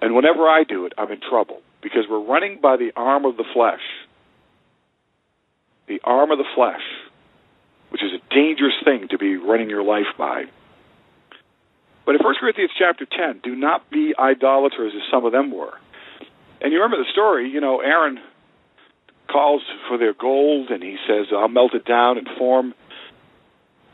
and 0.00 0.14
whenever 0.14 0.48
I 0.48 0.64
do 0.64 0.86
it, 0.86 0.92
I'm 0.96 1.10
in 1.10 1.20
trouble 1.20 1.60
because 1.82 2.04
we're 2.08 2.24
running 2.24 2.60
by 2.62 2.76
the 2.76 2.92
arm 2.96 3.24
of 3.24 3.36
the 3.36 3.44
flesh. 3.52 3.82
The 5.88 6.00
arm 6.04 6.30
of 6.30 6.38
the 6.38 6.44
flesh, 6.54 6.82
which 7.90 8.02
is 8.02 8.12
a 8.12 8.34
dangerous 8.34 8.74
thing 8.84 9.08
to 9.10 9.18
be 9.18 9.36
running 9.36 9.68
your 9.68 9.82
life 9.82 10.06
by. 10.16 10.44
But 12.06 12.14
in 12.14 12.22
1 12.22 12.34
Corinthians 12.40 12.70
chapter 12.78 13.06
10, 13.06 13.40
do 13.42 13.54
not 13.56 13.90
be 13.90 14.14
idolaters 14.18 14.92
as 14.94 15.02
some 15.10 15.24
of 15.24 15.32
them 15.32 15.50
were. 15.50 15.74
And 16.60 16.72
you 16.72 16.80
remember 16.82 17.02
the 17.02 17.10
story, 17.10 17.48
you 17.50 17.60
know, 17.60 17.80
Aaron 17.80 18.20
calls 19.30 19.62
for 19.88 19.98
their 19.98 20.14
gold 20.14 20.70
and 20.70 20.82
he 20.82 20.96
says, 21.06 21.26
I'll 21.32 21.48
melt 21.48 21.74
it 21.74 21.84
down 21.84 22.18
and 22.18 22.28
form 22.38 22.74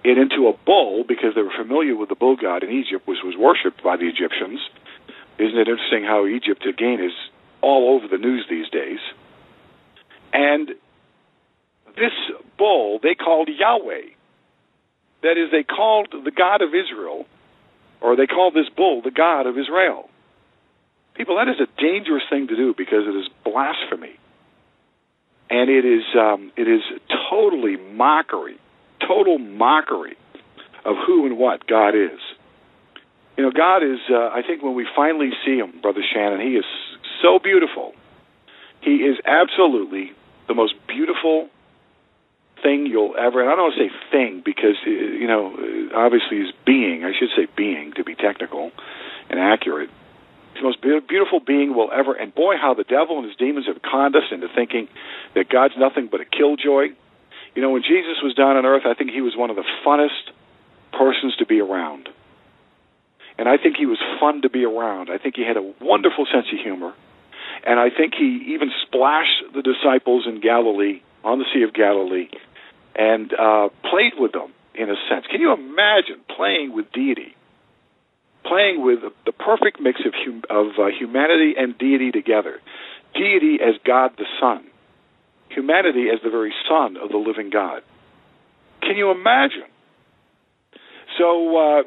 it 0.07 0.19
into 0.19 0.47
a 0.47 0.57
bull 0.65 1.03
because 1.07 1.35
they 1.35 1.43
were 1.43 1.57
familiar 1.57 1.97
with 1.97 2.09
the 2.09 2.15
bull 2.15 2.37
god 2.37 2.63
in 2.63 2.71
Egypt, 2.71 3.07
which 3.09 3.19
was 3.25 3.35
worshipped 3.37 3.83
by 3.83 3.97
the 3.97 4.07
Egyptians. 4.07 4.61
Isn't 5.39 5.59
it 5.59 5.69
interesting 5.69 6.05
how 6.05 6.27
Egypt 6.27 6.65
again 6.65 7.01
is 7.03 7.13
all 7.61 7.95
over 7.95 8.07
the 8.07 8.17
news 8.17 8.47
these 8.49 8.69
days? 8.71 9.01
And 10.33 10.71
this 11.97 12.13
bull 12.57 13.01
they 13.03 13.15
called 13.15 13.49
Yahweh. 13.49 14.15
That 15.23 15.37
is, 15.39 15.51
they 15.51 15.65
called 15.65 16.09
the 16.13 16.31
God 16.31 16.63
of 16.63 16.69
Israel, 16.69 17.27
or 18.01 18.15
they 18.15 18.27
called 18.27 18.55
this 18.55 18.69
bull 18.69 19.03
the 19.03 19.11
God 19.11 19.47
of 19.47 19.59
Israel. 19.59 20.09
People, 21.15 21.37
that 21.37 21.49
is 21.49 21.59
a 21.59 21.81
dangerous 21.81 22.23
thing 22.31 22.47
to 22.47 22.55
do 22.55 22.75
because 22.77 23.09
it 23.09 23.17
is 23.17 23.27
blasphemy, 23.43 24.21
and 25.51 25.69
it 25.71 25.85
is 25.85 26.05
um, 26.15 26.53
it 26.57 26.69
is 26.69 26.83
totally 27.29 27.77
mockery, 27.77 28.59
total 29.01 29.39
mockery 29.39 30.17
of 30.85 30.97
who 31.07 31.27
and 31.27 31.39
what 31.39 31.67
God 31.67 31.95
is. 31.95 32.21
You 33.37 33.45
know, 33.45 33.51
God 33.51 33.83
is. 33.83 33.99
Uh, 34.11 34.29
I 34.29 34.43
think 34.47 34.63
when 34.63 34.75
we 34.75 34.87
finally 34.95 35.31
see 35.45 35.59
Him, 35.59 35.81
Brother 35.83 36.03
Shannon, 36.03 36.41
He 36.41 36.57
is 36.57 36.65
so 37.23 37.39
beautiful. 37.39 37.93
He 38.81 38.97
is 38.97 39.19
absolutely 39.25 40.13
the 40.49 40.55
most 40.55 40.75
beautiful 40.87 41.49
thing 42.63 42.87
you'll 42.87 43.15
ever. 43.19 43.41
And 43.41 43.51
I 43.51 43.57
don't 43.57 43.71
want 43.71 43.75
to 43.75 43.89
say 43.89 43.95
thing 44.11 44.43
because 44.45 44.77
uh, 44.87 44.91
you 44.91 45.27
know, 45.27 45.55
obviously, 45.95 46.39
is 46.39 46.53
being. 46.65 47.05
I 47.05 47.13
should 47.19 47.31
say 47.37 47.47
being 47.57 47.93
to 47.97 48.05
be 48.05 48.15
technical 48.15 48.71
and 49.29 49.39
accurate. 49.41 49.91
He's 50.55 50.63
the 50.63 50.69
most 50.69 50.81
beautiful 50.81 51.41
being 51.41 51.75
we'll 51.75 51.93
ever. 51.93 52.15
And 52.15 52.35
boy, 52.35 52.55
how 52.57 52.73
the 52.73 52.85
devil 52.85 53.19
and 53.19 53.27
his 53.27 53.37
demons 53.37 53.67
have 53.67 53.83
conned 53.83 54.17
us 54.17 54.25
into 54.31 54.49
thinking 54.55 54.89
that 55.35 55.51
God's 55.51 55.75
nothing 55.77 56.09
but 56.11 56.21
a 56.21 56.25
killjoy. 56.25 56.95
You 57.57 57.63
know, 57.63 57.71
when 57.71 57.83
Jesus 57.83 58.23
was 58.23 58.35
down 58.35 58.57
on 58.57 58.65
earth, 58.65 58.87
I 58.87 58.95
think 58.95 59.11
he 59.11 59.23
was 59.23 59.35
one 59.35 59.51
of 59.51 59.57
the 59.57 59.65
funnest 59.85 60.31
persons 60.93 61.35
to 61.37 61.47
be 61.47 61.61
around 61.61 62.09
and 63.39 63.49
I 63.49 63.57
think 63.57 63.77
he 63.77 63.87
was 63.87 63.99
fun 64.21 64.43
to 64.43 64.51
be 64.51 64.65
around. 64.65 65.11
I 65.11 65.19
think 65.19 65.37
he 65.37 65.45
had 65.45 65.57
a 65.57 65.73
wonderful 65.81 66.27
sense 66.27 66.47
of 66.53 66.59
humor, 66.59 66.95
and 67.67 67.79
I 67.79 67.91
think 67.91 68.15
he 68.15 68.55
even 68.55 68.71
splashed 68.83 69.43
the 69.55 69.63
disciples 69.63 70.27
in 70.27 70.41
Galilee 70.41 71.03
on 71.25 71.39
the 71.39 71.45
Sea 71.53 71.63
of 71.63 71.75
Galilee, 71.75 72.29
and 72.95 73.33
uh, 73.35 73.69
played 73.91 74.15
with 74.19 74.33
them 74.33 74.53
in 74.75 74.91
a 74.91 74.97
sense. 75.11 75.27
Can 75.31 75.41
you 75.41 75.53
imagine 75.53 76.21
playing 76.35 76.75
with 76.75 76.91
deity? 76.93 77.35
Playing 78.45 78.85
with 78.85 79.01
the 79.25 79.33
perfect 79.33 79.81
mix 79.81 80.01
of 80.07 80.15
hum- 80.15 80.45
of 80.49 80.79
uh, 80.79 80.87
humanity 80.87 81.55
and 81.59 81.77
deity 81.77 82.13
together. 82.13 82.61
Deity 83.13 83.59
as 83.61 83.75
God 83.85 84.13
the 84.17 84.27
Son, 84.41 84.65
humanity 85.57 86.07
as 86.13 86.21
the 86.23 86.31
very 86.31 86.53
Son 86.69 86.97
of 86.97 87.09
the 87.09 87.17
living 87.17 87.51
God. 87.51 87.83
Can 88.83 88.97
you 88.97 89.11
imagine? 89.11 89.67
So 91.19 91.57
uh, 91.57 91.83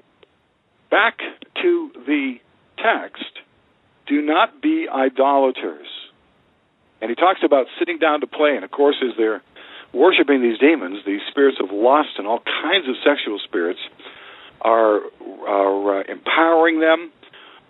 back 0.89 1.19
to 1.61 1.91
the 2.05 2.35
text, 2.77 3.31
do 4.07 4.21
not 4.21 4.61
be 4.61 4.87
idolaters. 4.91 5.87
And 7.01 7.09
he 7.09 7.15
talks 7.15 7.41
about 7.45 7.67
sitting 7.77 7.99
down 7.99 8.21
to 8.21 8.27
play, 8.27 8.55
and 8.55 8.65
of 8.65 8.71
course, 8.71 8.97
as 9.01 9.15
they're 9.17 9.41
worshiping 9.93 10.41
these 10.41 10.57
demons, 10.57 10.99
these 11.05 11.21
spirits 11.29 11.57
of 11.61 11.69
lust 11.71 12.17
and 12.17 12.27
all 12.27 12.41
kinds 12.61 12.89
of 12.89 12.95
sexual 13.05 13.39
spirits 13.39 13.79
are 14.61 14.99
are 15.47 15.99
uh, 15.99 16.03
empowering 16.09 16.79
them 16.81 17.11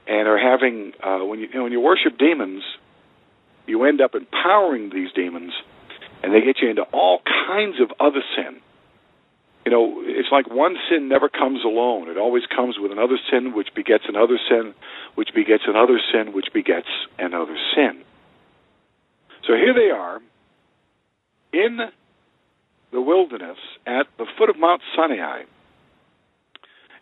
and 0.07 0.27
are 0.27 0.39
having 0.39 0.93
uh, 1.03 1.19
when 1.19 1.39
you, 1.39 1.47
you 1.47 1.53
know, 1.53 1.63
when 1.63 1.71
you 1.71 1.79
worship 1.79 2.17
demons, 2.17 2.63
you 3.67 3.83
end 3.83 4.01
up 4.01 4.15
empowering 4.15 4.89
these 4.89 5.11
demons, 5.13 5.53
and 6.23 6.33
they 6.33 6.41
get 6.41 6.59
you 6.61 6.69
into 6.69 6.83
all 6.83 7.21
kinds 7.47 7.79
of 7.81 7.91
other 7.99 8.21
sin 8.35 8.61
you 9.69 9.71
know, 9.71 10.01
it's 10.03 10.29
like 10.31 10.49
one 10.49 10.77
sin 10.89 11.09
never 11.09 11.29
comes 11.29 11.63
alone. 11.63 12.09
It 12.09 12.17
always 12.17 12.43
comes 12.47 12.77
with 12.79 12.91
another 12.91 13.19
sin, 13.29 13.53
which 13.53 13.69
begets 13.75 14.05
another 14.07 14.39
sin, 14.49 14.73
which 15.13 15.29
begets 15.35 15.63
another 15.67 15.99
sin, 16.11 16.33
which 16.33 16.47
begets 16.53 16.87
another 17.19 17.55
sin. 17.75 18.01
So 19.45 19.53
here 19.53 19.75
they 19.75 19.91
are 19.91 20.19
in 21.53 21.77
the 22.91 23.01
wilderness 23.01 23.57
at 23.85 24.07
the 24.17 24.25
foot 24.39 24.49
of 24.49 24.57
Mount 24.57 24.81
Sinai. 24.95 25.43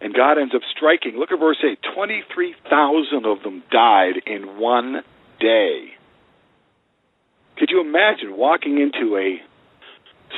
And 0.02 0.14
God 0.14 0.38
ends 0.38 0.54
up 0.54 0.62
striking. 0.76 1.18
Look 1.18 1.32
at 1.32 1.40
verse 1.40 1.64
8 1.64 1.80
23,000 1.96 3.26
of 3.26 3.44
them 3.44 3.64
died 3.72 4.22
in 4.26 4.60
one 4.60 5.04
day. 5.40 5.97
Could 7.58 7.70
you 7.72 7.82
imagine 7.82 8.38
walking 8.38 8.80
into 8.80 9.18
a 9.18 9.42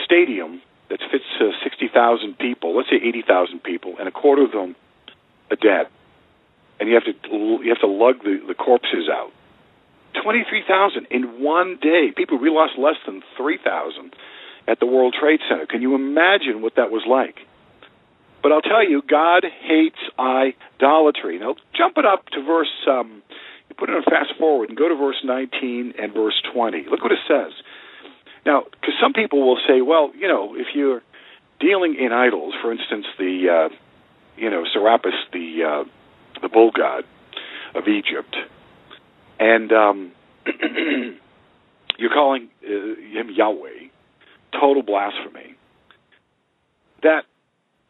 stadium 0.06 0.62
that 0.90 1.00
fits 1.12 1.26
uh, 1.40 1.52
60,000 1.64 2.38
people, 2.38 2.76
let's 2.76 2.90
say 2.90 2.98
80,000 2.98 3.64
people, 3.64 3.96
and 4.00 4.08
a 4.08 4.12
quarter 4.12 4.44
of 4.44 4.52
them 4.52 4.76
are 5.52 5.56
dead. 5.56 5.88
And 6.80 6.90
you 6.90 6.96
have 6.96 7.04
to 7.04 7.14
you 7.32 7.70
have 7.70 7.82
to 7.82 7.88
lug 7.88 8.24
the, 8.24 8.42
the 8.48 8.54
corpses 8.54 9.10
out. 9.12 9.32
23,000 10.24 11.08
in 11.12 11.42
one 11.44 11.78
day. 11.82 12.12
People, 12.16 12.40
we 12.40 12.50
lost 12.50 12.74
less 12.78 12.96
than 13.06 13.22
3,000 13.38 14.14
at 14.68 14.80
the 14.80 14.86
World 14.86 15.16
Trade 15.20 15.40
Center. 15.50 15.66
Can 15.66 15.82
you 15.82 15.96
imagine 15.96 16.62
what 16.62 16.76
that 16.76 16.90
was 16.90 17.04
like? 17.08 17.36
But 18.42 18.52
I'll 18.52 18.62
tell 18.62 18.88
you, 18.88 19.02
God 19.08 19.44
hates 19.44 20.00
idolatry. 20.18 21.38
Now, 21.40 21.56
jump 21.76 21.98
it 21.98 22.06
up 22.06 22.26
to 22.30 22.42
verse, 22.42 22.72
um, 22.88 23.22
put 23.80 23.90
it 23.90 23.96
on 23.96 24.04
fast 24.04 24.38
forward 24.38 24.70
and 24.70 24.78
go 24.78 24.90
to 24.90 24.96
verse 24.96 25.22
19 25.24 25.94
and 25.98 26.14
verse 26.14 26.42
20. 26.54 26.86
Look 26.92 27.02
what 27.02 27.12
it 27.12 27.20
says. 27.28 27.54
Now, 28.46 28.64
because 28.64 28.96
some 29.02 29.14
people 29.14 29.46
will 29.46 29.60
say, 29.68 29.82
well, 29.82 30.12
you 30.16 30.28
know, 30.28 30.56
if 30.56 30.68
you're 30.76 31.02
dealing 31.60 31.96
in 31.96 32.12
idols, 32.12 32.54
for 32.62 32.72
instance, 32.72 33.06
the 33.18 33.70
uh, 33.70 33.76
you 34.38 34.50
know 34.50 34.64
Serapis, 34.72 35.14
the 35.34 35.64
uh, 35.64 35.90
the 36.42 36.50
bull 36.50 36.72
god 36.76 37.04
of 37.76 37.88
Egypt, 37.88 38.36
and 39.40 39.72
um, 39.72 40.12
you're 41.98 42.14
calling 42.14 42.50
uh, 42.64 42.68
him 42.68 43.30
Yahweh, 43.30 43.90
total 44.54 44.84
blasphemy. 44.84 45.56
That 47.04 47.24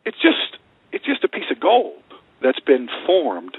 it's 0.05 0.17
just 0.21 0.61
it's 0.91 1.05
just 1.05 1.23
a 1.23 1.27
piece 1.27 1.49
of 1.51 1.59
gold 1.59 2.01
that's 2.41 2.59
been 2.59 2.89
formed, 3.05 3.57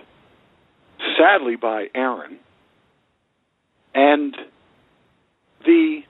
sadly 1.18 1.56
by 1.56 1.86
Aaron, 1.94 2.39
and 3.94 4.36
the 5.64 6.01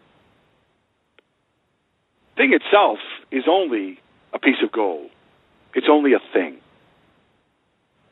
thing 2.37 2.53
itself 2.53 2.99
is 3.31 3.45
only 3.49 4.01
a 4.33 4.39
piece 4.39 4.63
of 4.63 4.73
gold. 4.73 5.11
It's 5.75 5.87
only 5.91 6.13
a 6.15 6.21
thing. 6.33 6.57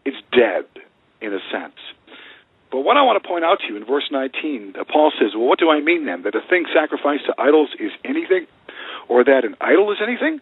It's 0.05 0.17
dead, 0.33 0.65
in 1.21 1.33
a 1.33 1.39
sense. 1.51 1.77
But 2.71 2.81
what 2.81 2.97
I 2.97 3.03
want 3.03 3.23
to 3.23 3.27
point 3.27 3.45
out 3.45 3.61
to 3.61 3.67
you 3.67 3.77
in 3.77 3.85
verse 3.85 4.09
19, 4.11 4.75
uh, 4.79 4.85
Paul 4.85 5.13
says, 5.19 5.31
Well, 5.35 5.47
what 5.47 5.59
do 5.59 5.71
I 5.71 5.81
mean 5.81 6.05
then? 6.05 6.23
That 6.23 6.35
a 6.35 6.41
thing 6.49 6.67
sacrificed 6.75 7.27
to 7.27 7.35
idols 7.39 7.71
is 7.81 7.91
anything? 8.05 8.47
Or 9.09 9.25
that 9.25 9.45
an 9.45 9.57
idol 9.61 9.91
is 9.93 9.99
anything? 10.03 10.41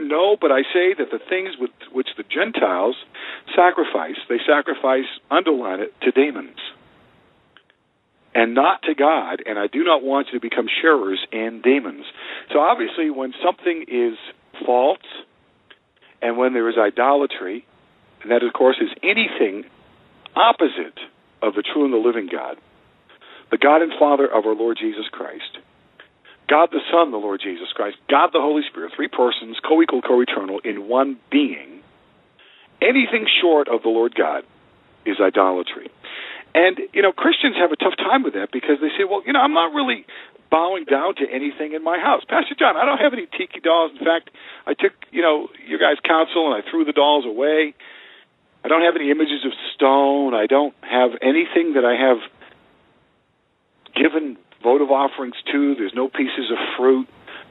No, 0.00 0.36
but 0.40 0.50
I 0.52 0.62
say 0.62 0.94
that 0.98 1.10
the 1.10 1.20
things 1.28 1.56
with 1.58 1.70
which 1.92 2.08
the 2.16 2.24
Gentiles 2.24 2.96
sacrifice, 3.54 4.16
they 4.28 4.38
sacrifice, 4.46 5.06
underline 5.30 5.80
it, 5.80 5.94
to 6.02 6.10
demons 6.10 6.58
and 8.34 8.54
not 8.54 8.82
to 8.82 8.94
God, 8.94 9.42
and 9.46 9.58
I 9.58 9.68
do 9.68 9.84
not 9.84 10.02
want 10.02 10.28
you 10.32 10.40
to 10.40 10.42
become 10.42 10.66
sharers 10.82 11.24
in 11.30 11.60
demons. 11.62 12.04
So 12.52 12.58
obviously, 12.58 13.10
when 13.10 13.32
something 13.44 13.84
is 13.86 14.18
false 14.66 14.98
and 16.20 16.36
when 16.36 16.52
there 16.52 16.68
is 16.68 16.76
idolatry, 16.76 17.64
and 18.22 18.30
that, 18.32 18.42
of 18.42 18.52
course, 18.52 18.76
is 18.80 18.90
anything 19.02 19.64
opposite 20.34 20.98
of 21.42 21.54
the 21.54 21.62
true 21.62 21.84
and 21.84 21.94
the 21.94 21.98
living 21.98 22.28
God, 22.30 22.56
the 23.50 23.58
God 23.58 23.82
and 23.82 23.92
Father 23.98 24.26
of 24.26 24.46
our 24.46 24.54
Lord 24.54 24.78
Jesus 24.80 25.04
Christ, 25.12 25.58
God 26.48 26.68
the 26.72 26.80
Son, 26.92 27.10
the 27.10 27.16
Lord 27.16 27.40
Jesus 27.42 27.68
Christ, 27.74 27.96
God 28.08 28.30
the 28.32 28.40
Holy 28.40 28.62
Spirit, 28.68 28.92
three 28.94 29.08
persons, 29.08 29.56
co 29.66 29.82
equal, 29.82 30.02
co 30.02 30.20
eternal, 30.20 30.60
in 30.64 30.88
one 30.88 31.18
being, 31.30 31.80
anything 32.82 33.26
short 33.40 33.68
of 33.68 33.82
the 33.82 33.88
Lord 33.88 34.14
God 34.14 34.44
is 35.06 35.16
idolatry. 35.20 35.90
And, 36.54 36.78
you 36.92 37.02
know, 37.02 37.12
Christians 37.12 37.56
have 37.56 37.72
a 37.72 37.76
tough 37.76 37.96
time 37.96 38.22
with 38.22 38.34
that 38.34 38.52
because 38.52 38.78
they 38.80 38.88
say, 38.96 39.04
well, 39.08 39.22
you 39.26 39.32
know, 39.32 39.40
I'm 39.40 39.54
not 39.54 39.74
really 39.74 40.06
bowing 40.50 40.84
down 40.84 41.16
to 41.16 41.26
anything 41.28 41.74
in 41.74 41.82
my 41.82 41.98
house. 41.98 42.22
Pastor 42.28 42.54
John, 42.56 42.76
I 42.76 42.84
don't 42.84 42.98
have 42.98 43.12
any 43.12 43.26
tiki 43.26 43.58
dolls. 43.58 43.90
In 43.98 44.04
fact, 44.04 44.30
I 44.66 44.74
took, 44.74 44.92
you 45.10 45.20
know, 45.20 45.48
your 45.66 45.80
guys' 45.80 45.98
counsel 46.04 46.52
and 46.52 46.62
I 46.62 46.70
threw 46.70 46.84
the 46.84 46.92
dolls 46.92 47.24
away. 47.26 47.74
I 48.62 48.68
don't 48.68 48.82
have 48.82 48.94
any 48.94 49.10
images 49.10 49.44
of 49.44 49.52
stone. 49.74 50.32
I 50.32 50.46
don't 50.46 50.74
have 50.82 51.10
anything 51.20 51.74
that 51.74 51.84
I 51.84 51.98
have 51.98 52.18
given 53.94 54.36
votive 54.64 54.90
offerings 54.90 55.36
too. 55.52 55.76
There's 55.76 55.94
no 55.94 56.08
pieces 56.08 56.50
of 56.50 56.58
fruit 56.76 57.06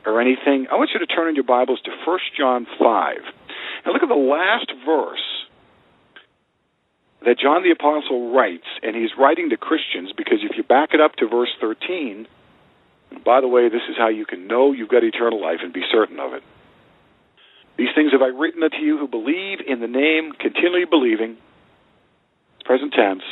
or 0.05 0.19
anything. 0.19 0.67
I 0.71 0.75
want 0.75 0.89
you 0.93 0.99
to 0.99 1.05
turn 1.05 1.29
in 1.29 1.35
your 1.35 1.45
Bibles 1.45 1.79
to 1.85 1.91
1 2.05 2.19
John 2.37 2.67
5. 2.77 3.15
And 3.85 3.93
look 3.93 4.03
at 4.03 4.09
the 4.09 4.15
last 4.15 4.71
verse 4.85 5.23
that 7.25 7.39
John 7.39 7.63
the 7.63 7.71
Apostle 7.71 8.33
writes, 8.33 8.67
and 8.81 8.95
he's 8.95 9.11
writing 9.17 9.51
to 9.51 9.57
Christians 9.57 10.11
because 10.17 10.39
if 10.41 10.57
you 10.57 10.63
back 10.63 10.89
it 10.93 10.99
up 10.99 11.15
to 11.17 11.27
verse 11.27 11.51
13, 11.61 12.27
by 13.23 13.39
the 13.39 13.47
way, 13.47 13.69
this 13.69 13.83
is 13.89 13.95
how 13.97 14.09
you 14.09 14.25
can 14.25 14.47
know 14.47 14.73
you've 14.73 14.89
got 14.89 15.03
eternal 15.03 15.41
life 15.41 15.59
and 15.61 15.71
be 15.71 15.83
certain 15.91 16.19
of 16.19 16.33
it. 16.33 16.43
These 17.77 17.89
things 17.95 18.11
have 18.11 18.21
I 18.21 18.27
written 18.27 18.61
unto 18.63 18.77
you 18.77 18.97
who 18.97 19.07
believe 19.07 19.59
in 19.65 19.79
the 19.79 19.87
name, 19.87 20.33
continually 20.33 20.85
believing, 20.85 21.37
present 22.65 22.93
tense, 22.93 23.23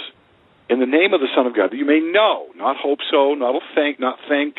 in 0.71 0.79
the 0.79 0.85
name 0.85 1.13
of 1.13 1.19
the 1.19 1.27
Son 1.35 1.45
of 1.45 1.53
God, 1.53 1.71
that 1.71 1.77
you 1.77 1.85
may 1.85 1.99
know, 1.99 2.47
not 2.55 2.77
hope 2.77 2.99
so, 3.11 3.33
not 3.33 3.61
think, 3.75 3.99
not 3.99 4.17
think, 4.29 4.55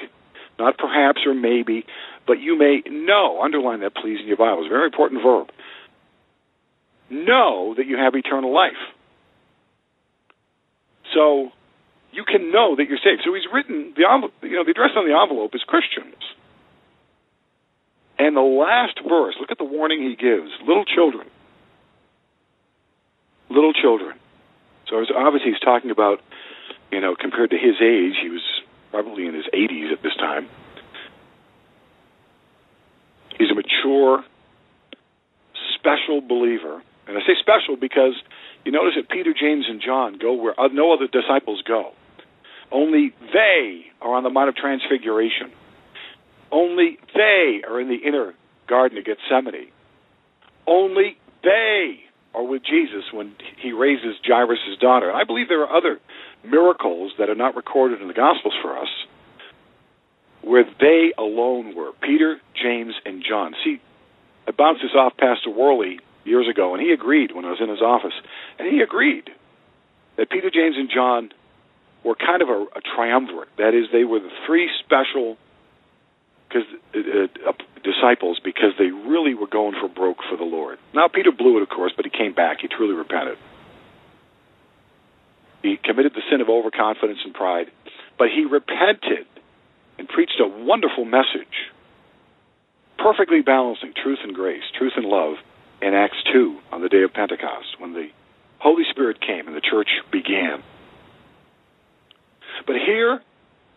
not 0.59 0.77
perhaps 0.77 1.23
or 1.25 1.33
maybe, 1.33 1.87
but 2.27 2.39
you 2.39 2.57
may 2.57 2.83
know. 2.87 3.41
Underline 3.43 3.81
that, 3.81 3.95
please, 3.97 4.21
in 4.21 4.27
your 4.29 4.37
Bible. 4.37 4.61
It's 4.61 4.67
a 4.67 4.69
very 4.69 4.85
important 4.85 5.23
verb. 5.23 5.49
Know 7.09 7.75
that 7.79 7.87
you 7.87 7.97
have 7.97 8.15
eternal 8.15 8.53
life. 8.53 8.79
So 11.15 11.51
you 12.13 12.25
can 12.25 12.53
know 12.53 12.77
that 12.77 12.89
you're 12.89 13.01
saved. 13.03 13.23
So 13.25 13.33
he's 13.33 13.49
written 13.51 13.95
the 13.97 14.03
you 14.47 14.57
know 14.57 14.65
the 14.65 14.71
address 14.71 14.91
on 14.97 15.09
the 15.09 15.17
envelope 15.17 15.55
is 15.55 15.63
Christians. 15.67 16.21
And 18.19 18.37
the 18.37 18.41
last 18.41 19.01
verse, 19.09 19.35
look 19.41 19.51
at 19.51 19.59
the 19.59 19.65
warning 19.65 20.03
he 20.03 20.15
gives: 20.15 20.51
little 20.67 20.85
children, 20.85 21.27
little 23.49 23.73
children. 23.73 24.17
So 24.93 25.17
obviously 25.17 25.53
he's 25.53 25.61
talking 25.61 25.91
about, 25.91 26.21
you 26.91 27.01
know, 27.01 27.17
compared 27.19 27.51
to 27.51 27.57
his 27.57 27.77
age, 27.81 28.15
he 28.23 28.29
was 28.29 28.43
probably 28.91 29.27
in 29.27 29.35
his 29.35 29.47
80s 29.47 29.93
at 29.93 30.03
this 30.03 30.15
time. 30.17 30.49
He's 33.39 33.51
a 33.51 33.55
mature, 33.55 34.25
special 35.75 36.21
believer, 36.21 36.83
and 37.09 37.17
I 37.17 37.21
say 37.21 37.35
special 37.41 37.77
because 37.77 38.15
you 38.65 38.73
notice 38.73 38.95
that 38.97 39.09
Peter, 39.09 39.33
James, 39.33 39.65
and 39.69 39.81
John 39.81 40.19
go 40.19 40.35
where 40.35 40.59
uh, 40.61 40.69
no 40.69 40.93
other 40.93 41.09
disciples 41.09 41.63
go. 41.67 41.93
Only 42.71 43.15
they 43.33 43.87
are 44.01 44.15
on 44.15 44.23
the 44.23 44.31
Mount 44.31 44.51
of 44.51 44.57
Transfiguration. 44.57 45.51
Only 46.51 46.99
they 47.15 47.63
are 47.67 47.81
in 47.81 47.89
the 47.89 47.97
inner 47.97 48.35
Garden 48.69 48.99
of 48.99 49.05
Gethsemane. 49.05 49.71
Only 50.67 51.17
they 51.43 52.05
are 52.35 52.43
with 52.43 52.63
Jesus 52.65 53.05
when 53.13 53.35
he 53.59 53.73
raises 53.73 54.17
Jairus' 54.25 54.79
daughter. 54.81 55.13
I 55.13 55.25
believe 55.25 55.49
there 55.49 55.63
are 55.63 55.77
other 55.77 56.01
miracles 56.45 57.13
that 57.19 57.29
are 57.29 57.35
not 57.35 57.57
recorded 57.57 58.01
in 58.01 58.09
the 58.09 58.15
Gospels 58.15 58.55
for 58.63 58.79
us 58.79 58.89
where 60.43 60.65
they 60.81 61.13
alone 61.17 61.75
were 61.75 61.93
Peter, 62.01 62.41
James, 62.61 62.95
and 63.07 63.25
John. 63.27 63.55
See, 63.65 63.81
I 64.47 64.51
bounced 64.51 64.83
this 64.83 64.91
off 64.95 65.17
Pastor 65.17 65.51
Worley 65.51 66.01
years 66.25 66.49
ago, 66.49 66.75
and 66.75 66.83
he 66.83 66.93
agreed 66.93 67.33
when 67.33 67.45
I 67.45 67.51
was 67.51 67.61
in 67.61 67.69
his 67.69 67.81
office, 67.81 68.15
and 68.59 68.69
he 68.69 68.81
agreed 68.81 69.31
that 70.17 70.31
Peter, 70.31 70.51
James, 70.51 70.77
and 70.77 70.91
John 70.91 71.31
were 72.05 72.17
kind 72.17 72.43
of 72.43 72.49
a, 72.49 72.67
a 72.77 72.81
triumvirate. 72.95 73.49
That 73.57 73.75
is, 73.75 73.87
they 73.93 74.05
were 74.05 74.19
the 74.19 74.31
three 74.47 74.69
special 74.81 75.37
because 76.49 76.69
uh, 76.95 77.49
uh, 77.49 77.53
disciples 77.83 78.41
because 78.43 78.73
they 78.79 78.91
really 78.91 79.35
were 79.35 79.47
going 79.47 79.75
for 79.81 79.89
broke 79.89 80.19
for 80.29 80.37
the 80.37 80.45
Lord. 80.45 80.79
Now 80.95 81.09
Peter 81.09 81.33
blew 81.33 81.59
it, 81.59 81.63
of 81.63 81.69
course, 81.69 81.93
but 81.97 82.05
he 82.05 82.11
came 82.11 82.35
back. 82.35 82.59
He 82.61 82.69
truly 82.69 82.95
repented. 82.95 83.39
He 85.63 85.79
committed 85.83 86.13
the 86.15 86.23
sin 86.31 86.41
of 86.41 86.49
overconfidence 86.49 87.21
and 87.25 87.35
pride, 87.35 87.71
but 88.19 88.29
he 88.35 88.45
repented 88.45 89.27
and 89.99 90.09
preached 90.09 90.41
a 90.41 90.47
wonderful 90.47 91.05
message, 91.05 91.71
perfectly 92.99 93.43
balancing 93.43 93.93
truth 93.95 94.19
and 94.23 94.35
grace, 94.35 94.63
truth 94.77 94.95
and 94.97 95.07
love, 95.07 95.37
in 95.81 95.95
Acts 95.95 96.17
2 96.33 96.59
on 96.71 96.81
the 96.81 96.89
day 96.89 97.03
of 97.03 97.13
Pentecost 97.13 97.81
when 97.81 97.93
the 97.93 98.09
Holy 98.59 98.85
Spirit 98.91 99.21
came 99.21 99.49
and 99.49 99.57
the 99.57 99.61
church 99.61 99.89
began. 100.13 100.63
But 102.67 102.77
here, 102.87 103.21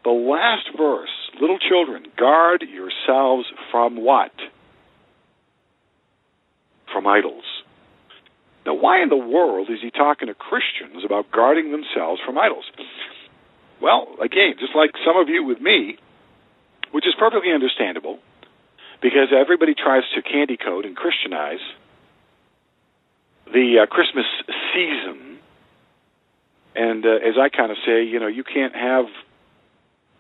the 0.06 0.12
last 0.12 0.70
verse 0.78 1.10
little 1.42 1.60
children, 1.60 2.06
guard 2.18 2.64
yourselves 2.64 3.46
from 3.72 3.98
what? 3.98 4.32
From 6.94 7.08
idols. 7.08 7.44
Now, 8.66 8.76
why 8.76 9.02
in 9.02 9.10
the 9.10 9.18
world 9.18 9.70
is 9.70 9.80
he 9.82 9.92
talking 9.92 10.28
to 10.28 10.34
Christians 10.34 11.04
about 11.06 11.32
guarding 11.32 11.72
themselves 11.72 12.22
from 12.26 12.38
idols? 12.38 12.66
Well, 13.82 14.16
again, 14.24 14.54
just 14.60 14.76
like 14.76 14.92
some 15.06 15.18
of 15.18 15.28
you 15.28 15.44
with 15.44 15.60
me, 15.60 15.98
which 16.92 17.06
is 17.06 17.14
perfectly 17.20 17.52
understandable, 17.52 18.20
because 19.02 19.30
everybody 19.36 19.74
tries 19.76 20.04
to 20.16 20.22
candy 20.22 20.58
coat 20.58 20.86
and 20.86 20.96
Christianize 20.96 21.60
the 23.52 23.84
uh, 23.84 23.86
Christmas 23.86 24.26
season, 24.74 25.40
and 26.76 27.06
uh, 27.06 27.10
as 27.10 27.36
I 27.40 27.50
kind 27.50 27.72
of 27.72 27.78
say, 27.86 28.04
you 28.04 28.20
know, 28.20 28.28
you 28.28 28.44
can't 28.44 28.74
have 28.74 29.06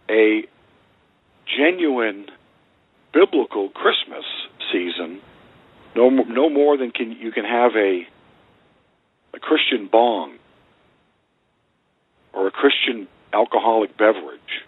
a 0.09 0.43
genuine 1.57 2.25
biblical 3.13 3.69
Christmas 3.69 4.25
season 4.71 5.21
no 5.95 6.09
no 6.09 6.49
more 6.49 6.77
than 6.77 6.91
can 6.91 7.11
you 7.11 7.31
can 7.31 7.45
have 7.45 7.71
a 7.75 8.05
a 9.33 9.39
Christian 9.39 9.87
bong 9.91 10.37
or 12.33 12.47
a 12.47 12.51
Christian 12.51 13.07
alcoholic 13.33 13.97
beverage. 13.97 14.63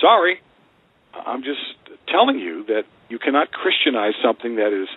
Sorry, 0.00 0.40
I'm 1.14 1.42
just 1.42 1.60
telling 2.08 2.38
you 2.38 2.64
that 2.66 2.84
you 3.08 3.18
cannot 3.18 3.52
Christianize 3.52 4.14
something 4.22 4.56
that 4.56 4.72
is 4.72 4.88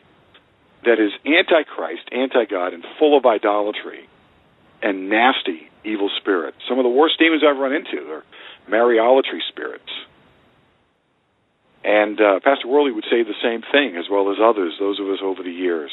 that 0.85 0.99
is 0.99 1.11
antichrist, 1.25 2.07
anti 2.11 2.45
God, 2.45 2.73
and 2.73 2.85
full 2.99 3.17
of 3.17 3.25
idolatry 3.25 4.07
and 4.81 5.09
nasty 5.09 5.69
evil 5.83 6.09
spirits. 6.17 6.57
Some 6.69 6.79
of 6.79 6.83
the 6.83 6.89
worst 6.89 7.19
demons 7.19 7.43
I've 7.47 7.57
run 7.57 7.73
into 7.73 8.11
are 8.11 8.23
Mariolatry 8.69 9.39
spirits. 9.49 9.89
And 11.83 12.19
uh, 12.19 12.39
Pastor 12.43 12.67
Worley 12.67 12.91
would 12.91 13.05
say 13.05 13.23
the 13.23 13.33
same 13.41 13.61
thing, 13.71 13.95
as 13.95 14.05
well 14.11 14.31
as 14.31 14.37
others, 14.43 14.73
those 14.79 14.99
of 14.99 15.07
us 15.07 15.19
over 15.23 15.41
the 15.41 15.51
years. 15.51 15.91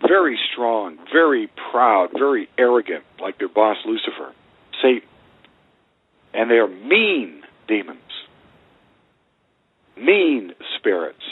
Very 0.00 0.38
strong, 0.52 0.96
very 1.12 1.50
proud, 1.72 2.10
very 2.16 2.48
arrogant, 2.56 3.04
like 3.20 3.38
their 3.38 3.48
boss 3.48 3.78
Lucifer, 3.84 4.32
Satan. 4.80 5.08
And 6.32 6.50
they 6.50 6.56
are 6.56 6.68
mean 6.68 7.42
demons, 7.66 7.98
mean 9.96 10.52
spirits, 10.78 11.24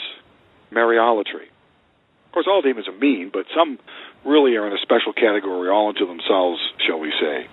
Mariolatry. 0.71 1.47
Of 2.25 2.31
course, 2.33 2.47
all 2.49 2.61
demons 2.61 2.89
are 2.89 2.97
mean, 2.97 3.29
but 3.31 3.45
some 3.55 3.79
really 4.25 4.55
are 4.57 4.67
in 4.67 4.73
a 4.73 4.81
special 4.81 5.13
category 5.13 5.69
all 5.69 5.87
unto 5.87 6.05
themselves, 6.05 6.59
shall 6.85 6.99
we 6.99 7.13
say. 7.21 7.47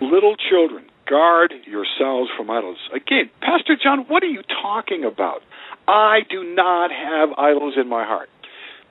Little 0.00 0.36
children, 0.36 0.89
guard 1.10 1.52
yourselves 1.66 2.30
from 2.36 2.48
idols. 2.48 2.78
Again, 2.94 3.28
Pastor 3.40 3.76
John, 3.82 4.06
what 4.06 4.22
are 4.22 4.30
you 4.30 4.42
talking 4.62 5.04
about? 5.04 5.42
I 5.88 6.20
do 6.30 6.44
not 6.54 6.90
have 6.92 7.30
idols 7.36 7.74
in 7.76 7.88
my 7.88 8.04
heart. 8.04 8.30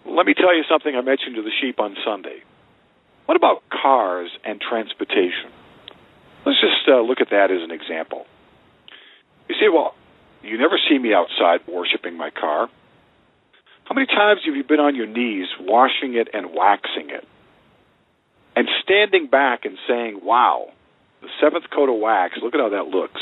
Let 0.05 0.25
me 0.25 0.33
tell 0.33 0.53
you 0.55 0.63
something 0.69 0.93
I 0.93 1.01
mentioned 1.01 1.35
to 1.37 1.41
the 1.41 1.51
sheep 1.61 1.79
on 1.79 1.95
Sunday. 2.05 2.43
What 3.25 3.37
about 3.37 3.63
cars 3.69 4.29
and 4.43 4.59
transportation? 4.59 5.51
Let's 6.45 6.59
just 6.59 6.87
uh, 6.87 6.99
look 7.01 7.21
at 7.21 7.29
that 7.31 7.51
as 7.51 7.63
an 7.63 7.71
example. 7.71 8.25
You 9.47 9.55
say, 9.55 9.69
well, 9.71 9.95
you 10.43 10.57
never 10.57 10.77
see 10.89 10.97
me 10.97 11.13
outside 11.13 11.61
worshiping 11.67 12.17
my 12.17 12.31
car. 12.31 12.69
How 13.85 13.95
many 13.95 14.07
times 14.07 14.41
have 14.45 14.55
you 14.55 14.63
been 14.63 14.79
on 14.79 14.95
your 14.95 15.07
knees 15.07 15.47
washing 15.59 16.15
it 16.15 16.27
and 16.33 16.53
waxing 16.53 17.09
it? 17.09 17.25
And 18.55 18.67
standing 18.83 19.27
back 19.27 19.65
and 19.65 19.77
saying, 19.87 20.19
wow, 20.23 20.71
the 21.21 21.27
seventh 21.41 21.65
coat 21.73 21.89
of 21.93 21.99
wax, 21.99 22.35
look 22.41 22.53
at 22.53 22.59
how 22.59 22.69
that 22.69 22.87
looks. 22.87 23.21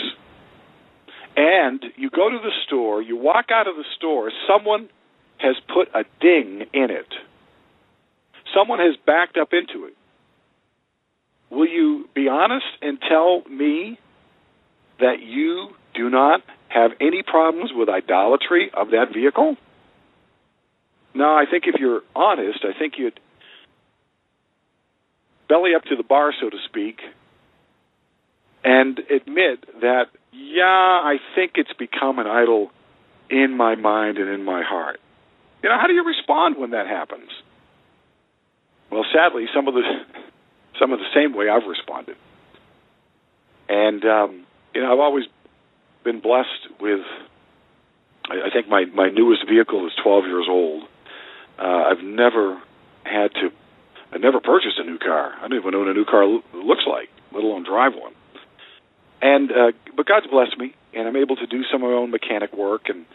And 1.36 1.84
you 1.96 2.10
go 2.10 2.30
to 2.30 2.38
the 2.38 2.52
store, 2.66 3.02
you 3.02 3.16
walk 3.16 3.48
out 3.52 3.68
of 3.68 3.76
the 3.76 3.86
store, 3.96 4.32
someone 4.48 4.90
has 5.38 5.56
put 5.74 5.90
a 5.94 6.04
ding 6.20 6.66
in 6.74 6.90
it. 6.90 7.14
Someone 8.56 8.80
has 8.80 8.96
backed 9.06 9.38
up 9.38 9.50
into 9.54 9.86
it. 9.86 9.94
Will 11.50 11.68
you 11.68 12.10
be 12.14 12.28
honest 12.28 12.66
and 12.82 12.98
tell 13.08 13.44
me 13.50 14.00
that 15.00 15.22
you 15.22 15.70
do 15.94 16.10
not 16.10 16.42
have 16.70 16.92
any 17.00 17.24
problems 17.24 17.72
with 17.74 17.88
idolatry 17.88 18.72
of 18.74 18.92
that 18.92 19.14
vehicle? 19.14 19.58
No, 21.14 21.36
I 21.36 21.46
think 21.50 21.66
if 21.68 21.80
you're 21.80 22.02
honest, 22.16 22.60
I 22.64 22.78
think 22.78 22.94
you'd 22.98 23.20
belly 25.48 25.72
up 25.76 25.84
to 25.86 25.96
the 25.96 26.04
bar, 26.04 26.34
so 26.40 26.50
to 26.50 26.58
speak, 26.66 27.00
and 28.68 29.00
admit 29.10 29.64
that, 29.80 30.08
yeah, 30.34 30.66
I 30.66 31.16
think 31.36 31.54
it's 31.56 31.72
become 31.80 32.20
an 32.20 32.28
idol 32.28 32.70
in 33.30 33.56
my 33.56 33.76
mind 33.76 34.18
and 34.18 34.30
in 34.30 34.44
my 34.44 34.62
heart. 34.62 35.00
You 35.64 35.70
know, 35.70 35.78
how 35.80 35.88
do 35.88 35.94
you 35.94 36.04
respond 36.04 36.58
when 36.58 36.72
that 36.72 36.86
happens? 36.86 37.30
Well, 38.92 39.06
sadly, 39.16 39.46
some 39.56 39.70
of 39.70 39.74
the 39.74 39.82
some 40.80 40.92
of 40.92 41.00
the 41.00 41.08
same 41.16 41.34
way 41.34 41.48
I've 41.48 41.68
responded, 41.68 42.18
and 43.70 44.04
um, 44.04 44.46
you 44.76 44.82
know, 44.82 44.92
I've 44.92 45.00
always 45.00 45.26
been 46.04 46.20
blessed 46.20 46.68
with. 46.82 47.00
I, 48.30 48.48
I 48.48 48.50
think 48.52 48.68
my 48.68 48.84
my 48.94 49.10
newest 49.10 49.48
vehicle 49.50 49.88
is 49.88 49.94
12 50.04 50.26
years 50.26 50.46
old. 50.50 50.84
Uh, 51.58 51.64
I've 51.64 52.04
never 52.04 52.62
had 53.06 53.32
to. 53.36 53.50
I 54.12 54.18
never 54.18 54.42
purchased 54.42 54.78
a 54.78 54.84
new 54.84 54.98
car. 55.00 55.36
I 55.38 55.48
don't 55.48 55.58
even 55.58 55.72
know 55.72 55.80
what 55.80 55.88
a 55.88 55.94
new 55.94 56.06
car 56.06 56.26
lo- 56.26 56.44
looks 56.54 56.84
like, 56.86 57.08
let 57.34 57.44
alone 57.44 57.64
drive 57.64 57.94
one. 57.96 58.14
And 59.22 59.52
uh, 59.52 59.72
but 59.96 60.06
God's 60.06 60.28
blessed 60.28 60.58
me, 60.60 60.76
and 60.94 61.08
I'm 61.08 61.16
able 61.16 61.36
to 61.38 61.48
do 61.48 61.64
some 61.72 61.84
of 61.84 61.90
my 61.90 61.96
own 61.96 62.12
mechanic 62.12 62.56
work 62.56 62.84
and 62.88 63.06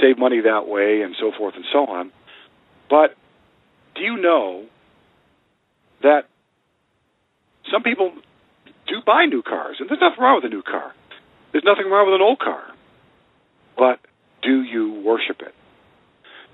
save 0.00 0.18
money 0.18 0.40
that 0.42 0.68
way, 0.68 1.02
and 1.02 1.16
so 1.18 1.32
forth 1.36 1.54
and 1.56 1.64
so 1.72 1.86
on. 1.86 2.12
But 2.88 3.16
do 3.94 4.02
you 4.02 4.16
know 4.20 4.66
that 6.02 6.22
some 7.70 7.82
people 7.82 8.12
do 8.86 8.96
buy 9.04 9.26
new 9.26 9.42
cars, 9.42 9.76
and 9.80 9.88
there's 9.88 10.00
nothing 10.00 10.22
wrong 10.22 10.40
with 10.42 10.50
a 10.50 10.54
new 10.54 10.62
car. 10.62 10.94
There's 11.52 11.64
nothing 11.64 11.90
wrong 11.90 12.06
with 12.06 12.14
an 12.14 12.22
old 12.22 12.38
car. 12.38 12.62
But 13.76 14.00
do 14.42 14.62
you 14.62 15.02
worship 15.04 15.40
it? 15.40 15.54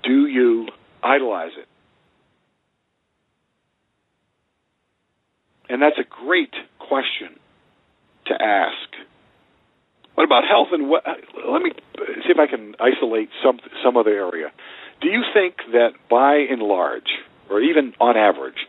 Do 0.03 0.27
you 0.27 0.67
idolize 1.03 1.51
it? 1.57 1.67
And 5.69 5.81
that's 5.81 5.97
a 5.97 6.03
great 6.03 6.53
question 6.79 7.39
to 8.27 8.33
ask. 8.33 8.89
What 10.15 10.23
about 10.23 10.43
health 10.47 10.69
and 10.71 10.89
what, 10.89 11.03
let 11.05 11.61
me 11.61 11.71
see 11.97 12.31
if 12.31 12.39
I 12.39 12.47
can 12.47 12.75
isolate 12.79 13.29
some 13.43 13.59
some 13.83 13.97
other 13.97 14.11
area. 14.11 14.51
Do 15.01 15.09
you 15.09 15.23
think 15.33 15.55
that 15.73 15.91
by 16.09 16.35
and 16.35 16.61
large, 16.61 17.09
or 17.49 17.59
even 17.59 17.93
on 17.99 18.15
average, 18.15 18.67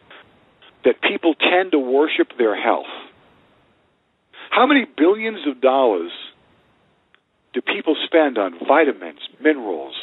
that 0.85 1.01
people 1.01 1.35
tend 1.35 1.73
to 1.73 1.79
worship 1.79 2.37
their 2.37 2.61
health? 2.61 2.91
How 4.51 4.67
many 4.67 4.87
billions 4.97 5.47
of 5.47 5.61
dollars 5.61 6.11
do 7.55 7.61
people 7.61 7.97
spend 8.05 8.39
on 8.39 8.59
vitamins, 8.67 9.21
minerals? 9.41 9.95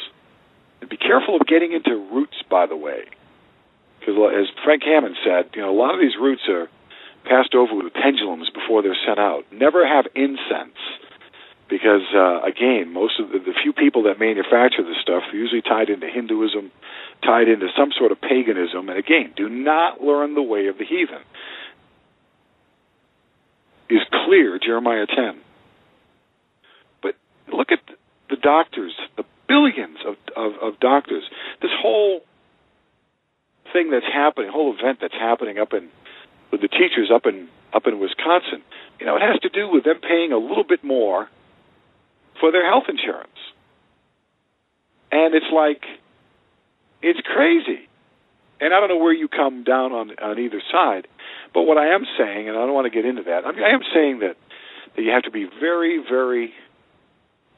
And 0.80 0.88
be 0.88 0.96
careful 0.96 1.36
of 1.36 1.46
getting 1.46 1.72
into 1.72 1.96
roots, 2.12 2.36
by 2.50 2.66
the 2.66 2.76
way, 2.76 3.04
because 4.00 4.16
as 4.34 4.46
Frank 4.64 4.82
Hammond 4.82 5.16
said, 5.24 5.50
you 5.54 5.62
know, 5.62 5.70
a 5.70 5.78
lot 5.78 5.94
of 5.94 6.00
these 6.00 6.16
roots 6.20 6.42
are 6.48 6.68
passed 7.24 7.54
over 7.54 7.74
with 7.74 7.92
pendulums 7.92 8.50
before 8.50 8.82
they're 8.82 8.96
sent 9.06 9.18
out. 9.18 9.44
Never 9.52 9.86
have 9.86 10.06
incense 10.14 10.78
because 11.68 12.02
uh, 12.14 12.42
again, 12.42 12.92
most 12.92 13.18
of 13.18 13.30
the, 13.30 13.38
the 13.38 13.54
few 13.62 13.72
people 13.72 14.04
that 14.04 14.18
manufacture 14.18 14.82
this 14.82 15.00
stuff 15.00 15.22
are 15.32 15.36
usually 15.36 15.62
tied 15.62 15.88
into 15.88 16.06
Hinduism, 16.08 16.70
tied 17.22 17.48
into 17.48 17.68
some 17.76 17.90
sort 17.96 18.12
of 18.12 18.20
paganism, 18.20 18.88
and 18.88 18.98
again, 18.98 19.32
do 19.36 19.48
not 19.48 20.02
learn 20.02 20.34
the 20.34 20.42
way 20.42 20.66
of 20.66 20.78
the 20.78 20.84
heathen. 20.84 21.22
Is 23.90 24.00
clear, 24.24 24.58
Jeremiah 24.58 25.06
10. 25.06 25.40
But 27.02 27.14
look 27.52 27.70
at 27.70 27.80
the 28.30 28.36
doctors, 28.36 28.94
the 29.16 29.24
billions 29.46 29.98
of, 30.06 30.16
of, 30.36 30.52
of 30.60 30.80
doctors. 30.80 31.24
This 31.60 31.70
whole 31.80 32.20
thing 33.72 33.90
that's 33.90 34.06
happening, 34.06 34.50
whole 34.50 34.74
event 34.78 34.98
that's 35.00 35.14
happening 35.14 35.58
up 35.58 35.72
in 35.74 35.90
with 36.54 36.60
the 36.60 36.68
teachers 36.68 37.10
up 37.12 37.26
in 37.26 37.48
up 37.72 37.88
in 37.88 37.98
Wisconsin, 37.98 38.62
you 39.00 39.06
know, 39.06 39.16
it 39.16 39.22
has 39.22 39.40
to 39.40 39.48
do 39.48 39.68
with 39.68 39.82
them 39.82 39.96
paying 40.00 40.30
a 40.30 40.38
little 40.38 40.62
bit 40.62 40.84
more 40.84 41.28
for 42.38 42.52
their 42.52 42.64
health 42.64 42.84
insurance. 42.88 43.40
And 45.10 45.34
it's 45.34 45.50
like 45.52 45.82
it's 47.02 47.18
crazy. 47.24 47.88
And 48.60 48.72
I 48.72 48.78
don't 48.78 48.88
know 48.88 48.98
where 48.98 49.12
you 49.12 49.26
come 49.26 49.64
down 49.64 49.90
on 49.90 50.10
on 50.22 50.38
either 50.38 50.62
side, 50.70 51.08
but 51.52 51.62
what 51.62 51.76
I 51.76 51.88
am 51.88 52.04
saying, 52.16 52.48
and 52.48 52.56
I 52.56 52.60
don't 52.60 52.72
want 52.72 52.86
to 52.86 52.90
get 52.90 53.04
into 53.04 53.24
that, 53.24 53.44
I, 53.44 53.50
mean, 53.50 53.64
I 53.64 53.70
am 53.70 53.82
saying 53.92 54.20
that 54.20 54.36
that 54.94 55.02
you 55.02 55.10
have 55.10 55.24
to 55.24 55.32
be 55.32 55.48
very, 55.58 55.98
very 55.98 56.54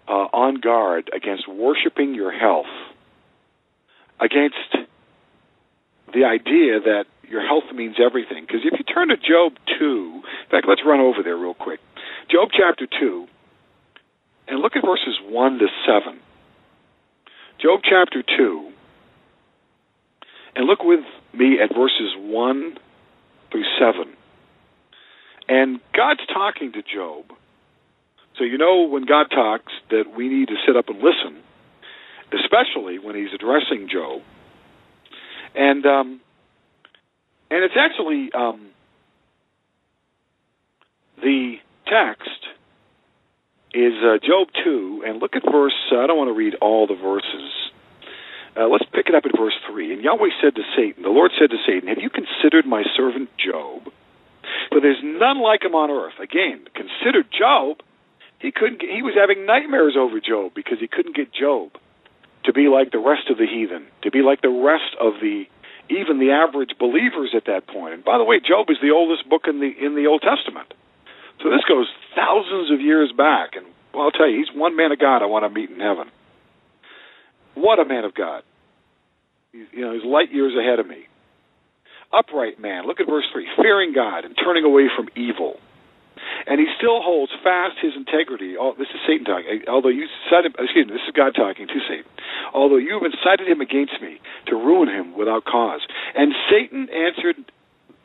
uh, 0.08 0.28
on 0.32 0.54
guard 0.54 1.10
against 1.14 1.46
worshiping 1.46 2.14
your 2.14 2.32
health, 2.32 2.72
against 4.18 4.88
the 6.14 6.24
idea 6.24 6.80
that 6.80 7.04
your 7.28 7.46
health 7.46 7.64
means 7.74 7.96
everything. 8.04 8.44
Because 8.46 8.62
if 8.64 8.78
you 8.78 8.84
turn 8.84 9.08
to 9.08 9.16
Job 9.16 9.54
2, 9.78 10.22
in 10.44 10.50
fact, 10.50 10.66
let's 10.68 10.82
run 10.84 11.00
over 11.00 11.22
there 11.22 11.36
real 11.36 11.54
quick. 11.54 11.80
Job 12.30 12.48
chapter 12.56 12.86
2, 12.86 13.26
and 14.48 14.60
look 14.60 14.76
at 14.76 14.84
verses 14.84 15.18
1 15.24 15.58
to 15.58 15.66
7. 15.86 16.20
Job 17.60 17.80
chapter 17.82 18.22
2, 18.36 18.70
and 20.56 20.66
look 20.66 20.82
with 20.82 21.04
me 21.32 21.58
at 21.62 21.74
verses 21.74 22.14
1 22.16 22.78
through 23.50 23.64
7. 23.78 24.12
And 25.48 25.80
God's 25.94 26.26
talking 26.32 26.72
to 26.72 26.82
Job. 26.82 27.26
So 28.38 28.44
you 28.44 28.58
know 28.58 28.82
when 28.82 29.06
God 29.06 29.26
talks 29.30 29.72
that 29.90 30.04
we 30.16 30.28
need 30.28 30.48
to 30.48 30.56
sit 30.66 30.76
up 30.76 30.88
and 30.88 30.98
listen, 30.98 31.42
especially 32.32 32.98
when 32.98 33.14
he's 33.14 33.32
addressing 33.34 33.88
Job. 33.90 34.20
And 35.54 35.86
um, 35.86 36.20
and 37.50 37.64
it's 37.64 37.76
actually 37.76 38.30
um, 38.32 38.68
the 41.22 41.56
text 41.86 42.30
is 43.74 43.92
uh, 44.02 44.18
Job 44.24 44.48
2, 44.64 45.04
and 45.06 45.20
look 45.20 45.36
at 45.36 45.42
verse, 45.44 45.76
uh, 45.92 45.98
I 45.98 46.06
don't 46.06 46.16
want 46.16 46.28
to 46.28 46.38
read 46.38 46.54
all 46.60 46.86
the 46.86 46.94
verses. 46.94 47.52
Uh, 48.56 48.68
let's 48.68 48.86
pick 48.92 49.06
it 49.08 49.14
up 49.14 49.24
at 49.26 49.36
verse 49.36 49.56
3. 49.68 49.92
And 49.92 50.02
Yahweh 50.02 50.32
said 50.40 50.54
to 50.54 50.62
Satan, 50.76 51.02
The 51.02 51.10
Lord 51.10 51.30
said 51.38 51.50
to 51.50 51.58
Satan, 51.66 51.88
Have 51.88 51.98
you 52.00 52.08
considered 52.08 52.64
my 52.64 52.84
servant 52.96 53.28
Job? 53.36 53.92
For 54.70 54.80
there's 54.80 55.02
none 55.02 55.42
like 55.42 55.62
him 55.62 55.74
on 55.74 55.90
earth. 55.90 56.18
Again, 56.20 56.64
considered 56.74 57.28
Job. 57.36 57.78
He 58.38 58.50
couldn't. 58.52 58.80
He 58.80 59.02
was 59.02 59.14
having 59.14 59.44
nightmares 59.44 59.96
over 59.98 60.20
Job 60.20 60.52
because 60.54 60.78
he 60.80 60.88
couldn't 60.88 61.16
get 61.16 61.32
Job 61.32 61.72
to 62.44 62.52
be 62.52 62.68
like 62.68 62.92
the 62.92 62.98
rest 62.98 63.28
of 63.28 63.38
the 63.38 63.46
heathen, 63.46 63.86
to 64.02 64.10
be 64.10 64.22
like 64.22 64.40
the 64.40 64.48
rest 64.48 64.96
of 65.00 65.14
the 65.20 65.44
even 65.88 66.18
the 66.18 66.32
average 66.32 66.74
believers 66.78 67.34
at 67.36 67.46
that 67.46 67.66
point. 67.66 67.94
And 67.94 68.04
by 68.04 68.18
the 68.18 68.24
way, 68.24 68.40
Job 68.40 68.66
is 68.70 68.76
the 68.82 68.90
oldest 68.90 69.28
book 69.28 69.42
in 69.46 69.60
the 69.60 69.70
in 69.70 69.94
the 69.94 70.06
Old 70.06 70.22
Testament. 70.22 70.72
So 71.42 71.50
this 71.50 71.64
goes 71.68 71.86
thousands 72.14 72.70
of 72.72 72.80
years 72.80 73.12
back, 73.12 73.56
and 73.56 73.66
well, 73.92 74.04
I'll 74.04 74.10
tell 74.10 74.28
you, 74.28 74.38
he's 74.38 74.54
one 74.54 74.76
man 74.76 74.92
of 74.92 74.98
God 74.98 75.22
I 75.22 75.26
want 75.26 75.44
to 75.44 75.50
meet 75.50 75.70
in 75.70 75.80
heaven. 75.80 76.08
What 77.54 77.78
a 77.78 77.84
man 77.84 78.04
of 78.04 78.14
God! 78.14 78.42
He's, 79.52 79.66
you 79.72 79.82
know, 79.82 79.92
he's 79.92 80.04
light 80.04 80.32
years 80.32 80.54
ahead 80.58 80.78
of 80.78 80.86
me. 80.86 81.06
Upright 82.12 82.60
man. 82.60 82.86
Look 82.86 83.00
at 83.00 83.06
verse 83.06 83.24
three: 83.32 83.46
fearing 83.56 83.92
God 83.94 84.24
and 84.24 84.36
turning 84.36 84.64
away 84.64 84.88
from 84.96 85.08
evil. 85.16 85.56
And 86.46 86.60
he 86.60 86.66
still 86.78 87.02
holds 87.02 87.32
fast 87.42 87.76
his 87.80 87.92
integrity. 87.96 88.54
This 88.78 88.88
is 88.94 89.00
Satan 89.06 89.24
talking. 89.24 89.62
Eh, 89.62 89.70
although 89.70 89.92
you 89.92 90.06
cited, 90.30 90.54
excuse 90.58 90.86
me, 90.86 90.92
this 90.92 91.06
is 91.06 91.14
God 91.14 91.34
talking 91.34 91.66
to 91.66 91.78
Satan. 91.88 92.06
Although 92.54 92.78
you 92.78 92.94
have 92.94 93.04
incited 93.04 93.48
him 93.48 93.60
against 93.60 94.00
me 94.00 94.20
to 94.46 94.54
ruin 94.54 94.88
him 94.88 95.16
without 95.16 95.44
cause. 95.44 95.80
And 96.14 96.32
Satan 96.50 96.88
answered 96.90 97.36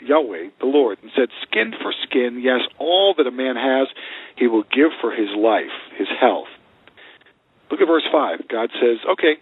Yahweh, 0.01 0.49
the 0.59 0.65
Lord, 0.65 0.97
and 1.01 1.11
said, 1.15 1.29
Skin 1.43 1.73
for 1.81 1.93
skin, 2.03 2.41
yes, 2.41 2.61
all 2.79 3.13
that 3.17 3.27
a 3.27 3.31
man 3.31 3.55
has, 3.55 3.87
he 4.35 4.47
will 4.47 4.63
give 4.63 4.89
for 4.99 5.11
his 5.11 5.29
life, 5.37 5.73
his 5.97 6.07
health. 6.19 6.49
Look 7.69 7.81
at 7.81 7.87
verse 7.87 8.07
5. 8.11 8.47
God 8.49 8.69
says, 8.81 8.97
Okay, 9.07 9.37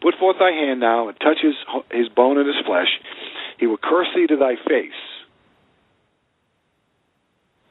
put 0.00 0.14
forth 0.18 0.36
thy 0.38 0.52
hand 0.52 0.80
now 0.80 1.08
and 1.08 1.18
touch 1.18 1.38
his, 1.42 1.54
his 1.90 2.08
bone 2.08 2.38
and 2.38 2.46
his 2.46 2.64
flesh. 2.64 2.88
He 3.58 3.66
will 3.66 3.78
curse 3.78 4.08
thee 4.14 4.26
to 4.28 4.36
thy 4.36 4.54
face. 4.56 4.96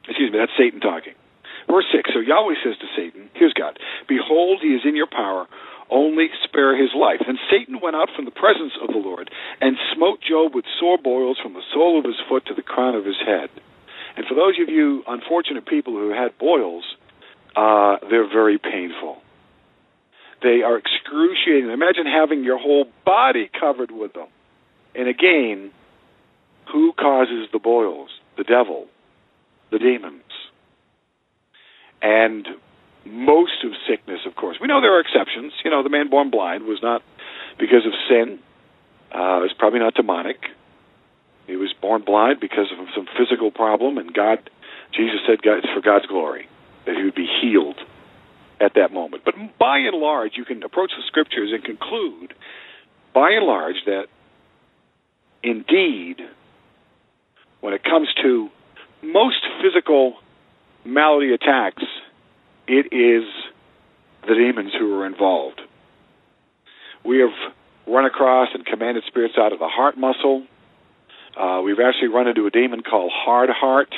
Excuse 0.08 0.32
me, 0.32 0.38
that's 0.38 0.52
Satan 0.58 0.80
talking. 0.80 1.14
Verse 1.70 1.86
6 1.94 2.10
So 2.12 2.20
Yahweh 2.20 2.58
says 2.64 2.76
to 2.78 2.86
Satan, 2.96 3.30
Here's 3.34 3.52
God, 3.54 3.78
Behold, 4.08 4.60
he 4.62 4.74
is 4.74 4.82
in 4.84 4.96
your 4.96 5.06
power, 5.06 5.46
only 5.90 6.28
spare 6.44 6.76
his 6.76 6.90
life. 6.96 7.22
And 7.26 7.38
Satan 7.50 7.80
went 7.80 7.96
out 7.96 8.08
from 8.16 8.24
the 8.24 8.34
presence 8.34 8.72
of 8.82 8.88
the 8.88 8.98
Lord 8.98 9.30
and 9.60 9.76
smote 9.94 10.20
Job 10.20 10.54
with 10.54 10.64
sore 10.80 10.98
boils 10.98 11.38
from 11.42 11.54
the 11.54 11.62
sole 11.72 11.98
of 11.98 12.04
his 12.04 12.18
foot 12.28 12.46
to 12.46 12.54
the 12.54 12.62
crown 12.62 12.94
of 12.94 13.04
his 13.04 13.20
head. 13.24 13.50
And 14.16 14.26
for 14.26 14.34
those 14.34 14.58
of 14.60 14.68
you 14.68 15.02
unfortunate 15.06 15.66
people 15.66 15.94
who 15.94 16.10
had 16.10 16.36
boils, 16.38 16.84
uh, 17.56 17.96
they're 18.10 18.28
very 18.28 18.58
painful. 18.58 19.18
They 20.42 20.62
are 20.62 20.76
excruciating. 20.76 21.70
Imagine 21.70 22.06
having 22.06 22.42
your 22.42 22.58
whole 22.58 22.86
body 23.04 23.48
covered 23.58 23.90
with 23.90 24.12
them. 24.12 24.28
And 24.94 25.08
again, 25.08 25.70
who 26.72 26.92
causes 26.92 27.48
the 27.52 27.58
boils? 27.58 28.10
The 28.36 28.44
devil, 28.44 28.86
the 29.72 29.78
demons. 29.78 30.22
And 32.00 32.46
most 33.04 33.64
of 33.64 33.72
sickness, 33.88 34.20
of 34.26 34.36
course. 34.36 34.58
We 34.60 34.68
know 34.68 34.80
there 34.80 34.96
are 34.96 35.00
exceptions. 35.00 35.52
You 35.64 35.70
know, 35.70 35.82
the 35.82 35.88
man 35.88 36.10
born 36.10 36.30
blind 36.30 36.64
was 36.64 36.78
not 36.82 37.02
because 37.58 37.84
of 37.86 37.92
sin. 38.08 38.38
Uh, 39.12 39.42
it 39.42 39.50
was 39.50 39.54
probably 39.58 39.80
not 39.80 39.94
demonic. 39.94 40.36
He 41.46 41.56
was 41.56 41.74
born 41.80 42.02
blind 42.04 42.38
because 42.40 42.70
of 42.70 42.86
some 42.94 43.06
physical 43.18 43.50
problem, 43.50 43.98
and 43.98 44.14
God, 44.14 44.48
Jesus 44.94 45.20
said, 45.26 45.42
God, 45.42 45.58
it's 45.58 45.72
for 45.74 45.80
God's 45.80 46.06
glory 46.06 46.46
that 46.86 46.96
he 46.96 47.02
would 47.02 47.14
be 47.14 47.28
healed 47.40 47.78
at 48.60 48.74
that 48.74 48.92
moment. 48.92 49.24
But 49.24 49.34
by 49.58 49.78
and 49.78 49.96
large, 49.96 50.32
you 50.36 50.44
can 50.44 50.62
approach 50.62 50.92
the 50.96 51.02
scriptures 51.06 51.50
and 51.52 51.64
conclude, 51.64 52.34
by 53.12 53.30
and 53.32 53.44
large, 53.44 53.76
that 53.86 54.06
indeed, 55.42 56.20
when 57.60 57.74
it 57.74 57.82
comes 57.82 58.08
to 58.22 58.48
most 59.02 59.44
physical 59.62 60.14
malady 60.84 61.32
attacks, 61.32 61.82
it 62.66 62.92
is 62.92 63.24
the 64.26 64.34
demons 64.34 64.72
who 64.78 64.94
are 65.00 65.06
involved. 65.06 65.60
We 67.04 67.18
have 67.18 67.52
run 67.86 68.04
across 68.04 68.48
and 68.54 68.64
commanded 68.64 69.04
spirits 69.06 69.34
out 69.36 69.52
of 69.52 69.58
the 69.58 69.68
heart 69.68 69.98
muscle. 69.98 70.46
Uh, 71.36 71.60
we've 71.64 71.80
actually 71.80 72.08
run 72.08 72.28
into 72.28 72.46
a 72.46 72.50
demon 72.50 72.82
called 72.82 73.10
hard 73.12 73.50
heart. 73.50 73.92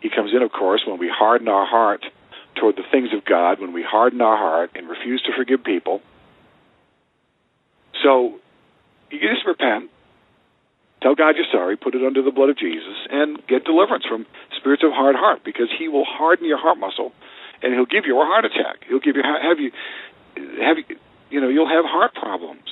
He 0.00 0.10
comes 0.10 0.32
in, 0.34 0.42
of 0.42 0.50
course, 0.50 0.82
when 0.86 0.98
we 0.98 1.08
harden 1.08 1.48
our 1.48 1.66
heart 1.66 2.04
toward 2.56 2.76
the 2.76 2.82
things 2.90 3.10
of 3.16 3.24
God, 3.24 3.60
when 3.60 3.72
we 3.72 3.82
harden 3.82 4.20
our 4.20 4.36
heart 4.36 4.72
and 4.74 4.88
refuse 4.88 5.22
to 5.22 5.32
forgive 5.36 5.62
people. 5.62 6.00
So 8.02 8.40
you 9.10 9.20
just 9.20 9.46
repent, 9.46 9.90
tell 11.02 11.14
God 11.14 11.34
you're 11.36 11.50
sorry, 11.50 11.76
put 11.76 11.94
it 11.94 12.04
under 12.04 12.22
the 12.22 12.30
blood 12.30 12.48
of 12.48 12.56
Jesus, 12.56 12.96
and 13.10 13.44
get 13.46 13.64
deliverance 13.64 14.04
from 14.08 14.26
spirits 14.56 14.82
of 14.84 14.92
hard 14.92 15.16
heart 15.16 15.42
because 15.44 15.68
He 15.76 15.88
will 15.88 16.04
harden 16.04 16.46
your 16.46 16.58
heart 16.58 16.78
muscle 16.78 17.12
and 17.62 17.74
He'll 17.74 17.86
give 17.86 18.04
you 18.06 18.20
a 18.20 18.24
heart 18.24 18.44
attack. 18.44 18.84
He'll 18.88 19.00
give 19.00 19.16
you 19.16 19.22
have 19.22 19.58
you 19.58 19.72
have 20.62 20.78
you 20.78 20.96
you 21.30 21.40
know 21.40 21.48
you'll 21.48 21.68
have 21.68 21.84
heart 21.84 22.14
problems. 22.14 22.66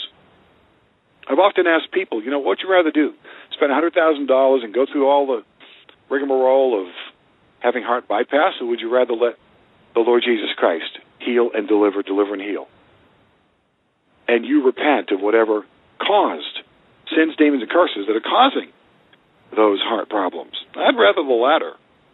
I've 1.28 1.38
often 1.38 1.66
asked 1.66 1.92
people, 1.92 2.22
you 2.22 2.30
know, 2.30 2.40
what'd 2.40 2.62
you 2.64 2.70
rather 2.70 2.90
do? 2.90 3.14
Spend 3.52 3.70
a 3.70 3.74
hundred 3.74 3.94
thousand 3.94 4.26
dollars 4.26 4.62
and 4.64 4.74
go 4.74 4.86
through 4.90 5.06
all 5.06 5.26
the 5.26 5.44
rigmarole 6.08 6.86
of 6.86 6.92
having 7.60 7.82
heart 7.84 8.08
bypass, 8.08 8.54
or 8.60 8.66
would 8.66 8.80
you 8.80 8.92
rather 8.92 9.12
let 9.12 9.36
the 9.94 10.00
Lord 10.00 10.22
Jesus 10.24 10.48
Christ 10.56 10.98
heal 11.18 11.50
and 11.54 11.68
deliver, 11.68 12.02
deliver 12.02 12.34
and 12.34 12.42
heal? 12.42 12.66
And 14.26 14.44
you 14.44 14.64
repent 14.64 15.10
of 15.10 15.20
whatever 15.20 15.64
caused 15.98 16.59
sins, 17.14 17.34
demons, 17.36 17.62
and 17.62 17.70
curses 17.70 18.06
that 18.06 18.16
are 18.16 18.20
causing 18.20 18.70
those 19.54 19.80
heart 19.80 20.08
problems. 20.08 20.52
I'd 20.74 20.96
rather 20.96 21.22
the 21.22 21.34
latter. 21.34 21.72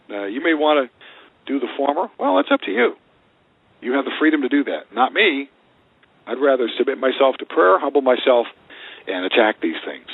Uh, 0.09 0.27
you 0.27 0.43
may 0.43 0.55
want 0.55 0.89
to 0.89 1.53
do 1.53 1.61
the 1.61 1.69
former. 1.77 2.09
Well, 2.19 2.37
that's 2.37 2.51
up 2.51 2.61
to 2.63 2.71
you. 2.71 2.95
You 3.81 3.93
have 3.93 4.05
the 4.05 4.13
freedom 4.19 4.43
to 4.43 4.49
do 4.49 4.65
that. 4.65 4.93
Not 4.95 5.13
me. 5.13 5.51
I'd 6.27 6.41
rather 6.41 6.69
submit 6.79 6.99
myself 6.99 7.37
to 7.39 7.47
prayer, 7.47 7.79
humble 7.79 8.01
myself, 8.01 8.47
and 9.07 9.25
attack 9.25 9.61
these 9.61 9.77
things, 9.85 10.09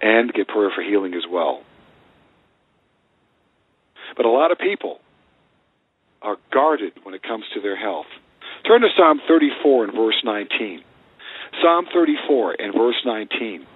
and 0.00 0.32
get 0.32 0.48
prayer 0.48 0.70
for 0.74 0.82
healing 0.82 1.14
as 1.14 1.24
well. 1.28 1.62
But 4.16 4.26
a 4.26 4.30
lot 4.30 4.52
of 4.52 4.58
people 4.58 5.00
are 6.20 6.36
guarded 6.52 6.92
when 7.02 7.14
it 7.14 7.22
comes 7.22 7.44
to 7.54 7.60
their 7.60 7.76
health. 7.76 8.06
Turn 8.66 8.82
to 8.82 8.88
Psalm 8.96 9.20
34 9.26 9.84
and 9.84 9.92
verse 9.94 10.20
19. 10.24 10.84
Psalm 11.60 11.86
34 11.92 12.56
and 12.60 12.74
verse 12.74 13.02
19. 13.04 13.66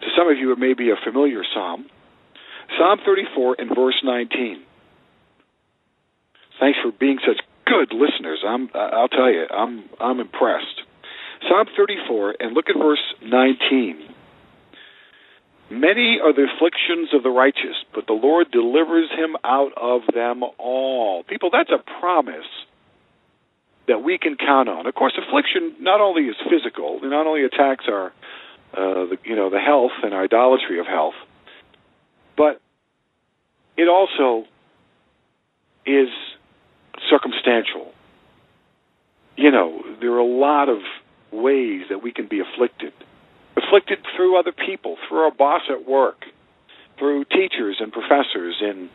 To 0.00 0.06
some 0.16 0.28
of 0.28 0.38
you, 0.38 0.52
it 0.52 0.58
may 0.58 0.74
be 0.74 0.90
a 0.90 0.96
familiar 1.02 1.42
psalm. 1.54 1.86
Psalm 2.78 2.98
34 3.04 3.56
and 3.58 3.74
verse 3.74 4.00
19. 4.04 4.62
Thanks 6.60 6.78
for 6.82 6.92
being 6.92 7.18
such 7.26 7.40
good 7.66 7.92
listeners. 7.92 8.42
I'm, 8.46 8.70
I'll 8.74 9.08
tell 9.08 9.30
you, 9.30 9.46
I'm, 9.50 9.84
I'm 10.00 10.20
impressed. 10.20 10.82
Psalm 11.48 11.66
34, 11.76 12.36
and 12.40 12.54
look 12.54 12.66
at 12.68 12.76
verse 12.78 13.02
19. 13.22 14.14
Many 15.68 16.20
are 16.22 16.32
the 16.32 16.46
afflictions 16.54 17.10
of 17.12 17.22
the 17.24 17.30
righteous, 17.30 17.76
but 17.94 18.06
the 18.06 18.12
Lord 18.12 18.50
delivers 18.52 19.10
him 19.10 19.36
out 19.44 19.72
of 19.76 20.02
them 20.14 20.42
all. 20.58 21.24
People, 21.24 21.50
that's 21.52 21.70
a 21.70 21.82
promise 22.00 22.46
that 23.88 24.02
we 24.02 24.18
can 24.18 24.36
count 24.36 24.68
on. 24.68 24.86
Of 24.86 24.94
course, 24.94 25.18
affliction 25.18 25.74
not 25.80 26.00
only 26.00 26.22
is 26.22 26.36
physical, 26.50 27.00
it 27.02 27.08
not 27.08 27.26
only 27.26 27.44
attacks 27.44 27.86
our, 27.88 28.12
uh, 28.72 29.06
the, 29.06 29.18
you 29.24 29.36
know, 29.36 29.50
the 29.50 29.60
health 29.60 29.92
and 30.02 30.14
idolatry 30.14 30.78
of 30.78 30.86
health, 30.86 31.14
but 32.36 32.60
it 33.76 33.88
also 33.88 34.46
is 35.84 36.08
circumstantial. 37.08 37.92
You 39.36 39.50
know, 39.50 39.82
there 40.00 40.12
are 40.12 40.18
a 40.18 40.24
lot 40.24 40.68
of 40.68 40.78
ways 41.32 41.82
that 41.90 42.02
we 42.02 42.12
can 42.12 42.26
be 42.26 42.40
afflicted 42.40 42.92
afflicted 43.56 43.98
through 44.14 44.38
other 44.38 44.52
people, 44.52 44.96
through 45.08 45.20
our 45.20 45.30
boss 45.30 45.62
at 45.70 45.88
work, 45.88 46.24
through 46.98 47.24
teachers 47.24 47.76
and 47.80 47.92
professors 47.92 48.56
in 48.60 48.90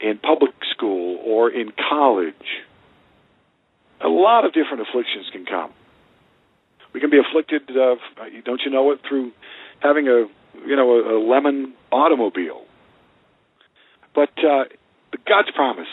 in 0.00 0.18
public 0.18 0.52
school 0.74 1.20
or 1.24 1.50
in 1.50 1.72
college. 1.88 2.34
A 4.00 4.08
lot 4.08 4.44
of 4.44 4.52
different 4.52 4.82
afflictions 4.82 5.26
can 5.30 5.46
come. 5.46 5.72
We 6.92 7.00
can 7.00 7.10
be 7.10 7.18
afflicted, 7.18 7.70
uh, 7.70 7.96
don't 8.44 8.60
you 8.64 8.70
know 8.70 8.90
it, 8.92 9.00
through 9.08 9.32
having 9.80 10.08
a 10.08 10.26
you 10.66 10.76
know 10.76 10.90
a, 10.92 11.16
a 11.16 11.18
lemon 11.18 11.74
automobile. 11.90 12.64
But 14.14 14.30
uh, 14.38 14.64
God's 15.26 15.50
promise, 15.54 15.88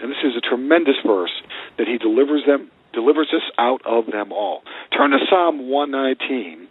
and 0.00 0.10
this 0.10 0.18
is 0.24 0.36
a 0.36 0.40
tremendous 0.40 0.96
verse, 1.06 1.32
that 1.78 1.86
He 1.86 1.96
delivers 1.98 2.42
them, 2.46 2.70
delivers 2.92 3.28
us 3.32 3.42
out 3.58 3.80
of 3.86 4.06
them 4.06 4.32
all. 4.32 4.62
Turn 4.96 5.10
to 5.10 5.18
Psalm 5.30 5.68
119 5.68 6.68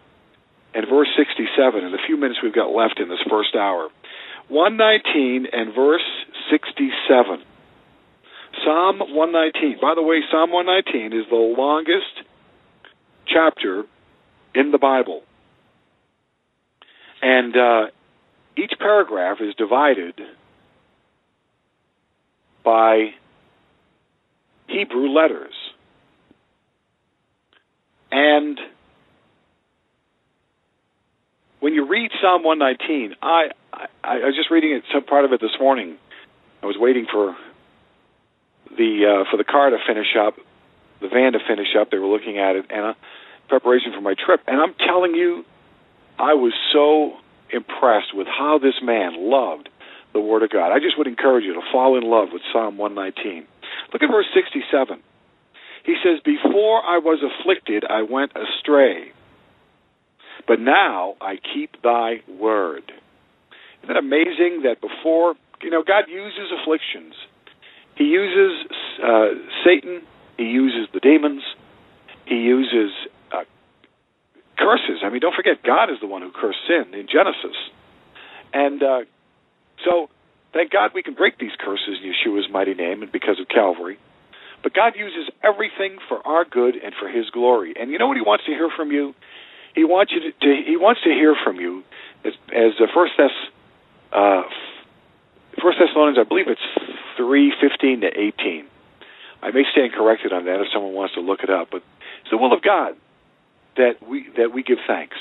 and 0.73 0.87
verse 0.87 1.09
67 1.17 1.83
in 1.83 1.91
the 1.91 1.99
few 2.05 2.17
minutes 2.17 2.39
we've 2.41 2.53
got 2.53 2.71
left 2.71 2.99
in 2.99 3.09
this 3.09 3.19
first 3.29 3.55
hour. 3.55 3.89
119 4.47 5.47
and 5.51 5.73
verse 5.73 6.05
67. 6.49 7.43
Psalm 8.63 8.99
119. 8.99 9.79
By 9.81 9.95
the 9.95 10.03
way, 10.03 10.21
Psalm 10.29 10.51
119 10.51 11.17
is 11.17 11.25
the 11.29 11.35
longest 11.35 12.27
chapter 13.33 13.83
in 14.53 14.71
the 14.71 14.77
Bible. 14.77 15.21
And 17.21 17.55
uh, 17.55 17.87
each 18.57 18.73
paragraph 18.79 19.37
is 19.41 19.53
divided 19.55 20.19
by 22.63 23.11
Hebrew 24.67 25.09
letters. 25.09 25.53
And 28.11 28.59
when 31.59 31.73
you 31.73 31.87
read 31.87 32.11
Psalm 32.21 32.43
119, 32.43 33.15
I, 33.21 33.49
I 33.71 33.85
I 34.03 34.15
was 34.25 34.35
just 34.35 34.51
reading 34.51 34.71
it 34.71 34.83
some 34.93 35.03
part 35.03 35.25
of 35.25 35.31
it 35.31 35.39
this 35.39 35.57
morning. 35.59 35.97
I 36.61 36.65
was 36.65 36.75
waiting 36.77 37.05
for 37.11 37.35
the 38.77 39.23
uh, 39.25 39.31
for 39.31 39.37
the 39.37 39.43
car 39.43 39.69
to 39.69 39.77
finish 39.87 40.15
up, 40.19 40.35
the 40.99 41.07
van 41.07 41.33
to 41.33 41.39
finish 41.47 41.75
up. 41.79 41.91
They 41.91 41.97
were 41.97 42.07
looking 42.07 42.37
at 42.37 42.55
it, 42.55 42.65
and 42.69 42.95
preparation 43.51 43.91
for 43.91 43.99
my 43.99 44.15
trip. 44.15 44.39
And 44.47 44.63
I'm 44.63 44.73
telling 44.79 45.13
you, 45.13 45.43
I 46.17 46.33
was 46.33 46.55
so 46.71 47.19
impressed 47.51 48.15
with 48.15 48.27
how 48.27 48.57
this 48.57 48.79
man 48.81 49.19
loved 49.19 49.67
the 50.13 50.23
Word 50.23 50.43
of 50.43 50.49
God. 50.49 50.71
I 50.71 50.79
just 50.79 50.97
would 50.97 51.07
encourage 51.07 51.43
you 51.43 51.53
to 51.53 51.65
fall 51.71 51.97
in 51.97 52.03
love 52.07 52.29
with 52.31 52.41
Psalm 52.51 52.77
119. 52.77 53.45
Look 53.91 54.01
at 54.01 54.09
verse 54.09 54.27
67. 54.33 55.03
He 55.83 55.95
says, 56.03 56.23
Before 56.23 56.79
I 56.79 56.99
was 57.03 57.19
afflicted, 57.19 57.83
I 57.83 58.03
went 58.03 58.31
astray 58.31 59.11
but 60.47 60.59
now 60.59 61.15
I 61.21 61.37
keep 61.53 61.81
thy 61.81 62.21
word. 62.27 62.91
Isn't 63.83 63.87
that 63.93 63.97
amazing 63.97 64.63
that 64.63 64.81
before, 64.81 65.35
you 65.61 65.69
know, 65.69 65.83
God 65.83 66.05
uses 66.07 66.51
afflictions. 66.61 67.13
He 67.95 68.05
uses 68.05 68.67
uh, 69.03 69.27
Satan, 69.65 70.01
he 70.37 70.45
uses 70.45 70.87
the 70.93 70.99
demons, 70.99 71.43
he 72.25 72.35
uses 72.35 72.91
curses. 74.61 75.01
I 75.03 75.09
mean, 75.09 75.19
don't 75.19 75.35
forget, 75.35 75.63
God 75.63 75.89
is 75.89 75.97
the 75.99 76.07
one 76.07 76.21
who 76.21 76.31
cursed 76.31 76.59
sin 76.67 76.93
in 76.93 77.07
Genesis. 77.07 77.57
And 78.53 78.83
uh, 78.83 79.01
so, 79.83 80.09
thank 80.53 80.71
God 80.71 80.91
we 80.93 81.01
can 81.01 81.15
break 81.15 81.39
these 81.39 81.55
curses 81.59 81.97
in 82.03 82.13
Yeshua's 82.13 82.49
mighty 82.51 82.75
name 82.75 83.01
and 83.01 83.11
because 83.11 83.39
of 83.39 83.47
Calvary. 83.47 83.97
But 84.63 84.73
God 84.73 84.93
uses 84.95 85.33
everything 85.43 85.97
for 86.07 86.25
our 86.25 86.45
good 86.45 86.75
and 86.75 86.93
for 86.93 87.09
His 87.09 87.29
glory. 87.31 87.73
And 87.79 87.89
you 87.89 87.97
know 87.97 88.07
what 88.07 88.17
He 88.17 88.21
wants 88.21 88.45
to 88.45 88.51
hear 88.51 88.69
from 88.69 88.91
you? 88.91 89.15
He 89.73 89.83
wants 89.83 90.11
you 90.11 90.19
to, 90.21 90.31
to 90.31 90.63
He 90.63 90.77
wants 90.77 91.01
to 91.03 91.09
hear 91.09 91.35
from 91.43 91.57
you 91.57 91.83
as, 92.23 92.33
the 92.77 92.87
First 92.93 93.13
Thess, 93.17 93.31
uh, 94.13 94.43
First 95.61 95.79
Thessalonians, 95.79 96.19
I 96.19 96.27
believe 96.27 96.47
it's 96.47 96.61
three 97.17 97.51
fifteen 97.59 98.01
to 98.01 98.07
eighteen. 98.07 98.65
I 99.41 99.49
may 99.49 99.63
stand 99.71 99.93
corrected 99.93 100.31
on 100.31 100.45
that 100.45 100.61
if 100.61 100.67
someone 100.71 100.93
wants 100.93 101.15
to 101.15 101.21
look 101.21 101.41
it 101.41 101.49
up, 101.49 101.69
but 101.71 101.81
it's 102.21 102.29
the 102.29 102.37
will 102.37 102.53
of 102.53 102.61
God 102.61 102.95
that 103.77 104.07
we 104.07 104.27
that 104.37 104.53
we 104.53 104.63
give 104.63 104.79
thanks. 104.87 105.17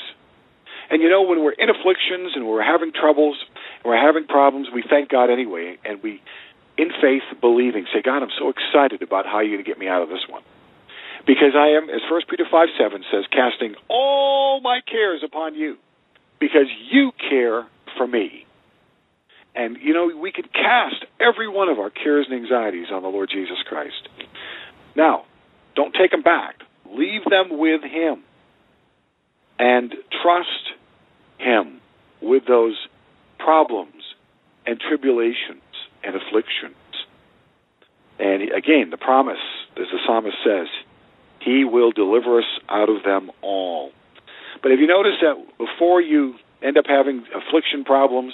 And 0.89 1.01
you 1.01 1.09
know, 1.09 1.23
when 1.23 1.43
we're 1.43 1.53
in 1.53 1.69
afflictions 1.69 2.33
and 2.35 2.45
we're 2.45 2.63
having 2.63 2.91
troubles 2.91 3.37
and 3.83 3.85
we're 3.85 4.01
having 4.01 4.27
problems, 4.27 4.67
we 4.73 4.83
thank 4.87 5.09
God 5.09 5.29
anyway, 5.29 5.77
and 5.85 6.03
we, 6.03 6.21
in 6.77 6.89
faith, 7.01 7.23
believing, 7.39 7.85
say, 7.93 8.01
God, 8.01 8.21
I'm 8.21 8.33
so 8.37 8.49
excited 8.49 9.01
about 9.01 9.25
how 9.25 9.39
you're 9.39 9.55
going 9.55 9.63
to 9.63 9.69
get 9.69 9.79
me 9.79 9.87
out 9.87 10.01
of 10.01 10.09
this 10.09 10.27
one. 10.27 10.43
Because 11.25 11.55
I 11.55 11.77
am, 11.77 11.89
as 11.89 12.01
1 12.09 12.21
Peter 12.29 12.45
5 12.49 12.67
7 12.77 13.03
says, 13.11 13.23
casting 13.31 13.75
all 13.87 14.59
my 14.59 14.81
cares 14.89 15.21
upon 15.23 15.55
you, 15.55 15.77
because 16.39 16.67
you 16.89 17.11
care 17.29 17.65
for 17.95 18.05
me. 18.05 18.45
And, 19.55 19.77
you 19.81 19.93
know, 19.93 20.11
we 20.17 20.31
can 20.31 20.45
cast 20.45 21.05
every 21.19 21.47
one 21.47 21.69
of 21.69 21.77
our 21.77 21.89
cares 21.89 22.25
and 22.29 22.41
anxieties 22.41 22.87
on 22.91 23.01
the 23.01 23.09
Lord 23.09 23.29
Jesus 23.31 23.57
Christ. 23.67 24.09
Now, 24.95 25.25
don't 25.75 25.93
take 25.93 26.11
them 26.11 26.21
back. 26.21 26.55
Leave 26.89 27.23
them 27.29 27.57
with 27.57 27.81
Him. 27.83 28.23
And 29.61 29.93
trust 30.23 30.73
him 31.37 31.79
with 32.19 32.47
those 32.47 32.75
problems 33.37 34.03
and 34.65 34.79
tribulations 34.79 35.61
and 36.03 36.15
afflictions. 36.15 36.75
And 38.17 38.51
again, 38.51 38.89
the 38.89 38.97
promise, 38.97 39.37
as 39.77 39.85
the 39.91 39.99
psalmist 40.05 40.37
says, 40.43 40.67
he 41.41 41.63
will 41.63 41.91
deliver 41.91 42.39
us 42.39 42.59
out 42.69 42.89
of 42.89 43.03
them 43.03 43.29
all. 43.43 43.91
But 44.63 44.71
have 44.71 44.79
you 44.79 44.87
noticed 44.87 45.17
that 45.21 45.35
before 45.59 46.01
you 46.01 46.35
end 46.63 46.77
up 46.77 46.85
having 46.87 47.23
affliction 47.35 47.83
problems, 47.83 48.33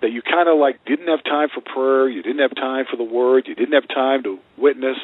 that 0.00 0.12
you 0.12 0.22
kind 0.22 0.48
of 0.48 0.58
like 0.58 0.84
didn't 0.84 1.08
have 1.08 1.22
time 1.24 1.48
for 1.52 1.60
prayer, 1.60 2.08
you 2.08 2.22
didn't 2.22 2.40
have 2.40 2.54
time 2.54 2.86
for 2.90 2.96
the 2.96 3.04
word, 3.04 3.46
you 3.46 3.54
didn't 3.54 3.74
have 3.74 3.88
time 3.88 4.22
to 4.22 4.38
witness, 4.56 4.96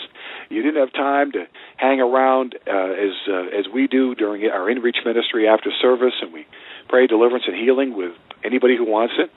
you 0.49 0.63
didn't 0.63 0.81
have 0.81 0.93
time 0.93 1.33
to 1.33 1.47
hang 1.77 2.01
around 2.01 2.55
uh, 2.67 2.71
as 2.71 3.13
uh, 3.29 3.59
as 3.59 3.67
we 3.73 3.87
do 3.87 4.15
during 4.15 4.45
our 4.51 4.67
inreach 4.67 5.05
ministry 5.05 5.49
after 5.49 5.71
service, 5.83 6.15
and 6.23 6.33
we 6.33 6.47
pray 6.89 7.07
deliverance 7.07 7.45
and 7.47 7.57
healing 7.57 7.97
with 7.97 8.13
anybody 8.45 8.77
who 8.77 8.85
wants 8.85 9.15
it. 9.19 9.31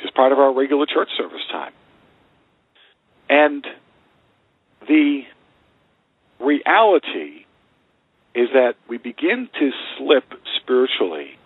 It's 0.00 0.10
part 0.10 0.32
of 0.32 0.38
our 0.38 0.52
regular 0.52 0.86
church 0.86 1.10
service 1.16 1.42
time. 1.50 1.72
And 3.28 3.64
the 4.88 5.22
reality 6.40 7.44
is 8.34 8.48
that 8.54 8.74
we 8.88 8.98
begin 8.98 9.48
to 9.58 9.70
slip 9.96 10.24
spiritually 10.60 11.36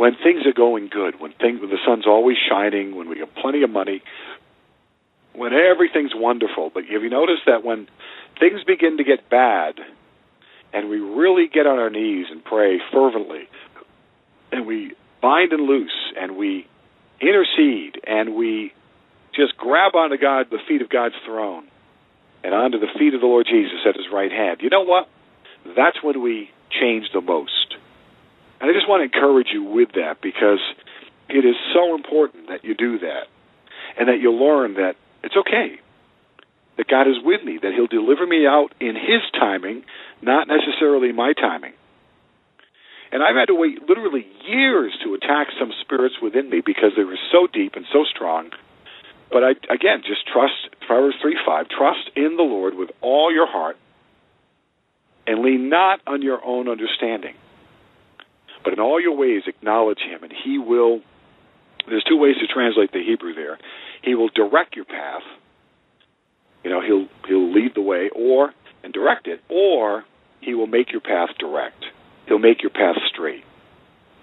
when 0.00 0.16
things 0.24 0.46
are 0.46 0.54
going 0.54 0.88
good, 0.88 1.20
when 1.20 1.30
things 1.32 1.60
when 1.60 1.68
the 1.68 1.76
sun's 1.86 2.06
always 2.06 2.38
shining, 2.48 2.96
when 2.96 3.10
we 3.10 3.18
have 3.18 3.28
plenty 3.34 3.62
of 3.62 3.68
money, 3.68 4.02
when 5.34 5.52
everything's 5.52 6.12
wonderful. 6.14 6.70
But 6.72 6.84
have 6.86 7.02
you 7.02 7.10
noticed 7.10 7.42
that 7.44 7.62
when 7.62 7.86
things 8.38 8.64
begin 8.66 8.96
to 8.96 9.04
get 9.04 9.28
bad, 9.28 9.74
and 10.72 10.88
we 10.88 11.00
really 11.00 11.48
get 11.52 11.66
on 11.66 11.78
our 11.78 11.90
knees 11.90 12.28
and 12.30 12.42
pray 12.42 12.78
fervently, 12.90 13.46
and 14.50 14.66
we 14.66 14.94
bind 15.20 15.52
and 15.52 15.66
loose, 15.66 16.14
and 16.18 16.34
we 16.38 16.66
intercede, 17.20 18.00
and 18.06 18.34
we 18.34 18.72
just 19.36 19.54
grab 19.58 19.94
onto 19.94 20.16
God, 20.16 20.46
the 20.50 20.60
feet 20.66 20.80
of 20.80 20.88
God's 20.88 21.16
throne, 21.26 21.64
and 22.42 22.54
onto 22.54 22.78
the 22.80 22.88
feet 22.98 23.12
of 23.12 23.20
the 23.20 23.26
Lord 23.26 23.46
Jesus 23.46 23.84
at 23.86 23.96
His 23.96 24.06
right 24.10 24.32
hand. 24.32 24.60
You 24.62 24.70
know 24.70 24.80
what? 24.82 25.10
That's 25.76 26.02
when 26.02 26.22
we 26.22 26.48
change 26.70 27.08
the 27.12 27.20
most. 27.20 27.59
And 28.60 28.70
I 28.70 28.72
just 28.72 28.88
want 28.88 29.00
to 29.00 29.16
encourage 29.16 29.48
you 29.52 29.64
with 29.64 29.92
that 29.92 30.20
because 30.22 30.60
it 31.28 31.44
is 31.44 31.56
so 31.72 31.94
important 31.94 32.48
that 32.48 32.64
you 32.64 32.74
do 32.74 32.98
that, 33.00 33.28
and 33.98 34.08
that 34.08 34.20
you 34.20 34.32
learn 34.32 34.74
that 34.74 34.96
it's 35.22 35.36
okay 35.36 35.80
that 36.80 36.88
God 36.88 37.06
is 37.06 37.16
with 37.22 37.44
me, 37.44 37.58
that 37.60 37.74
He'll 37.74 37.86
deliver 37.86 38.26
me 38.26 38.46
out 38.46 38.72
in 38.80 38.96
His 38.96 39.20
timing, 39.38 39.84
not 40.22 40.48
necessarily 40.48 41.12
my 41.12 41.34
timing. 41.34 41.74
And 43.12 43.22
I've 43.22 43.36
had 43.36 43.48
to 43.48 43.54
wait 43.54 43.86
literally 43.86 44.26
years 44.48 44.96
to 45.04 45.12
attack 45.12 45.48
some 45.58 45.72
spirits 45.82 46.14
within 46.22 46.48
me 46.48 46.62
because 46.64 46.92
they 46.96 47.04
were 47.04 47.18
so 47.30 47.46
deep 47.52 47.74
and 47.76 47.84
so 47.92 48.04
strong. 48.04 48.48
But 49.30 49.44
I, 49.44 49.50
again, 49.68 50.00
just 50.06 50.26
trust, 50.26 50.54
Proverbs 50.86 51.16
3 51.20 51.36
5, 51.44 51.68
trust 51.68 52.16
in 52.16 52.36
the 52.38 52.44
Lord 52.44 52.74
with 52.74 52.90
all 53.02 53.30
your 53.30 53.46
heart 53.46 53.76
and 55.26 55.42
lean 55.42 55.68
not 55.68 56.00
on 56.06 56.22
your 56.22 56.42
own 56.42 56.66
understanding. 56.66 57.34
But 58.64 58.72
in 58.72 58.80
all 58.80 59.00
your 59.00 59.16
ways, 59.16 59.42
acknowledge 59.46 60.00
Him, 60.00 60.22
and 60.22 60.32
He 60.32 60.58
will. 60.58 61.00
There's 61.88 62.04
two 62.04 62.18
ways 62.18 62.36
to 62.40 62.46
translate 62.46 62.92
the 62.92 63.02
Hebrew 63.02 63.34
there. 63.34 63.58
He 64.02 64.14
will 64.14 64.28
direct 64.28 64.76
your 64.76 64.84
path. 64.84 65.22
You 66.64 66.70
know, 66.70 66.80
He'll 66.80 67.08
He'll 67.26 67.52
lead 67.52 67.72
the 67.74 67.82
way, 67.82 68.10
or 68.14 68.52
and 68.82 68.92
direct 68.92 69.26
it, 69.26 69.40
or 69.48 70.04
He 70.40 70.54
will 70.54 70.66
make 70.66 70.92
your 70.92 71.00
path 71.00 71.30
direct. 71.38 71.84
He'll 72.26 72.38
make 72.38 72.62
your 72.62 72.70
path 72.70 72.96
straight. 73.12 73.44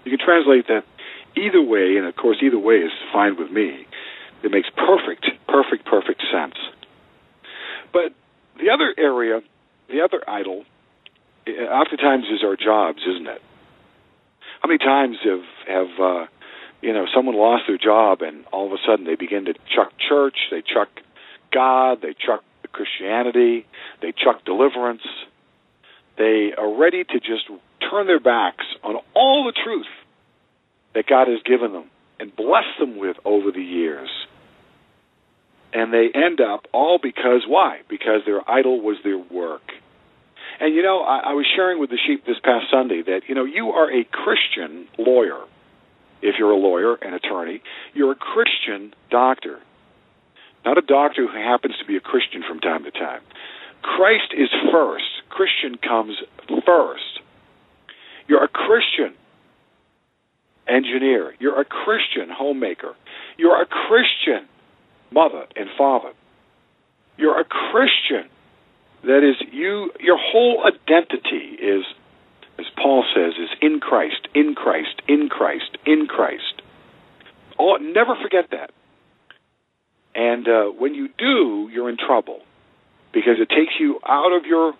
You 0.04 0.16
can 0.16 0.24
translate 0.24 0.66
that 0.68 0.84
either 1.36 1.62
way, 1.62 1.96
and 1.96 2.06
of 2.06 2.16
course, 2.16 2.38
either 2.42 2.58
way 2.58 2.76
is 2.76 2.92
fine 3.12 3.36
with 3.38 3.50
me. 3.50 3.86
It 4.42 4.50
makes 4.50 4.68
perfect, 4.70 5.26
perfect, 5.48 5.84
perfect 5.84 6.22
sense. 6.32 6.54
But 7.92 8.12
the 8.58 8.70
other 8.70 8.94
area, 8.96 9.40
the 9.88 10.00
other 10.02 10.22
idol, 10.28 10.64
eh, 11.46 11.50
oftentimes 11.50 12.24
is 12.32 12.44
our 12.44 12.56
jobs, 12.56 13.00
isn't 13.06 13.26
it? 13.26 13.42
How 14.60 14.68
many 14.68 14.78
times 14.78 15.16
have 15.24 15.44
have 15.66 16.00
uh, 16.00 16.26
you 16.80 16.92
know 16.92 17.06
someone 17.14 17.36
lost 17.36 17.64
their 17.66 17.78
job 17.78 18.22
and 18.22 18.44
all 18.52 18.66
of 18.66 18.72
a 18.72 18.78
sudden 18.86 19.04
they 19.04 19.14
begin 19.14 19.46
to 19.46 19.54
chuck 19.74 19.92
church, 20.08 20.36
they 20.50 20.62
chuck 20.62 20.88
God, 21.52 22.02
they 22.02 22.14
chuck 22.14 22.42
Christianity, 22.72 23.66
they 24.02 24.12
chuck 24.12 24.44
deliverance. 24.44 25.02
They 26.16 26.52
are 26.56 26.76
ready 26.76 27.04
to 27.04 27.20
just 27.20 27.48
turn 27.90 28.06
their 28.06 28.20
backs 28.20 28.64
on 28.82 28.96
all 29.14 29.44
the 29.44 29.52
truth 29.64 29.86
that 30.94 31.06
God 31.06 31.28
has 31.28 31.40
given 31.44 31.72
them 31.72 31.90
and 32.18 32.34
blessed 32.34 32.78
them 32.80 32.98
with 32.98 33.16
over 33.24 33.50
the 33.52 33.62
years. 33.62 34.10
And 35.72 35.92
they 35.92 36.08
end 36.14 36.40
up 36.40 36.66
all 36.72 36.98
because 37.00 37.42
why? 37.46 37.80
Because 37.88 38.22
their 38.24 38.48
idol 38.50 38.80
was 38.80 38.96
their 39.04 39.18
work. 39.18 39.62
And 40.60 40.74
you 40.74 40.82
know, 40.82 41.00
I, 41.02 41.30
I 41.30 41.32
was 41.34 41.46
sharing 41.54 41.78
with 41.78 41.90
the 41.90 41.98
sheep 42.06 42.26
this 42.26 42.38
past 42.42 42.66
Sunday 42.70 43.02
that, 43.02 43.22
you 43.28 43.34
know, 43.34 43.44
you 43.44 43.70
are 43.70 43.90
a 43.90 44.04
Christian 44.04 44.88
lawyer. 44.98 45.40
If 46.20 46.34
you're 46.38 46.50
a 46.50 46.56
lawyer, 46.56 46.96
an 46.96 47.14
attorney, 47.14 47.62
you're 47.94 48.12
a 48.12 48.16
Christian 48.16 48.92
doctor. 49.10 49.60
Not 50.64 50.76
a 50.76 50.82
doctor 50.82 51.26
who 51.26 51.38
happens 51.38 51.74
to 51.78 51.84
be 51.86 51.96
a 51.96 52.00
Christian 52.00 52.42
from 52.46 52.58
time 52.58 52.84
to 52.84 52.90
time. 52.90 53.20
Christ 53.82 54.34
is 54.36 54.48
first. 54.72 55.04
Christian 55.28 55.78
comes 55.78 56.16
first. 56.66 57.20
You're 58.26 58.42
a 58.42 58.48
Christian 58.48 59.14
engineer. 60.66 61.34
You're 61.38 61.60
a 61.60 61.64
Christian 61.64 62.28
homemaker. 62.30 62.94
You're 63.36 63.62
a 63.62 63.66
Christian 63.66 64.48
mother 65.12 65.46
and 65.54 65.68
father. 65.78 66.12
You're 67.16 67.40
a 67.40 67.44
Christian 67.44 68.28
that 69.04 69.22
is, 69.28 69.36
you. 69.52 69.92
Your 70.00 70.18
whole 70.18 70.64
identity 70.66 71.56
is, 71.62 71.84
as 72.58 72.66
Paul 72.76 73.04
says, 73.14 73.34
is 73.38 73.50
in 73.60 73.80
Christ, 73.80 74.28
in 74.34 74.54
Christ, 74.54 75.02
in 75.08 75.28
Christ, 75.28 75.76
in 75.86 76.06
Christ. 76.06 76.62
Oh, 77.58 77.76
never 77.76 78.14
forget 78.22 78.50
that. 78.50 78.70
And 80.14 80.48
uh, 80.48 80.64
when 80.66 80.94
you 80.94 81.08
do, 81.16 81.70
you're 81.72 81.88
in 81.88 81.96
trouble 81.96 82.40
because 83.12 83.36
it 83.40 83.48
takes 83.48 83.74
you 83.78 84.00
out 84.06 84.32
of 84.32 84.46
your 84.46 84.74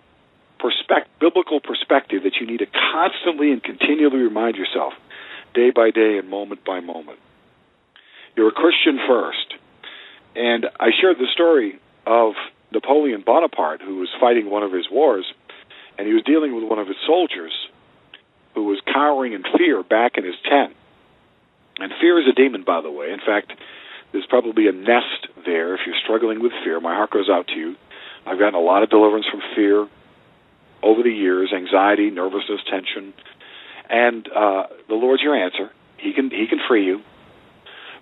perspective, 0.59 1.11
biblical 1.19 1.59
perspective 1.59 2.23
that 2.23 2.33
you 2.39 2.47
need 2.47 2.59
to 2.59 2.67
constantly 2.91 3.51
and 3.51 3.63
continually 3.63 4.19
remind 4.19 4.57
yourself, 4.57 4.93
day 5.53 5.71
by 5.71 5.91
day 5.91 6.17
and 6.17 6.29
moment 6.29 6.65
by 6.65 6.79
moment. 6.79 7.19
You're 8.35 8.49
a 8.49 8.51
Christian 8.51 8.99
first. 9.07 9.53
And 10.35 10.65
I 10.79 10.89
shared 10.99 11.17
the 11.17 11.27
story 11.33 11.79
of 12.05 12.33
Napoleon 12.71 13.23
Bonaparte, 13.25 13.81
who 13.81 13.97
was 13.97 14.09
fighting 14.19 14.49
one 14.49 14.63
of 14.63 14.71
his 14.71 14.89
wars, 14.91 15.25
and 15.97 16.07
he 16.07 16.13
was 16.13 16.23
dealing 16.23 16.55
with 16.55 16.63
one 16.63 16.79
of 16.79 16.87
his 16.87 16.97
soldiers 17.05 17.53
who 18.53 18.65
was 18.65 18.79
cowering 18.85 19.33
in 19.33 19.43
fear 19.57 19.83
back 19.83 20.17
in 20.17 20.23
his 20.23 20.35
tent. 20.49 20.75
And 21.79 21.91
fear 21.99 22.19
is 22.19 22.27
a 22.27 22.33
demon, 22.33 22.63
by 22.63 22.81
the 22.81 22.91
way. 22.91 23.11
In 23.11 23.19
fact, 23.19 23.53
there's 24.11 24.25
probably 24.27 24.67
a 24.67 24.71
nest 24.71 25.27
there 25.45 25.75
if 25.75 25.81
you're 25.85 25.95
struggling 26.03 26.41
with 26.41 26.51
fear. 26.63 26.79
My 26.79 26.95
heart 26.95 27.11
goes 27.11 27.29
out 27.29 27.47
to 27.47 27.55
you. 27.55 27.75
I've 28.25 28.39
gotten 28.39 28.55
a 28.55 28.59
lot 28.59 28.83
of 28.83 28.89
deliverance 28.89 29.25
from 29.29 29.41
fear 29.55 29.87
over 30.83 31.03
the 31.03 31.11
years, 31.11 31.51
anxiety, 31.55 32.09
nervousness, 32.09 32.61
tension, 32.69 33.13
and 33.89 34.27
uh, 34.27 34.67
the 34.87 34.95
Lord's 34.95 35.23
your 35.23 35.35
answer. 35.35 35.71
He 35.97 36.13
can 36.13 36.29
He 36.29 36.47
can 36.47 36.59
free 36.67 36.85
you. 36.85 37.01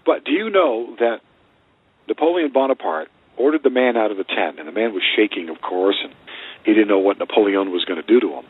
But 0.06 0.24
do 0.24 0.32
you 0.32 0.50
know 0.50 0.96
that 1.00 1.22
Napoleon 2.08 2.52
Bonaparte 2.54 3.10
ordered 3.38 3.64
the 3.64 3.70
man 3.70 3.98
out 3.98 4.12
of 4.12 4.18
the 4.18 4.24
tent, 4.24 4.60
and 4.60 4.68
the 4.68 4.72
man 4.72 4.94
was 4.94 5.04
shaking, 5.16 5.50
of 5.50 5.62
course, 5.62 5.98
and 6.04 6.14
he 6.66 6.74
didn't 6.74 6.90
know 6.90 7.00
what 7.00 7.18
Napoleon 7.20 7.72
was 7.72 7.86
going 7.86 8.02
to 8.02 8.08
do 8.08 8.20
to 8.20 8.34
him. 8.34 8.46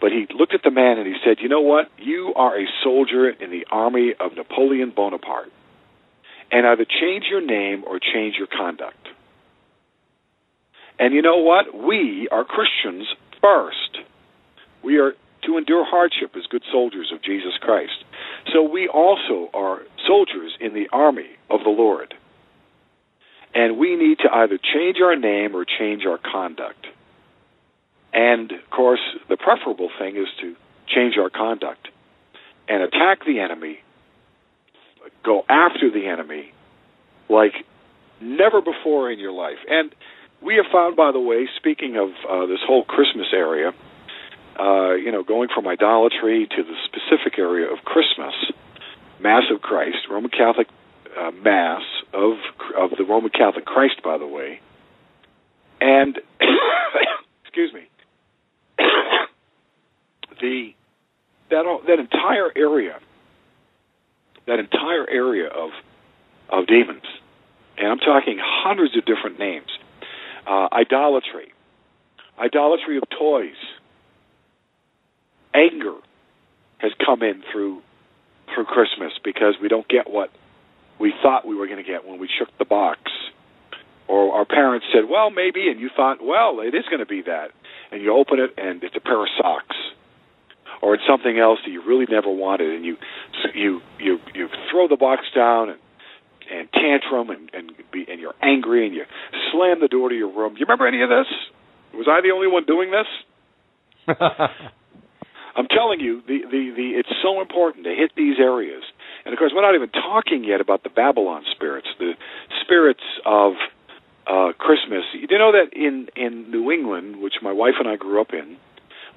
But 0.00 0.12
he 0.12 0.26
looked 0.34 0.52
at 0.52 0.62
the 0.62 0.70
man 0.70 0.98
and 0.98 1.06
he 1.06 1.14
said, 1.24 1.38
You 1.40 1.48
know 1.48 1.62
what? 1.62 1.88
You 1.98 2.34
are 2.36 2.58
a 2.58 2.66
soldier 2.82 3.30
in 3.30 3.50
the 3.50 3.66
army 3.70 4.12
of 4.20 4.36
Napoleon 4.36 4.92
Bonaparte. 4.94 5.50
And 6.52 6.66
either 6.66 6.84
change 6.84 7.24
your 7.30 7.40
name 7.40 7.84
or 7.86 7.98
change 7.98 8.34
your 8.36 8.46
conduct. 8.46 9.08
And 10.98 11.14
you 11.14 11.22
know 11.22 11.38
what? 11.38 11.74
We 11.74 12.28
are 12.30 12.44
Christians 12.44 13.06
first. 13.40 13.98
We 14.82 14.98
are 14.98 15.14
to 15.46 15.56
endure 15.56 15.84
hardship 15.84 16.36
as 16.36 16.44
good 16.50 16.62
soldiers 16.70 17.10
of 17.12 17.22
Jesus 17.22 17.52
Christ. 17.60 18.04
So 18.52 18.62
we 18.62 18.88
also 18.88 19.48
are 19.54 19.80
soldiers 20.06 20.56
in 20.60 20.74
the 20.74 20.88
army 20.92 21.30
of 21.50 21.60
the 21.64 21.70
Lord. 21.70 22.14
And 23.54 23.78
we 23.78 23.96
need 23.96 24.18
to 24.18 24.32
either 24.32 24.58
change 24.58 24.96
our 25.02 25.16
name 25.16 25.54
or 25.54 25.64
change 25.64 26.04
our 26.06 26.18
conduct. 26.18 26.86
And 28.12 28.50
of 28.52 28.70
course, 28.70 29.00
the 29.28 29.36
preferable 29.36 29.90
thing 29.98 30.16
is 30.16 30.28
to 30.40 30.56
change 30.88 31.16
our 31.18 31.30
conduct 31.30 31.88
and 32.68 32.82
attack 32.82 33.24
the 33.26 33.40
enemy, 33.40 33.78
go 35.24 35.44
after 35.48 35.90
the 35.90 36.06
enemy 36.06 36.52
like 37.28 37.52
never 38.20 38.60
before 38.60 39.10
in 39.10 39.18
your 39.18 39.32
life. 39.32 39.58
And 39.68 39.94
we 40.42 40.56
have 40.56 40.66
found, 40.72 40.96
by 40.96 41.12
the 41.12 41.20
way, 41.20 41.48
speaking 41.56 41.96
of 41.96 42.10
uh, 42.28 42.46
this 42.46 42.60
whole 42.66 42.84
Christmas 42.84 43.28
area, 43.32 43.72
uh, 44.58 44.94
you 44.94 45.10
know, 45.10 45.22
going 45.22 45.48
from 45.54 45.66
idolatry 45.66 46.46
to 46.46 46.62
the 46.62 46.74
specific 46.84 47.38
area 47.38 47.70
of 47.72 47.78
Christmas, 47.84 48.34
Mass 49.20 49.44
of 49.52 49.60
Christ, 49.62 49.96
Roman 50.10 50.30
Catholic 50.30 50.68
uh, 51.18 51.30
Mass 51.30 51.82
of 52.12 52.34
of 52.76 52.90
the 52.96 53.04
Roman 53.04 53.30
Catholic 53.30 53.64
Christ, 53.64 54.02
by 54.02 54.18
the 54.18 54.26
way, 54.26 54.60
and 55.80 56.18
excuse 57.44 57.72
me, 57.72 57.88
the 60.40 60.74
that 61.50 61.64
that 61.86 61.98
entire 61.98 62.50
area, 62.56 62.98
that 64.46 64.58
entire 64.58 65.08
area 65.08 65.48
of 65.48 65.70
of 66.48 66.66
demons, 66.66 67.04
and 67.78 67.88
I'm 67.88 67.98
talking 67.98 68.38
hundreds 68.40 68.96
of 68.96 69.04
different 69.04 69.38
names, 69.38 69.68
uh, 70.46 70.68
idolatry, 70.72 71.52
idolatry 72.38 72.96
of 72.96 73.04
toys, 73.18 73.56
anger 75.54 75.94
has 76.78 76.92
come 77.04 77.22
in 77.22 77.42
through 77.52 77.82
through 78.54 78.64
Christmas 78.66 79.12
because 79.22 79.54
we 79.60 79.68
don't 79.68 79.88
get 79.88 80.10
what 80.10 80.30
we 80.98 81.12
thought 81.22 81.46
we 81.46 81.54
were 81.54 81.66
going 81.66 81.82
to 81.82 81.88
get 81.88 82.06
when 82.06 82.18
we 82.18 82.28
shook 82.38 82.48
the 82.58 82.64
box. 82.64 83.00
Or 84.06 84.34
our 84.34 84.44
parents 84.44 84.86
said, 84.92 85.08
"Well, 85.08 85.30
maybe," 85.30 85.68
and 85.68 85.80
you 85.80 85.88
thought, 85.94 86.22
"Well, 86.22 86.60
it 86.60 86.74
is 86.74 86.84
going 86.86 87.00
to 87.00 87.06
be 87.06 87.22
that," 87.22 87.52
and 87.90 88.02
you 88.02 88.14
open 88.14 88.38
it 88.38 88.54
and 88.58 88.82
it's 88.84 88.94
a 88.96 89.00
pair 89.00 89.20
of 89.20 89.28
socks, 89.38 89.76
or 90.82 90.94
it's 90.94 91.04
something 91.08 91.38
else 91.38 91.58
that 91.64 91.70
you 91.70 91.82
really 91.82 92.06
never 92.08 92.30
wanted, 92.30 92.74
and 92.74 92.84
you 92.84 92.96
you 93.54 93.80
you 93.98 94.20
you 94.34 94.48
throw 94.70 94.88
the 94.88 94.96
box 94.96 95.22
down 95.34 95.70
and 95.70 95.78
and 96.50 96.68
tantrum 96.72 97.30
and 97.30 97.50
and 97.54 97.72
be 97.92 98.04
and 98.08 98.20
you're 98.20 98.34
angry 98.42 98.86
and 98.86 98.94
you 98.94 99.04
slam 99.52 99.80
the 99.80 99.88
door 99.88 100.10
to 100.10 100.14
your 100.14 100.28
room. 100.28 100.54
Do 100.54 100.60
you 100.60 100.66
remember 100.66 100.86
any 100.86 101.02
of 101.02 101.08
this? 101.08 101.26
Was 101.94 102.06
I 102.10 102.20
the 102.20 102.32
only 102.32 102.48
one 102.48 102.64
doing 102.66 102.90
this? 102.90 103.06
I'm 105.56 105.68
telling 105.68 106.00
you, 106.00 106.20
the, 106.26 106.40
the, 106.50 106.72
the, 106.74 106.88
it's 106.98 107.12
so 107.22 107.40
important 107.40 107.84
to 107.84 107.94
hit 107.94 108.10
these 108.16 108.36
areas. 108.40 108.82
And 109.24 109.32
of 109.32 109.38
course, 109.38 109.52
we're 109.54 109.62
not 109.62 109.74
even 109.74 109.88
talking 109.88 110.44
yet 110.44 110.60
about 110.60 110.82
the 110.82 110.90
Babylon 110.90 111.44
spirits, 111.50 111.88
the 111.98 112.12
spirits 112.62 113.04
of 113.24 113.54
uh, 114.26 114.52
Christmas. 114.58 115.04
You 115.12 115.38
know 115.38 115.52
that 115.52 115.72
in, 115.72 116.08
in 116.16 116.50
New 116.50 116.70
England, 116.70 117.20
which 117.22 117.34
my 117.42 117.52
wife 117.52 117.74
and 117.78 117.88
I 117.88 117.96
grew 117.96 118.20
up 118.20 118.32
in, 118.32 118.56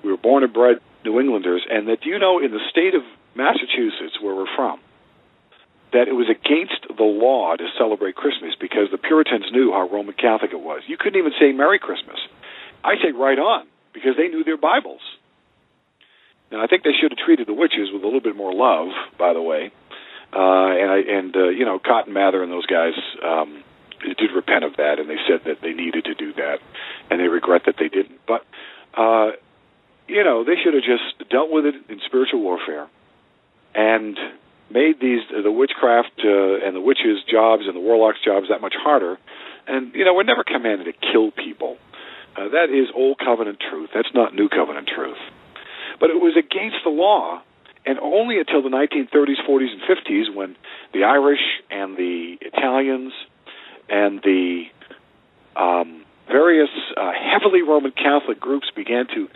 we 0.03 0.11
were 0.11 0.17
born 0.17 0.43
and 0.43 0.53
bred 0.53 0.77
New 1.03 1.19
Englanders, 1.19 1.65
and 1.69 1.87
that 1.87 2.05
you 2.05 2.19
know 2.19 2.39
in 2.39 2.51
the 2.51 2.59
state 2.69 2.95
of 2.95 3.01
Massachusetts, 3.35 4.19
where 4.21 4.35
we're 4.35 4.55
from, 4.55 4.79
that 5.93 6.07
it 6.07 6.13
was 6.13 6.27
against 6.29 6.87
the 6.95 7.03
law 7.03 7.55
to 7.55 7.67
celebrate 7.77 8.15
Christmas 8.15 8.53
because 8.59 8.89
the 8.91 8.97
Puritans 8.97 9.45
knew 9.51 9.71
how 9.71 9.87
Roman 9.89 10.13
Catholic 10.13 10.51
it 10.51 10.59
was. 10.59 10.81
You 10.87 10.97
couldn't 10.97 11.19
even 11.19 11.31
say 11.39 11.51
Merry 11.51 11.79
Christmas. 11.79 12.17
I 12.83 12.95
say 13.01 13.11
right 13.11 13.39
on 13.39 13.67
because 13.93 14.15
they 14.17 14.27
knew 14.27 14.43
their 14.43 14.57
Bibles. 14.57 15.01
Now, 16.51 16.63
I 16.63 16.67
think 16.67 16.83
they 16.83 16.93
should 16.99 17.11
have 17.11 17.19
treated 17.19 17.47
the 17.47 17.53
witches 17.53 17.89
with 17.91 18.03
a 18.03 18.05
little 18.05 18.21
bit 18.21 18.35
more 18.35 18.53
love, 18.53 18.89
by 19.17 19.33
the 19.33 19.41
way. 19.41 19.71
Uh, 20.33 20.75
and 20.75 20.91
I, 20.91 20.99
and 20.99 21.35
uh, 21.35 21.49
you 21.49 21.65
know, 21.65 21.79
Cotton 21.79 22.13
Mather 22.13 22.43
and 22.43 22.51
those 22.51 22.65
guys 22.65 22.93
um, 23.23 23.63
did 24.01 24.31
repent 24.35 24.63
of 24.63 24.75
that, 24.77 24.99
and 24.99 25.09
they 25.09 25.17
said 25.27 25.41
that 25.45 25.61
they 25.61 25.73
needed 25.73 26.05
to 26.05 26.15
do 26.15 26.33
that, 26.33 26.59
and 27.09 27.19
they 27.19 27.27
regret 27.27 27.63
that 27.65 27.75
they 27.79 27.87
didn't. 27.87 28.19
But 28.27 28.45
uh, 28.95 29.31
you 30.07 30.23
know, 30.23 30.43
they 30.43 30.55
should 30.63 30.73
have 30.73 30.83
just 30.83 31.29
dealt 31.29 31.49
with 31.49 31.65
it 31.65 31.75
in 31.89 31.99
spiritual 32.05 32.41
warfare, 32.41 32.87
and 33.73 34.17
made 34.69 34.99
these 34.99 35.21
the 35.31 35.51
witchcraft 35.51 36.19
uh, 36.23 36.65
and 36.65 36.75
the 36.75 36.81
witches' 36.81 37.23
jobs 37.29 37.63
and 37.67 37.75
the 37.75 37.79
warlocks' 37.79 38.19
jobs 38.23 38.47
that 38.49 38.61
much 38.61 38.75
harder. 38.77 39.17
And 39.67 39.93
you 39.93 40.05
know, 40.05 40.13
we're 40.13 40.23
never 40.23 40.43
commanded 40.43 40.85
to 40.85 40.93
kill 40.93 41.31
people. 41.31 41.77
Uh, 42.35 42.49
that 42.49 42.69
is 42.69 42.87
old 42.93 43.17
covenant 43.17 43.59
truth. 43.69 43.89
That's 43.93 44.13
not 44.13 44.35
new 44.35 44.49
covenant 44.49 44.89
truth. 44.93 45.17
But 45.99 46.11
it 46.11 46.21
was 46.21 46.35
against 46.37 46.77
the 46.83 46.91
law, 46.91 47.41
and 47.87 47.99
only 47.99 48.37
until 48.37 48.61
the 48.61 48.69
1930s, 48.69 49.47
40s, 49.49 49.71
and 49.71 49.81
50s 49.81 50.35
when 50.35 50.55
the 50.93 51.05
Irish 51.05 51.39
and 51.71 51.95
the 51.95 52.37
Italians 52.41 53.13
and 53.89 54.21
the 54.21 54.65
um, 55.55 56.03
various 56.27 56.69
uh, 56.97 57.11
heavily 57.13 57.61
Roman 57.61 57.91
Catholic 57.91 58.39
groups 58.39 58.67
began 58.75 59.07
to 59.07 59.29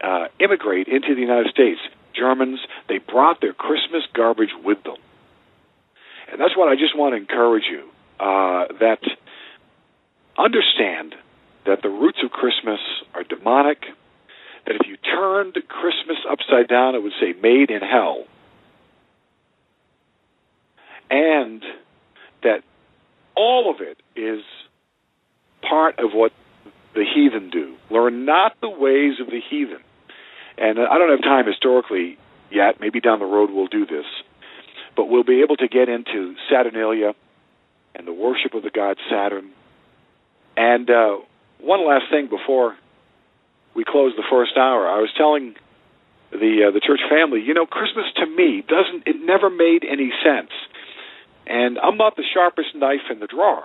uh, 0.00 0.28
immigrate 0.38 0.86
into 0.86 1.14
the 1.14 1.20
United 1.20 1.50
States. 1.50 1.80
Germans, 2.14 2.60
they 2.88 2.98
brought 2.98 3.40
their 3.40 3.52
Christmas 3.52 4.04
garbage 4.14 4.54
with 4.64 4.82
them. 4.84 4.96
And 6.30 6.40
that's 6.40 6.56
what 6.56 6.68
I 6.68 6.76
just 6.76 6.96
want 6.96 7.12
to 7.12 7.16
encourage 7.16 7.64
you 7.70 7.88
uh, 8.20 8.66
that 8.80 9.00
understand 10.38 11.14
that 11.66 11.82
the 11.82 11.88
roots 11.88 12.18
of 12.24 12.30
Christmas 12.30 12.78
are 13.14 13.24
demonic, 13.24 13.78
that 14.66 14.74
if 14.74 14.86
you 14.86 14.96
turned 14.96 15.56
Christmas 15.68 16.18
upside 16.28 16.68
down, 16.68 16.94
it 16.94 17.02
would 17.02 17.12
say 17.20 17.32
made 17.40 17.70
in 17.70 17.80
hell. 17.80 18.24
And 21.08 21.62
that 22.42 22.62
all 23.36 23.70
of 23.70 23.80
it 23.80 23.98
is 24.16 24.42
part 25.62 25.98
of 26.00 26.10
what 26.12 26.32
the 26.94 27.04
heathen 27.04 27.50
do. 27.50 27.76
Learn 27.90 28.24
not 28.24 28.60
the 28.60 28.68
ways 28.68 29.20
of 29.20 29.26
the 29.26 29.40
heathen. 29.40 29.78
And 30.58 30.78
I 30.80 30.98
don't 30.98 31.10
have 31.10 31.22
time 31.22 31.46
historically 31.46 32.18
yet. 32.50 32.80
Maybe 32.80 33.00
down 33.00 33.20
the 33.20 33.26
road 33.26 33.50
we'll 33.50 33.66
do 33.68 33.86
this. 33.86 34.06
But 34.96 35.08
we'll 35.08 35.24
be 35.24 35.42
able 35.42 35.56
to 35.56 35.68
get 35.68 35.88
into 35.88 36.34
Saturnalia 36.50 37.14
and 37.94 38.06
the 38.06 38.12
worship 38.12 38.54
of 38.54 38.62
the 38.62 38.70
god 38.70 38.96
Saturn. 39.10 39.50
And 40.56 40.90
uh, 40.90 41.18
one 41.60 41.86
last 41.86 42.04
thing 42.10 42.28
before 42.28 42.76
we 43.76 43.84
closed 43.84 44.16
the 44.16 44.24
first 44.28 44.56
hour, 44.56 44.88
I 44.88 44.98
was 44.98 45.12
telling 45.16 45.54
the 46.32 46.66
uh, 46.66 46.70
the 46.72 46.80
church 46.80 47.04
family, 47.08 47.44
you 47.44 47.54
know, 47.54 47.66
Christmas 47.66 48.06
to 48.16 48.26
me 48.26 48.64
doesn't 48.66 49.06
it 49.06 49.20
never 49.20 49.50
made 49.50 49.84
any 49.84 50.10
sense. 50.24 50.50
And 51.46 51.78
I'm 51.78 51.96
not 51.96 52.16
the 52.16 52.24
sharpest 52.34 52.74
knife 52.74 53.06
in 53.12 53.20
the 53.20 53.28
drawer. 53.28 53.62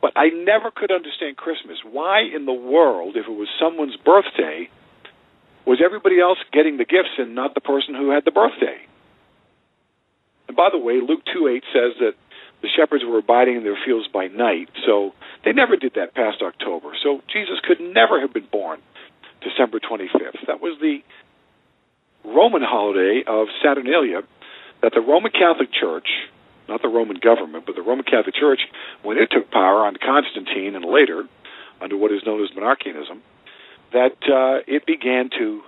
But 0.00 0.12
I 0.14 0.30
never 0.30 0.70
could 0.70 0.92
understand 0.92 1.36
Christmas. 1.36 1.78
Why 1.84 2.22
in 2.22 2.46
the 2.46 2.54
world, 2.54 3.16
if 3.16 3.26
it 3.26 3.34
was 3.34 3.48
someone's 3.60 3.96
birthday, 3.96 4.70
was 5.66 5.82
everybody 5.84 6.20
else 6.20 6.38
getting 6.52 6.78
the 6.78 6.86
gifts 6.86 7.18
and 7.18 7.34
not 7.34 7.54
the 7.54 7.60
person 7.60 7.94
who 7.94 8.10
had 8.10 8.24
the 8.24 8.30
birthday? 8.30 8.78
And 10.46 10.56
by 10.56 10.70
the 10.72 10.78
way, 10.78 11.02
Luke 11.02 11.26
2 11.34 11.48
8 11.48 11.64
says 11.74 11.92
that 11.98 12.14
the 12.62 12.68
shepherds 12.74 13.04
were 13.04 13.18
abiding 13.18 13.56
in 13.56 13.64
their 13.64 13.78
fields 13.84 14.06
by 14.08 14.28
night, 14.28 14.70
so 14.86 15.12
they 15.44 15.52
never 15.52 15.76
did 15.76 15.94
that 15.94 16.14
past 16.14 16.38
October. 16.42 16.94
So 17.02 17.20
Jesus 17.30 17.58
could 17.62 17.80
never 17.80 18.20
have 18.20 18.32
been 18.32 18.48
born 18.50 18.80
December 19.40 19.80
25th. 19.80 20.46
That 20.46 20.60
was 20.60 20.78
the 20.80 21.02
Roman 22.24 22.62
holiday 22.62 23.22
of 23.26 23.48
Saturnalia 23.62 24.22
that 24.82 24.92
the 24.94 25.00
Roman 25.00 25.32
Catholic 25.32 25.70
Church, 25.72 26.08
not 26.68 26.82
the 26.82 26.88
Roman 26.88 27.18
government, 27.18 27.66
but 27.66 27.74
the 27.74 27.82
Roman 27.82 28.04
Catholic 28.04 28.34
Church, 28.34 28.60
when 29.02 29.18
it 29.18 29.30
took 29.30 29.50
power 29.50 29.86
under 29.86 29.98
Constantine 29.98 30.76
and 30.76 30.84
later 30.84 31.24
under 31.80 31.96
what 31.96 32.12
is 32.12 32.22
known 32.26 32.42
as 32.42 32.50
monarchianism, 32.50 33.20
that 33.92 34.16
uh, 34.28 34.62
it 34.66 34.86
began 34.86 35.30
to 35.38 35.62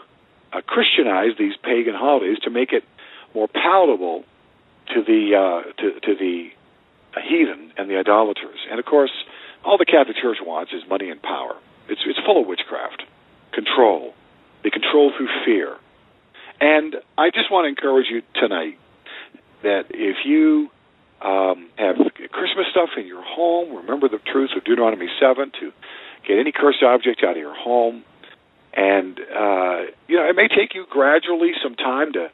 uh, 0.52 0.60
Christianize 0.66 1.36
these 1.38 1.56
pagan 1.62 1.94
holidays 1.94 2.38
to 2.42 2.51
make 2.51 2.72
it 2.72 2.84
more 3.34 3.48
palatable 3.48 4.24
to 4.94 5.02
the 5.02 5.34
uh, 5.36 5.72
to, 5.80 6.01
to 6.01 6.14
the 6.14 6.51
heathen 7.22 7.72
and 7.76 7.88
the 7.88 7.97
idolaters. 7.97 8.59
And 8.70 8.78
of 8.78 8.84
course, 8.84 9.12
all 9.64 9.78
the 9.78 9.84
Catholic 9.84 10.16
Church 10.20 10.38
wants 10.42 10.72
is 10.72 10.82
money 10.88 11.10
and 11.10 11.22
power. 11.22 11.56
It's 11.88 12.01
it's 12.05 12.18
full 12.26 12.40
of 12.40 12.47
witchcraft 12.47 13.05
control. 13.52 14.14
They 14.62 14.70
control 14.70 15.12
through 15.16 15.28
fear. 15.44 15.77
And 16.60 16.97
I 17.16 17.31
just 17.31 17.51
want 17.51 17.64
to 17.64 17.68
encourage 17.68 18.06
you 18.10 18.22
tonight 18.35 18.78
that 19.62 19.86
if 19.90 20.16
you 20.24 20.70
um, 21.22 21.68
have 21.77 21.97
Christmas 22.32 22.66
stuff 22.70 22.90
in 22.97 23.06
your 23.06 23.22
home. 23.22 23.77
Remember 23.77 24.09
the 24.09 24.18
truths 24.18 24.55
of 24.56 24.64
Deuteronomy 24.64 25.09
7 25.20 25.52
to 25.60 25.72
get 26.27 26.39
any 26.39 26.52
cursed 26.52 26.82
object 26.82 27.22
out 27.22 27.32
of 27.32 27.36
your 27.36 27.55
home. 27.55 28.05
And, 28.72 29.18
uh, 29.18 29.90
you 30.09 30.16
know, 30.16 30.28
it 30.28 30.36
may 30.36 30.48
take 30.48 30.74
you 30.74 30.86
gradually 30.89 31.52
some 31.62 31.74
time 31.74 32.12
to, 32.14 32.31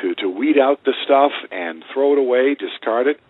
to, 0.00 0.14
to 0.16 0.28
weed 0.28 0.58
out 0.58 0.84
the 0.84 0.94
stuff 1.04 1.32
and 1.52 1.84
throw 1.92 2.14
it 2.14 2.18
away, 2.18 2.54
discard 2.54 3.06
it. 3.06 3.20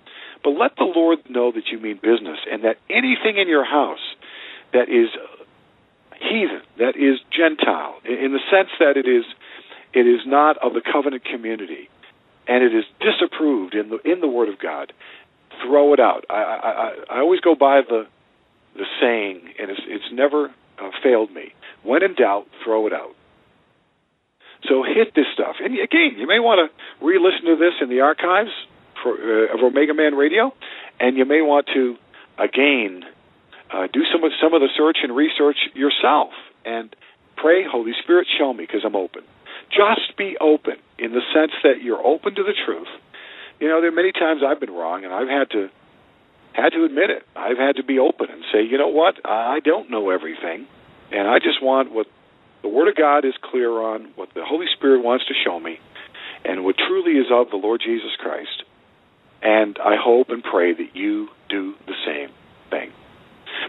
But 0.43 0.51
let 0.51 0.77
the 0.77 0.85
Lord 0.85 1.19
know 1.29 1.53
that 1.53 1.69
you 1.71 1.79
mean 1.79 1.97
business 1.97 2.39
and 2.51 2.65
that 2.65 2.77
anything 2.89 3.37
in 3.39 3.49
your 3.49 3.65
house 3.65 4.15
that 4.73 4.89
is 4.89 5.09
heathen, 6.21 6.63
that 6.79 6.97
is 6.97 7.19
Gentile, 7.31 7.97
in 8.05 8.33
the 8.33 8.41
sense 8.51 8.71
that 8.79 8.97
it 8.97 9.07
is 9.07 9.25
it 9.93 10.07
is 10.07 10.21
not 10.27 10.59
of 10.59 10.75
the 10.75 10.83
covenant 10.83 11.25
community, 11.25 11.89
and 12.49 12.65
it 12.65 12.75
is 12.75 12.85
disapproved 13.01 13.75
in 13.75 13.91
the 13.91 13.99
in 14.05 14.21
the 14.21 14.29
Word 14.29 14.49
of 14.49 14.59
God. 14.59 14.93
Throw 15.65 15.95
it 15.95 16.01
out. 16.01 16.25
I 16.29 16.35
I, 16.35 17.17
I 17.17 17.19
always 17.21 17.41
go 17.41 17.55
by 17.55 17.81
the 17.89 18.07
the 18.75 18.87
saying, 19.01 19.55
and 19.59 19.71
it's 19.71 19.81
it's 19.87 20.13
never 20.13 20.51
uh, 20.79 20.91
failed 21.03 21.33
me. 21.33 21.53
When 21.83 22.03
in 22.03 22.15
doubt, 22.15 22.47
throw 22.65 22.87
it 22.87 22.93
out. 22.93 23.15
So 24.69 24.83
hit 24.83 25.15
this 25.15 25.27
stuff, 25.35 25.57
and 25.63 25.75
again, 25.79 26.17
you 26.17 26.27
may 26.27 26.41
want 26.41 26.71
to 26.71 27.05
re-listen 27.05 27.45
to 27.45 27.57
this 27.57 27.75
in 27.83 27.91
the 27.91 28.01
archives 28.01 28.51
for, 29.03 29.13
uh, 29.13 29.55
of 29.55 29.61
Omega 29.63 29.93
Man 29.93 30.15
Radio, 30.15 30.55
and 30.99 31.19
you 31.19 31.27
may 31.27 31.43
want 31.43 31.67
to 31.75 31.97
again 32.39 33.05
uh, 33.75 33.89
do 33.93 34.03
some 34.13 34.23
of 34.23 34.31
some 34.41 34.55
of 34.55 34.61
the 34.61 34.71
search 34.77 34.99
and 35.03 35.15
research 35.17 35.57
yourself, 35.75 36.31
and 36.65 36.95
pray, 37.37 37.65
Holy 37.67 37.93
Spirit, 38.03 38.29
show 38.39 38.53
me, 38.53 38.65
because 38.65 38.83
I'm 38.85 38.95
open. 38.95 39.23
Just 39.71 40.17
be 40.17 40.37
open 40.41 40.77
in 40.99 41.11
the 41.11 41.23
sense 41.35 41.51
that 41.65 41.83
you're 41.83 42.05
open 42.05 42.37
to 42.37 42.45
the 42.45 42.55
truth. 42.65 42.87
You 43.59 43.69
know, 43.69 43.81
there 43.81 43.91
are 43.91 43.95
many 43.95 44.13
times 44.13 44.43
I've 44.47 44.61
been 44.61 44.71
wrong, 44.71 45.05
and 45.05 45.13
I've 45.13 45.29
had 45.29 45.51
to 45.51 45.69
had 46.53 46.71
to 46.71 46.85
admit 46.85 47.11
it. 47.11 47.27
I've 47.35 47.59
had 47.59 47.77
to 47.77 47.83
be 47.83 47.99
open 47.99 48.31
and 48.31 48.45
say, 48.53 48.63
you 48.63 48.79
know 48.79 48.89
what, 48.89 49.17
I 49.25 49.59
don't 49.59 49.91
know 49.91 50.11
everything, 50.11 50.69
and 51.11 51.27
I 51.27 51.41
just 51.41 51.61
want 51.61 51.93
what 51.93 52.07
the 52.63 52.69
Word 52.69 52.87
of 52.89 52.95
God 52.95 53.25
is 53.25 53.35
clear 53.43 53.71
on, 53.71 54.13
what 54.15 54.29
the 54.35 54.45
Holy 54.45 54.67
Spirit 54.77 55.03
wants 55.03 55.27
to 55.27 55.35
show 55.45 55.59
me, 55.59 55.81
and 56.45 56.65
what 56.65 56.77
truly 56.79 57.19
is 57.19 57.27
of 57.33 57.51
the 57.51 57.57
Lord 57.57 57.83
Jesus 57.85 58.15
Christ. 58.21 58.63
And 59.43 59.79
I 59.83 59.97
hope 59.99 60.31
and 60.31 60.45
pray 60.45 60.73
that 60.73 60.95
you 60.95 61.29
do 61.49 61.75
the 61.87 61.95
same 62.07 62.31
thing. 62.71 62.93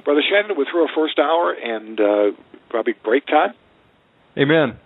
Brother 0.03 0.22
Shannon, 0.30 0.56
we're 0.57 0.66
through 0.72 0.84
our 0.84 0.95
first 0.95 1.20
hour 1.20 1.53
and 1.53 1.99
uh, 1.99 2.41
probably 2.70 2.94
break 3.03 3.26
time. 3.26 3.53
Amen. 4.38 4.78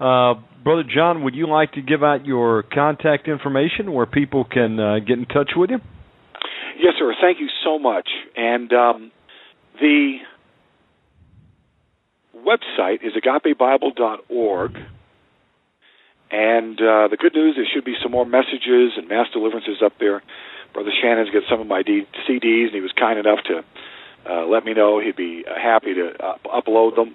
Uh, 0.00 0.34
Brother 0.62 0.82
John, 0.82 1.24
would 1.24 1.34
you 1.34 1.48
like 1.48 1.72
to 1.72 1.82
give 1.82 2.02
out 2.02 2.24
your 2.24 2.62
contact 2.62 3.28
information 3.28 3.92
where 3.92 4.06
people 4.06 4.44
can 4.44 4.80
uh, 4.80 4.98
get 5.00 5.18
in 5.18 5.26
touch 5.26 5.50
with 5.56 5.70
you? 5.70 5.78
Yes, 6.78 6.94
sir. 6.98 7.12
Thank 7.20 7.38
you 7.40 7.48
so 7.64 7.78
much. 7.78 8.08
And 8.36 8.72
um, 8.72 9.12
the 9.80 10.18
website 12.34 13.04
is 13.04 13.12
agapebible.org. 13.14 14.76
And 16.30 16.80
uh, 16.80 17.08
the 17.08 17.16
good 17.18 17.34
news, 17.34 17.54
there 17.56 17.66
should 17.72 17.84
be 17.84 17.94
some 18.02 18.10
more 18.10 18.26
messages 18.26 18.92
and 18.96 19.08
mass 19.08 19.26
deliverances 19.32 19.82
up 19.84 19.92
there. 20.00 20.22
Brother 20.72 20.90
Shannon's 21.00 21.30
got 21.30 21.42
some 21.48 21.60
of 21.60 21.66
my 21.66 21.82
D- 21.82 22.06
CDs, 22.28 22.66
and 22.66 22.74
he 22.74 22.80
was 22.80 22.92
kind 22.98 23.18
enough 23.18 23.38
to 23.46 23.62
uh, 24.28 24.46
let 24.46 24.64
me 24.64 24.74
know. 24.74 25.00
He'd 25.00 25.16
be 25.16 25.44
uh, 25.46 25.54
happy 25.54 25.94
to 25.94 26.12
up- 26.24 26.44
upload 26.44 26.96
them 26.96 27.14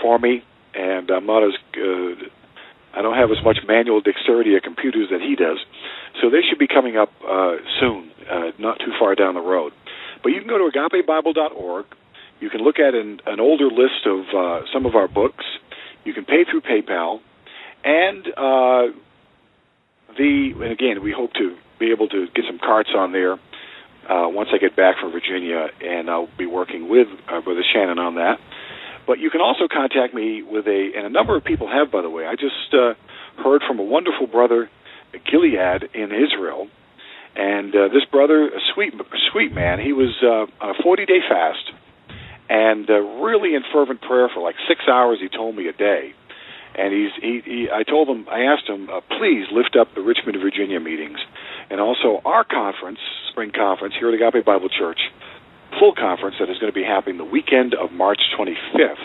for 0.00 0.18
me. 0.18 0.42
And 0.74 1.10
I'm 1.10 1.26
not 1.26 1.42
as 1.42 1.54
good. 1.72 2.30
I 2.94 3.02
don't 3.02 3.16
have 3.16 3.30
as 3.30 3.42
much 3.44 3.58
manual 3.66 4.00
dexterity 4.00 4.56
at 4.56 4.62
computers 4.62 5.08
that 5.10 5.20
he 5.20 5.36
does, 5.36 5.58
so 6.20 6.30
they 6.30 6.40
should 6.48 6.58
be 6.58 6.66
coming 6.66 6.96
up 6.96 7.10
uh, 7.28 7.56
soon, 7.78 8.10
uh, 8.30 8.52
not 8.58 8.78
too 8.78 8.92
far 8.98 9.14
down 9.14 9.34
the 9.34 9.40
road. 9.40 9.72
But 10.22 10.30
you 10.30 10.40
can 10.40 10.48
go 10.48 10.56
to 10.56 10.70
agapebible.org. 10.72 11.86
You 12.40 12.50
can 12.50 12.60
look 12.62 12.78
at 12.78 12.94
an, 12.94 13.20
an 13.26 13.38
older 13.38 13.66
list 13.66 14.06
of 14.06 14.24
uh, 14.34 14.64
some 14.72 14.86
of 14.86 14.94
our 14.94 15.08
books. 15.08 15.44
You 16.04 16.14
can 16.14 16.24
pay 16.24 16.44
through 16.50 16.62
PayPal, 16.62 17.20
and 17.84 18.26
uh, 18.28 18.96
the 20.16 20.52
and 20.54 20.72
again 20.72 21.02
we 21.02 21.12
hope 21.12 21.32
to 21.34 21.56
be 21.78 21.90
able 21.90 22.08
to 22.08 22.26
get 22.34 22.44
some 22.48 22.58
carts 22.58 22.90
on 22.96 23.12
there 23.12 23.36
uh, 24.08 24.28
once 24.28 24.50
I 24.52 24.58
get 24.58 24.76
back 24.76 24.96
from 25.00 25.12
Virginia, 25.12 25.68
and 25.80 26.08
I'll 26.10 26.28
be 26.38 26.46
working 26.46 26.88
with 26.88 27.08
uh, 27.28 27.40
Brother 27.40 27.64
Shannon 27.72 27.98
on 27.98 28.16
that. 28.16 28.38
But 29.06 29.18
you 29.18 29.30
can 29.30 29.40
also 29.40 29.68
contact 29.70 30.14
me 30.14 30.42
with 30.42 30.66
a, 30.66 30.90
and 30.96 31.06
a 31.06 31.10
number 31.10 31.36
of 31.36 31.44
people 31.44 31.68
have, 31.68 31.92
by 31.92 32.02
the 32.02 32.10
way. 32.10 32.26
I 32.26 32.34
just 32.34 32.74
uh, 32.74 32.94
heard 33.42 33.62
from 33.66 33.78
a 33.78 33.84
wonderful 33.84 34.26
brother, 34.26 34.68
Gilead, 35.30 35.90
in 35.94 36.10
Israel, 36.12 36.68
and 37.36 37.74
uh, 37.74 37.88
this 37.88 38.04
brother, 38.10 38.48
a 38.48 38.60
sweet, 38.74 38.94
sweet 39.30 39.52
man, 39.52 39.78
he 39.78 39.92
was 39.92 40.14
uh, 40.22 40.64
on 40.64 40.74
a 40.74 40.82
40-day 40.82 41.20
fast, 41.28 41.70
and 42.48 42.88
uh, 42.88 42.94
really 42.94 43.54
in 43.54 43.62
fervent 43.72 44.00
prayer 44.00 44.28
for 44.32 44.40
like 44.40 44.56
six 44.68 44.80
hours. 44.88 45.18
He 45.20 45.28
told 45.28 45.54
me 45.54 45.68
a 45.68 45.72
day, 45.72 46.14
and 46.78 46.92
he's 46.92 47.10
he, 47.20 47.40
he 47.44 47.68
I 47.72 47.82
told 47.82 48.08
him 48.08 48.26
I 48.30 48.42
asked 48.42 48.68
him 48.68 48.88
uh, 48.90 49.00
please 49.18 49.46
lift 49.52 49.76
up 49.76 49.94
the 49.94 50.02
Richmond, 50.02 50.38
Virginia 50.40 50.80
meetings, 50.80 51.18
and 51.70 51.80
also 51.80 52.20
our 52.24 52.44
conference, 52.44 52.98
spring 53.30 53.52
conference 53.52 53.94
here 53.98 54.08
at 54.08 54.14
Agape 54.14 54.44
Bible 54.44 54.68
Church, 54.68 55.00
full 55.78 55.94
conference 55.94 56.36
that 56.40 56.50
is 56.50 56.58
going 56.58 56.72
to 56.72 56.76
be 56.76 56.84
happening 56.84 57.18
the 57.18 57.24
weekend 57.24 57.74
of 57.74 57.92
March 57.92 58.20
25th. 58.38 59.02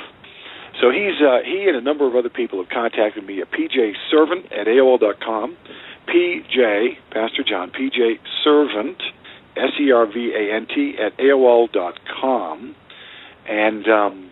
So 0.79 0.89
he's 0.89 1.21
uh, 1.21 1.39
he 1.45 1.67
and 1.67 1.77
a 1.77 1.81
number 1.81 2.07
of 2.07 2.15
other 2.15 2.29
people 2.29 2.61
have 2.61 2.69
contacted 2.69 3.25
me 3.25 3.41
at 3.41 3.51
pjservant 3.51 4.51
at 4.51 4.67
aol 4.67 4.99
dot 4.99 5.19
com, 5.19 5.55
PJ 6.07 6.97
Pastor 7.11 7.43
John 7.47 7.71
PJ 7.71 8.19
Servant 8.43 9.01
S 9.55 9.71
E 9.79 9.91
R 9.91 10.05
V 10.05 10.33
A 10.33 10.55
N 10.55 10.67
T 10.67 10.95
at 10.97 11.17
aol 11.17 11.71
dot 11.71 11.99
com, 12.21 12.75
and 13.47 13.87
um, 13.87 14.30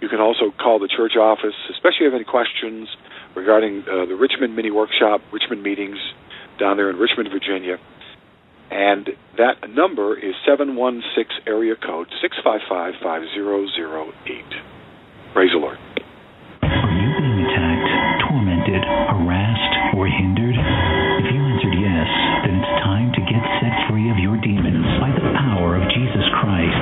you 0.00 0.08
can 0.08 0.20
also 0.20 0.50
call 0.56 0.78
the 0.78 0.88
church 0.88 1.16
office, 1.16 1.56
especially 1.70 2.08
if 2.08 2.08
you 2.08 2.12
have 2.12 2.20
any 2.20 2.24
questions 2.24 2.88
regarding 3.36 3.84
uh, 3.84 4.06
the 4.08 4.16
Richmond 4.16 4.56
Mini 4.56 4.70
Workshop, 4.70 5.20
Richmond 5.32 5.62
meetings 5.62 5.98
down 6.58 6.76
there 6.76 6.90
in 6.90 6.96
Richmond, 6.96 7.28
Virginia. 7.32 7.76
And 8.70 9.10
that 9.36 9.68
number 9.68 10.16
is 10.16 10.34
716 10.46 11.02
area 11.46 11.74
code 11.74 12.06
655 12.22 13.02
5008. 13.02 15.34
Praise 15.34 15.50
the 15.50 15.58
Lord. 15.58 15.78
Are 16.62 16.94
you 16.94 17.10
being 17.18 17.50
attacked, 17.50 18.30
tormented, 18.30 18.86
harassed, 18.86 19.74
or 19.98 20.06
hindered? 20.06 20.54
If 20.54 21.26
you 21.34 21.40
answered 21.50 21.76
yes, 21.82 22.08
then 22.46 22.62
it's 22.62 22.74
time 22.86 23.10
to 23.18 23.22
get 23.26 23.42
set 23.58 23.74
free 23.90 24.06
of 24.06 24.22
your 24.22 24.38
demons 24.38 24.86
by 25.02 25.10
the 25.18 25.34
power 25.34 25.74
of 25.74 25.82
Jesus 25.90 26.26
Christ 26.38 26.78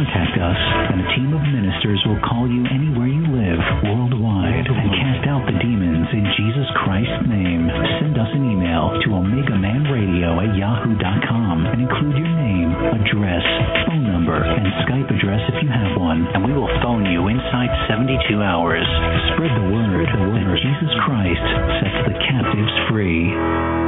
Contact 0.00 0.32
us, 0.40 0.60
and 0.96 1.04
a 1.04 1.08
team 1.12 1.28
of 1.36 1.44
ministers 1.44 2.00
will 2.08 2.16
call 2.24 2.48
you 2.48 2.64
anywhere 2.72 3.04
you 3.04 3.20
live 3.20 3.60
worldwide 3.84 4.64
and 4.64 4.88
cast 4.96 5.28
out 5.28 5.44
the 5.44 5.52
demons 5.60 6.08
in 6.16 6.24
Jesus 6.40 6.64
Christ's 6.80 7.28
name. 7.28 7.68
Send 8.00 8.16
us 8.16 8.32
an 8.32 8.48
email 8.48 8.96
to 8.96 9.12
omegamanradio 9.12 10.40
at 10.40 10.56
yahoo.com 10.56 11.68
and 11.68 11.84
include 11.84 12.16
your 12.16 12.32
name, 12.32 12.72
address, 12.96 13.44
phone 13.92 14.08
number, 14.08 14.40
and 14.40 14.64
Skype 14.88 15.12
address 15.12 15.44
if 15.52 15.60
you 15.60 15.68
have 15.68 15.92
one, 16.00 16.24
and 16.32 16.48
we 16.48 16.56
will 16.56 16.72
phone 16.80 17.04
you 17.04 17.28
inside 17.28 17.68
72 17.84 18.40
hours. 18.40 18.88
Spread 19.36 19.52
the 19.52 19.68
word 19.68 20.08
that 20.08 20.56
Jesus 20.64 20.92
Christ 21.04 21.44
sets 21.84 22.00
the 22.08 22.16
captives 22.24 22.72
free. 22.88 23.79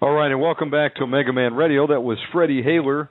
All 0.01 0.13
right, 0.13 0.29
and 0.29 0.39
welcome 0.39 0.69
back 0.69 0.93
to 0.97 1.03
Omega 1.09 1.33
Man 1.33 1.55
Radio. 1.55 1.87
That 1.87 2.01
was 2.01 2.19
Freddie 2.31 2.61
Haler 2.61 3.09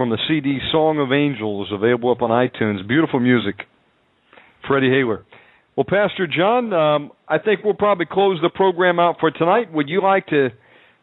from 0.00 0.08
the 0.08 0.18
CD 0.28 0.60
Song 0.72 0.98
of 0.98 1.12
Angels, 1.12 1.68
available 1.70 2.10
up 2.10 2.22
on 2.22 2.30
iTunes. 2.30 2.88
Beautiful 2.88 3.20
music. 3.20 3.66
Freddie 4.66 4.88
Haler. 4.88 5.26
Well, 5.76 5.84
Pastor 5.84 6.26
John, 6.26 6.72
um, 6.72 7.12
I 7.28 7.36
think 7.36 7.60
we'll 7.62 7.74
probably 7.74 8.06
close 8.10 8.38
the 8.40 8.48
program 8.48 8.98
out 8.98 9.16
for 9.20 9.30
tonight. 9.30 9.70
Would 9.70 9.90
you 9.90 10.02
like 10.02 10.28
to 10.28 10.52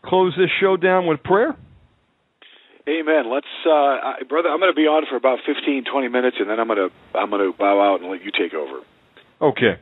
close 0.03 0.33
this 0.35 0.49
show 0.59 0.77
down 0.77 1.05
with 1.05 1.21
prayer? 1.21 1.55
Amen. 2.89 3.31
Let's, 3.31 3.45
uh, 3.67 3.69
I, 3.69 4.13
brother. 4.27 4.49
I'm 4.49 4.57
going 4.59 4.73
to 4.73 4.75
be 4.75 4.87
on 4.87 5.05
for 5.07 5.15
about 5.15 5.41
15, 5.45 5.83
20 5.91 6.07
minutes, 6.07 6.37
and 6.39 6.49
then 6.49 6.59
I'm 6.59 6.65
going 6.65 6.89
to 6.89 7.15
I'm 7.15 7.29
going 7.29 7.51
to 7.51 7.55
bow 7.55 7.79
out 7.79 8.01
and 8.01 8.09
let 8.09 8.23
you 8.23 8.31
take 8.31 8.55
over. 8.55 8.81
Okay. 9.39 9.79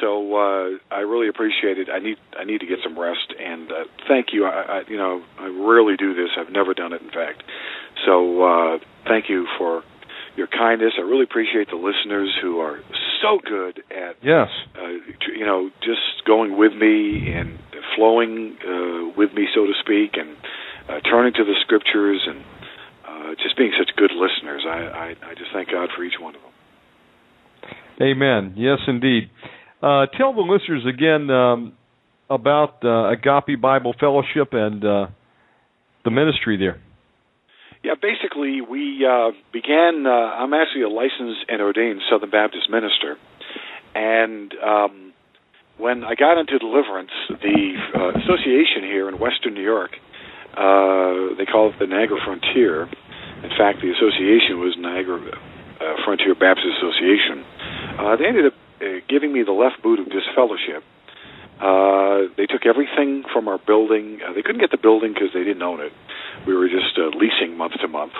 So 0.00 0.34
uh, 0.36 0.94
I 0.94 1.00
really 1.00 1.28
appreciate 1.28 1.78
it. 1.78 1.88
I 1.90 1.98
need 1.98 2.16
I 2.38 2.44
need 2.44 2.60
to 2.60 2.66
get 2.66 2.78
some 2.82 2.98
rest, 2.98 3.34
and 3.38 3.70
uh, 3.70 3.84
thank 4.06 4.28
you. 4.32 4.46
I, 4.46 4.80
I 4.80 4.82
you 4.88 4.96
know 4.96 5.22
I 5.38 5.46
rarely 5.46 5.96
do 5.96 6.14
this. 6.14 6.30
I've 6.38 6.52
never 6.52 6.74
done 6.74 6.92
it, 6.92 7.02
in 7.02 7.10
fact. 7.10 7.42
So 8.06 8.42
uh, 8.42 8.78
thank 9.06 9.28
you 9.28 9.46
for 9.58 9.82
your 10.36 10.46
kindness. 10.46 10.92
I 10.98 11.02
really 11.02 11.24
appreciate 11.24 11.68
the 11.68 11.76
listeners 11.76 12.30
who 12.40 12.60
are 12.60 12.78
so 13.22 13.40
good 13.42 13.82
at 13.90 14.16
yes, 14.22 14.48
uh, 14.78 14.88
you 15.36 15.44
know, 15.44 15.70
just 15.82 16.24
going 16.26 16.56
with 16.56 16.72
me 16.72 17.32
and 17.32 17.58
flowing 17.96 18.56
uh, 18.62 19.10
with 19.16 19.32
me, 19.34 19.48
so 19.54 19.66
to 19.66 19.72
speak, 19.80 20.14
and 20.14 20.36
uh, 20.88 21.00
turning 21.00 21.32
to 21.34 21.44
the 21.44 21.54
scriptures 21.62 22.22
and 22.26 22.44
uh, 23.06 23.34
just 23.42 23.56
being 23.56 23.72
such 23.78 23.94
good 23.96 24.12
listeners. 24.14 24.62
I, 24.64 24.78
I 24.78 25.30
I 25.30 25.34
just 25.34 25.50
thank 25.52 25.70
God 25.70 25.90
for 25.96 26.04
each 26.04 26.20
one 26.20 26.36
of 26.36 26.40
them. 26.40 26.52
Amen. 28.00 28.54
Yes, 28.56 28.78
indeed. 28.86 29.30
Uh, 29.82 30.06
tell 30.16 30.34
the 30.34 30.40
listeners 30.40 30.84
again 30.86 31.30
um, 31.30 31.72
about 32.28 32.84
uh, 32.84 33.10
Agape 33.10 33.60
Bible 33.60 33.94
Fellowship 33.98 34.52
and 34.52 34.84
uh, 34.84 35.06
the 36.04 36.10
ministry 36.10 36.56
there. 36.56 36.80
Yeah, 37.84 37.94
basically, 37.94 38.60
we 38.60 39.06
uh, 39.06 39.30
began. 39.52 40.04
Uh, 40.04 40.10
I'm 40.10 40.52
actually 40.52 40.82
a 40.82 40.88
licensed 40.88 41.46
and 41.48 41.62
ordained 41.62 42.00
Southern 42.10 42.30
Baptist 42.30 42.68
minister, 42.68 43.16
and 43.94 44.52
um, 44.58 45.12
when 45.78 46.02
I 46.02 46.14
got 46.16 46.38
into 46.38 46.58
deliverance, 46.58 47.14
the 47.30 47.78
uh, 47.94 48.18
association 48.18 48.82
here 48.82 49.08
in 49.08 49.18
Western 49.18 49.54
New 49.54 49.62
York, 49.62 49.92
uh, 50.58 51.38
they 51.38 51.46
call 51.46 51.70
it 51.70 51.78
the 51.78 51.86
Niagara 51.86 52.18
Frontier. 52.24 52.90
In 53.46 53.54
fact, 53.54 53.78
the 53.78 53.94
association 53.94 54.58
was 54.58 54.74
Niagara 54.76 55.22
uh, 55.22 55.94
Frontier 56.04 56.34
Baptist 56.34 56.66
Association. 56.82 57.46
Uh, 57.94 58.16
they 58.18 58.26
ended 58.26 58.46
up 58.46 58.54
giving 59.08 59.32
me 59.32 59.42
the 59.42 59.52
left 59.52 59.82
boot 59.82 59.98
of 59.98 60.06
disfellowship. 60.06 60.84
Uh, 61.60 62.30
they 62.36 62.46
took 62.46 62.66
everything 62.66 63.24
from 63.32 63.48
our 63.48 63.58
building. 63.58 64.20
Uh, 64.22 64.32
they 64.32 64.42
couldn't 64.42 64.60
get 64.60 64.70
the 64.70 64.78
building 64.78 65.12
because 65.12 65.30
they 65.34 65.42
didn't 65.42 65.62
own 65.62 65.80
it. 65.80 65.92
We 66.46 66.54
were 66.54 66.68
just 66.68 66.96
uh, 66.96 67.10
leasing 67.18 67.56
month 67.56 67.74
to 67.80 67.88
month 67.88 68.12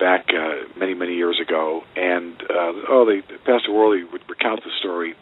back 0.00 0.26
uh, 0.30 0.66
many, 0.76 0.94
many 0.94 1.14
years 1.14 1.38
ago. 1.40 1.82
And 1.94 2.34
uh, 2.42 2.90
oh, 2.90 3.06
they 3.06 3.22
Pastor 3.46 3.72
Worley 3.72 4.02
would 4.02 4.28
recount 4.28 4.64
the 4.64 4.70
story 4.80 5.14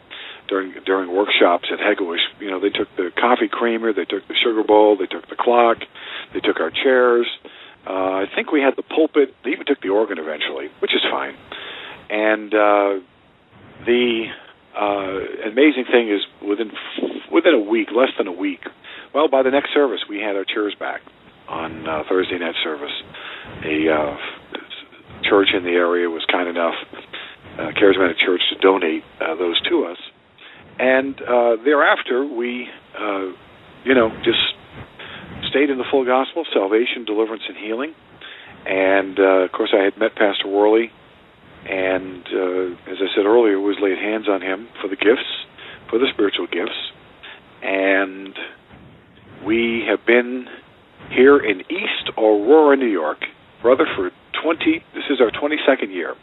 during 0.47 0.73
during 0.83 1.15
workshops 1.15 1.69
at 1.71 1.77
Hegewisch. 1.77 2.25
You 2.39 2.49
know, 2.49 2.59
they 2.59 2.69
took 2.69 2.89
the 2.97 3.11
coffee 3.15 3.49
creamer, 3.51 3.93
they 3.93 4.05
took 4.05 4.27
the 4.27 4.35
sugar 4.43 4.63
bowl, 4.63 4.97
they 4.97 5.05
took 5.05 5.29
the 5.29 5.37
clock, 5.37 5.77
they 6.33 6.39
took 6.39 6.59
our 6.59 6.71
chairs. 6.71 7.27
Uh, 7.85 8.23
I 8.23 8.25
think 8.33 8.51
we 8.51 8.61
had 8.61 8.75
the 8.75 8.83
pulpit. 8.83 9.35
They 9.43 9.51
even 9.51 9.65
took 9.65 9.81
the 9.81 9.89
organ 9.89 10.17
eventually, 10.17 10.69
which 10.79 10.95
is 10.95 11.01
fine. 11.11 11.35
And 12.09 12.53
uh, 12.53 12.99
the 13.85 14.25
uh, 14.75 15.49
amazing 15.49 15.85
thing 15.91 16.09
is 16.09 16.21
within 16.47 16.71
within 17.31 17.53
a 17.53 17.59
week, 17.59 17.89
less 17.95 18.09
than 18.17 18.27
a 18.27 18.31
week. 18.31 18.61
Well, 19.13 19.27
by 19.27 19.43
the 19.43 19.51
next 19.51 19.73
service, 19.73 20.01
we 20.09 20.19
had 20.19 20.35
our 20.35 20.45
chairs 20.45 20.75
back 20.79 21.01
on 21.47 21.87
uh, 21.87 22.03
Thursday 22.09 22.39
night 22.39 22.55
service. 22.63 22.93
A 23.63 23.89
uh, 23.89 24.17
church 25.29 25.49
in 25.55 25.63
the 25.63 25.71
area 25.71 26.09
was 26.09 26.25
kind 26.31 26.49
enough, 26.49 26.73
uh, 27.57 27.71
charismatic 27.77 28.17
church, 28.23 28.41
to 28.51 28.59
donate 28.59 29.03
uh, 29.21 29.35
those 29.35 29.61
to 29.69 29.85
us, 29.85 29.97
and 30.79 31.21
uh, 31.21 31.55
thereafter 31.63 32.25
we, 32.25 32.67
uh, 32.97 33.31
you 33.83 33.93
know, 33.93 34.09
just 34.23 34.39
stayed 35.49 35.69
in 35.69 35.77
the 35.77 35.85
full 35.91 36.05
gospel, 36.05 36.45
salvation, 36.53 37.05
deliverance, 37.05 37.43
and 37.47 37.57
healing. 37.57 37.93
And 38.65 39.19
uh, 39.19 39.45
of 39.45 39.51
course, 39.51 39.73
I 39.77 39.83
had 39.83 39.97
met 39.97 40.15
Pastor 40.15 40.47
Worley 40.47 40.91
and 41.69 42.25
uh, 42.27 42.91
as 42.91 42.97
I 42.99 43.07
said 43.15 43.25
earlier, 43.25 43.59
was 43.59 43.77
laid 43.81 43.97
hands 43.97 44.27
on 44.27 44.41
him 44.41 44.67
for 44.81 44.87
the 44.87 44.95
gifts, 44.95 45.45
for 45.89 45.99
the 45.99 46.07
spiritual 46.13 46.47
gifts, 46.47 46.91
and 47.61 48.35
we 49.45 49.85
have 49.87 50.05
been 50.05 50.47
here 51.09 51.37
in 51.37 51.61
East 51.61 52.09
Aurora, 52.17 52.75
New 52.77 52.87
York, 52.87 53.19
brother, 53.61 53.85
for 53.95 54.11
20. 54.41 54.83
This 54.93 55.03
is 55.09 55.21
our 55.21 55.31
22nd 55.31 55.93
year, 55.93 56.15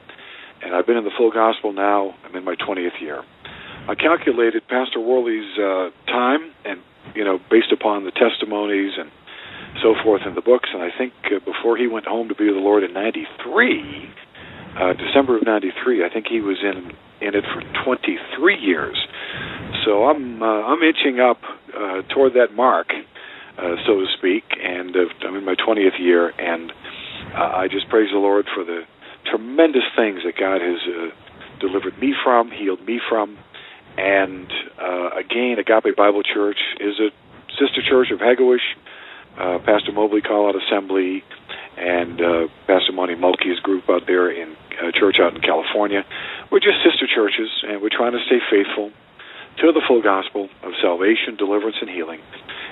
and 0.62 0.74
I've 0.74 0.86
been 0.86 0.96
in 0.96 1.04
the 1.04 1.12
full 1.16 1.30
gospel 1.30 1.72
now. 1.72 2.14
I'm 2.24 2.34
in 2.36 2.44
my 2.44 2.54
20th 2.54 3.00
year. 3.00 3.22
I 3.88 3.94
calculated 3.94 4.66
Pastor 4.68 5.00
Worley's 5.00 5.58
uh, 5.58 5.90
time, 6.06 6.52
and 6.64 6.80
you 7.14 7.24
know, 7.24 7.38
based 7.50 7.72
upon 7.72 8.04
the 8.04 8.12
testimonies 8.12 8.92
and 8.98 9.10
so 9.82 9.94
forth 10.02 10.22
in 10.26 10.34
the 10.34 10.42
books, 10.42 10.68
and 10.72 10.82
I 10.82 10.90
think 10.96 11.12
uh, 11.26 11.38
before 11.44 11.76
he 11.76 11.86
went 11.86 12.06
home 12.06 12.28
to 12.28 12.34
be 12.34 12.46
with 12.46 12.56
the 12.56 12.60
Lord 12.60 12.84
in 12.84 12.92
'93 12.92 14.10
uh, 14.76 14.92
December 14.94 15.36
of 15.36 15.44
'93. 15.44 16.04
I 16.04 16.08
think 16.08 16.26
he 16.26 16.40
was 16.40 16.58
in 16.62 16.92
in 17.20 17.34
it 17.34 17.44
for 17.52 17.60
23 17.84 18.58
years. 18.58 18.96
So 19.84 20.04
I'm 20.06 20.42
uh, 20.42 20.46
I'm 20.46 20.82
inching 20.82 21.20
up 21.20 21.38
uh, 21.74 22.02
toward 22.12 22.34
that 22.34 22.54
mark, 22.54 22.88
uh, 23.58 23.76
so 23.86 24.00
to 24.00 24.06
speak, 24.18 24.44
and 24.62 24.94
uh, 24.96 25.26
I'm 25.26 25.36
in 25.36 25.44
my 25.44 25.54
20th 25.54 25.98
year, 25.98 26.30
and 26.38 26.72
uh, 27.34 27.56
I 27.56 27.68
just 27.68 27.88
praise 27.88 28.08
the 28.12 28.18
Lord 28.18 28.46
for 28.54 28.64
the 28.64 28.82
tremendous 29.30 29.84
things 29.96 30.20
that 30.24 30.36
God 30.38 30.60
has 30.60 30.78
uh, 30.88 31.60
delivered 31.60 31.98
me 31.98 32.14
from, 32.24 32.50
healed 32.50 32.84
me 32.84 33.00
from, 33.08 33.38
and 33.96 34.50
uh, 34.80 35.10
again, 35.16 35.56
Agape 35.58 35.96
Bible 35.96 36.22
Church 36.22 36.58
is 36.80 36.98
a 36.98 37.10
sister 37.52 37.82
church 37.88 38.08
of 38.10 38.18
Hegewisch, 38.18 38.64
uh, 39.38 39.58
Pastor 39.58 39.92
Mobley 39.92 40.20
Call 40.20 40.48
Out 40.48 40.54
Assembly, 40.56 41.22
and 41.76 42.20
uh, 42.20 42.48
Pastor 42.66 42.92
Monty 42.92 43.14
Mulkey's 43.14 43.60
group 43.60 43.84
out 43.88 44.02
there 44.06 44.30
in 44.30 44.56
uh, 44.76 44.92
church 44.94 45.16
out 45.20 45.34
in 45.34 45.40
California. 45.40 46.04
We're 46.50 46.60
just 46.60 46.82
sister 46.84 47.06
churches, 47.06 47.50
and 47.66 47.82
we're 47.82 47.94
trying 47.94 48.12
to 48.12 48.22
stay 48.26 48.38
faithful 48.50 48.90
to 49.58 49.72
the 49.72 49.82
full 49.86 50.02
gospel 50.02 50.48
of 50.62 50.72
salvation, 50.80 51.36
deliverance, 51.36 51.76
and 51.80 51.90
healing. 51.90 52.20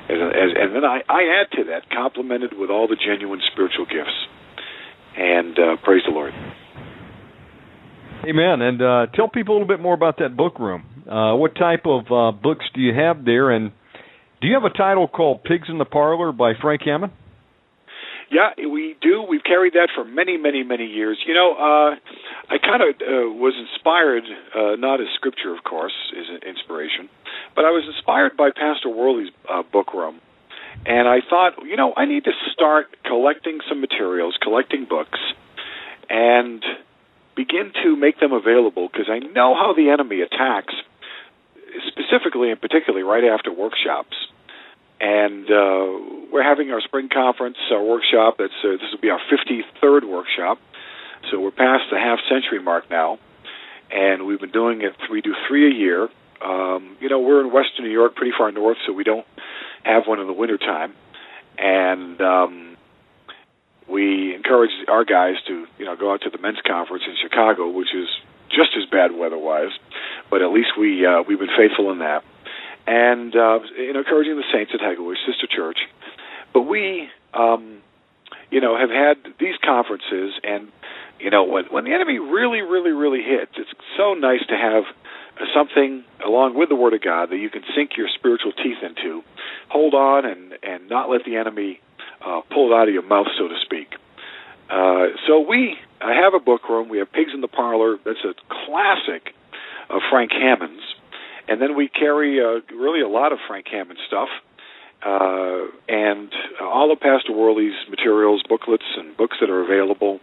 As, 0.09 0.17
as, 0.17 0.51
and 0.57 0.75
then 0.75 0.85
I, 0.85 1.03
I 1.09 1.43
add 1.43 1.51
to 1.59 1.65
that, 1.71 1.91
complemented 1.91 2.57
with 2.57 2.71
all 2.71 2.89
the 2.89 2.97
genuine 2.97 3.41
spiritual 3.53 3.85
gifts. 3.85 4.17
And 5.17 5.59
uh, 5.59 5.77
praise 5.83 6.03
the 6.07 6.13
Lord. 6.15 6.33
Amen. 8.25 8.63
And 8.63 8.83
uh, 8.83 9.07
tell 9.15 9.29
people 9.29 9.55
a 9.55 9.57
little 9.59 9.69
bit 9.69 9.81
more 9.81 9.95
about 9.95 10.19
that 10.19 10.37
book 10.37 10.59
room. 10.59 10.85
Uh, 11.09 11.35
what 11.37 11.55
type 11.57 11.87
of 11.87 12.07
uh, 12.13 12.37
books 12.37 12.65
do 12.75 12.81
you 12.81 12.95
have 12.95 13.25
there? 13.25 13.51
And 13.51 13.73
do 14.41 14.49
you 14.49 14.55
have 14.55 14.65
a 14.65 14.77
title 14.77 15.09
called 15.09 15.45
Pigs 15.45 15.69
in 15.69 15.79
the 15.79 15.85
Parlor 15.85 16.33
by 16.33 16.53
Frank 16.61 16.83
Hammond? 16.85 17.13
Yeah, 18.31 18.51
we 18.59 18.95
do. 19.01 19.23
We've 19.23 19.43
carried 19.43 19.73
that 19.73 19.89
for 19.95 20.05
many, 20.05 20.37
many, 20.37 20.63
many 20.63 20.85
years. 20.85 21.19
You 21.27 21.33
know, 21.33 21.55
uh, 21.55 21.97
I 22.51 22.59
kind 22.59 22.83
of 22.83 22.89
uh, 23.01 23.33
was 23.33 23.55
inspired, 23.57 24.25
uh, 24.55 24.77
not 24.77 25.01
as 25.01 25.07
scripture, 25.15 25.55
of 25.55 25.65
course, 25.65 25.95
is 26.13 26.27
inspiration, 26.47 27.09
but 27.57 27.65
I 27.65 27.71
was 27.71 27.85
inspired 27.87 28.37
by 28.37 28.51
Pastor 28.51 28.91
Worley's 28.91 29.33
uh, 29.49 29.63
book 29.63 29.95
room. 29.95 30.21
And 30.85 31.09
I 31.09 31.21
thought, 31.29 31.65
you 31.65 31.77
know, 31.77 31.95
I 31.97 32.05
need 32.05 32.25
to 32.25 32.33
start 32.53 32.87
collecting 33.05 33.61
some 33.69 33.81
materials, 33.81 34.37
collecting 34.43 34.85
books, 34.85 35.19
and 36.11 36.63
begin 37.35 37.73
to 37.83 37.97
make 37.97 38.21
them 38.21 38.33
available 38.33 38.89
because 38.93 39.09
I 39.11 39.19
know 39.21 39.55
how 39.55 39.73
the 39.75 39.89
enemy 39.91 40.21
attacks, 40.21 40.75
specifically 41.89 42.51
and 42.51 42.61
particularly 42.61 43.05
right 43.05 43.25
after 43.25 43.53
workshops 43.53 44.17
and 45.01 45.45
uh, 45.51 46.27
we're 46.33 46.43
having 46.43 46.71
our 46.71 46.81
spring 46.81 47.09
conference, 47.09 47.57
our 47.71 47.83
workshop. 47.83 48.37
That's 48.39 48.53
uh, 48.65 48.73
this 48.73 48.91
will 48.93 49.01
be 49.01 49.11
our 49.11 49.21
53rd 49.31 50.09
workshop, 50.09 50.59
so 51.31 51.41
we're 51.41 51.51
past 51.51 51.85
the 51.91 51.99
half 51.99 52.19
century 52.29 52.61
mark 52.63 52.91
now, 52.91 53.19
and 53.91 54.27
we've 54.27 54.41
been 54.41 54.51
doing 54.51 54.83
it. 54.83 54.95
We 55.11 55.21
do 55.21 55.35
three 55.47 55.71
a 55.71 55.75
year. 55.75 56.09
Um, 56.41 56.97
you 57.01 57.09
know, 57.09 57.21
we're 57.21 57.41
in 57.41 57.53
Western 57.53 57.85
New 57.85 57.91
York, 57.93 58.15
pretty 58.15 58.33
far 58.37 58.53
north, 58.53 58.79
so 58.87 58.93
we 58.93 59.05
don't 59.05 59.27
have 59.85 60.07
one 60.07 60.21
in 60.21 60.27
the 60.27 60.33
wintertime. 60.33 60.95
and 61.59 62.21
um, 62.21 62.77
we 63.89 64.35
encourage 64.35 64.71
our 64.87 65.05
guys 65.05 65.37
to 65.47 65.67
you 65.79 65.85
know 65.85 65.97
go 65.97 66.13
out 66.13 66.21
to 66.23 66.31
the 66.31 66.39
men's 66.39 66.61
conference 66.67 67.05
in 67.07 67.15
Chicago, 67.23 67.69
which 67.71 67.95
is 67.95 68.09
just 68.51 68.71
as 68.77 68.89
bad 68.91 69.17
weather-wise, 69.17 69.73
but 70.31 70.43
at 70.43 70.51
least 70.51 70.71
we 70.79 71.05
uh, 71.07 71.23
we've 71.23 71.39
been 71.39 71.57
faithful 71.57 71.91
in 71.91 71.99
that 71.99 72.25
and 72.89 73.37
uh, 73.37 73.61
you 73.77 73.93
encouraging 74.01 74.37
the 74.37 74.45
saints 74.51 74.73
at 74.73 74.81
Hegewisch 74.81 75.21
Sister 75.27 75.47
Church. 75.47 75.79
But 76.55 76.63
we, 76.63 77.09
um, 77.35 77.83
you 78.51 78.63
know, 78.63 78.79
have 78.79 78.89
had 78.89 79.19
these 79.39 79.57
conferences, 79.63 80.33
and 80.43 80.73
you 81.21 81.31
know, 81.31 81.45
when 81.45 81.67
when 81.67 81.85
the 81.85 81.93
enemy 81.93 82.19
really, 82.19 82.63
really, 82.63 82.93
really 82.93 83.23
hits, 83.23 83.53
it's 83.57 83.71
so 83.99 84.15
nice 84.15 84.41
to 84.49 84.57
have 84.57 84.85
something 85.55 86.03
along 86.25 86.57
with 86.57 86.71
the 86.71 86.75
Word 86.75 86.95
of 86.95 87.03
God 87.03 87.31
that 87.31 87.37
you 87.37 87.51
can 87.51 87.63
sink 87.77 87.97
your 87.97 88.09
spiritual 88.09 88.53
teeth 88.53 88.79
into, 88.83 89.23
hold 89.69 89.93
on, 89.93 90.25
and 90.25 90.55
and 90.63 90.89
not 90.89 91.11
let 91.11 91.25
the 91.27 91.37
enemy 91.37 91.81
uh, 92.25 92.41
pull 92.51 92.73
it 92.73 92.75
out 92.75 92.89
of 92.89 92.95
your 92.95 93.07
mouth, 93.07 93.29
so 93.39 93.49
to 93.49 93.57
speak. 93.65 93.93
Uh, 94.71 95.09
so 95.27 95.41
we 95.41 95.77
have 96.01 96.33
a 96.33 96.41
book 96.41 96.69
room. 96.71 96.89
We 96.89 96.99
have 96.99 97.13
Pigs 97.13 97.33
in 97.35 97.43
the 97.43 97.49
Parlor. 97.49 97.99
That's 98.03 98.25
a 98.25 98.35
classic 98.65 99.35
of 99.91 100.01
Frank 100.11 100.33
Hammond's 100.33 100.83
and 101.49 101.61
then 101.61 101.77
we 101.77 101.89
carry 101.89 102.41
uh, 102.41 102.61
really 102.75 103.01
a 103.01 103.09
lot 103.09 103.33
of 103.33 103.39
Frank 103.49 103.67
Hammond 103.71 103.99
stuff, 104.07 104.29
uh, 105.05 105.67
and 105.89 106.31
all 106.61 106.93
of 106.93 107.01
Pastor 107.01 107.33
Worley's 107.33 107.77
materials, 107.89 108.43
booklets, 108.49 108.85
and 108.97 109.17
books 109.17 109.37
that 109.41 109.51
are 109.51 109.63
available, 109.65 110.21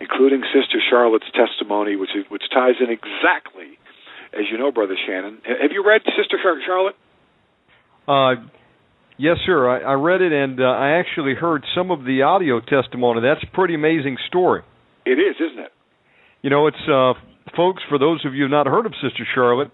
including 0.00 0.42
Sister 0.52 0.78
Charlotte's 0.90 1.30
testimony, 1.34 1.96
which 1.96 2.10
is, 2.16 2.24
which 2.28 2.44
ties 2.52 2.76
in 2.80 2.90
exactly, 2.90 3.78
as 4.32 4.46
you 4.50 4.58
know, 4.58 4.72
Brother 4.72 4.96
Shannon. 5.06 5.38
Have 5.44 5.72
you 5.72 5.84
read 5.86 6.02
Sister 6.16 6.38
Charlotte? 6.42 6.96
Uh, 8.08 8.42
yes, 9.18 9.36
sir. 9.44 9.68
I, 9.68 9.92
I 9.92 9.94
read 9.94 10.22
it, 10.22 10.32
and 10.32 10.60
uh, 10.60 10.64
I 10.64 10.98
actually 10.98 11.34
heard 11.34 11.64
some 11.74 11.90
of 11.90 12.04
the 12.04 12.22
audio 12.22 12.60
testimony. 12.60 13.20
That's 13.20 13.44
a 13.44 13.54
pretty 13.54 13.74
amazing 13.74 14.16
story. 14.26 14.62
It 15.04 15.18
is, 15.18 15.36
isn't 15.36 15.58
it? 15.58 15.72
You 16.42 16.50
know, 16.50 16.66
it's 16.66 16.88
uh, 16.88 17.12
folks. 17.56 17.82
For 17.88 17.98
those 17.98 18.24
of 18.24 18.34
you 18.34 18.48
not 18.48 18.66
heard 18.66 18.86
of 18.86 18.92
Sister 19.02 19.26
Charlotte, 19.34 19.70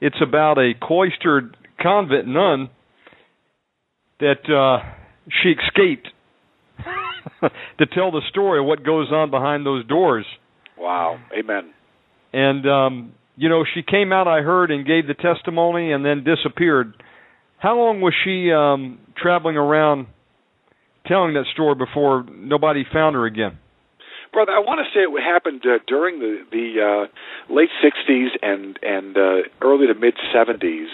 it's 0.00 0.16
about 0.22 0.58
a 0.58 0.72
cloistered 0.80 1.56
convent 1.80 2.26
nun 2.26 2.70
that 4.20 4.48
uh, 4.48 4.84
she 5.42 5.50
escaped 5.50 6.08
to 7.78 7.86
tell 7.86 8.10
the 8.10 8.22
story 8.30 8.60
of 8.60 8.66
what 8.66 8.84
goes 8.84 9.08
on 9.10 9.30
behind 9.30 9.66
those 9.66 9.86
doors. 9.86 10.26
Wow. 10.78 11.18
Amen. 11.36 11.72
And 12.32 12.66
um, 12.66 13.12
you 13.36 13.48
know, 13.48 13.64
she 13.74 13.82
came 13.82 14.12
out. 14.12 14.28
I 14.28 14.40
heard 14.40 14.70
and 14.70 14.86
gave 14.86 15.06
the 15.06 15.14
testimony, 15.14 15.92
and 15.92 16.04
then 16.04 16.24
disappeared. 16.24 16.94
How 17.58 17.76
long 17.76 18.00
was 18.00 18.14
she 18.24 18.52
um, 18.52 18.98
traveling 19.16 19.56
around 19.56 20.06
telling 21.06 21.34
that 21.34 21.44
story 21.52 21.74
before 21.74 22.24
nobody 22.30 22.84
found 22.92 23.14
her 23.14 23.26
again? 23.26 23.58
Brother, 24.34 24.52
I 24.52 24.58
want 24.58 24.82
to 24.82 24.90
say 24.92 25.06
it 25.06 25.22
happened 25.22 25.64
uh, 25.64 25.78
during 25.86 26.18
the 26.18 26.44
the 26.50 26.66
uh, 26.82 27.54
late 27.54 27.70
'60s 27.78 28.34
and 28.42 28.78
and 28.82 29.16
uh, 29.16 29.48
early 29.62 29.86
to 29.86 29.94
mid 29.94 30.14
'70s, 30.34 30.90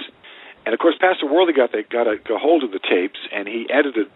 and 0.66 0.74
of 0.74 0.78
course, 0.78 0.94
Pastor 1.00 1.26
Worley 1.26 1.52
got 1.52 1.72
they 1.72 1.82
got 1.82 2.06
a, 2.06 2.18
got 2.18 2.40
hold 2.40 2.62
of 2.62 2.70
the 2.70 2.78
tapes 2.78 3.18
and 3.32 3.48
he 3.48 3.66
edited, 3.72 4.06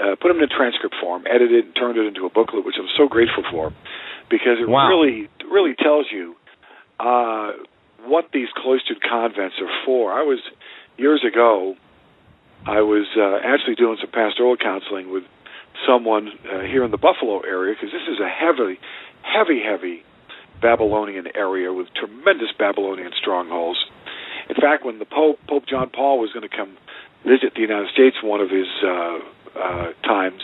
uh, 0.00 0.16
put 0.16 0.28
them 0.28 0.38
in 0.38 0.44
a 0.44 0.48
transcript 0.48 0.96
form, 1.00 1.24
edited, 1.28 1.66
and 1.66 1.76
turned 1.76 1.98
it 1.98 2.06
into 2.06 2.24
a 2.24 2.30
booklet, 2.30 2.64
which 2.64 2.76
I'm 2.80 2.88
so 2.96 3.06
grateful 3.06 3.44
for, 3.50 3.72
because 4.30 4.58
it 4.58 4.68
wow. 4.68 4.88
really 4.88 5.28
really 5.44 5.74
tells 5.76 6.06
you 6.10 6.34
uh, 6.98 7.52
what 8.04 8.30
these 8.32 8.48
cloistered 8.56 9.02
convents 9.02 9.56
are 9.60 9.70
for. 9.84 10.12
I 10.12 10.22
was 10.22 10.40
years 10.96 11.22
ago. 11.22 11.76
I 12.66 12.80
was 12.80 13.06
uh, 13.16 13.38
actually 13.46 13.76
doing 13.76 13.96
some 14.00 14.10
pastoral 14.10 14.56
counseling 14.56 15.12
with 15.12 15.22
someone 15.86 16.28
uh, 16.44 16.60
here 16.60 16.84
in 16.84 16.90
the 16.90 16.98
Buffalo 16.98 17.40
area 17.40 17.74
because 17.74 17.92
this 17.92 18.08
is 18.08 18.20
a 18.20 18.28
heavy, 18.28 18.78
heavy, 19.22 19.60
heavy 19.62 20.04
Babylonian 20.60 21.26
area 21.34 21.72
with 21.72 21.88
tremendous 21.94 22.48
Babylonian 22.58 23.12
strongholds. 23.20 23.78
In 24.48 24.56
fact, 24.56 24.84
when 24.84 24.98
the 24.98 25.04
Pope, 25.04 25.38
Pope 25.48 25.66
John 25.66 25.90
Paul, 25.90 26.20
was 26.20 26.32
going 26.32 26.48
to 26.48 26.54
come 26.54 26.76
visit 27.24 27.54
the 27.54 27.60
United 27.60 27.90
States 27.92 28.16
one 28.22 28.40
of 28.40 28.50
his 28.50 28.66
uh, 28.84 29.18
uh, 29.58 29.92
times 30.04 30.42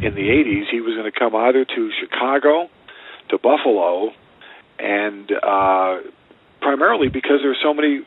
in 0.00 0.14
the 0.14 0.28
80s, 0.30 0.70
he 0.70 0.80
was 0.80 0.94
going 0.94 1.10
to 1.10 1.18
come 1.18 1.34
either 1.34 1.64
to 1.64 1.90
Chicago, 2.00 2.70
to 3.30 3.38
Buffalo, 3.38 4.10
and 4.78 5.30
uh, 5.30 5.98
primarily 6.60 7.08
because 7.08 7.40
there 7.42 7.50
are 7.50 7.62
so 7.62 7.74
many 7.74 8.02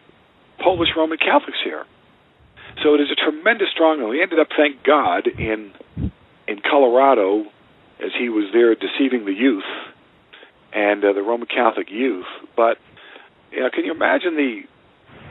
Polish 0.59 0.89
Roman 0.95 1.17
Catholics 1.17 1.59
here. 1.63 1.85
So 2.83 2.95
it 2.95 3.01
is 3.01 3.07
a 3.11 3.15
tremendous 3.15 3.67
stronghold. 3.73 4.15
He 4.15 4.21
ended 4.21 4.39
up, 4.39 4.47
thank 4.55 4.83
God, 4.83 5.27
in 5.27 5.71
in 6.47 6.61
Colorado 6.61 7.45
as 7.99 8.11
he 8.17 8.29
was 8.29 8.45
there 8.53 8.75
deceiving 8.75 9.25
the 9.25 9.33
youth 9.33 9.63
and 10.73 11.03
uh, 11.03 11.13
the 11.13 11.21
Roman 11.21 11.47
Catholic 11.47 11.89
youth. 11.89 12.25
But 12.55 12.77
you 13.51 13.61
know, 13.61 13.69
can 13.73 13.85
you 13.85 13.93
imagine 13.93 14.35
the 14.35 14.61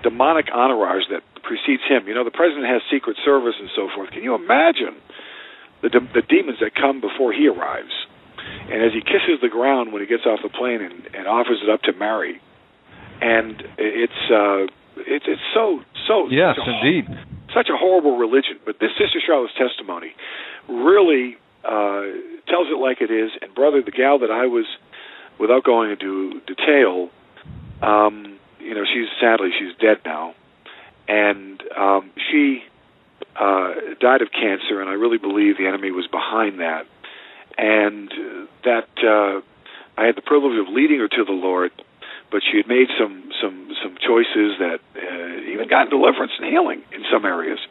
demonic 0.03 0.47
entourage 0.53 1.05
that 1.11 1.23
precedes 1.43 1.83
him? 1.89 2.09
You 2.09 2.15
know, 2.15 2.25
the 2.25 2.33
president 2.35 2.67
has 2.67 2.83
Secret 2.91 3.17
Service 3.25 3.55
and 3.61 3.69
so 3.77 3.89
forth. 3.95 4.11
Can 4.11 4.23
you 4.23 4.35
imagine 4.35 4.97
the 5.83 5.91
de- 5.91 6.13
the 6.15 6.23
demons 6.23 6.59
that 6.61 6.75
come 6.75 7.01
before 7.01 7.33
he 7.33 7.49
arrives? 7.49 7.93
And 8.71 8.83
as 8.83 8.93
he 8.93 9.01
kisses 9.01 9.41
the 9.41 9.49
ground 9.49 9.93
when 9.93 10.01
he 10.01 10.09
gets 10.09 10.25
off 10.27 10.41
the 10.43 10.49
plane 10.49 10.81
and, 10.81 11.15
and 11.15 11.27
offers 11.27 11.61
it 11.63 11.69
up 11.69 11.83
to 11.83 11.93
Mary, 11.93 12.41
and 13.21 13.63
it's 13.79 14.21
uh, 14.33 14.69
it's 14.97 15.25
it's 15.29 15.47
so 15.53 15.81
so 16.09 16.29
yes, 16.31 16.57
a, 16.57 16.65
indeed, 16.65 17.07
such 17.55 17.69
a 17.69 17.77
horrible 17.77 18.17
religion. 18.17 18.59
But 18.65 18.79
this 18.81 18.91
Sister 18.99 19.21
Charlotte's 19.25 19.55
testimony 19.55 20.15
really 20.69 21.37
uh, 21.65 22.03
tells 22.49 22.69
it 22.69 22.79
like 22.79 23.01
it 23.01 23.11
is. 23.11 23.31
And 23.41 23.55
brother, 23.55 23.83
the 23.83 23.91
gal 23.91 24.19
that 24.19 24.31
I 24.31 24.47
was, 24.47 24.67
without 25.39 25.65
going 25.65 25.91
into 25.93 26.41
detail, 26.47 27.11
um, 27.83 28.39
you 28.61 28.75
know, 28.75 28.85
she's 28.85 29.09
sadly 29.21 29.51
she's 29.59 29.77
dead 29.81 29.99
now, 30.05 30.35
and 31.09 31.63
um, 31.77 32.11
she 32.31 32.63
uh, 33.37 33.75
died 34.01 34.23
of 34.23 34.31
cancer, 34.33 34.81
and 34.81 34.89
I 34.89 34.95
really 34.95 35.19
believe 35.19 35.59
the 35.59 35.67
enemy 35.67 35.91
was 35.91 36.07
behind 36.07 36.61
that, 36.61 36.87
and 37.59 38.11
that 38.65 38.89
uh, 39.03 39.41
I 40.01 40.07
had 40.07 40.17
the 40.17 40.23
privilege 40.23 40.59
of 40.59 40.73
leading 40.73 40.99
her 41.01 41.09
to 41.09 41.25
the 41.25 41.33
Lord. 41.33 41.73
But 42.35 42.43
she 42.43 42.59
had 42.59 42.67
made 42.67 42.91
some 42.99 43.31
some 43.39 43.71
some 43.79 43.95
choices 44.03 44.59
that 44.59 44.83
uh, 44.99 45.55
even 45.55 45.71
got 45.71 45.87
deliverance 45.87 46.33
and 46.35 46.51
healing 46.51 46.83
in 46.91 47.07
some 47.07 47.25
areas, 47.25 47.63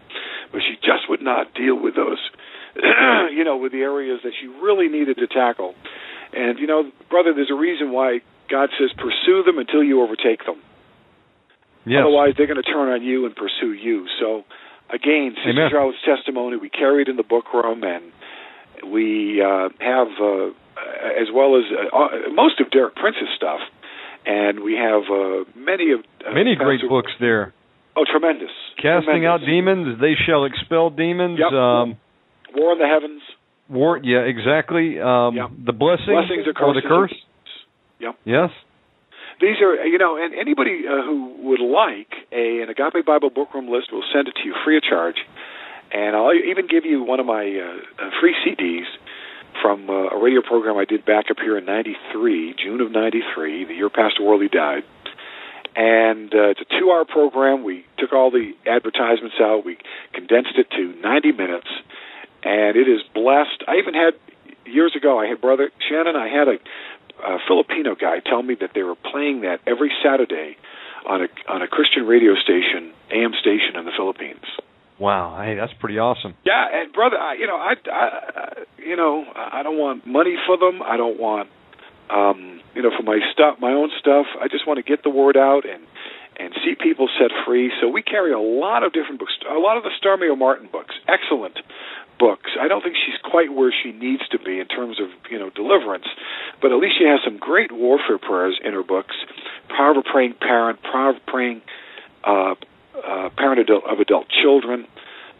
but 0.55 0.61
she 0.63 0.79
just 0.79 1.11
would 1.11 1.21
not 1.21 1.53
deal 1.53 1.75
with 1.75 1.99
those 1.99 2.23
you 3.35 3.43
know, 3.43 3.57
with 3.57 3.73
the 3.73 3.81
areas 3.81 4.21
that 4.23 4.31
she 4.39 4.47
really 4.47 4.87
needed 4.87 5.17
to 5.17 5.27
tackle. 5.27 5.75
And 6.31 6.59
you 6.59 6.67
know, 6.67 6.89
brother, 7.09 7.33
there's 7.33 7.51
a 7.51 7.59
reason 7.59 7.91
why 7.91 8.21
God 8.49 8.69
says 8.79 8.89
pursue 8.95 9.43
them 9.43 9.57
until 9.57 9.83
you 9.83 10.01
overtake 10.01 10.45
them. 10.45 10.63
Yes. 11.85 11.99
Otherwise, 12.07 12.35
they're 12.37 12.47
going 12.47 12.63
to 12.63 12.71
turn 12.71 12.87
on 12.87 13.03
you 13.03 13.25
and 13.25 13.35
pursue 13.35 13.73
you. 13.73 14.07
So, 14.17 14.45
again, 14.89 15.35
Sister 15.43 15.59
Amen. 15.59 15.69
Charlotte's 15.71 15.97
testimony 16.05 16.55
we 16.55 16.69
carried 16.69 17.09
in 17.09 17.17
the 17.17 17.27
book 17.27 17.53
room, 17.53 17.83
and 17.83 18.05
we 18.89 19.43
uh, 19.43 19.67
have, 19.81 20.07
uh, 20.21 20.55
as 21.19 21.27
well 21.35 21.57
as 21.57 21.65
uh, 21.91 22.31
most 22.31 22.61
of 22.61 22.71
Derek 22.71 22.95
Prince's 22.95 23.27
stuff, 23.35 23.59
and 24.25 24.61
we 24.63 24.73
have 24.75 25.03
uh, 25.11 25.43
many 25.55 25.91
of 25.91 25.99
uh, 26.25 26.33
many 26.33 26.55
great 26.55 26.81
books 26.87 27.11
there. 27.19 27.53
Oh, 27.95 28.05
tremendous! 28.09 28.49
Casting 28.77 29.21
Tremendous. 29.21 29.29
out 29.29 29.45
demons, 29.45 30.01
they 30.01 30.13
shall 30.25 30.45
expel 30.45 30.89
demons. 30.89 31.37
Yep. 31.39 31.51
Um, 31.53 31.97
War 32.55 32.73
in 32.73 32.79
the 32.79 32.87
Heavens. 32.87 33.21
war, 33.69 33.99
yeah, 34.03 34.19
exactly. 34.29 34.99
Um, 34.99 35.35
Yep. 35.35 35.49
The 35.65 35.73
blessing 35.73 36.13
Blessings 36.13 36.45
or 36.47 36.65
or 36.65 36.73
the 36.73 36.81
curse. 36.85 37.13
Yep. 37.99 38.15
Yes. 38.25 38.49
These 39.41 39.57
are, 39.61 39.75
you 39.85 39.97
know, 39.97 40.15
and 40.17 40.33
anybody 40.33 40.83
uh, 40.87 41.01
who 41.03 41.35
would 41.49 41.59
like 41.61 42.11
a 42.31 42.61
an 42.61 42.69
Agape 42.69 43.05
Bible 43.05 43.29
bookroom 43.29 43.67
list 43.69 43.91
will 43.91 44.03
send 44.13 44.27
it 44.27 44.35
to 44.41 44.43
you 44.45 44.53
free 44.63 44.77
of 44.77 44.83
charge, 44.83 45.17
and 45.91 46.15
I'll 46.15 46.33
even 46.33 46.67
give 46.67 46.85
you 46.85 47.03
one 47.03 47.19
of 47.19 47.25
my 47.25 47.43
uh, 47.43 48.05
uh, 48.05 48.09
free 48.21 48.35
CDs 48.45 48.85
from 49.63 49.89
uh, 49.89 50.09
a 50.09 50.21
radio 50.21 50.41
program 50.41 50.77
I 50.77 50.83
did 50.85 51.05
back 51.05 51.31
up 51.31 51.37
here 51.39 51.57
in 51.57 51.65
'93, 51.65 52.55
June 52.61 52.81
of 52.81 52.91
'93, 52.91 53.63
the 53.63 53.73
year 53.73 53.89
Pastor 53.89 54.21
Worley 54.21 54.49
died. 54.49 54.83
And 55.75 56.31
uh, 56.35 56.53
it's 56.53 56.61
a 56.61 56.65
two-hour 56.65 57.05
program. 57.05 57.63
We 57.63 57.83
took 57.97 58.13
all 58.13 58.29
the 58.29 58.53
advertisements 58.67 59.37
out. 59.41 59.65
We 59.65 59.79
condensed 60.13 60.53
it 60.55 60.69
to 60.69 60.93
90 61.01 61.31
minutes, 61.31 61.67
and 62.43 62.77
it 62.77 62.87
is 62.87 63.01
blessed. 63.15 63.63
I 63.67 63.77
even 63.77 63.95
had 63.95 64.13
years 64.65 64.95
ago. 64.95 65.19
I 65.19 65.25
had 65.25 65.41
brother 65.41 65.71
Shannon. 65.89 66.15
I 66.15 66.27
had 66.27 66.47
a 66.47 66.57
a 67.25 67.37
Filipino 67.47 67.95
guy 67.95 68.19
tell 68.19 68.43
me 68.43 68.55
that 68.55 68.71
they 68.75 68.83
were 68.83 68.95
playing 68.95 69.41
that 69.41 69.61
every 69.65 69.91
Saturday 70.03 70.57
on 71.07 71.21
a 71.21 71.27
on 71.47 71.61
a 71.61 71.67
Christian 71.67 72.05
radio 72.05 72.35
station, 72.35 72.91
AM 73.11 73.33
station 73.39 73.75
in 73.75 73.85
the 73.85 73.91
Philippines. 73.95 74.43
Wow. 74.99 75.41
Hey, 75.41 75.55
that's 75.55 75.73
pretty 75.79 75.97
awesome. 75.99 76.35
Yeah, 76.45 76.65
and 76.71 76.93
brother, 76.93 77.17
I, 77.17 77.33
you 77.35 77.47
know, 77.47 77.57
I, 77.57 77.73
I, 77.91 78.63
you 78.77 78.95
know, 78.95 79.25
I 79.35 79.63
don't 79.63 79.77
want 79.77 80.05
money 80.05 80.35
for 80.45 80.57
them. 80.57 80.81
I 80.83 80.97
don't 80.97 81.19
want, 81.19 81.49
um, 82.09 82.61
you 82.75 82.81
know, 82.81 82.91
for 82.95 83.03
my 83.03 83.19
stuff, 83.31 83.57
my 83.59 83.71
own 83.71 83.89
stuff. 83.99 84.27
I 84.39 84.47
just 84.47 84.67
want 84.67 84.77
to 84.77 84.83
get 84.83 85.03
the 85.03 85.09
word 85.09 85.37
out 85.37 85.63
and 85.67 85.83
and 86.39 86.53
see 86.65 86.73
people 86.73 87.07
set 87.19 87.29
free. 87.45 87.71
So 87.79 87.87
we 87.87 88.01
carry 88.01 88.33
a 88.33 88.39
lot 88.39 88.81
of 88.83 88.91
different 88.91 89.19
books, 89.19 89.33
a 89.49 89.59
lot 89.59 89.77
of 89.77 89.83
the 89.83 89.91
Stormie 90.01 90.33
Omartian 90.33 90.71
books, 90.71 90.95
excellent 91.07 91.59
books. 92.19 92.51
I 92.59 92.67
don't 92.67 92.81
think 92.81 92.95
she's 92.95 93.19
quite 93.29 93.53
where 93.53 93.73
she 93.73 93.91
needs 93.91 94.27
to 94.29 94.39
be 94.39 94.59
in 94.59 94.67
terms 94.67 94.99
of 94.99 95.09
you 95.29 95.39
know 95.39 95.49
deliverance, 95.49 96.05
but 96.61 96.71
at 96.71 96.77
least 96.77 96.95
she 96.97 97.05
has 97.05 97.19
some 97.23 97.37
great 97.37 97.71
warfare 97.71 98.17
prayers 98.17 98.59
in 98.63 98.73
her 98.73 98.83
books. 98.83 99.15
Power 99.69 99.91
of 99.91 99.97
a 99.97 100.03
praying 100.03 100.35
parent, 100.39 100.81
power 100.81 101.09
of 101.09 101.25
praying 101.25 101.61
uh, 102.23 102.55
uh, 102.95 103.29
parent 103.37 103.59
adult, 103.59 103.83
of 103.85 103.99
adult 103.99 104.27
children, 104.29 104.87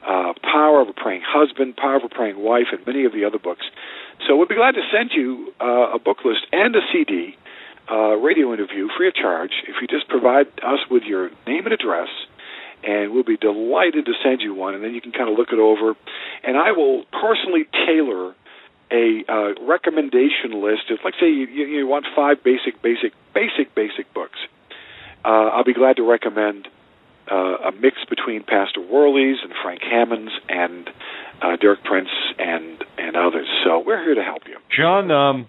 uh, 0.05 0.33
power 0.41 0.81
of 0.81 0.89
a 0.89 0.93
praying 0.93 1.21
husband, 1.25 1.75
power 1.75 1.95
of 1.95 2.03
a 2.03 2.09
praying 2.09 2.39
wife, 2.39 2.67
and 2.71 2.85
many 2.85 3.05
of 3.05 3.13
the 3.13 3.25
other 3.25 3.39
books. 3.39 3.65
So 4.27 4.35
we'd 4.35 4.49
be 4.49 4.55
glad 4.55 4.75
to 4.75 4.81
send 4.91 5.11
you 5.13 5.53
uh, 5.61 5.95
a 5.95 5.99
book 5.99 6.25
list 6.25 6.45
and 6.51 6.75
a 6.75 6.81
CD, 6.91 7.37
uh, 7.91 8.15
radio 8.15 8.53
interview 8.53 8.87
free 8.97 9.07
of 9.07 9.15
charge 9.15 9.51
if 9.67 9.75
you 9.81 9.87
just 9.87 10.07
provide 10.07 10.47
us 10.63 10.79
with 10.89 11.03
your 11.03 11.29
name 11.45 11.65
and 11.65 11.73
address 11.73 12.09
and 12.83 13.13
we'll 13.13 13.23
be 13.23 13.37
delighted 13.37 14.05
to 14.05 14.13
send 14.23 14.41
you 14.41 14.53
one, 14.53 14.75
and 14.75 14.83
then 14.83 14.93
you 14.93 15.01
can 15.01 15.11
kind 15.11 15.29
of 15.29 15.37
look 15.37 15.49
it 15.51 15.59
over. 15.59 15.95
And 16.43 16.57
I 16.57 16.71
will 16.73 17.05
personally 17.11 17.65
tailor 17.87 18.35
a 18.91 19.23
uh, 19.27 19.53
recommendation 19.65 20.61
list. 20.61 20.83
If, 20.89 20.99
like, 21.03 21.13
say, 21.19 21.27
you, 21.27 21.47
you, 21.47 21.87
want 21.87 22.05
five 22.15 22.43
basic, 22.43 22.81
basic, 22.81 23.13
basic, 23.33 23.73
basic 23.73 24.13
books, 24.13 24.37
uh, 25.23 25.27
I'll 25.27 25.63
be 25.63 25.73
glad 25.73 25.95
to 25.95 26.03
recommend 26.03 26.67
uh, 27.31 27.69
a 27.69 27.71
mix 27.71 27.97
between 28.09 28.43
Pastor 28.43 28.81
Worley's 28.81 29.37
and 29.43 29.53
Frank 29.63 29.81
Hammond's 29.81 30.31
and 30.49 30.89
uh, 31.41 31.55
Derek 31.59 31.83
Prince 31.83 32.09
and 32.37 32.83
and 32.97 33.15
others. 33.15 33.47
So 33.63 33.83
we're 33.85 34.03
here 34.03 34.15
to 34.15 34.23
help 34.23 34.43
you. 34.47 34.57
John, 34.75 35.11
um, 35.11 35.47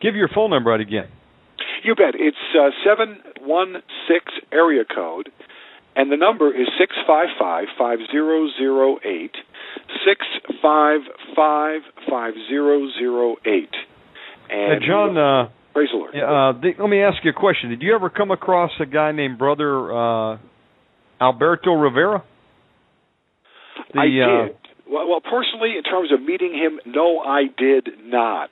give 0.00 0.14
your 0.16 0.28
phone 0.28 0.50
number 0.50 0.72
out 0.72 0.80
again. 0.80 1.08
You 1.84 1.94
bet. 1.94 2.14
It's 2.14 2.36
uh, 2.58 2.70
seven 2.84 3.18
one 3.40 3.82
six 4.08 4.24
area 4.52 4.84
code, 4.84 5.30
and 5.96 6.10
the 6.10 6.16
number 6.16 6.48
is 6.48 6.68
six 6.78 6.94
five 7.06 7.28
five 7.38 7.66
five 7.78 7.98
zero 8.10 8.48
zero 8.58 8.98
eight 9.04 9.34
six 10.06 10.24
five 10.62 11.00
five 11.36 11.80
five 12.08 12.34
zero 12.48 12.88
zero 12.98 13.36
eight. 13.46 13.74
And 14.50 14.82
John, 14.84 15.16
uh, 15.16 15.48
Praise 15.72 15.88
the 15.92 15.98
Lord. 15.98 16.14
Uh, 16.14 16.60
the, 16.60 16.72
let 16.80 16.90
me 16.90 17.00
ask 17.00 17.18
you 17.24 17.30
a 17.30 17.34
question. 17.34 17.70
Did 17.70 17.82
you 17.82 17.94
ever 17.94 18.10
come 18.10 18.30
across 18.30 18.72
a 18.80 18.86
guy 18.86 19.12
named 19.12 19.38
Brother 19.38 19.92
uh, 19.92 20.38
Alberto 21.20 21.72
Rivera? 21.74 22.24
The, 23.92 24.00
I 24.00 24.04
uh, 24.04 24.46
did. 24.46 24.56
Well, 24.88 25.08
well, 25.08 25.20
personally, 25.20 25.76
in 25.76 25.82
terms 25.82 26.10
of 26.12 26.20
meeting 26.22 26.52
him, 26.52 26.80
no, 26.86 27.20
I 27.20 27.44
did 27.56 27.88
not. 28.04 28.50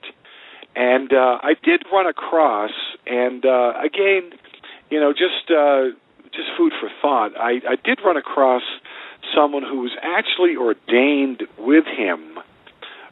And 0.75 1.11
uh, 1.11 1.39
I 1.41 1.53
did 1.63 1.83
run 1.91 2.07
across, 2.07 2.71
and 3.05 3.43
uh, 3.45 3.73
again, 3.83 4.31
you 4.89 4.99
know, 4.99 5.11
just 5.11 5.51
uh, 5.51 5.95
just 6.31 6.49
food 6.57 6.71
for 6.79 6.89
thought. 7.01 7.37
I, 7.37 7.59
I 7.67 7.75
did 7.83 7.99
run 8.05 8.17
across 8.17 8.61
someone 9.35 9.63
who 9.63 9.81
was 9.81 9.91
actually 10.01 10.55
ordained 10.55 11.43
with 11.57 11.85
him 11.85 12.37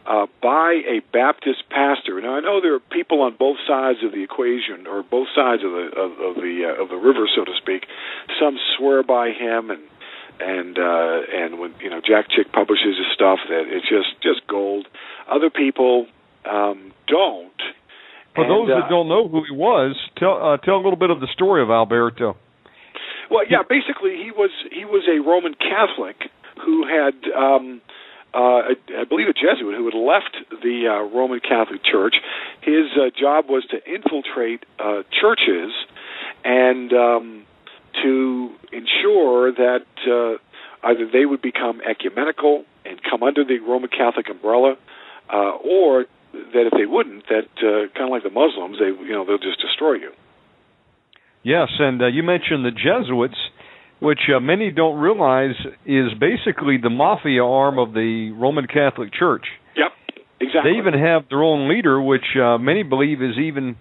uh, 0.08 0.26
by 0.42 0.80
a 0.88 1.02
Baptist 1.12 1.68
pastor. 1.70 2.22
Now 2.22 2.38
I 2.38 2.40
know 2.40 2.62
there 2.62 2.76
are 2.76 2.80
people 2.80 3.22
on 3.22 3.36
both 3.38 3.58
sides 3.68 4.00
of 4.04 4.12
the 4.14 4.24
equation, 4.24 4.88
or 4.88 5.04
both 5.04 5.28
sides 5.36 5.64
of 5.64 5.72
the 5.72 5.92
of, 5.92 6.12
of 6.12 6.36
the 6.40 6.64
uh, 6.64 6.82
of 6.82 6.90
the 6.90 6.96
river, 6.96 7.28
so 7.36 7.44
to 7.44 7.52
speak. 7.58 7.86
Some 8.40 8.58
swear 8.78 9.04
by 9.04 9.32
him, 9.32 9.70
and 9.70 9.84
and 10.40 10.80
uh, 10.80 11.20
and 11.28 11.60
when 11.60 11.76
you 11.82 11.90
know 11.90 12.00
Jack 12.00 12.32
Chick 12.32 12.52
publishes 12.54 12.96
his 12.98 13.12
stuff, 13.14 13.40
that 13.50 13.68
it's 13.68 13.88
just 13.90 14.16
just 14.24 14.48
gold. 14.48 14.88
Other 15.30 15.50
people 15.50 16.08
um, 16.50 16.94
don't. 17.08 17.60
For 18.34 18.44
and, 18.44 18.52
those 18.52 18.70
uh, 18.72 18.80
that 18.80 18.90
don't 18.90 19.10
know 19.10 19.28
who 19.28 19.44
he 19.44 19.52
was, 19.52 19.98
tell 20.16 20.40
uh, 20.40 20.58
tell 20.58 20.76
a 20.76 20.84
little 20.84 21.00
bit 21.00 21.10
of 21.10 21.20
the 21.20 21.28
story 21.34 21.62
of 21.62 21.70
Alberto. 21.70 22.38
Well, 23.30 23.44
yeah, 23.50 23.68
basically 23.68 24.24
he 24.24 24.32
was 24.32 24.52
he 24.72 24.86
was 24.86 25.04
a 25.04 25.20
Roman 25.20 25.54
Catholic 25.54 26.32
who 26.64 26.88
had 26.88 27.14
um 27.36 27.82
uh, 28.38 28.76
I 29.02 29.04
believe 29.10 29.28
a 29.28 29.34
Jesuit 29.34 29.74
who 29.76 29.86
had 29.86 29.98
left 29.98 30.38
the 30.62 30.86
uh, 30.86 31.16
Roman 31.16 31.40
Catholic 31.40 31.84
Church. 31.84 32.16
His 32.62 32.86
uh, 32.96 33.10
job 33.10 33.46
was 33.50 33.66
to 33.72 33.78
infiltrate 33.84 34.64
uh, 34.78 35.02
churches 35.10 35.74
and 36.46 36.94
um, 36.94 37.46
to 38.04 38.52
ensure 38.72 39.52
that 39.54 39.88
uh, 40.06 40.38
either 40.88 41.10
they 41.12 41.26
would 41.26 41.42
become 41.42 41.82
ecumenical 41.82 42.66
and 42.86 43.02
come 43.02 43.24
under 43.24 43.44
the 43.44 43.58
Roman 43.58 43.90
Catholic 43.90 44.30
umbrella, 44.30 44.78
uh, 45.34 45.58
or 45.66 46.06
that 46.32 46.70
if 46.72 46.74
they 46.78 46.86
wouldn't, 46.86 47.28
that 47.30 47.50
uh, 47.58 47.90
kind 47.98 48.06
of 48.06 48.10
like 48.12 48.24
the 48.24 48.30
Muslims, 48.30 48.78
they 48.78 48.88
you 48.88 49.14
know 49.14 49.26
they'll 49.26 49.40
just 49.40 49.60
destroy 49.60 49.94
you. 49.94 50.12
Yes, 51.42 51.70
and 51.80 52.02
uh, 52.02 52.08
you 52.08 52.22
mentioned 52.22 52.66
the 52.66 52.72
Jesuits, 52.72 53.38
which 54.00 54.20
uh, 54.36 54.40
many 54.40 54.72
don't 54.72 55.00
realize 55.00 55.56
is 55.86 56.08
basically 56.20 56.78
the 56.82 56.90
mafia 56.90 57.44
arm 57.44 57.80
of 57.80 57.94
the 57.94 58.32
Roman 58.38 58.68
Catholic 58.68 59.12
Church. 59.14 59.46
Yep, 59.76 59.92
exactly. 60.40 60.72
They 60.72 60.78
even 60.78 60.94
have 60.94 61.24
their 61.30 61.44
own 61.44 61.70
leader, 61.70 62.02
which 62.02 62.26
uh, 62.42 62.58
many 62.58 62.84
believe 62.84 63.22
is 63.22 63.38
even 63.38 63.76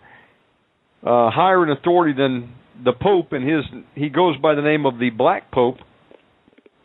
uh, 1.03 1.31
higher 1.31 1.63
in 1.63 1.71
authority 1.71 2.15
than 2.17 2.55
the 2.83 2.93
Pope, 2.93 3.33
and 3.33 3.47
his 3.47 3.65
he 3.95 4.09
goes 4.09 4.37
by 4.39 4.55
the 4.55 4.63
name 4.63 4.87
of 4.87 4.99
the 4.99 5.11
Black 5.11 5.51
Pope, 5.51 5.77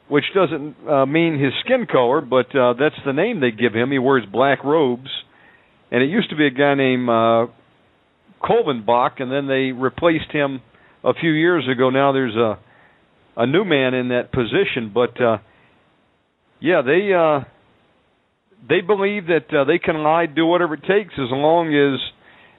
which 0.10 0.26
doesn't 0.36 0.76
uh, 0.88 1.06
mean 1.06 1.40
his 1.40 1.54
skin 1.64 1.86
color, 1.90 2.22
but 2.22 2.54
uh, 2.56 2.74
that's 2.80 2.96
the 3.06 3.14
name 3.14 3.40
they 3.40 3.52
give 3.52 3.74
him. 3.74 3.92
He 3.92 4.00
wears 4.00 4.26
black 4.30 4.64
robes, 4.64 5.10
and 5.90 6.04
it 6.04 6.10
used 6.10 6.30
to 6.32 6.36
be 6.36 6.48
a 6.48 6.52
guy 6.52 6.76
named 6.76 7.08
uh, 7.10 7.48
Kolvenbach, 8.44 9.22
and 9.22 9.32
then 9.32 9.48
they 9.48 9.72
replaced 9.72 10.32
him 10.32 10.62
a 11.04 11.14
few 11.14 11.32
years 11.32 11.66
ago. 11.72 11.90
Now 11.90 12.12
there's 12.12 12.36
a 12.36 12.60
a 13.36 13.46
new 13.46 13.64
man 13.64 13.94
in 13.94 14.10
that 14.10 14.32
position, 14.32 14.92
but 14.94 15.20
uh, 15.22 15.38
yeah, 16.60 16.82
they 16.82 17.14
uh, 17.14 17.44
they 18.68 18.82
believe 18.82 19.28
that 19.28 19.48
uh, 19.54 19.64
they 19.66 19.80
can 19.80 20.04
lie, 20.04 20.26
do 20.26 20.46
whatever 20.46 20.76
it 20.76 20.82
takes, 20.82 21.14
as 21.14 21.32
long 21.32 21.74
as 21.74 22.00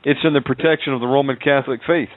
it's 0.05 0.21
in 0.25 0.33
the 0.33 0.41
protection 0.41 0.93
of 0.93 1.01
the 1.01 1.07
Roman 1.07 1.37
Catholic 1.37 1.81
faith. 1.87 2.09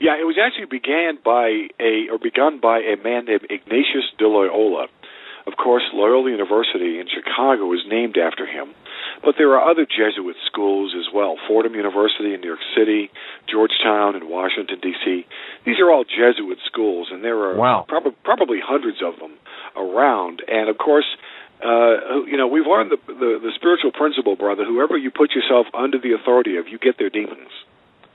Yeah, 0.00 0.16
it 0.16 0.24
was 0.24 0.36
actually 0.40 0.66
began 0.66 1.18
by 1.22 1.68
a 1.78 2.08
or 2.10 2.18
begun 2.18 2.60
by 2.60 2.80
a 2.80 2.96
man 3.02 3.26
named 3.26 3.44
Ignatius 3.50 4.08
de 4.18 4.26
Loyola. 4.26 4.88
Of 5.46 5.56
course, 5.56 5.82
Loyola 5.92 6.30
University 6.30 7.00
in 7.00 7.06
Chicago 7.08 7.72
is 7.72 7.80
named 7.88 8.16
after 8.16 8.46
him. 8.46 8.74
But 9.24 9.34
there 9.36 9.52
are 9.56 9.70
other 9.70 9.86
Jesuit 9.86 10.36
schools 10.46 10.94
as 10.96 11.12
well 11.12 11.36
Fordham 11.46 11.74
University 11.74 12.34
in 12.34 12.40
New 12.40 12.48
York 12.48 12.64
City, 12.76 13.10
Georgetown 13.48 14.16
in 14.16 14.28
Washington, 14.28 14.78
D.C. 14.80 15.26
These 15.64 15.80
are 15.80 15.90
all 15.90 16.04
Jesuit 16.04 16.58
schools, 16.66 17.08
and 17.10 17.24
there 17.24 17.38
are 17.38 17.56
wow. 17.56 17.84
prob- 17.86 18.14
probably 18.24 18.60
hundreds 18.62 18.98
of 19.02 19.18
them 19.18 19.32
around. 19.76 20.42
And 20.48 20.68
of 20.68 20.78
course, 20.78 21.06
uh, 21.64 22.24
you 22.24 22.36
know, 22.36 22.46
we've 22.46 22.66
learned 22.66 22.90
the, 22.90 22.98
the, 23.06 23.38
the 23.42 23.52
spiritual 23.54 23.92
principle, 23.92 24.36
brother. 24.36 24.64
Whoever 24.64 24.96
you 24.96 25.10
put 25.10 25.32
yourself 25.32 25.66
under 25.74 25.98
the 25.98 26.12
authority 26.12 26.56
of, 26.56 26.68
you 26.68 26.78
get 26.78 26.98
their 26.98 27.10
demons. 27.10 27.52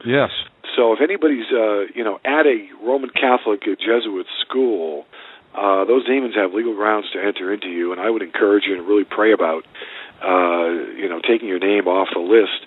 Yes. 0.06 0.32
So 0.76 0.94
if 0.94 1.00
anybody's, 1.02 1.46
uh, 1.54 1.86
you 1.94 2.04
know, 2.04 2.20
at 2.26 2.46
a 2.46 2.68
Roman 2.84 3.10
Catholic 3.10 3.62
Jesuit 3.64 4.26
school, 4.42 5.06
uh, 5.56 5.86
those 5.86 6.06
demons 6.06 6.36
have 6.36 6.54
legal 6.54 6.76
grounds 6.76 7.08
to 7.14 7.20
enter 7.20 7.54
into 7.54 7.68
you, 7.68 7.92
and 7.92 8.02
I 8.02 8.10
would 8.10 8.22
encourage 8.22 8.66
you 8.68 8.76
to 8.76 8.84
really 8.84 9.06
pray 9.06 9.32
about 9.32 9.66
uh, 10.22 10.70
you 10.96 11.10
know, 11.10 11.20
taking 11.22 11.48
your 11.48 11.60
name 11.60 11.88
off 11.88 12.10
the 12.14 12.20
list. 12.20 12.66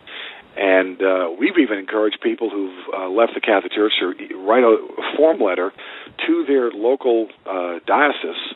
And 0.56 1.00
uh, 1.00 1.30
we've 1.38 1.56
even 1.58 1.78
encouraged 1.78 2.18
people 2.20 2.50
who've 2.50 2.94
uh, 2.94 3.08
left 3.08 3.34
the 3.34 3.40
Catholic 3.40 3.72
Church 3.72 3.92
to 4.00 4.36
write 4.38 4.64
a 4.64 4.76
form 5.16 5.40
letter 5.40 5.72
to 6.26 6.44
their 6.46 6.70
local 6.70 7.28
uh, 7.46 7.78
diocese 7.86 8.54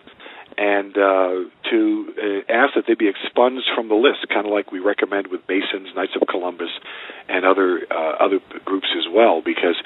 and 0.59 0.97
uh, 0.99 1.49
to 1.71 2.15
uh, 2.19 2.53
ask 2.53 2.75
that 2.75 2.85
they 2.87 2.95
be 2.95 3.09
expunged 3.09 3.71
from 3.75 3.89
the 3.89 3.95
list, 3.95 4.29
kind 4.29 4.47
of 4.47 4.53
like 4.53 4.71
we 4.73 4.81
recommend 4.81 5.29
with 5.29 5.41
Masons, 5.49 5.89
Knights 5.95 6.13
of 6.21 6.27
Columbus, 6.29 6.71
and 7.29 7.45
other 7.47 7.87
uh, 7.91 8.17
other 8.21 8.41
groups 8.65 8.89
as 8.99 9.05
well. 9.11 9.41
Because 9.41 9.77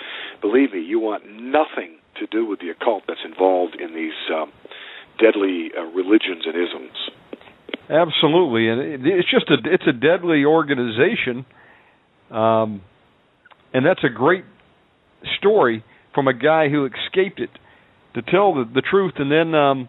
believe 0.40 0.72
me, 0.72 0.80
you 0.80 0.98
want 0.98 1.24
nothing 1.30 1.98
to 2.20 2.26
do 2.26 2.46
with 2.46 2.60
the 2.60 2.70
occult 2.70 3.04
that's 3.06 3.20
involved 3.24 3.76
in 3.80 3.94
these 3.94 4.16
um, 4.34 4.52
deadly 5.20 5.70
uh, 5.76 5.82
religions 5.82 6.44
and 6.46 6.54
isms. 6.54 6.96
Absolutely, 7.88 8.68
and 8.68 9.06
it's 9.06 9.30
just 9.30 9.48
a 9.48 9.56
it's 9.64 9.84
a 9.86 9.92
deadly 9.92 10.44
organization, 10.44 11.46
um, 12.30 12.82
and 13.72 13.86
that's 13.86 14.02
a 14.02 14.08
great 14.08 14.44
story 15.38 15.84
from 16.12 16.26
a 16.26 16.34
guy 16.34 16.68
who 16.68 16.86
escaped 16.86 17.38
it 17.38 17.50
to 18.14 18.22
tell 18.22 18.54
the, 18.54 18.64
the 18.74 18.82
truth. 18.82 19.12
And 19.18 19.30
then 19.30 19.54
um, 19.54 19.88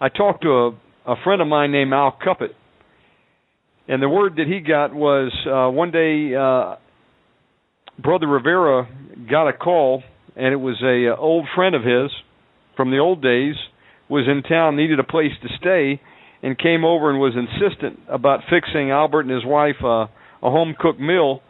I 0.00 0.10
talked 0.10 0.42
to 0.42 0.50
a, 0.50 0.68
a 1.06 1.16
friend 1.24 1.40
of 1.40 1.48
mine 1.48 1.72
named 1.72 1.94
Al 1.94 2.18
Cuppett, 2.22 2.54
and 3.88 4.02
the 4.02 4.08
word 4.08 4.36
that 4.36 4.46
he 4.46 4.60
got 4.60 4.94
was 4.94 5.32
uh, 5.46 5.70
one 5.70 5.90
day 5.90 6.34
uh, 6.34 6.76
Brother 8.02 8.26
Rivera 8.26 8.86
got 9.30 9.48
a 9.48 9.52
call, 9.52 10.02
and 10.36 10.52
it 10.52 10.60
was 10.60 10.76
a, 10.82 11.12
a 11.12 11.16
old 11.16 11.46
friend 11.54 11.74
of 11.74 11.82
his 11.82 12.10
from 12.76 12.90
the 12.90 12.98
old 12.98 13.22
days 13.22 13.54
was 14.08 14.26
in 14.28 14.42
town, 14.42 14.76
needed 14.76 14.98
a 14.98 15.04
place 15.04 15.32
to 15.42 15.48
stay 15.58 16.00
and 16.42 16.58
came 16.58 16.84
over 16.84 17.10
and 17.10 17.20
was 17.20 17.34
insistent 17.36 18.00
about 18.08 18.40
fixing 18.50 18.90
Albert 18.90 19.22
and 19.22 19.30
his 19.30 19.44
wife 19.44 19.76
uh, 19.84 20.06
a 20.42 20.50
home 20.50 20.74
cooked 20.78 21.00
meal. 21.00 21.40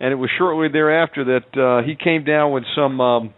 And 0.00 0.12
it 0.12 0.16
was 0.16 0.30
shortly 0.38 0.68
thereafter 0.72 1.24
that 1.24 1.60
uh, 1.60 1.86
he 1.86 1.94
came 1.96 2.24
down 2.24 2.52
with 2.52 2.64
some 2.74 3.00
um, 3.00 3.34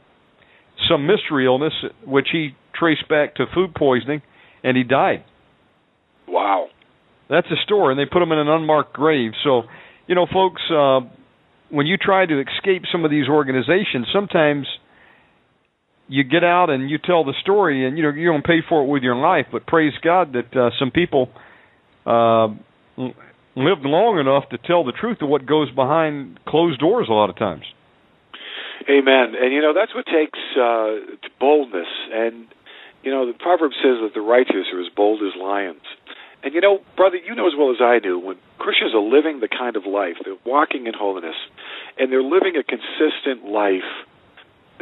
some 0.88 1.06
mystery 1.06 1.46
illness, 1.46 1.72
which 2.06 2.28
he 2.32 2.50
traced 2.78 3.08
back 3.08 3.34
to 3.36 3.46
food 3.54 3.74
poisoning, 3.74 4.22
and 4.62 4.76
he 4.76 4.82
died. 4.82 5.24
Wow, 6.28 6.66
that's 7.28 7.46
a 7.46 7.56
story. 7.64 7.92
And 7.92 7.98
they 7.98 8.10
put 8.10 8.22
him 8.22 8.30
in 8.32 8.38
an 8.38 8.48
unmarked 8.48 8.92
grave. 8.92 9.32
So, 9.42 9.62
you 10.06 10.14
know, 10.14 10.26
folks, 10.30 10.60
uh, 10.70 11.00
when 11.70 11.86
you 11.86 11.96
try 11.96 12.26
to 12.26 12.40
escape 12.40 12.82
some 12.92 13.04
of 13.04 13.10
these 13.10 13.28
organizations, 13.28 14.06
sometimes 14.12 14.66
you 16.10 16.24
get 16.24 16.42
out 16.42 16.70
and 16.70 16.90
you 16.90 16.98
tell 16.98 17.24
the 17.24 17.34
story, 17.40 17.86
and 17.86 17.96
you 17.96 18.02
know 18.02 18.10
you 18.10 18.26
don't 18.26 18.44
pay 18.44 18.60
for 18.68 18.82
it 18.82 18.86
with 18.86 19.02
your 19.02 19.14
life. 19.14 19.46
But 19.50 19.66
praise 19.66 19.92
God 20.02 20.34
that 20.34 20.54
uh, 20.54 20.70
some 20.78 20.90
people 20.90 21.30
uh, 22.04 22.48
lived 23.54 23.86
long 23.86 24.18
enough 24.18 24.50
to 24.50 24.58
tell 24.58 24.84
the 24.84 24.92
truth 24.92 25.18
of 25.22 25.28
what 25.28 25.46
goes 25.46 25.70
behind 25.70 26.40
closed 26.46 26.80
doors. 26.80 27.06
A 27.08 27.12
lot 27.12 27.30
of 27.30 27.36
times. 27.36 27.62
Amen. 28.90 29.38
And 29.38 29.54
you 29.54 29.62
know 29.62 29.72
that's 29.72 29.94
what 29.94 30.04
takes 30.06 30.38
uh, 30.58 31.14
boldness. 31.38 31.88
And 32.12 32.46
you 33.04 33.12
know 33.12 33.26
the 33.26 33.38
proverb 33.38 33.70
says 33.78 34.02
that 34.02 34.10
the 34.12 34.20
righteous 34.20 34.66
are 34.74 34.80
as 34.80 34.90
bold 34.94 35.22
as 35.22 35.38
lions. 35.40 35.86
And 36.42 36.54
you 36.54 36.60
know, 36.60 36.80
brother, 36.96 37.16
you 37.16 37.36
know 37.36 37.46
as 37.46 37.52
well 37.56 37.70
as 37.70 37.78
I 37.80 38.00
do 38.02 38.18
when 38.18 38.36
Christians 38.58 38.94
are 38.94 39.04
living 39.04 39.38
the 39.38 39.48
kind 39.48 39.76
of 39.76 39.86
life 39.86 40.18
they're 40.24 40.40
walking 40.44 40.86
in 40.88 40.94
holiness, 40.98 41.36
and 41.98 42.10
they're 42.10 42.24
living 42.24 42.58
a 42.58 42.64
consistent 42.64 43.46
life 43.46 43.86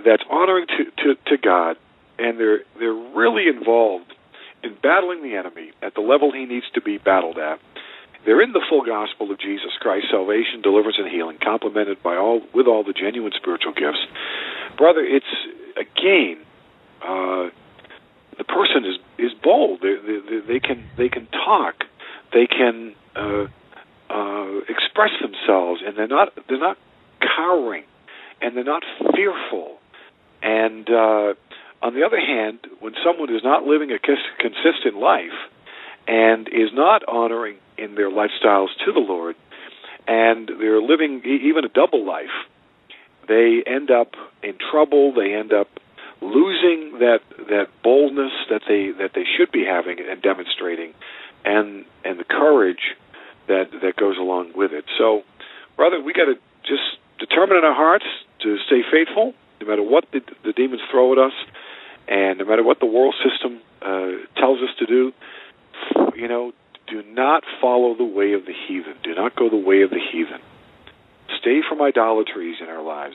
that's 0.04 0.22
honoring 0.30 0.66
to, 0.66 0.84
to, 0.84 1.14
to 1.26 1.36
God, 1.38 1.76
and 2.18 2.38
they're 2.38 2.60
they're 2.78 2.92
really 2.92 3.48
involved 3.48 4.12
in 4.62 4.76
battling 4.82 5.22
the 5.22 5.36
enemy 5.36 5.72
at 5.82 5.94
the 5.94 6.00
level 6.00 6.32
he 6.32 6.44
needs 6.44 6.66
to 6.74 6.80
be 6.80 6.98
battled 6.98 7.38
at. 7.38 7.58
They're 8.24 8.42
in 8.42 8.52
the 8.52 8.62
full 8.68 8.84
gospel 8.84 9.30
of 9.30 9.38
Jesus 9.38 9.70
Christ, 9.80 10.06
salvation, 10.10 10.60
deliverance, 10.62 10.96
and 10.98 11.08
healing, 11.08 11.38
complemented 11.42 12.02
by 12.02 12.16
all 12.16 12.42
with 12.54 12.66
all 12.66 12.84
the 12.84 12.92
genuine 12.92 13.32
spiritual 13.36 13.72
gifts. 13.72 14.04
Brother, 14.76 15.00
it's 15.00 15.32
again, 15.76 16.38
uh, 17.02 17.50
the 18.36 18.44
person 18.44 18.84
is 18.84 18.98
is 19.18 19.32
bold. 19.42 19.80
They, 19.80 19.94
they, 19.94 20.40
they 20.46 20.60
can 20.60 20.88
they 20.96 21.08
can 21.08 21.26
talk, 21.26 21.84
they 22.32 22.46
can 22.46 22.94
uh, 23.14 23.46
uh, 24.10 24.58
express 24.68 25.10
themselves, 25.22 25.80
and 25.86 25.96
they're 25.96 26.08
not 26.08 26.32
they're 26.48 26.58
not 26.58 26.76
cowering 27.20 27.84
and 28.40 28.56
they're 28.56 28.64
not 28.64 28.82
fearful. 29.14 29.77
And 30.42 30.88
uh, 30.88 31.34
on 31.82 31.94
the 31.94 32.04
other 32.04 32.20
hand, 32.20 32.60
when 32.80 32.94
someone 33.04 33.34
is 33.34 33.42
not 33.42 33.64
living 33.64 33.90
a 33.90 33.98
consistent 33.98 34.96
life 34.96 35.36
and 36.06 36.48
is 36.48 36.70
not 36.72 37.02
honoring 37.08 37.56
in 37.76 37.94
their 37.94 38.10
lifestyles 38.10 38.68
to 38.84 38.92
the 38.92 39.00
Lord, 39.00 39.36
and 40.06 40.50
they're 40.58 40.80
living 40.80 41.22
even 41.24 41.64
a 41.64 41.68
double 41.68 42.06
life, 42.06 42.34
they 43.28 43.62
end 43.66 43.90
up 43.90 44.14
in 44.42 44.54
trouble. 44.70 45.12
They 45.12 45.34
end 45.34 45.52
up 45.52 45.68
losing 46.20 46.98
that 46.98 47.20
that 47.48 47.68
boldness 47.84 48.32
that 48.50 48.62
they 48.66 48.90
that 48.98 49.12
they 49.14 49.24
should 49.36 49.52
be 49.52 49.64
having 49.64 49.98
and 50.00 50.20
demonstrating, 50.22 50.94
and 51.44 51.84
and 52.04 52.18
the 52.18 52.24
courage 52.24 52.96
that 53.48 53.70
that 53.82 53.96
goes 53.96 54.16
along 54.16 54.52
with 54.54 54.72
it. 54.72 54.86
So, 54.96 55.22
brother, 55.76 56.00
we 56.00 56.12
got 56.12 56.24
to 56.24 56.34
just 56.64 56.98
determine 57.18 57.58
in 57.58 57.64
our 57.64 57.74
hearts 57.74 58.06
to 58.40 58.56
stay 58.66 58.82
faithful, 58.90 59.34
no 59.60 59.66
matter 59.66 59.82
what 59.82 60.04
the, 60.12 60.20
the 60.44 60.52
demons 60.52 60.80
throw 60.90 61.12
at 61.12 61.18
us, 61.18 61.32
and 62.06 62.38
no 62.38 62.44
matter 62.44 62.62
what 62.62 62.80
the 62.80 62.86
world 62.86 63.14
system 63.22 63.60
uh, 63.82 64.24
tells 64.36 64.60
us 64.60 64.70
to 64.78 64.86
do. 64.86 65.12
You 66.16 66.28
know, 66.28 66.52
do 66.86 67.02
not 67.02 67.44
follow 67.60 67.94
the 67.94 68.04
way 68.04 68.32
of 68.32 68.46
the 68.46 68.52
heathen. 68.52 68.94
Do 69.02 69.14
not 69.14 69.36
go 69.36 69.48
the 69.48 69.56
way 69.56 69.82
of 69.82 69.90
the 69.90 70.00
heathen. 70.00 70.40
Stay 71.40 71.60
from 71.68 71.82
idolatries 71.82 72.56
in 72.60 72.68
our 72.68 72.82
lives. 72.82 73.14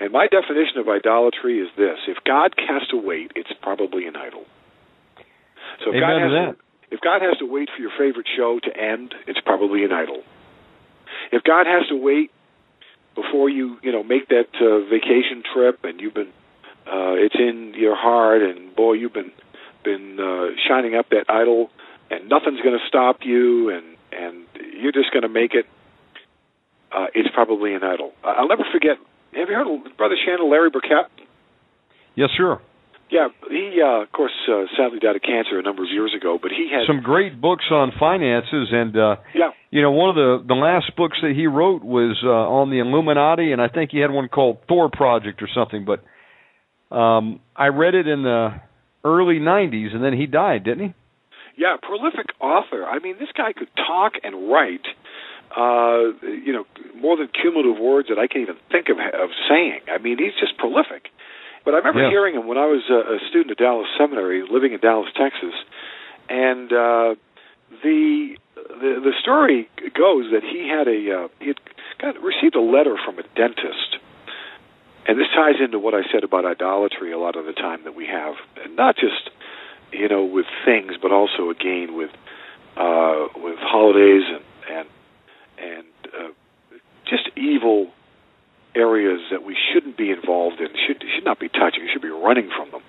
And 0.00 0.12
my 0.12 0.28
definition 0.28 0.78
of 0.78 0.88
idolatry 0.88 1.58
is 1.58 1.68
this: 1.76 1.98
if 2.06 2.18
God 2.24 2.54
has 2.68 2.86
to 2.88 2.96
wait, 2.96 3.32
it's 3.34 3.50
probably 3.62 4.06
an 4.06 4.16
idol. 4.16 4.44
So 5.84 5.90
if 5.90 5.96
Amen 5.96 6.00
God 6.00 6.22
has 6.22 6.32
that. 6.32 6.58
To, 6.58 6.94
if 6.94 7.00
God 7.00 7.22
has 7.22 7.36
to 7.38 7.46
wait 7.46 7.68
for 7.74 7.82
your 7.82 7.92
favorite 7.98 8.26
show 8.36 8.60
to 8.62 8.76
end, 8.76 9.14
it's 9.26 9.40
probably 9.40 9.84
an 9.84 9.92
idol. 9.92 10.22
If 11.32 11.42
God 11.42 11.66
has 11.66 11.86
to 11.88 11.96
wait 11.96 12.30
before 13.20 13.48
you, 13.50 13.76
you 13.82 13.90
know, 13.90 14.02
make 14.02 14.28
that 14.28 14.48
uh, 14.60 14.88
vacation 14.88 15.42
trip, 15.52 15.80
and 15.82 16.00
you've 16.00 16.14
been, 16.14 16.32
uh, 16.86 17.18
it's 17.18 17.34
in 17.34 17.74
your 17.76 17.96
heart, 17.96 18.42
and 18.42 18.74
boy, 18.76 18.92
you've 18.92 19.12
been 19.12 19.32
been 19.84 20.18
uh, 20.20 20.54
shining 20.68 20.94
up 20.94 21.08
that 21.10 21.24
idol, 21.28 21.70
and 22.10 22.28
nothing's 22.28 22.60
going 22.60 22.78
to 22.78 22.86
stop 22.86 23.18
you, 23.22 23.70
and 23.70 23.84
and 24.12 24.44
you're 24.80 24.92
just 24.92 25.10
going 25.12 25.22
to 25.22 25.28
make 25.28 25.54
it. 25.54 25.66
Uh, 26.92 27.06
it's 27.14 27.28
probably 27.34 27.74
an 27.74 27.82
idol. 27.82 28.12
I'll 28.24 28.48
never 28.48 28.64
forget. 28.72 28.96
Have 29.34 29.48
you 29.48 29.54
heard 29.54 29.66
of 29.66 29.96
Brother 29.96 30.16
Shannon, 30.24 30.48
Larry 30.50 30.70
Burkett? 30.70 31.10
Yes, 32.14 32.30
sir. 32.36 32.58
Yeah, 33.10 33.28
he 33.48 33.80
uh, 33.82 34.02
of 34.02 34.12
course 34.12 34.32
uh, 34.48 34.64
sadly 34.76 34.98
died 34.98 35.16
of 35.16 35.22
cancer 35.22 35.58
a 35.58 35.62
number 35.62 35.82
of 35.82 35.90
years 35.90 36.12
ago, 36.14 36.38
but 36.40 36.50
he 36.50 36.68
had 36.70 36.86
Some 36.86 37.00
great 37.00 37.40
books 37.40 37.64
on 37.70 37.92
finances, 37.98 38.68
and 38.72 38.96
uh, 38.96 39.16
yeah 39.34 39.50
you 39.70 39.82
know, 39.82 39.90
one 39.90 40.08
of 40.10 40.16
the 40.16 40.44
the 40.46 40.54
last 40.54 40.92
books 40.96 41.18
that 41.22 41.32
he 41.34 41.46
wrote 41.46 41.84
was 41.84 42.16
uh, 42.24 42.28
on 42.28 42.70
the 42.70 42.78
Illuminati, 42.78 43.52
and 43.52 43.60
I 43.60 43.68
think 43.68 43.90
he 43.90 43.98
had 43.98 44.10
one 44.10 44.28
called 44.28 44.58
Thor 44.66 44.90
Project 44.90 45.42
or 45.42 45.48
something. 45.54 45.84
But 45.84 46.94
um, 46.94 47.40
I 47.54 47.68
read 47.68 47.94
it 47.94 48.08
in 48.08 48.22
the 48.22 48.60
early 49.04 49.38
'90s, 49.38 49.94
and 49.94 50.02
then 50.02 50.14
he 50.14 50.26
died, 50.26 50.64
didn't 50.64 50.88
he? 50.88 50.94
yeah 51.58 51.76
prolific 51.82 52.26
author. 52.40 52.84
I 52.84 52.98
mean, 53.00 53.16
this 53.18 53.28
guy 53.36 53.52
could 53.52 53.68
talk 53.76 54.14
and 54.22 54.50
write. 54.50 54.86
Uh, 55.48 56.12
you 56.22 56.52
know, 56.52 56.64
more 57.00 57.16
than 57.16 57.26
cumulative 57.28 57.80
words 57.80 58.08
that 58.08 58.18
I 58.18 58.26
can't 58.26 58.42
even 58.42 58.56
think 58.70 58.88
of 58.88 58.98
of 58.98 59.30
saying. 59.48 59.80
I 59.92 59.98
mean, 59.98 60.18
he's 60.18 60.36
just 60.38 60.56
prolific. 60.58 61.08
But 61.68 61.74
I 61.74 61.78
remember 61.84 62.00
Yeah. 62.04 62.08
hearing 62.08 62.34
him 62.34 62.46
when 62.46 62.56
I 62.56 62.64
was 62.64 62.88
a, 62.88 63.16
a 63.16 63.18
student 63.28 63.50
at 63.50 63.58
Dallas 63.58 63.86
Seminary, 63.98 64.40
living 64.40 64.72
in 64.72 64.80
Dallas, 64.80 65.12
Texas, 65.14 65.52
and 66.30 66.72
uh, 66.72 67.14
the 67.82 68.38
the 68.56 69.00
the 69.04 69.12
story 69.20 69.68
goes 69.92 70.30
that 70.32 70.42
he 70.42 70.66
had 70.66 70.88
a 70.88 71.24
uh, 71.24 71.28
he 71.40 71.48
had 71.48 71.60
got 71.98 72.22
received 72.22 72.54
a 72.54 72.62
letter 72.62 72.96
from 73.04 73.18
a 73.18 73.22
dentist, 73.36 73.98
and 75.06 75.20
this 75.20 75.28
ties 75.36 75.60
into 75.60 75.78
what 75.78 75.92
I 75.92 76.04
said 76.10 76.24
about 76.24 76.46
idolatry 76.46 77.12
a 77.12 77.18
lot 77.18 77.36
of 77.36 77.44
the 77.44 77.52
time 77.52 77.84
that 77.84 77.94
we 77.94 78.06
have, 78.06 78.36
and 78.64 78.74
not 78.74 78.96
just 78.96 79.28
you 79.92 80.08
know 80.08 80.24
with 80.24 80.46
things, 80.64 80.92
but 81.02 81.12
also 81.12 81.50
again 81.50 81.94
with 81.94 82.12
uh, 82.78 83.28
with 83.36 83.58
holidays 83.58 84.24
and 84.26 84.44
and 84.70 84.88
and 85.58 85.86
uh, 86.18 86.32
just 87.04 87.28
evil 87.36 87.92
areas 88.74 89.20
that 89.30 89.44
we 89.44 89.56
shouldn't 89.72 89.96
be 89.96 90.10
involved 90.10 90.60
in, 90.60 90.68
should 90.86 91.02
should 91.14 91.24
not 91.24 91.38
be 91.38 91.48
touching, 91.48 91.88
should 91.92 92.02
be 92.02 92.08
running 92.08 92.50
from 92.56 92.70
them. 92.70 92.82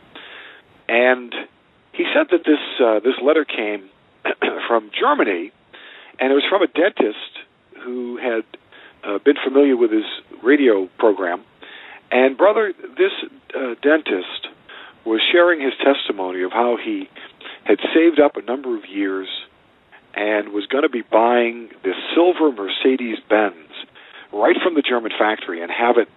And 0.87 1.33
he 1.93 2.05
said 2.13 2.27
that 2.31 2.43
this 2.45 2.59
uh, 2.83 2.99
this 2.99 3.15
letter 3.23 3.45
came 3.45 3.89
from 4.67 4.91
Germany, 4.97 5.51
and 6.19 6.31
it 6.31 6.35
was 6.35 6.45
from 6.49 6.61
a 6.61 6.67
dentist 6.67 7.45
who 7.83 8.17
had 8.17 8.43
uh, 9.03 9.19
been 9.19 9.35
familiar 9.43 9.77
with 9.77 9.91
his 9.91 10.05
radio 10.43 10.89
program. 10.97 11.43
And 12.11 12.37
brother, 12.37 12.73
this 12.97 13.11
uh, 13.55 13.75
dentist 13.81 14.47
was 15.05 15.21
sharing 15.31 15.61
his 15.61 15.73
testimony 15.83 16.43
of 16.43 16.51
how 16.51 16.77
he 16.83 17.09
had 17.63 17.79
saved 17.93 18.19
up 18.19 18.35
a 18.35 18.41
number 18.41 18.75
of 18.75 18.85
years 18.89 19.27
and 20.15 20.49
was 20.49 20.65
going 20.65 20.83
to 20.83 20.89
be 20.89 21.03
buying 21.03 21.69
this 21.83 21.95
silver 22.15 22.51
Mercedes 22.51 23.19
Benz 23.29 23.68
right 24.33 24.55
from 24.63 24.75
the 24.75 24.81
German 24.81 25.11
factory 25.17 25.61
and 25.61 25.71
have 25.71 25.97
it 25.97 26.07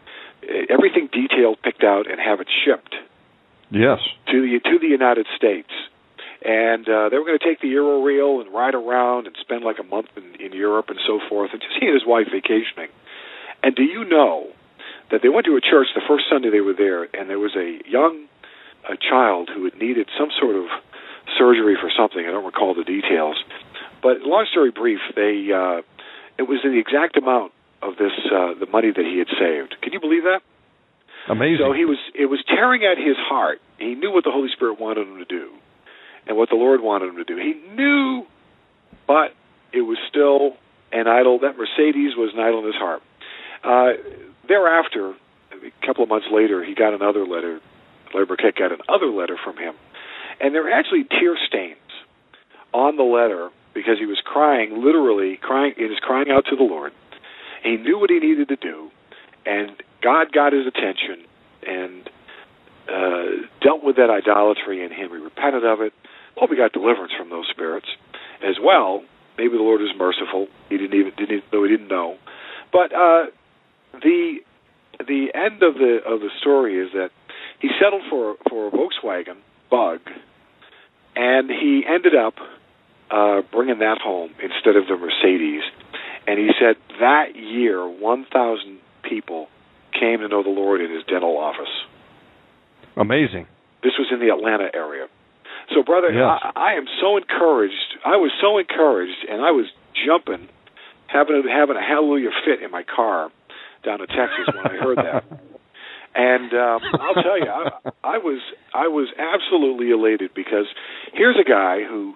everything 0.68 1.09
detailed, 1.12 1.62
picked 1.62 1.84
out, 1.84 2.10
and 2.10 2.20
have 2.20 2.40
it 2.40 2.48
shipped 2.64 2.94
Yes. 3.70 4.01
to 4.30 4.43
the 4.43 4.60
to 4.70 4.78
the 4.78 4.89
United 4.89 5.26
States. 5.36 5.70
And 6.44 6.89
uh, 6.89 7.09
they 7.09 7.18
were 7.18 7.24
going 7.24 7.39
to 7.39 7.44
take 7.44 7.60
the 7.60 7.72
Eurail 7.72 8.40
and 8.40 8.52
ride 8.52 8.74
around 8.74 9.28
and 9.28 9.36
spend 9.40 9.62
like 9.62 9.78
a 9.78 9.84
month 9.84 10.09
in, 10.16 10.34
in 10.44 10.52
Europe 10.52 10.86
and 10.89 10.98
so 11.06 11.20
forth, 11.28 11.51
and 11.52 11.62
just 11.62 11.74
he 11.78 11.86
and 11.86 11.94
his 11.94 12.05
wife 12.05 12.26
vacationing. 12.32 12.89
And 13.62 13.76
do 13.76 13.84
you 13.84 14.05
know 14.05 14.48
that 15.12 15.22
they 15.22 15.28
went 15.28 15.47
to 15.47 15.55
a 15.55 15.60
church 15.60 15.86
the 15.94 16.02
first 16.06 16.24
Sunday 16.28 16.51
they 16.51 16.60
were 16.60 16.74
there, 16.74 17.05
and 17.14 17.30
there 17.30 17.39
was 17.39 17.55
a 17.55 17.78
young 17.89 18.26
a 18.89 18.97
child 18.97 19.48
who 19.55 19.62
had 19.62 19.78
needed 19.78 20.09
some 20.18 20.30
sort 20.40 20.56
of 20.56 20.66
surgery 21.39 21.76
for 21.80 21.89
something. 21.97 22.26
I 22.26 22.32
don't 22.32 22.44
recall 22.44 22.74
the 22.74 22.82
details, 22.82 23.36
but 24.02 24.22
long 24.22 24.47
story 24.51 24.72
brief, 24.72 24.98
they 25.14 25.52
uh, 25.55 25.82
it 26.39 26.48
was 26.48 26.59
the 26.64 26.76
exact 26.78 27.16
amount 27.16 27.52
of 27.83 27.97
this 27.97 28.13
uh, 28.31 28.55
the 28.59 28.67
money 28.71 28.91
that 28.91 29.05
he 29.05 29.19
had 29.19 29.29
saved. 29.39 29.77
Can 29.83 29.93
you 29.93 30.01
believe 30.01 30.23
that? 30.25 30.41
Amazing. 31.29 31.59
So 31.61 31.73
he 31.73 31.85
was 31.85 31.99
it 32.15 32.27
was 32.27 32.43
tearing 32.47 32.83
at 32.85 32.99
his 32.99 33.17
heart. 33.17 33.61
He 33.79 33.95
knew 33.95 34.13
what 34.13 34.25
the 34.25 34.31
Holy 34.31 34.49
Spirit 34.55 34.81
wanted 34.81 35.07
him 35.09 35.19
to 35.19 35.25
do 35.25 35.51
and 36.27 36.37
what 36.37 36.49
the 36.49 36.57
Lord 36.57 36.81
wanted 36.81 37.11
him 37.11 37.17
to 37.17 37.25
do. 37.25 37.37
He 37.37 37.55
knew 37.75 38.27
but 39.07 39.35
it 39.73 39.83
was 39.83 39.99
still 40.09 40.57
an 40.93 41.09
idol. 41.09 41.41
That 41.41 41.57
Mercedes 41.57 42.17
was 42.17 42.33
an 42.35 42.41
idol 42.41 42.61
in 42.61 42.67
his 42.67 42.75
heart. 42.77 43.03
Uh, 43.65 44.01
thereafter, 44.49 45.15
a 45.53 45.87
couple 45.87 46.03
of 46.03 46.09
months 46.09 46.27
later, 46.33 46.65
he 46.65 46.75
got 46.75 46.95
another 46.95 47.27
letter. 47.27 47.61
Larry 48.15 48.27
Burkett 48.27 48.57
got 48.57 48.73
another 48.73 49.07
letter 49.07 49.39
from 49.43 49.57
him, 49.57 49.75
and 50.41 50.55
there 50.55 50.63
were 50.63 50.71
actually 50.71 51.05
tear 51.05 51.37
stains 51.47 51.79
on 52.75 52.97
the 52.97 53.03
letter 53.03 53.51
because 53.75 53.99
he 53.99 54.07
was 54.07 54.21
crying, 54.25 54.83
literally 54.85 55.39
crying. 55.41 55.73
He 55.77 55.85
was 55.85 55.99
crying 56.03 56.31
out 56.31 56.45
to 56.51 56.57
the 56.57 56.65
Lord. 56.65 56.93
He 57.62 57.76
knew 57.76 57.98
what 57.98 58.10
he 58.10 58.18
needed 58.18 58.48
to 58.48 58.56
do, 58.56 58.90
and 59.47 59.70
God 60.02 60.32
got 60.32 60.52
his 60.52 60.66
attention 60.66 61.24
and 61.66 62.10
uh, 62.89 63.47
dealt 63.62 63.84
with 63.84 63.97
that 63.97 64.10
idolatry 64.10 64.84
in 64.84 64.90
him. 64.90 65.10
He 65.10 65.16
repented 65.16 65.64
of 65.64 65.80
it. 65.80 65.93
Hope 66.36 66.51
he 66.51 66.56
got 66.56 66.72
deliverance 66.72 67.12
from 67.16 67.30
those 67.30 67.47
spirits 67.51 67.86
as 68.43 68.56
well. 68.62 69.02
Maybe 69.39 69.56
the 69.56 69.62
Lord 69.62 69.80
was 69.80 69.94
merciful. 69.97 70.48
He 70.68 70.76
didn't 70.76 70.98
even 70.98 71.12
didn't 71.16 71.36
even, 71.36 71.48
though 71.52 71.64
he 71.64 71.70
didn't 71.70 71.89
know. 71.89 72.16
But 72.72 72.93
uh, 72.93 73.26
the 74.01 74.39
the 74.98 75.28
end 75.34 75.62
of 75.62 75.74
the 75.74 76.01
of 76.06 76.20
the 76.20 76.30
story 76.40 76.78
is 76.78 76.93
that 76.94 77.10
he 77.60 77.68
settled 77.80 78.02
for 78.10 78.36
for 78.48 78.68
a 78.68 78.70
Volkswagen 78.70 79.39
Bug, 79.70 80.01
and 81.16 81.51
he 81.51 81.84
ended 81.89 82.14
up 82.14 82.34
uh, 83.10 83.43
bringing 83.52 83.78
that 83.78 83.98
home 84.02 84.30
instead 84.43 84.76
of 84.76 84.86
the 84.89 84.97
Mercedes. 84.97 85.62
And 86.26 86.39
he 86.39 86.51
said 86.59 86.76
that 87.03 87.35
year, 87.35 87.83
1,000 87.87 88.79
people 89.03 89.49
came 89.93 90.20
to 90.20 90.29
know 90.29 90.43
the 90.43 90.49
Lord 90.55 90.81
in 90.81 90.91
his 90.91 91.05
dental 91.05 91.37
office. 91.37 91.70
Amazing. 92.97 93.47
This 93.83 93.93
was 93.99 94.09
in 94.12 94.20
the 94.20 94.33
Atlanta 94.33 94.70
area. 94.73 95.07
So, 95.74 95.83
brother, 95.83 96.11
Yes. 96.12 96.41
I, 96.43 96.73
I 96.73 96.73
am 96.74 96.87
so 97.01 97.16
encouraged. 97.16 97.99
I 98.05 98.16
was 98.16 98.31
so 98.41 98.59
encouraged, 98.59 99.27
and 99.29 99.43
I 99.43 99.51
was 99.51 99.66
jumping, 100.07 100.49
having 101.07 101.43
a, 101.45 101.51
having 101.51 101.77
a 101.77 101.83
hallelujah 101.83 102.31
fit 102.45 102.62
in 102.62 102.70
my 102.70 102.83
car 102.85 103.31
down 103.85 103.99
to 103.99 104.07
Texas 104.07 104.47
when 104.55 104.66
I 104.66 104.77
heard 104.79 104.99
that. 104.99 105.24
And 106.15 106.53
um, 106.53 106.81
I'll 107.01 107.23
tell 107.23 107.39
you, 107.41 107.49
I, 107.49 107.70
I 108.05 108.19
was 108.19 108.41
I 108.74 108.89
was 108.89 109.09
absolutely 109.16 109.93
elated 109.93 110.33
because 110.35 110.66
here's 111.15 111.37
a 111.41 111.49
guy 111.49 111.85
who, 111.89 112.12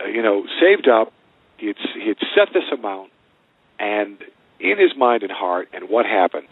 uh, 0.00 0.08
you 0.08 0.22
know, 0.22 0.44
saved 0.58 0.88
up. 0.88 1.12
He 1.58 1.66
had 1.66 1.76
he 1.76 2.08
had 2.08 2.16
set 2.34 2.54
this 2.54 2.64
amount, 2.72 3.10
and 3.78 4.18
in 4.60 4.78
his 4.78 4.92
mind 4.96 5.22
and 5.22 5.32
heart, 5.32 5.68
and 5.72 5.88
what 5.88 6.06
happens? 6.06 6.50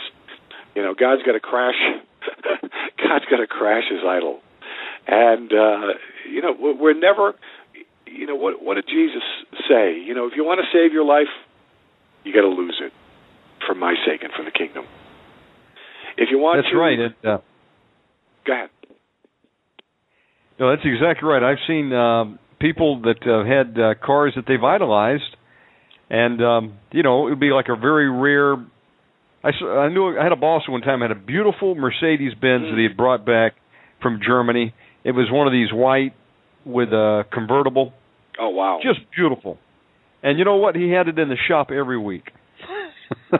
You 0.74 0.82
know, 0.82 0.94
God's 0.98 1.22
got 1.22 1.32
to 1.32 1.40
crash. 1.40 1.74
God's 2.98 3.24
got 3.30 3.38
to 3.38 3.46
crash 3.46 3.84
his 3.90 4.00
idol, 4.06 4.40
and 5.06 5.52
uh, 5.52 5.94
you 6.30 6.42
know 6.42 6.54
we're 6.58 6.98
never. 6.98 7.34
You 8.06 8.26
know 8.26 8.36
what? 8.36 8.62
What 8.62 8.74
did 8.74 8.86
Jesus 8.86 9.22
say? 9.68 9.98
You 9.98 10.14
know, 10.14 10.26
if 10.26 10.32
you 10.36 10.44
want 10.44 10.60
to 10.60 10.66
save 10.76 10.92
your 10.92 11.04
life, 11.04 11.32
you 12.24 12.32
got 12.32 12.42
to 12.42 12.48
lose 12.48 12.80
it 12.84 12.92
for 13.66 13.74
my 13.74 13.94
sake 14.06 14.22
and 14.22 14.32
for 14.36 14.44
the 14.44 14.50
kingdom. 14.50 14.84
If 16.16 16.28
you 16.30 16.38
want 16.38 16.58
to 16.58 16.62
That's 16.62 16.72
to, 16.72 16.78
right. 16.78 16.98
It, 16.98 17.12
uh, 17.24 17.38
go 18.46 18.52
ahead. 18.52 18.70
no, 20.60 20.70
that's 20.70 20.82
exactly 20.84 21.26
right. 21.28 21.42
I've 21.42 21.62
seen 21.66 21.92
um, 21.92 22.38
people 22.60 23.00
that 23.02 23.22
uh, 23.26 23.44
had 23.48 23.80
uh, 23.80 23.94
cars 24.04 24.34
that 24.36 24.44
they've 24.46 24.62
idolized, 24.62 25.36
and 26.12 26.42
um, 26.42 26.74
you 26.92 27.02
know, 27.02 27.26
it 27.26 27.30
would 27.30 27.40
be 27.40 27.50
like 27.50 27.66
a 27.68 27.76
very 27.76 28.10
rare. 28.10 28.54
I, 29.42 29.48
I 29.48 29.88
knew 29.88 30.16
I 30.16 30.22
had 30.22 30.32
a 30.32 30.36
boss 30.36 30.68
one 30.68 30.82
time 30.82 31.00
had 31.00 31.10
a 31.10 31.16
beautiful 31.16 31.74
Mercedes 31.74 32.34
Benz 32.34 32.66
that 32.70 32.74
he 32.76 32.84
had 32.84 32.96
brought 32.96 33.24
back 33.24 33.54
from 34.02 34.20
Germany. 34.24 34.74
It 35.04 35.12
was 35.12 35.28
one 35.32 35.46
of 35.46 35.52
these 35.52 35.72
white 35.72 36.12
with 36.66 36.90
a 36.90 37.24
convertible, 37.32 37.92
Oh 38.38 38.50
wow. 38.50 38.78
just 38.82 39.00
beautiful. 39.16 39.58
And 40.22 40.38
you 40.38 40.44
know 40.44 40.56
what? 40.56 40.76
He 40.76 40.90
had 40.90 41.08
it 41.08 41.18
in 41.18 41.30
the 41.30 41.38
shop 41.48 41.70
every 41.70 41.98
week. 41.98 42.30
uh, 43.32 43.38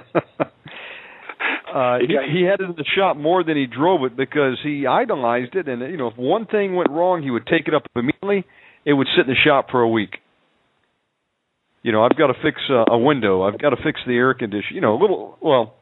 he, 2.00 2.16
he 2.32 2.42
had 2.44 2.60
it 2.60 2.70
in 2.70 2.74
the 2.76 2.84
shop 2.96 3.16
more 3.16 3.44
than 3.44 3.56
he 3.56 3.66
drove 3.66 4.02
it 4.04 4.16
because 4.16 4.58
he 4.64 4.86
idolized 4.86 5.54
it. 5.54 5.68
And 5.68 5.82
you 5.82 5.98
know, 5.98 6.08
if 6.08 6.16
one 6.16 6.46
thing 6.46 6.74
went 6.74 6.90
wrong, 6.90 7.22
he 7.22 7.30
would 7.30 7.46
take 7.46 7.68
it 7.68 7.74
up 7.74 7.82
immediately. 7.94 8.44
It 8.84 8.94
would 8.94 9.06
sit 9.14 9.26
in 9.26 9.30
the 9.30 9.36
shop 9.44 9.68
for 9.70 9.82
a 9.82 9.88
week. 9.88 10.16
You 11.82 11.92
know, 11.92 12.04
I've 12.04 12.16
got 12.16 12.28
to 12.28 12.34
fix 12.42 12.60
uh, 12.70 12.84
a 12.88 12.98
window. 12.98 13.42
I've 13.42 13.58
got 13.58 13.70
to 13.70 13.76
fix 13.82 14.00
the 14.06 14.14
air 14.14 14.34
condition. 14.34 14.74
You 14.74 14.80
know, 14.80 14.94
a 14.94 15.00
little. 15.00 15.36
Well, 15.40 15.74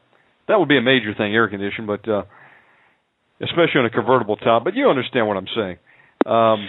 that 0.47 0.59
would 0.59 0.67
be 0.67 0.77
a 0.77 0.81
major 0.81 1.13
thing, 1.15 1.33
air 1.33 1.47
condition, 1.47 1.85
but 1.85 2.07
uh, 2.07 2.23
especially 3.41 3.79
on 3.79 3.85
a 3.85 3.89
convertible 3.89 4.35
top. 4.35 4.63
But 4.63 4.75
you 4.75 4.89
understand 4.89 5.27
what 5.27 5.37
I'm 5.37 5.47
saying. 5.55 5.77
Um, 6.25 6.67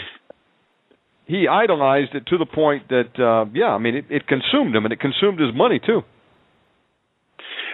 he 1.27 1.49
idolized 1.49 2.15
it 2.15 2.27
to 2.27 2.39
the 2.39 2.47
point 2.47 2.89
that, 2.89 3.17
uh, 3.17 3.49
yeah, 3.55 3.73
I 3.73 3.79
mean, 3.79 3.97
it, 3.97 4.07
it 4.11 4.27
consumed 4.27 4.75
him, 4.75 4.85
and 4.85 4.93
it 4.93 5.01
consumed 5.01 5.41
his 5.41 5.55
money 5.55 5.81
too. 5.81 6.03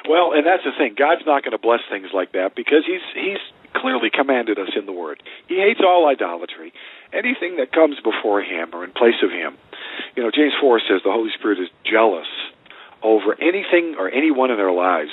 Well, 0.08 0.32
and 0.32 0.46
that's 0.46 0.62
the 0.64 0.72
thing. 0.78 0.94
God's 0.96 1.22
not 1.26 1.42
going 1.42 1.52
to 1.52 1.60
bless 1.60 1.80
things 1.90 2.08
like 2.14 2.32
that 2.32 2.54
because 2.54 2.86
he's 2.86 3.04
he's 3.14 3.42
clearly 3.80 4.10
commanded 4.10 4.58
us 4.58 4.70
in 4.76 4.86
the 4.86 4.92
word. 4.92 5.22
He 5.46 5.56
hates 5.56 5.80
all 5.80 6.08
idolatry. 6.08 6.72
Anything 7.12 7.56
that 7.56 7.72
comes 7.72 7.96
before 8.02 8.42
him 8.42 8.70
or 8.74 8.84
in 8.84 8.92
place 8.92 9.18
of 9.22 9.30
him. 9.30 9.56
You 10.16 10.22
know, 10.22 10.30
James 10.34 10.52
4 10.60 10.80
says 10.80 11.00
the 11.04 11.12
Holy 11.12 11.30
Spirit 11.38 11.58
is 11.58 11.68
jealous 11.84 12.28
over 13.02 13.34
anything 13.40 13.94
or 13.98 14.10
anyone 14.10 14.50
in 14.50 14.56
their 14.56 14.72
lives. 14.72 15.10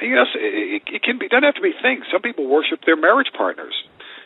And 0.00 0.10
know, 0.10 0.24
it, 0.34 0.82
it 0.86 1.02
can 1.02 1.18
be 1.18 1.28
doesn't 1.28 1.44
have 1.44 1.54
to 1.56 1.60
be 1.60 1.72
things. 1.82 2.04
Some 2.10 2.22
people 2.22 2.46
worship 2.46 2.80
their 2.86 2.96
marriage 2.96 3.28
partners. 3.36 3.74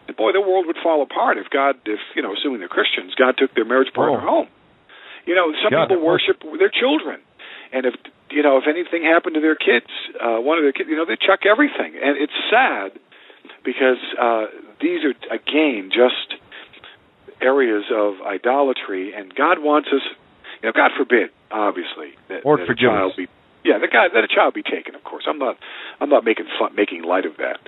And 0.07 0.17
boy, 0.17 0.33
the 0.33 0.41
world 0.41 0.67
would 0.67 0.77
fall 0.83 1.03
apart 1.03 1.39
if 1.39 1.49
God, 1.51 1.77
if 1.87 2.01
you 2.15 2.23
know, 2.23 2.35
assuming 2.35 2.61
they're 2.61 2.69
Christians, 2.69 3.15
God 3.15 3.37
took 3.39 3.55
their 3.55 3.65
marriage 3.65 3.93
partner 3.95 4.19
Oh. 4.19 4.47
home. 4.47 4.49
You 5.27 5.35
know, 5.35 5.53
some 5.63 5.71
God, 5.71 5.89
people 5.89 6.05
worship 6.05 6.43
their 6.59 6.71
children, 6.71 7.21
and 7.73 7.87
if 7.87 7.95
you 8.31 8.43
know, 8.43 8.59
if 8.59 8.65
anything 8.67 9.05
happened 9.05 9.35
to 9.35 9.41
their 9.41 9.55
kids, 9.55 9.87
uh, 10.19 10.41
one 10.43 10.59
of 10.59 10.65
their 10.65 10.73
kids, 10.73 10.89
you 10.91 10.97
know, 10.97 11.05
they 11.07 11.15
chuck 11.17 11.47
everything, 11.47 11.95
and 11.95 12.19
it's 12.19 12.35
sad 12.51 12.99
because 13.65 14.01
uh, 14.21 14.47
these 14.81 15.01
are 15.05 15.15
again 15.35 15.91
just 15.91 16.41
areas 17.41 17.85
of 17.93 18.15
idolatry, 18.27 19.13
and 19.15 19.35
God 19.35 19.59
wants 19.59 19.89
us. 19.93 20.03
You 20.63 20.69
know, 20.69 20.73
God 20.77 20.93
forbid, 20.97 21.31
obviously, 21.51 22.15
that, 22.29 22.45
Lord, 22.45 22.61
that 22.61 22.71
a 22.71 22.77
child 22.77 23.15
be 23.17 23.27
yeah, 23.65 23.79
the 23.79 23.87
guy 23.87 24.11
that 24.13 24.25
a 24.25 24.29
child 24.29 24.55
be 24.55 24.63
taken. 24.63 24.95
Of 24.95 25.05
course, 25.05 25.25
I'm 25.29 25.39
not. 25.39 25.57
I'm 26.01 26.09
not 26.09 26.25
making 26.25 26.47
fun, 26.59 26.75
making 26.75 27.03
light 27.03 27.27
of 27.27 27.37
that. 27.39 27.59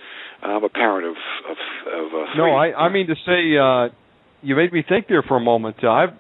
I'm 0.43 0.65
a 0.65 0.69
parent 0.69 1.07
of 1.07 1.17
of, 1.49 1.57
of 1.87 2.07
uh, 2.13 2.35
No. 2.37 2.51
I, 2.51 2.73
I 2.75 2.93
mean 2.93 3.07
to 3.07 3.15
say, 3.25 3.57
uh, 3.57 3.95
you 4.43 4.57
made 4.57 4.73
me 4.73 4.85
think 4.87 5.07
there 5.09 5.23
for 5.23 5.37
a 5.37 5.41
moment. 5.41 5.77
Uh, 5.83 5.91
I've 5.91 6.15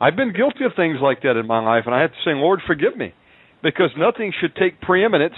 I've 0.00 0.16
been 0.16 0.32
guilty 0.32 0.64
of 0.64 0.72
things 0.76 0.98
like 1.02 1.22
that 1.22 1.36
in 1.36 1.46
my 1.46 1.64
life, 1.64 1.84
and 1.86 1.94
I 1.94 2.02
have 2.02 2.10
to 2.10 2.22
say, 2.24 2.32
Lord, 2.32 2.60
forgive 2.66 2.96
me, 2.96 3.14
because 3.62 3.90
nothing 3.96 4.32
should 4.40 4.54
take 4.54 4.80
preeminence 4.80 5.36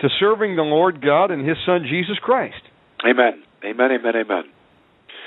to 0.00 0.08
serving 0.20 0.56
the 0.56 0.62
Lord 0.62 1.00
God 1.02 1.30
and 1.30 1.46
His 1.46 1.56
Son 1.64 1.86
Jesus 1.88 2.18
Christ. 2.20 2.60
Amen. 3.04 3.42
Amen. 3.64 3.90
Amen. 3.92 4.16
Amen. 4.16 4.44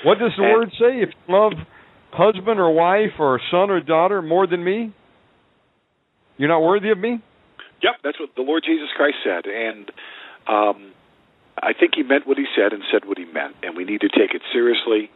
What 0.04 0.18
does 0.18 0.32
the 0.36 0.44
And- 0.44 0.52
word 0.52 0.72
say? 0.78 1.00
If 1.02 1.10
you 1.10 1.34
love 1.34 1.52
husband 2.12 2.58
or 2.60 2.70
wife 2.70 3.18
or 3.18 3.40
son 3.50 3.70
or 3.70 3.80
daughter 3.80 4.22
more 4.22 4.46
than 4.46 4.62
me, 4.64 4.92
you're 6.36 6.48
not 6.48 6.62
worthy 6.62 6.90
of 6.90 6.98
me. 6.98 7.20
Yep, 7.82 7.96
that's 8.02 8.18
what 8.18 8.30
the 8.34 8.42
Lord 8.42 8.64
Jesus 8.64 8.88
Christ 8.96 9.18
said, 9.22 9.46
and 9.46 9.90
um, 10.48 10.90
I 11.62 11.72
think 11.78 11.94
he 11.94 12.02
meant 12.02 12.26
what 12.26 12.36
he 12.38 12.46
said 12.56 12.72
and 12.72 12.82
said 12.90 13.04
what 13.04 13.18
he 13.18 13.24
meant, 13.24 13.54
and 13.62 13.76
we 13.76 13.84
need 13.84 14.00
to 14.00 14.08
take 14.08 14.34
it 14.34 14.42
seriously. 14.52 15.10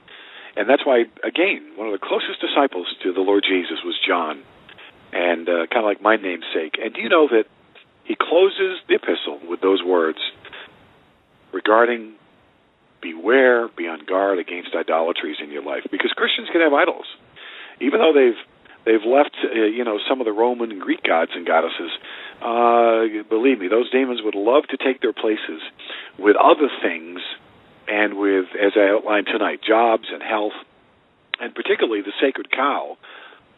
And 0.57 0.69
that's 0.69 0.85
why, 0.87 1.07
again, 1.25 1.73
one 1.77 1.89
of 1.89 1.93
the 1.93 1.99
closest 2.07 2.41
disciples 2.41 2.87
to 3.03 3.13
the 3.13 3.21
Lord 3.21 3.43
Jesus 3.49 3.79
was 3.85 3.99
John, 4.07 4.43
and 5.13 5.49
uh, 5.49 5.67
kind 5.73 5.79
of 5.79 5.85
like 5.85 6.03
my 6.03 6.15
namesake. 6.17 6.79
And 6.83 6.95
do 6.95 7.01
you 7.01 7.09
know 7.09 7.27
that 7.29 7.45
he 8.05 8.15
closes 8.15 8.79
the 8.89 8.95
epistle 8.95 9.41
with 9.49 9.61
those 9.61 9.83
words 9.83 10.19
regarding 11.53 12.15
beware, 13.03 13.69
be 13.77 13.89
on 13.89 14.05
guard 14.07 14.39
against 14.39 14.71
idolatries 14.75 15.37
in 15.43 15.51
your 15.51 15.63
life, 15.63 15.83
because 15.91 16.13
Christians 16.17 16.49
can 16.53 16.61
have 16.63 16.73
idols, 16.73 17.07
even 17.81 18.01
though 18.01 18.13
they've 18.15 18.39
they've 18.87 19.05
left 19.07 19.37
uh, 19.45 19.53
you 19.53 19.85
know 19.85 19.99
some 20.09 20.21
of 20.21 20.25
the 20.25 20.33
Roman 20.33 20.71
and 20.71 20.81
Greek 20.81 21.03
gods 21.03 21.33
and 21.35 21.47
goddesses. 21.47 21.91
Uh, 22.41 23.23
believe 23.29 23.59
me, 23.59 23.69
those 23.69 23.91
demons 23.91 24.21
would 24.25 24.35
love 24.35 24.65
to 24.71 24.77
take 24.77 25.01
their 25.03 25.13
places 25.13 25.61
with 26.19 26.37
other 26.37 26.69
things, 26.81 27.21
and 27.89 28.17
with, 28.17 28.47
as 28.59 28.73
I 28.77 28.89
outlined 28.95 29.27
tonight, 29.27 29.61
jobs 29.67 30.09
and 30.13 30.23
health, 30.23 30.55
and 31.41 31.55
particularly 31.55 32.03
the 32.03 32.13
sacred 32.21 32.51
cow 32.51 32.97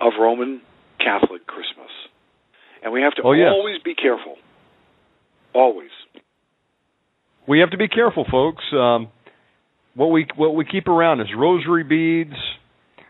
of 0.01 0.12
Roman 0.21 0.61
Catholic 0.99 1.47
Christmas. 1.47 1.93
And 2.83 2.93
we 2.93 3.01
have 3.01 3.15
to 3.15 3.23
Oh, 3.25 3.33
yes. 3.33 3.49
always 3.51 3.81
be 3.83 3.95
careful. 3.95 4.37
Always. 5.55 5.91
We 7.47 7.61
have 7.61 7.71
to 7.71 7.79
be 7.79 7.89
careful, 7.89 8.27
folks. 8.31 8.65
Um, 8.73 9.09
what 9.95 10.07
we 10.07 10.27
what 10.37 10.55
we 10.55 10.65
keep 10.65 10.89
around 10.89 11.21
is 11.21 11.29
rosary 11.37 11.85
beads, 11.85 12.37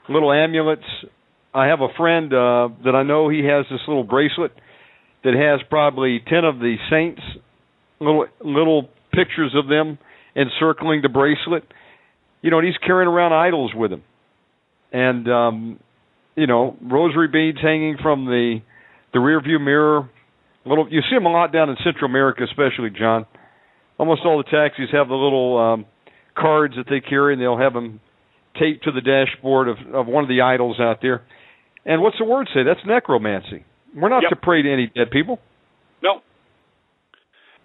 little 0.08 0.32
amulets. 0.32 0.84
I 1.54 1.66
have 1.66 1.80
a 1.80 1.88
friend 1.96 2.32
uh, 2.32 2.68
that 2.84 2.94
I 2.94 3.02
know. 3.02 3.28
He 3.28 3.44
has 3.44 3.64
this 3.70 3.80
little 3.86 4.04
bracelet 4.04 4.52
that 5.22 5.34
has 5.34 5.66
probably 5.68 6.20
ten 6.28 6.44
of 6.44 6.58
the 6.58 6.76
saints, 6.90 7.22
little 8.00 8.26
little 8.44 8.88
pictures 9.12 9.54
of 9.56 9.68
them 9.68 9.98
encircling 10.36 11.00
the 11.02 11.08
bracelet. 11.08 11.64
You 12.42 12.50
know, 12.50 12.58
and 12.58 12.66
he's 12.66 12.76
carrying 12.76 13.08
around 13.08 13.32
idols 13.32 13.72
with 13.74 13.92
him, 13.92 14.02
and 14.92 15.28
um, 15.28 15.80
you 16.36 16.46
know, 16.46 16.76
rosary 16.82 17.28
beads 17.28 17.58
hanging 17.62 17.96
from 18.02 18.26
the 18.26 18.60
the 19.12 19.20
rear 19.20 19.40
view 19.40 19.58
mirror. 19.58 20.10
Little, 20.66 20.88
you 20.90 21.00
see 21.02 21.16
them 21.16 21.26
a 21.26 21.32
lot 21.32 21.52
down 21.52 21.68
in 21.68 21.76
Central 21.84 22.10
America, 22.10 22.42
especially 22.44 22.90
John. 22.90 23.26
Almost 23.98 24.22
all 24.24 24.38
the 24.38 24.50
taxis 24.50 24.88
have 24.92 25.08
the 25.08 25.14
little 25.14 25.58
um, 25.58 25.86
cards 26.36 26.74
that 26.76 26.86
they 26.88 27.00
carry, 27.00 27.32
and 27.32 27.42
they'll 27.42 27.58
have 27.58 27.72
them 27.74 28.00
taped 28.58 28.84
to 28.84 28.92
the 28.92 29.00
dashboard 29.00 29.68
of, 29.68 29.76
of 29.92 30.06
one 30.06 30.22
of 30.24 30.28
the 30.28 30.40
idols 30.42 30.78
out 30.80 30.98
there. 31.02 31.22
And 31.84 32.02
what's 32.02 32.18
the 32.18 32.24
word 32.24 32.48
say? 32.54 32.62
That's 32.62 32.84
necromancy. 32.86 33.64
We're 33.94 34.08
not 34.08 34.22
Yep. 34.22 34.30
to 34.30 34.36
pray 34.36 34.62
to 34.62 34.72
any 34.72 34.86
dead 34.86 35.10
people. 35.10 35.38
No. 36.02 36.22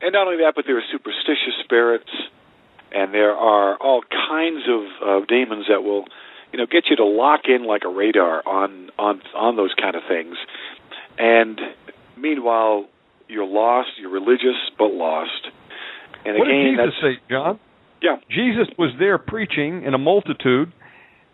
And 0.01 0.13
not 0.13 0.27
only 0.27 0.43
that, 0.43 0.53
but 0.55 0.65
there 0.65 0.77
are 0.77 0.83
superstitious 0.91 1.55
spirits, 1.63 2.09
and 2.91 3.13
there 3.13 3.35
are 3.35 3.75
all 3.77 4.01
kinds 4.01 4.63
of 4.67 4.81
uh, 5.05 5.25
demons 5.27 5.65
that 5.69 5.83
will, 5.83 6.05
you 6.51 6.59
know, 6.59 6.65
get 6.65 6.85
you 6.89 6.95
to 6.95 7.05
lock 7.05 7.41
in 7.47 7.65
like 7.65 7.83
a 7.85 7.89
radar 7.89 8.41
on 8.47 8.91
on 8.97 9.21
on 9.35 9.55
those 9.57 9.73
kind 9.79 9.95
of 9.95 10.03
things. 10.07 10.35
And 11.17 11.59
meanwhile, 12.17 12.87
you're 13.27 13.45
lost. 13.45 13.89
You're 13.99 14.09
religious, 14.09 14.57
but 14.77 14.91
lost. 14.93 15.47
And 16.25 16.37
what 16.37 16.47
again, 16.47 16.63
did 16.63 16.71
Jesus 16.71 16.93
that's 17.01 17.15
say, 17.17 17.21
John? 17.29 17.59
Yeah. 18.01 18.17
Jesus 18.29 18.67
was 18.77 18.91
there 18.99 19.17
preaching 19.17 19.83
in 19.83 19.93
a 19.93 19.97
multitude, 19.97 20.71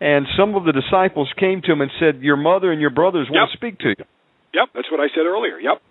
and 0.01 0.25
some 0.37 0.55
of 0.55 0.65
the 0.65 0.71
disciples 0.71 1.31
came 1.39 1.61
to 1.61 1.71
him 1.71 1.81
and 1.81 1.91
said, 1.99 2.21
"Your 2.21 2.37
mother 2.37 2.71
and 2.71 2.81
your 2.81 2.89
brothers 2.89 3.27
want 3.29 3.49
Yep. 3.49 3.51
to 3.51 3.57
speak 3.57 3.79
to 3.79 3.89
you." 3.89 4.05
Yep, 4.53 4.69
that's 4.73 4.89
what 4.91 4.99
I 4.99 5.07
said 5.09 5.25
earlier. 5.25 5.59
Yep. 5.59 5.81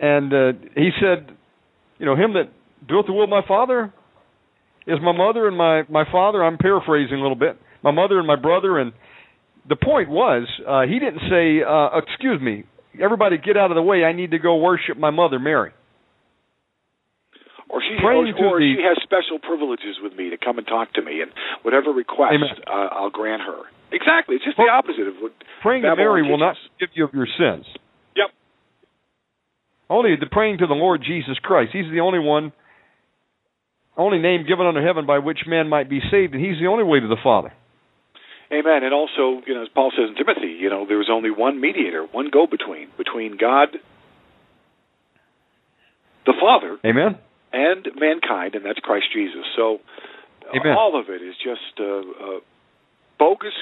And 0.00 0.32
uh, 0.32 0.52
he 0.74 0.90
said, 1.00 1.30
"You 1.98 2.06
know, 2.06 2.16
him 2.16 2.34
that 2.34 2.50
doeth 2.86 3.06
the 3.06 3.12
will 3.12 3.24
of 3.24 3.30
my 3.30 3.42
Father 3.46 3.92
is 4.86 4.98
my 5.02 5.12
mother 5.12 5.48
and 5.48 5.56
my 5.56 5.84
my 5.88 6.04
father." 6.10 6.44
I'm 6.44 6.58
paraphrasing 6.58 7.18
a 7.18 7.22
little 7.22 7.36
bit. 7.36 7.58
My 7.82 7.90
mother 7.92 8.18
and 8.18 8.26
my 8.26 8.36
brother, 8.36 8.78
and 8.78 8.92
the 9.68 9.76
point 9.76 10.08
was, 10.08 10.46
uh, 10.66 10.82
he 10.82 10.98
didn't 10.98 11.20
say, 11.30 11.62
uh, 11.62 11.98
"Excuse 11.98 12.40
me, 12.40 12.64
everybody, 13.00 13.38
get 13.38 13.56
out 13.56 13.70
of 13.70 13.74
the 13.74 13.82
way. 13.82 14.04
I 14.04 14.12
need 14.12 14.32
to 14.32 14.38
go 14.38 14.56
worship 14.56 14.96
my 14.98 15.10
mother, 15.10 15.38
Mary." 15.38 15.72
Or 17.68 17.82
she, 17.82 17.98
Praying 18.00 18.34
or, 18.38 18.54
or 18.54 18.60
the- 18.60 18.74
she 18.78 18.82
has 18.86 18.96
special 19.02 19.38
privileges 19.42 19.98
with 20.02 20.14
me 20.14 20.30
to 20.30 20.36
come 20.38 20.58
and 20.58 20.66
talk 20.66 20.92
to 20.94 21.02
me, 21.02 21.20
and 21.20 21.30
whatever 21.62 21.90
request 21.90 22.34
uh, 22.66 22.70
I'll 22.94 23.10
grant 23.10 23.42
her. 23.42 23.62
Exactly, 23.92 24.36
it's 24.36 24.44
just 24.44 24.56
the 24.56 24.70
opposite 24.70 25.06
of 25.08 25.14
what 25.20 25.32
Praying 25.62 25.82
to 25.82 25.90
Babylon 25.90 26.06
Mary 26.06 26.22
will 26.30 26.38
not 26.38 26.54
teaches. 26.54 26.70
forgive 26.78 26.90
you 26.94 27.04
of 27.04 27.14
your 27.14 27.26
sins. 27.26 27.66
Yep. 28.14 28.30
Only 29.90 30.14
the 30.18 30.26
praying 30.30 30.58
to 30.58 30.66
the 30.66 30.74
Lord 30.74 31.02
Jesus 31.06 31.38
Christ. 31.42 31.70
He's 31.72 31.90
the 31.90 32.00
only 32.00 32.18
one, 32.18 32.52
only 33.96 34.18
name 34.18 34.44
given 34.46 34.66
under 34.66 34.84
heaven 34.84 35.06
by 35.06 35.18
which 35.18 35.40
man 35.46 35.68
might 35.68 35.88
be 35.90 36.00
saved, 36.10 36.34
and 36.34 36.44
He's 36.44 36.58
the 36.60 36.66
only 36.66 36.84
way 36.84 37.00
to 37.00 37.06
the 37.08 37.18
Father. 37.22 37.52
Amen. 38.52 38.84
And 38.84 38.94
also, 38.94 39.42
you 39.46 39.54
know, 39.54 39.62
as 39.62 39.68
Paul 39.74 39.90
says 39.90 40.10
in 40.10 40.14
Timothy, 40.14 40.54
you 40.54 40.70
know, 40.70 40.86
there 40.86 41.00
is 41.00 41.08
only 41.10 41.30
one 41.30 41.60
mediator, 41.60 42.06
one 42.12 42.30
go 42.32 42.46
between, 42.46 42.88
between 42.96 43.36
God, 43.36 43.68
the 46.26 46.34
Father, 46.40 46.78
Amen. 46.84 47.18
And 47.56 47.88
mankind, 47.98 48.54
and 48.54 48.64
that's 48.64 48.78
Christ 48.80 49.06
Jesus. 49.12 49.46
So 49.56 49.80
Amen. 50.54 50.76
all 50.76 51.00
of 51.00 51.08
it 51.08 51.22
is 51.22 51.34
just 51.42 51.80
uh, 51.80 51.84
uh, 51.84 52.40
bogus, 53.18 53.54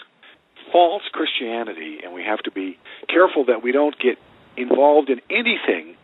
false 0.73 1.03
Christianity, 1.13 2.01
and 2.03 2.13
we 2.13 2.25
have 2.25 2.41
to 2.41 2.51
be 2.51 2.77
careful 3.09 3.45
that 3.47 3.63
we 3.63 3.71
don't 3.71 3.97
get 3.99 4.19
involved 4.57 5.11
in 5.11 5.21
anything 5.31 5.97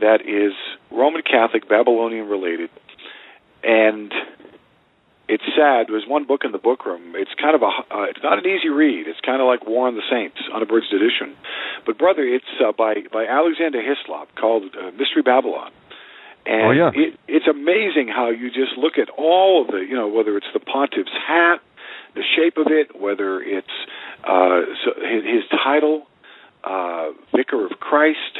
that 0.00 0.22
is 0.26 0.52
Roman 0.90 1.22
Catholic, 1.22 1.68
Babylonian 1.68 2.28
related. 2.28 2.70
And 3.62 4.12
it's 5.28 5.44
sad. 5.56 5.86
There's 5.88 6.06
one 6.06 6.24
book 6.24 6.42
in 6.44 6.52
the 6.52 6.58
book 6.58 6.84
room. 6.84 7.14
It's 7.16 7.34
kind 7.40 7.54
of 7.54 7.62
a. 7.62 7.66
Uh, 7.66 8.02
it's 8.10 8.22
not 8.22 8.38
an 8.38 8.46
easy 8.46 8.68
read. 8.68 9.06
It's 9.06 9.20
kind 9.20 9.40
of 9.40 9.46
like 9.46 9.66
War 9.66 9.88
on 9.88 9.94
the 9.94 10.06
Saints, 10.10 10.36
unabridged 10.54 10.92
edition. 10.92 11.34
But 11.84 11.98
brother, 11.98 12.22
it's 12.22 12.46
uh, 12.62 12.72
by 12.72 12.94
by 13.12 13.26
Alexander 13.26 13.82
Hislop 13.82 14.34
called 14.36 14.64
uh, 14.76 14.90
Mystery 14.92 15.22
Babylon. 15.24 15.72
And 16.46 16.62
Oh, 16.66 16.70
yeah. 16.70 16.90
it, 16.94 17.18
it's 17.26 17.46
amazing 17.48 18.08
how 18.08 18.30
you 18.30 18.48
just 18.50 18.76
look 18.78 18.98
at 18.98 19.08
all 19.10 19.62
of 19.62 19.68
the, 19.68 19.78
you 19.78 19.94
know, 19.94 20.08
whether 20.08 20.36
it's 20.36 20.46
the 20.54 20.60
pontiff's 20.60 21.10
hat, 21.26 21.60
the 22.14 22.22
shape 22.36 22.56
of 22.56 22.68
it, 22.70 22.98
whether 23.00 23.40
it's 23.42 23.66
uh, 24.24 24.60
so 24.84 24.92
his, 25.00 25.24
his 25.24 25.42
title, 25.64 26.06
uh, 26.64 27.08
Vicar 27.34 27.66
of 27.66 27.72
Christ, 27.80 28.38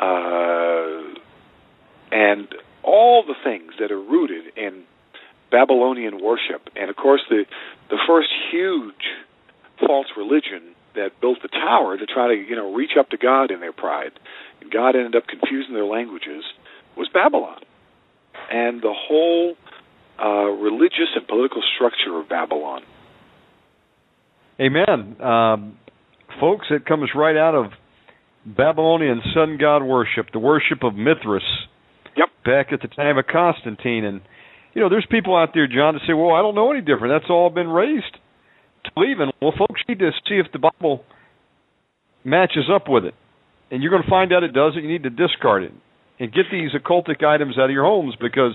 uh, 0.00 1.14
and 2.12 2.48
all 2.82 3.24
the 3.26 3.34
things 3.42 3.72
that 3.80 3.90
are 3.90 4.00
rooted 4.00 4.56
in 4.56 4.84
Babylonian 5.50 6.22
worship. 6.22 6.68
And 6.76 6.90
of 6.90 6.96
course, 6.96 7.22
the 7.28 7.44
the 7.90 7.98
first 8.06 8.28
huge 8.50 9.04
false 9.86 10.06
religion 10.16 10.74
that 10.94 11.20
built 11.20 11.38
the 11.42 11.48
tower 11.48 11.96
to 11.96 12.06
try 12.06 12.28
to 12.28 12.34
you 12.34 12.56
know 12.56 12.72
reach 12.74 12.92
up 12.98 13.10
to 13.10 13.16
God 13.16 13.50
in 13.50 13.60
their 13.60 13.72
pride, 13.72 14.12
and 14.60 14.70
God 14.70 14.96
ended 14.96 15.14
up 15.16 15.26
confusing 15.26 15.74
their 15.74 15.84
languages, 15.84 16.44
was 16.96 17.08
Babylon, 17.12 17.60
and 18.50 18.80
the 18.82 18.94
whole 18.94 19.54
uh, 20.22 20.50
religious 20.50 21.10
and 21.14 21.26
political 21.26 21.62
structure 21.74 22.18
of 22.18 22.28
Babylon. 22.28 22.82
Amen. 24.60 25.20
Um, 25.20 25.78
folks, 26.40 26.66
it 26.70 26.86
comes 26.86 27.10
right 27.14 27.36
out 27.36 27.54
of 27.54 27.66
Babylonian 28.46 29.22
sun 29.34 29.58
god 29.60 29.82
worship, 29.82 30.26
the 30.32 30.38
worship 30.38 30.82
of 30.82 30.94
Mithras. 30.94 31.42
Yep. 32.16 32.28
Back 32.44 32.72
at 32.72 32.80
the 32.80 32.88
time 32.88 33.18
of 33.18 33.26
Constantine. 33.26 34.04
And, 34.04 34.20
you 34.74 34.82
know, 34.82 34.88
there's 34.88 35.06
people 35.10 35.36
out 35.36 35.50
there, 35.54 35.66
John, 35.66 35.94
that 35.94 36.02
say, 36.06 36.12
well, 36.12 36.30
I 36.30 36.42
don't 36.42 36.54
know 36.54 36.70
any 36.70 36.80
different. 36.80 37.12
That's 37.20 37.30
all 37.30 37.50
been 37.50 37.68
raised 37.68 38.14
to 38.84 38.90
believe 38.94 39.18
in. 39.18 39.30
Well, 39.42 39.54
folks, 39.58 39.80
you 39.88 39.94
need 39.94 40.00
to 40.00 40.10
see 40.28 40.36
if 40.36 40.52
the 40.52 40.60
Bible 40.60 41.04
matches 42.22 42.70
up 42.72 42.88
with 42.88 43.04
it. 43.04 43.14
And 43.70 43.82
you're 43.82 43.90
going 43.90 44.04
to 44.04 44.10
find 44.10 44.32
out 44.32 44.44
it 44.44 44.52
doesn't. 44.52 44.80
You 44.80 44.88
need 44.88 45.02
to 45.02 45.10
discard 45.10 45.64
it 45.64 45.72
and 46.18 46.32
get 46.32 46.46
these 46.50 46.70
occultic 46.72 47.24
items 47.24 47.58
out 47.58 47.64
of 47.64 47.70
your 47.70 47.84
homes 47.84 48.14
because 48.20 48.54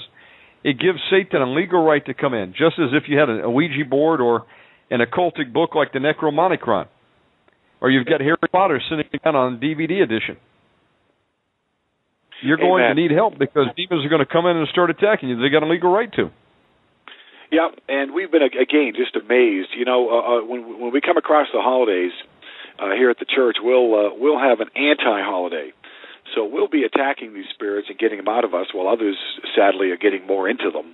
it 0.64 0.80
gives 0.80 1.00
Satan 1.10 1.42
a 1.42 1.52
legal 1.52 1.84
right 1.84 2.06
to 2.06 2.14
come 2.14 2.34
in, 2.34 2.52
just 2.52 2.80
as 2.80 2.90
if 2.94 3.04
you 3.08 3.18
had 3.18 3.30
a, 3.30 3.50
Ouija 3.50 3.86
board 3.90 4.22
or 4.22 4.46
an 4.90 5.00
occultic 5.00 5.54
book 5.54 5.76
like 5.76 5.94
the 5.94 6.00
Necromonicon, 6.00 6.88
or 7.82 7.90
you've 7.90 8.06
got 8.06 8.22
Harry 8.22 8.38
Potter 8.52 8.82
sitting 8.90 9.06
down 9.24 9.36
on 9.36 9.60
DVD 9.60 10.04
edition. 10.04 10.38
You're 12.42 12.58
going 12.58 12.84
Amen. 12.84 12.96
to 12.96 13.02
need 13.02 13.12
help 13.12 13.38
because 13.38 13.68
demons 13.76 14.06
are 14.06 14.10
going 14.10 14.26
to 14.26 14.32
come 14.32 14.46
in 14.46 14.56
and 14.56 14.68
start 14.70 14.90
attacking 14.90 15.30
you. 15.30 15.42
They 15.42 15.50
got 15.50 15.64
a 15.64 15.68
legal 15.68 15.92
right 15.92 16.12
to. 16.14 16.32
Yeah, 17.52 17.70
and 17.88 18.14
we've 18.14 18.32
been 18.32 18.44
again 18.44 18.94
just 18.96 19.16
amazed. 19.16 19.70
You 19.76 19.84
know, 19.84 20.08
uh, 20.10 20.20
uh, 20.20 20.46
when 20.46 20.80
when 20.80 20.94
we 20.94 21.02
come 21.02 21.18
across 21.18 21.48
the 21.52 21.62
holidays 21.62 22.12
uh, 22.78 22.92
here 22.92 23.10
at 23.10 23.18
the 23.18 23.26
church, 23.26 23.58
we'll 23.60 23.94
uh, 23.94 24.10
we'll 24.14 24.40
have 24.40 24.60
an 24.60 24.70
anti-holiday. 24.76 25.74
So 26.36 26.46
we'll 26.46 26.68
be 26.68 26.84
attacking 26.84 27.34
these 27.34 27.50
spirits 27.54 27.88
and 27.90 27.98
getting 27.98 28.18
them 28.18 28.28
out 28.28 28.46
of 28.46 28.54
us, 28.54 28.68
while 28.74 28.88
others, 28.88 29.18
sadly, 29.56 29.92
are 29.92 29.98
getting 29.98 30.26
more 30.28 30.48
into 30.48 30.70
them. 30.72 30.94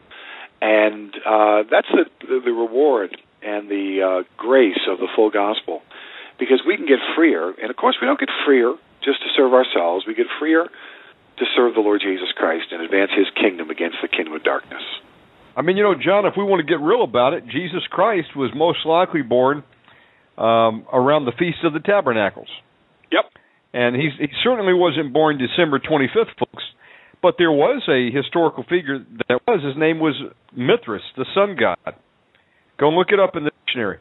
And 0.62 1.14
uh, 1.26 1.64
that's 1.70 1.88
the, 1.92 2.06
the 2.22 2.42
the 2.46 2.52
reward 2.52 3.18
and 3.44 3.70
the 3.70 4.02
uh, 4.02 4.24
grace 4.38 4.80
of 4.90 4.98
the 4.98 5.08
full 5.16 5.30
gospel, 5.30 5.82
because 6.40 6.62
we 6.66 6.78
can 6.78 6.88
get 6.88 7.00
freer. 7.16 7.54
And 7.62 7.70
of 7.70 7.76
course, 7.76 7.98
we 8.02 8.08
don't 8.08 8.20
get 8.20 8.30
freer 8.46 8.74
just 9.04 9.22
to 9.22 9.28
serve 9.36 9.54
ourselves. 9.54 10.06
We 10.08 10.16
get 10.16 10.28
freer 10.40 10.66
to 11.38 11.46
serve 11.56 11.76
the 11.76 11.82
Lord 11.82 12.02
Jesus 12.02 12.32
Christ 12.36 12.68
and 12.72 12.82
advance 12.82 13.12
His 13.16 13.28
kingdom 13.36 13.70
against 13.70 13.98
the 14.02 14.08
kingdom 14.08 14.34
of 14.34 14.44
darkness. 14.44 14.82
I 15.56 15.62
mean, 15.62 15.78
you 15.78 15.84
know, 15.84 15.96
John, 15.96 16.26
if 16.26 16.34
we 16.38 16.44
want 16.44 16.66
to 16.66 16.66
get 16.66 16.82
real 16.82 17.04
about 17.04 17.34
it, 17.34 17.46
Jesus 17.46 17.84
Christ 17.90 18.36
was 18.36 18.52
most 18.56 18.86
likely 18.86 19.22
born 19.22 19.64
um, 20.38 20.86
around 20.92 21.26
the 21.26 21.32
Feast 21.32 21.60
of 21.64 21.74
the 21.74 21.80
Tabernacles. 21.80 22.50
Yep. 23.12 23.26
And 23.76 23.94
he's, 23.94 24.14
he 24.18 24.28
certainly 24.42 24.74
wasn't 24.74 25.12
born 25.12 25.38
December 25.38 25.80
25th, 25.80 26.32
folks. 26.40 26.64
But 27.22 27.36
there 27.38 27.52
was 27.52 27.84
a 27.90 28.10
historical 28.16 28.64
figure 28.64 29.00
that 29.28 29.42
was. 29.46 29.62
His 29.66 29.76
name 29.78 30.00
was 30.00 30.16
Mithras, 30.56 31.02
the 31.18 31.26
sun 31.36 31.58
god. 31.60 31.96
Go 32.80 32.88
and 32.88 32.96
look 32.96 33.10
it 33.12 33.20
up 33.20 33.36
in 33.36 33.44
the 33.44 33.52
dictionary. 33.66 33.98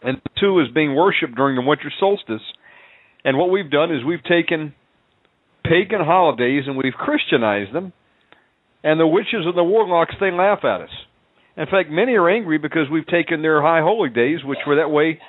And 0.00 0.16
the 0.16 0.30
two 0.40 0.60
is 0.60 0.68
being 0.74 0.94
worshipped 0.94 1.34
during 1.34 1.56
the 1.56 1.62
winter 1.62 1.92
solstice. 2.00 2.40
And 3.22 3.36
what 3.36 3.50
we've 3.50 3.70
done 3.70 3.94
is 3.94 4.02
we've 4.02 4.24
taken 4.24 4.72
pagan 5.62 6.00
holidays 6.00 6.64
and 6.66 6.78
we've 6.78 6.94
Christianized 6.94 7.74
them. 7.74 7.92
And 8.82 8.98
the 8.98 9.06
witches 9.06 9.44
and 9.44 9.58
the 9.58 9.64
warlocks, 9.64 10.14
they 10.20 10.30
laugh 10.30 10.60
at 10.64 10.80
us. 10.80 10.94
In 11.58 11.66
fact, 11.66 11.90
many 11.90 12.14
are 12.14 12.30
angry 12.30 12.56
because 12.56 12.88
we've 12.90 13.06
taken 13.06 13.42
their 13.42 13.60
high 13.60 13.82
holy 13.82 14.08
days, 14.08 14.38
which 14.42 14.60
were 14.66 14.76
that 14.76 14.90
way 14.90 15.20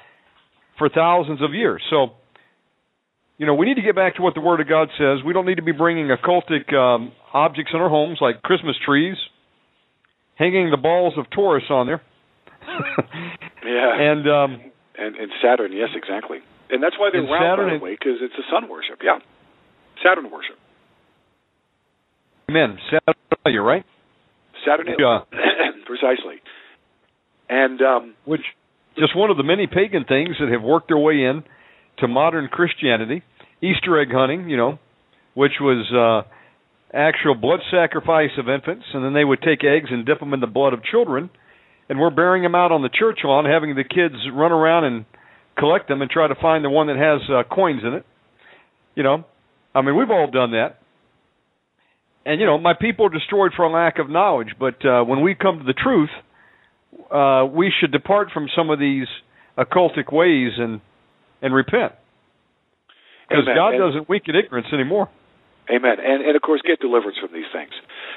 for 0.77 0.87
thousands 0.87 1.41
of 1.41 1.53
years. 1.53 1.81
So, 1.89 2.11
you 3.37 3.45
know, 3.45 3.53
we 3.53 3.65
need 3.65 3.75
to 3.75 3.81
get 3.81 3.95
back 3.95 4.15
to 4.15 4.21
what 4.21 4.33
the 4.33 4.41
Word 4.41 4.61
of 4.61 4.67
God 4.67 4.89
says. 4.97 5.19
We 5.25 5.33
don't 5.33 5.45
need 5.45 5.55
to 5.55 5.63
be 5.63 5.71
bringing 5.71 6.07
occultic 6.09 6.73
um, 6.73 7.11
objects 7.33 7.71
in 7.73 7.79
our 7.79 7.89
homes 7.89 8.17
like 8.19 8.41
Christmas 8.41 8.75
trees, 8.85 9.15
hanging 10.35 10.71
the 10.71 10.77
balls 10.77 11.13
of 11.17 11.29
Taurus 11.29 11.63
on 11.69 11.87
there. 11.87 12.01
Yeah. 13.67 13.91
and 13.99 14.23
um, 14.29 14.61
and 14.97 15.15
and 15.17 15.31
Saturn, 15.43 15.73
yes, 15.73 15.89
exactly. 15.93 16.37
And 16.69 16.81
that's 16.81 16.95
why 16.97 17.09
they're 17.11 17.21
round, 17.21 17.59
Saturn 17.59 17.69
by 17.69 17.77
the 17.79 17.83
way, 17.83 17.91
because 17.99 18.19
it's 18.21 18.33
a 18.35 18.47
sun 18.49 18.69
worship. 18.69 18.99
Yeah, 19.03 19.19
Saturn 20.01 20.31
worship. 20.31 20.55
amen. 22.49 22.77
Saturday, 22.89 23.57
right? 23.57 23.83
Saturn, 24.65 24.87
Yeah. 24.97 25.19
precisely. 25.85 26.39
And 27.49 27.81
um, 27.81 28.15
Which 28.25 28.41
just 28.97 29.15
one 29.17 29.29
of 29.31 29.37
the 29.37 29.43
many 29.43 29.67
pagan 29.67 30.05
things 30.05 30.35
that 30.39 30.49
have 30.49 30.61
worked 30.63 30.87
their 30.87 30.97
way 30.97 31.23
in 31.23 31.43
to 31.99 32.07
modern 32.07 32.47
Christianity. 32.47 33.23
Easter 33.61 33.99
egg 33.99 34.09
hunting, 34.11 34.49
you 34.49 34.57
know, 34.57 34.79
which 35.33 35.53
was 35.59 35.85
uh, 35.91 36.27
actual 36.95 37.35
blood 37.35 37.59
sacrifice 37.71 38.31
of 38.37 38.49
infants, 38.49 38.85
and 38.93 39.03
then 39.03 39.13
they 39.13 39.25
would 39.25 39.41
take 39.41 39.63
eggs 39.63 39.89
and 39.89 40.05
dip 40.05 40.19
them 40.19 40.33
in 40.33 40.39
the 40.39 40.47
blood 40.47 40.73
of 40.73 40.83
children, 40.83 41.29
and 41.89 41.99
we're 41.99 42.11
bearing 42.11 42.43
them 42.43 42.55
out 42.55 42.71
on 42.71 42.81
the 42.81 42.89
church 42.89 43.19
lawn, 43.23 43.45
having 43.45 43.75
the 43.75 43.83
kids 43.83 44.15
run 44.33 44.51
around 44.51 44.83
and 44.83 45.05
collect 45.57 45.87
them 45.87 46.01
and 46.01 46.11
try 46.11 46.27
to 46.27 46.35
find 46.35 46.63
the 46.63 46.69
one 46.69 46.87
that 46.87 46.97
has 46.97 47.21
uh, 47.29 47.43
coins 47.53 47.81
in 47.83 47.93
it. 47.93 48.05
You 48.95 49.03
know, 49.03 49.25
I 49.73 49.81
mean, 49.81 49.95
we've 49.95 50.09
all 50.09 50.29
done 50.29 50.51
that. 50.51 50.79
And 52.25 52.41
you 52.41 52.45
know, 52.45 52.57
my 52.57 52.73
people 52.79 53.05
are 53.05 53.09
destroyed 53.09 53.51
for 53.55 53.69
lack 53.69 53.99
of 53.99 54.09
knowledge. 54.09 54.49
But 54.59 54.85
uh, 54.85 55.03
when 55.03 55.21
we 55.21 55.33
come 55.33 55.59
to 55.59 55.63
the 55.63 55.73
truth, 55.73 56.09
uh, 57.09 57.45
we 57.45 57.71
should 57.79 57.91
depart 57.91 58.29
from 58.33 58.47
some 58.55 58.69
of 58.69 58.79
these 58.79 59.07
occultic 59.57 60.11
ways 60.11 60.51
and 60.57 60.81
and 61.41 61.53
repent, 61.53 61.93
because 63.29 63.45
God 63.45 63.73
And- 63.73 63.79
doesn't 63.79 64.09
weaken 64.09 64.35
ignorance 64.35 64.67
anymore. 64.73 65.09
Amen. 65.69 65.99
And 65.99 66.23
and 66.23 66.35
of 66.35 66.41
course 66.41 66.61
get 66.61 66.79
deliverance 66.79 67.17
from 67.17 67.33
these 67.33 67.49
things. 67.51 67.73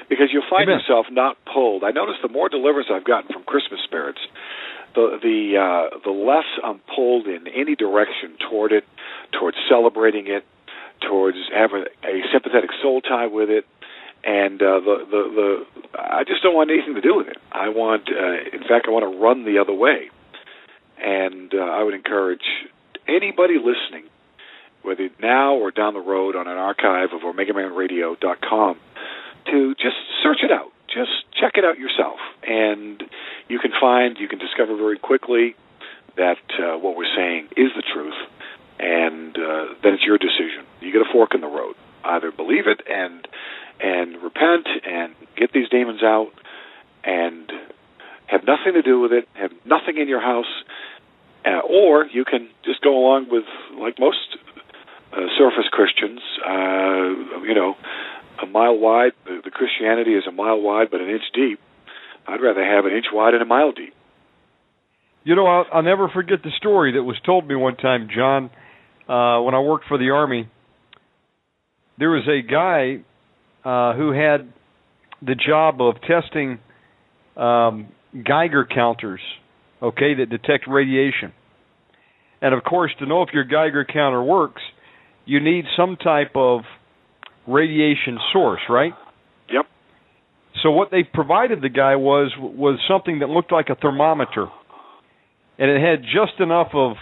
Because 0.07 0.31
you'll 0.31 0.47
find 0.49 0.69
Amen. 0.69 0.79
yourself 0.79 1.07
not 1.11 1.37
pulled. 1.45 1.83
I 1.83 1.91
notice 1.91 2.15
the 2.21 2.29
more 2.29 2.47
deliverance 2.47 2.87
I've 2.89 3.03
gotten 3.03 3.31
from 3.31 3.43
Christmas 3.43 3.81
spirits, 3.83 4.19
the 4.95 5.19
the 5.21 5.57
uh 5.57 5.99
the 6.05 6.11
less 6.11 6.45
I'm 6.63 6.79
pulled 6.95 7.27
in 7.27 7.47
any 7.49 7.75
direction 7.75 8.37
toward 8.49 8.71
it, 8.71 8.85
towards 9.37 9.57
celebrating 9.67 10.27
it, 10.27 10.45
towards 11.01 11.37
having 11.53 11.83
a 12.05 12.21
sympathetic 12.31 12.69
soul 12.81 13.01
tie 13.01 13.27
with 13.27 13.49
it. 13.49 13.65
And 14.23 14.61
uh, 14.61 14.79
the, 14.79 15.05
the 15.11 15.21
the 15.35 15.99
I 15.99 16.23
just 16.23 16.43
don't 16.43 16.55
want 16.55 16.69
anything 16.71 16.95
to 16.95 17.01
do 17.01 17.17
with 17.17 17.27
it. 17.27 17.37
I 17.51 17.67
want, 17.69 18.07
uh, 18.07 18.55
in 18.55 18.63
fact, 18.69 18.85
I 18.87 18.91
want 18.91 19.11
to 19.11 19.19
run 19.19 19.43
the 19.43 19.57
other 19.59 19.73
way. 19.73 20.09
And 21.03 21.51
uh, 21.53 21.57
I 21.57 21.83
would 21.83 21.95
encourage 21.95 22.45
anybody 23.15 23.55
listening 23.57 24.09
whether 24.81 25.09
now 25.21 25.55
or 25.55 25.71
down 25.71 25.93
the 25.93 25.99
road 25.99 26.35
on 26.35 26.47
an 26.47 26.57
archive 26.57 27.09
of 27.13 27.21
OmegaManRadio.com, 27.21 28.79
to 29.45 29.75
just 29.75 29.95
search 30.23 30.39
it 30.43 30.51
out. 30.51 30.71
Just 30.87 31.11
check 31.39 31.53
it 31.55 31.63
out 31.63 31.79
yourself, 31.79 32.19
and 32.43 33.01
you 33.47 33.59
can 33.59 33.71
find, 33.79 34.17
you 34.19 34.27
can 34.27 34.39
discover 34.39 34.75
very 34.75 34.99
quickly 34.99 35.55
that 36.17 36.37
uh, 36.59 36.77
what 36.77 36.97
we're 36.97 37.15
saying 37.15 37.47
is 37.55 37.71
the 37.75 37.83
truth, 37.93 38.13
and 38.79 39.37
uh, 39.37 39.67
then 39.81 39.93
it's 39.93 40.03
your 40.03 40.17
decision. 40.17 40.65
You 40.81 40.91
get 40.91 41.01
a 41.01 41.11
fork 41.11 41.33
in 41.33 41.41
the 41.41 41.47
road. 41.47 41.75
Either 42.03 42.31
believe 42.31 42.67
it 42.67 42.81
and 42.89 43.27
and 43.79 44.21
repent 44.21 44.67
and 44.85 45.15
get 45.37 45.53
these 45.53 45.69
demons 45.69 46.03
out, 46.03 46.31
and 47.03 47.51
have 48.27 48.43
nothing 48.43 48.73
to 48.73 48.81
do 48.81 48.99
with 48.99 49.13
it, 49.13 49.29
have 49.33 49.51
nothing 49.65 49.97
in 49.97 50.09
your 50.09 50.21
house, 50.21 50.51
uh, 51.45 51.61
or 51.67 52.05
you 52.05 52.25
can 52.25 52.49
just 52.63 52.81
go 52.81 52.97
along 52.97 53.27
with 53.29 53.43
like 53.79 53.99
most 53.99 54.37
uh, 55.13 55.27
surface 55.37 55.67
Christians, 55.71 56.19
uh, 56.45 57.41
you 57.43 57.53
know, 57.55 57.75
a 58.41 58.45
mile 58.45 58.77
wide. 58.77 59.11
The, 59.25 59.41
the 59.43 59.51
Christianity 59.51 60.11
is 60.11 60.23
a 60.27 60.31
mile 60.31 60.59
wide, 60.59 60.87
but 60.91 61.01
an 61.01 61.09
inch 61.09 61.23
deep. 61.33 61.59
I'd 62.27 62.41
rather 62.41 62.63
have 62.63 62.85
an 62.85 62.93
inch 62.93 63.07
wide 63.11 63.33
and 63.33 63.41
a 63.41 63.45
mile 63.45 63.71
deep. 63.71 63.93
You 65.23 65.35
know, 65.35 65.45
I'll, 65.45 65.65
I'll 65.73 65.83
never 65.83 66.09
forget 66.09 66.39
the 66.43 66.51
story 66.57 66.93
that 66.93 67.03
was 67.03 67.17
told 67.25 67.47
me 67.47 67.55
one 67.55 67.75
time, 67.75 68.07
John, 68.15 68.45
uh, 69.07 69.41
when 69.41 69.53
I 69.53 69.59
worked 69.59 69.85
for 69.87 69.97
the 69.97 70.09
Army. 70.09 70.49
There 71.97 72.09
was 72.09 72.27
a 72.27 72.41
guy 72.41 73.03
uh, 73.63 73.95
who 73.95 74.11
had 74.11 74.51
the 75.21 75.35
job 75.35 75.81
of 75.81 75.95
testing 76.01 76.59
um, 77.37 77.89
Geiger 78.13 78.65
counters, 78.65 79.21
okay, 79.81 80.13
that 80.15 80.29
detect 80.29 80.67
radiation. 80.67 81.33
And 82.41 82.53
of 82.53 82.63
course, 82.63 82.91
to 82.99 83.05
know 83.05 83.21
if 83.21 83.29
your 83.33 83.43
Geiger 83.43 83.85
counter 83.85 84.21
works, 84.21 84.61
you 85.25 85.39
need 85.39 85.65
some 85.77 85.95
type 85.95 86.31
of 86.35 86.61
radiation 87.47 88.17
source, 88.33 88.61
right? 88.69 88.93
Yep. 89.51 89.65
So 90.63 90.71
what 90.71 90.91
they 90.91 91.03
provided 91.03 91.61
the 91.61 91.69
guy 91.69 91.95
was 91.95 92.31
was 92.39 92.79
something 92.87 93.19
that 93.19 93.29
looked 93.29 93.51
like 93.51 93.69
a 93.69 93.75
thermometer, 93.75 94.47
and 95.57 95.69
it 95.69 95.81
had 95.81 96.03
just 96.03 96.39
enough 96.39 96.69
of 96.73 96.93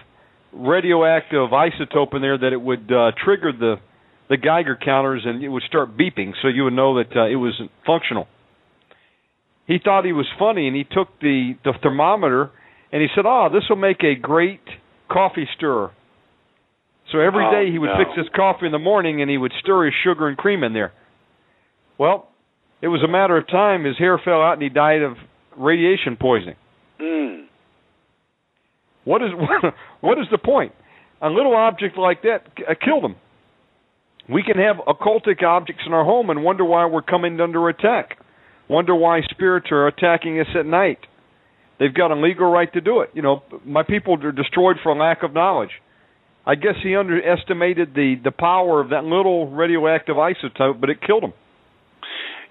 radioactive 0.51 1.49
isotope 1.51 2.15
in 2.15 2.21
there 2.21 2.37
that 2.37 2.53
it 2.53 2.61
would 2.61 2.91
uh, 2.91 3.11
trigger 3.23 3.51
the 3.51 3.75
the 4.29 4.37
Geiger 4.37 4.77
counters 4.77 5.23
and 5.25 5.43
it 5.43 5.49
would 5.49 5.63
start 5.63 5.97
beeping, 5.97 6.33
so 6.41 6.49
you 6.49 6.65
would 6.65 6.73
know 6.73 6.97
that 6.97 7.15
uh, 7.15 7.25
it 7.25 7.35
was 7.35 7.59
functional. 7.85 8.27
He 9.65 9.77
thought 9.83 10.05
he 10.05 10.13
was 10.13 10.27
funny, 10.37 10.67
and 10.67 10.75
he 10.75 10.83
took 10.83 11.07
the 11.21 11.53
the 11.63 11.73
thermometer 11.81 12.51
and 12.91 13.01
he 13.01 13.07
said, 13.15 13.25
"Oh, 13.25 13.49
this 13.51 13.63
will 13.69 13.75
make 13.77 14.03
a 14.03 14.15
great 14.15 14.61
coffee 15.11 15.47
stirrer." 15.55 15.91
So 17.11 17.19
every 17.19 17.45
Oh, 17.45 17.51
day 17.51 17.71
he 17.71 17.79
would 17.79 17.87
no. 17.89 17.97
fix 17.97 18.15
his 18.15 18.27
coffee 18.35 18.67
in 18.67 18.71
the 18.71 18.79
morning 18.79 19.21
and 19.21 19.29
he 19.31 19.37
would 19.37 19.51
stir 19.59 19.85
his 19.85 19.93
sugar 20.03 20.27
and 20.27 20.37
cream 20.37 20.63
in 20.63 20.73
there. 20.73 20.91
Well, 21.97 22.27
it 22.81 22.87
was 22.87 23.01
a 23.03 23.07
matter 23.07 23.35
of 23.35 23.47
time. 23.47 23.83
His 23.83 23.97
hair 23.97 24.19
fell 24.23 24.41
out 24.41 24.53
and 24.53 24.61
he 24.61 24.69
died 24.69 25.01
of 25.01 25.17
radiation 25.57 26.17
poisoning. 26.17 26.55
Mm. 27.01 27.45
What 29.05 29.21
is 29.23 29.31
what 30.01 30.19
is 30.19 30.27
the 30.31 30.37
point? 30.37 30.73
A 31.21 31.29
little 31.29 31.55
object 31.55 31.97
like 31.97 32.21
that 32.21 32.43
uh, 32.69 32.75
killed 32.83 33.03
him. 33.03 33.15
We 34.29 34.43
can 34.43 34.57
have 34.57 34.75
occultic 34.87 35.41
objects 35.43 35.83
in 35.87 35.93
our 35.93 36.05
home 36.05 36.29
and 36.29 36.43
wonder 36.43 36.63
why 36.63 36.85
we're 36.85 37.01
coming 37.01 37.41
under 37.41 37.67
attack. 37.67 38.17
Wonder 38.69 38.93
why 38.95 39.21
spirits 39.31 39.67
are 39.71 39.87
attacking 39.87 40.39
us 40.39 40.45
at 40.57 40.67
night. 40.67 40.99
They've 41.79 41.93
got 41.93 42.11
a 42.11 42.15
legal 42.15 42.51
right 42.51 42.71
to 42.73 42.81
do 42.81 42.99
it. 43.01 43.11
You 43.13 43.21
know, 43.21 43.43
my 43.65 43.83
people 43.83 44.21
are 44.25 44.31
destroyed 44.31 44.77
for 44.83 44.95
lack 44.95 45.23
of 45.23 45.33
knowledge. 45.33 45.71
I 46.45 46.55
guess 46.55 46.75
he 46.83 46.95
underestimated 46.95 47.93
the 47.93 48.15
the 48.23 48.31
power 48.31 48.81
of 48.81 48.89
that 48.89 49.03
little 49.03 49.49
radioactive 49.49 50.15
isotope, 50.15 50.79
but 50.81 50.89
it 50.89 51.01
killed 51.01 51.23
him. 51.23 51.33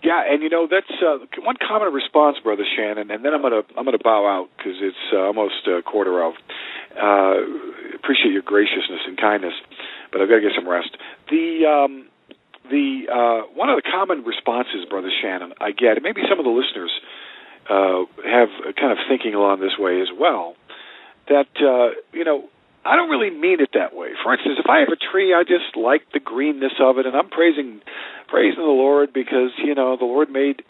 Yeah, 0.03 0.23
and 0.31 0.43
you 0.43 0.49
know 0.49 0.69
that's 0.71 0.91
uh, 1.03 1.19
one 1.43 1.57
common 1.59 1.93
response, 1.93 2.37
brother 2.43 2.63
Shannon, 2.77 3.11
and 3.11 3.25
then 3.25 3.35
I'm 3.35 3.43
gonna 3.43 3.63
I'm 3.77 3.85
gonna 3.85 3.99
bow 4.03 4.25
out 4.27 4.49
because 4.57 4.79
it's 4.81 5.05
uh, 5.13 5.19
almost 5.19 5.67
a 5.67 5.83
quarter 5.83 6.23
of. 6.23 6.35
Uh, 6.95 7.43
appreciate 7.95 8.33
your 8.33 8.43
graciousness 8.43 9.03
and 9.07 9.19
kindness, 9.19 9.55
but 10.11 10.21
I've 10.21 10.29
got 10.29 10.37
to 10.37 10.41
get 10.41 10.53
some 10.55 10.69
rest. 10.69 10.97
The 11.31 11.67
um, 11.67 12.07
the 12.71 13.11
uh, 13.11 13.51
one 13.55 13.69
of 13.69 13.77
the 13.77 13.83
common 13.83 14.23
responses, 14.23 14.87
brother 14.89 15.11
Shannon, 15.11 15.53
I 15.61 15.73
get, 15.73 15.99
and 15.99 16.03
maybe 16.03 16.23
some 16.31 16.39
of 16.39 16.45
the 16.47 16.55
listeners 16.55 16.91
uh, 17.69 18.05
have 18.25 18.49
kind 18.77 18.93
of 18.93 18.99
thinking 19.09 19.35
along 19.35 19.61
this 19.61 19.77
way 19.79 20.01
as 20.01 20.09
well. 20.19 20.55
That 21.29 21.49
uh, 21.61 21.95
you 22.13 22.25
know, 22.25 22.49
I 22.85 22.97
don't 22.97 23.11
really 23.11 23.31
mean 23.31 23.61
it 23.61 23.71
that 23.75 23.95
way. 23.95 24.11
For 24.23 24.33
instance, 24.33 24.57
if 24.59 24.69
I 24.69 24.81
have 24.81 24.89
a 24.89 24.97
tree, 24.97 25.35
I 25.35 25.43
just 25.45 25.77
like 25.77 26.03
the 26.13 26.21
greenness 26.21 26.81
of 26.81 26.99
it, 26.99 27.07
and 27.07 27.15
I'm 27.15 27.29
praising 27.29 27.81
praising 28.29 28.63
the 28.63 28.77
Lord 28.77 29.13
because 29.13 29.51
you 29.59 29.75
know 29.75 29.97
the 29.97 30.07
Lord 30.07 30.31
made 30.31 30.63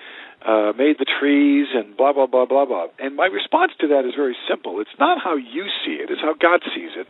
uh, 0.44 0.72
made 0.76 0.98
the 0.98 1.06
trees 1.06 1.68
and 1.74 1.96
blah 1.96 2.12
blah 2.12 2.26
blah 2.26 2.46
blah 2.46 2.66
blah. 2.66 2.86
And 2.98 3.14
my 3.16 3.26
response 3.26 3.72
to 3.80 3.88
that 3.88 4.04
is 4.04 4.14
very 4.16 4.36
simple. 4.48 4.80
It's 4.80 4.98
not 4.98 5.18
how 5.22 5.36
you 5.36 5.66
see 5.84 6.02
it; 6.02 6.10
it's 6.10 6.20
how 6.20 6.34
God 6.34 6.62
sees 6.74 6.90
it, 6.96 7.06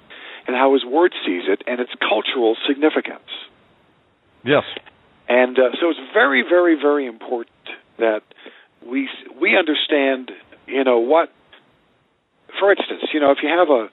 and 0.46 0.56
how 0.56 0.74
His 0.74 0.84
Word 0.84 1.14
sees 1.24 1.44
it, 1.48 1.62
and 1.66 1.80
its 1.80 1.92
cultural 2.00 2.56
significance. 2.68 3.32
Yes. 4.44 4.64
And 5.28 5.58
uh, 5.58 5.76
so 5.80 5.90
it's 5.90 6.00
very, 6.14 6.42
very, 6.42 6.74
very 6.74 7.06
important 7.06 7.52
that 7.98 8.22
we 8.86 9.08
we 9.40 9.56
understand, 9.56 10.30
you 10.66 10.84
know, 10.84 10.98
what. 10.98 11.30
For 12.58 12.72
instance, 12.72 13.02
you 13.12 13.20
know, 13.20 13.30
if 13.30 13.38
you 13.42 13.48
have 13.50 13.68
a, 13.68 13.88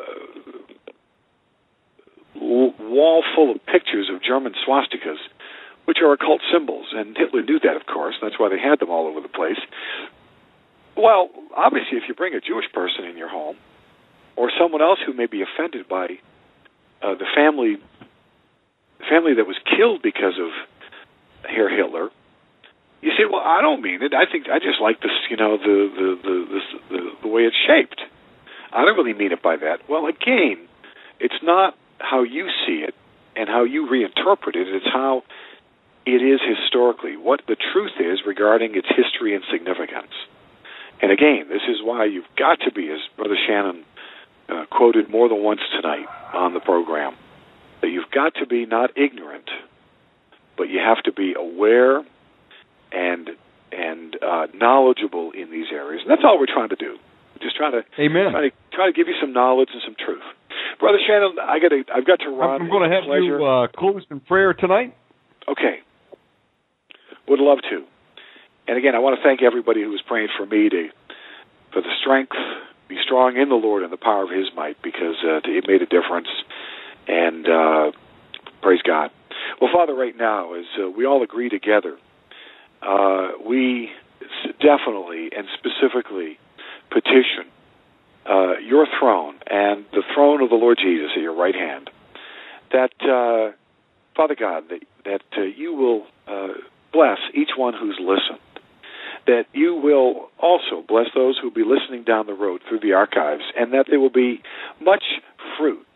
uh 0.00 0.40
wall 2.40 3.22
full 3.34 3.50
of 3.50 3.64
pictures 3.66 4.08
of 4.12 4.22
German 4.22 4.54
swastikas, 4.66 5.18
which 5.84 5.98
are 6.02 6.12
occult 6.12 6.40
symbols, 6.52 6.86
and 6.92 7.16
Hitler 7.16 7.42
knew 7.42 7.58
that, 7.60 7.76
of 7.76 7.86
course. 7.86 8.14
That's 8.22 8.38
why 8.38 8.48
they 8.48 8.58
had 8.58 8.78
them 8.78 8.90
all 8.90 9.06
over 9.06 9.20
the 9.20 9.28
place. 9.28 9.58
Well, 10.96 11.30
obviously, 11.56 11.98
if 11.98 12.04
you 12.08 12.14
bring 12.14 12.34
a 12.34 12.40
Jewish 12.40 12.66
person 12.72 13.04
in 13.04 13.16
your 13.16 13.28
home, 13.28 13.56
or 14.36 14.50
someone 14.58 14.82
else 14.82 14.98
who 15.04 15.12
may 15.12 15.26
be 15.26 15.42
offended 15.42 15.88
by 15.88 16.18
uh, 17.02 17.14
the 17.14 17.26
family 17.34 17.76
family 19.08 19.34
that 19.34 19.46
was 19.46 19.56
killed 19.76 20.02
because 20.02 20.34
of 20.38 20.50
Herr 21.48 21.74
Hitler, 21.74 22.10
you 23.02 23.10
say, 23.16 23.24
"Well, 23.30 23.42
I 23.44 23.60
don't 23.60 23.82
mean 23.82 24.02
it. 24.02 24.12
I 24.14 24.30
think 24.30 24.48
I 24.48 24.58
just 24.58 24.80
like 24.80 25.00
this, 25.00 25.12
you 25.30 25.36
know, 25.36 25.56
the 25.56 25.90
the 25.94 26.18
the 26.22 26.46
the, 26.50 26.60
the, 26.90 27.10
the 27.22 27.28
way 27.28 27.42
it's 27.42 27.56
shaped. 27.66 28.00
I 28.72 28.84
don't 28.84 28.96
really 28.96 29.14
mean 29.14 29.32
it 29.32 29.42
by 29.42 29.56
that." 29.56 29.88
Well, 29.88 30.06
again, 30.06 30.68
it's 31.18 31.42
not 31.42 31.76
how 31.98 32.22
you 32.22 32.48
see 32.66 32.84
it 32.86 32.94
and 33.36 33.48
how 33.48 33.64
you 33.64 33.86
reinterpret 33.86 34.56
it. 34.56 34.68
It's 34.68 34.86
how 34.86 35.22
it 36.06 36.22
is 36.22 36.40
historically, 36.40 37.16
what 37.16 37.42
the 37.46 37.56
truth 37.72 37.92
is 38.00 38.20
regarding 38.26 38.74
its 38.74 38.88
history 38.88 39.34
and 39.34 39.44
significance. 39.50 40.12
And 41.02 41.12
again, 41.12 41.46
this 41.48 41.62
is 41.68 41.82
why 41.82 42.04
you've 42.06 42.28
got 42.36 42.60
to 42.60 42.72
be, 42.72 42.90
as 42.90 42.98
Brother 43.16 43.36
Shannon 43.46 43.84
uh, 44.48 44.64
quoted 44.70 45.08
more 45.08 45.28
than 45.28 45.42
once 45.42 45.60
tonight 45.74 46.06
on 46.34 46.54
the 46.54 46.60
program, 46.60 47.14
that 47.80 47.88
you've 47.88 48.10
got 48.10 48.34
to 48.36 48.46
be 48.46 48.66
not 48.66 48.96
ignorant, 48.96 49.48
but 50.56 50.68
you 50.68 50.78
have 50.78 51.02
to 51.04 51.12
be 51.12 51.34
aware 51.34 52.02
and 52.92 53.30
and 53.72 54.16
uh, 54.22 54.46
knowledgeable 54.54 55.30
in 55.32 55.50
these 55.50 55.66
areas. 55.72 56.02
And 56.02 56.10
that's 56.10 56.22
all 56.24 56.38
we're 56.38 56.50
trying 56.52 56.70
to 56.70 56.76
do. 56.76 56.98
We're 57.34 57.44
just 57.44 57.56
trying 57.56 57.72
to 57.72 57.82
Amen. 58.00 58.32
try 58.32 58.42
to 58.48 58.50
try 58.72 58.86
to 58.86 58.92
give 58.92 59.08
you 59.08 59.14
some 59.20 59.32
knowledge 59.32 59.68
and 59.72 59.82
some 59.84 59.94
truth. 59.94 60.24
Brother 60.78 60.98
Shannon, 61.06 61.36
I 61.40 61.58
got 61.58 61.68
to 61.68 61.84
I've 61.94 62.06
got 62.06 62.20
to 62.20 62.30
run. 62.30 62.62
I'm 62.62 62.70
going 62.70 62.88
to 62.88 62.94
have 62.94 63.04
pleasure. 63.04 63.38
you 63.38 63.44
uh, 63.44 63.68
close 63.68 64.02
in 64.10 64.20
prayer 64.20 64.54
tonight. 64.54 64.96
Okay. 65.48 65.80
Would 67.28 67.40
love 67.40 67.58
to. 67.70 67.84
And 68.66 68.78
again, 68.78 68.94
I 68.94 68.98
want 68.98 69.18
to 69.18 69.22
thank 69.22 69.42
everybody 69.42 69.82
who 69.82 69.90
was 69.90 70.02
praying 70.06 70.28
for 70.36 70.46
me 70.46 70.68
to 70.68 70.88
for 71.72 71.82
the 71.82 71.90
strength, 72.00 72.34
be 72.88 72.96
strong 73.04 73.36
in 73.36 73.48
the 73.48 73.54
Lord 73.54 73.82
and 73.82 73.92
the 73.92 73.96
power 73.96 74.24
of 74.24 74.30
His 74.30 74.46
might, 74.54 74.80
because 74.82 75.16
uh, 75.24 75.40
it 75.44 75.64
made 75.66 75.82
a 75.82 75.86
difference. 75.86 76.28
And 77.06 77.46
uh, 77.46 77.92
praise 78.62 78.82
God. 78.82 79.10
Well, 79.60 79.70
Father, 79.72 79.94
right 79.94 80.16
now, 80.16 80.54
as 80.54 80.64
uh, 80.80 80.90
we 80.90 81.06
all 81.06 81.22
agree 81.22 81.48
together, 81.48 81.96
uh, 82.82 83.32
we 83.46 83.90
definitely 84.60 85.30
and 85.36 85.46
specifically 85.58 86.38
petition 86.90 87.50
uh, 88.28 88.58
your 88.58 88.86
throne 88.98 89.36
and 89.50 89.84
the 89.92 90.02
throne 90.14 90.42
of 90.42 90.50
the 90.50 90.56
Lord 90.56 90.78
Jesus 90.82 91.10
at 91.16 91.22
your 91.22 91.34
right 91.34 91.54
hand. 91.54 91.90
That 92.72 92.92
uh, 93.02 93.56
Father 94.16 94.36
God, 94.38 94.64
that 94.70 94.82
that 95.04 95.22
uh, 95.36 95.42
you 95.42 95.74
will 95.74 96.06
uh, 96.26 96.54
bless 96.92 97.18
each 97.34 97.50
one 97.56 97.74
who's 97.74 97.98
listened. 98.00 98.40
That 99.26 99.44
you 99.52 99.74
will 99.74 100.30
also 100.38 100.84
bless 100.86 101.06
those 101.14 101.38
who 101.38 101.48
will 101.48 101.54
be 101.54 101.64
listening 101.64 102.04
down 102.04 102.26
the 102.26 102.34
road 102.34 102.62
through 102.68 102.80
the 102.80 102.94
archives, 102.94 103.42
and 103.56 103.72
that 103.72 103.86
there 103.88 104.00
will 104.00 104.10
be 104.10 104.42
much 104.80 105.04
fruit. 105.58 105.86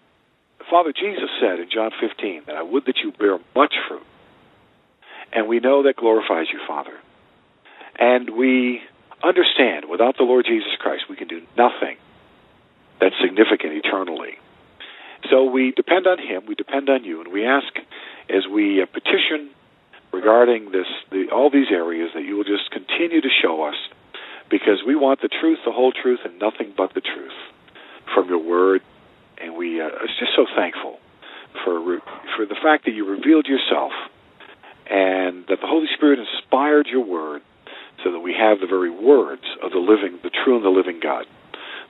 Father 0.71 0.93
Jesus 0.93 1.29
said 1.41 1.61
in 1.61 1.69
John 1.73 1.91
15 2.01 2.45
that 2.47 2.57
I 2.57 2.63
would 2.63 2.85
that 2.87 2.97
you 3.03 3.13
bear 3.13 3.39
much 3.55 3.75
fruit, 3.89 4.03
and 5.35 5.49
we 5.49 5.61
know 5.61 5.83
that 5.83 5.97
glorifies 5.97 6.47
you, 6.53 6.61
Father. 6.67 6.97
And 7.99 8.31
we 8.31 8.81
understand 9.23 9.87
without 9.91 10.17
the 10.17 10.25
Lord 10.25 10.47
Jesus 10.47 10.73
Christ, 10.79 11.05
we 11.11 11.17
can 11.17 11.29
do 11.29 11.43
nothing 11.57 11.97
that's 13.01 13.15
significant 13.21 13.75
eternally. 13.85 14.39
So 15.31 15.45
we 15.45 15.73
depend 15.73 16.07
on 16.07 16.19
Him, 16.19 16.45
we 16.47 16.55
depend 16.55 16.89
on 16.89 17.05
you, 17.05 17.21
and 17.21 17.33
we 17.33 17.45
ask 17.45 17.67
as 18.29 18.47
we 18.51 18.83
uh, 18.83 18.87
petition 18.87 19.51
regarding 20.13 20.71
this, 20.71 20.87
the, 21.11 21.29
all 21.33 21.51
these 21.51 21.71
areas, 21.71 22.11
that 22.15 22.25
you 22.25 22.37
will 22.37 22.45
just 22.45 22.71
continue 22.71 23.21
to 23.21 23.29
show 23.43 23.65
us, 23.65 23.75
because 24.51 24.85
we 24.87 24.95
want 24.95 25.23
the 25.23 25.29
truth, 25.29 25.59
the 25.65 25.73
whole 25.73 25.93
truth, 25.93 26.21
and 26.25 26.39
nothing 26.39 26.73
but 26.77 26.95
the 26.95 27.01
truth 27.01 27.33
from 28.15 28.29
your 28.29 28.39
Word. 28.39 28.83
And 29.41 29.57
we 29.57 29.81
uh, 29.81 29.87
are 29.87 30.07
just 30.19 30.37
so 30.37 30.47
thankful 30.55 30.99
for 31.65 32.01
for 32.37 32.47
the 32.47 32.57
fact 32.63 32.85
that 32.85 32.93
you 32.93 33.09
revealed 33.09 33.47
yourself, 33.47 33.93
and 34.91 35.47
that 35.49 35.61
the 35.61 35.67
Holy 35.67 35.87
Spirit 35.95 36.19
inspired 36.19 36.87
your 36.87 37.05
Word, 37.05 37.43
so 38.03 38.13
that 38.13 38.21
we 38.21 38.35
have 38.39 38.61
the 38.61 38.67
very 38.67 38.91
words 38.91 39.45
of 39.63 39.71
the 39.71 39.79
living, 39.79 40.19
the 40.23 40.31
true 40.31 40.57
and 40.57 40.65
the 40.65 40.69
living 40.69 41.01
God, 41.03 41.27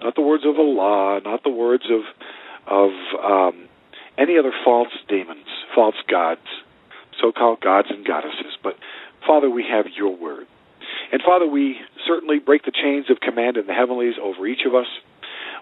not 0.02 0.14
the 0.14 0.22
words 0.22 0.44
of 0.44 0.58
Allah, 0.58 1.20
not 1.24 1.42
the 1.42 1.50
words 1.50 1.84
of 1.90 2.02
of 2.66 2.90
um, 3.22 3.68
any 4.16 4.38
other 4.38 4.52
false 4.64 4.92
demons, 5.08 5.46
false 5.74 5.96
gods, 6.08 6.46
so 7.20 7.32
called 7.32 7.60
gods 7.60 7.88
and 7.90 8.06
goddesses. 8.06 8.56
But, 8.62 8.76
Father, 9.26 9.50
we 9.50 9.64
have 9.70 9.86
your 9.96 10.16
word. 10.16 10.46
And, 11.12 11.22
Father, 11.22 11.46
we 11.46 11.78
certainly 12.06 12.38
break 12.38 12.64
the 12.64 12.72
chains 12.72 13.10
of 13.10 13.20
command 13.20 13.56
in 13.56 13.66
the 13.66 13.74
heavenlies 13.74 14.14
over 14.20 14.46
each 14.46 14.62
of 14.66 14.74
us. 14.74 14.86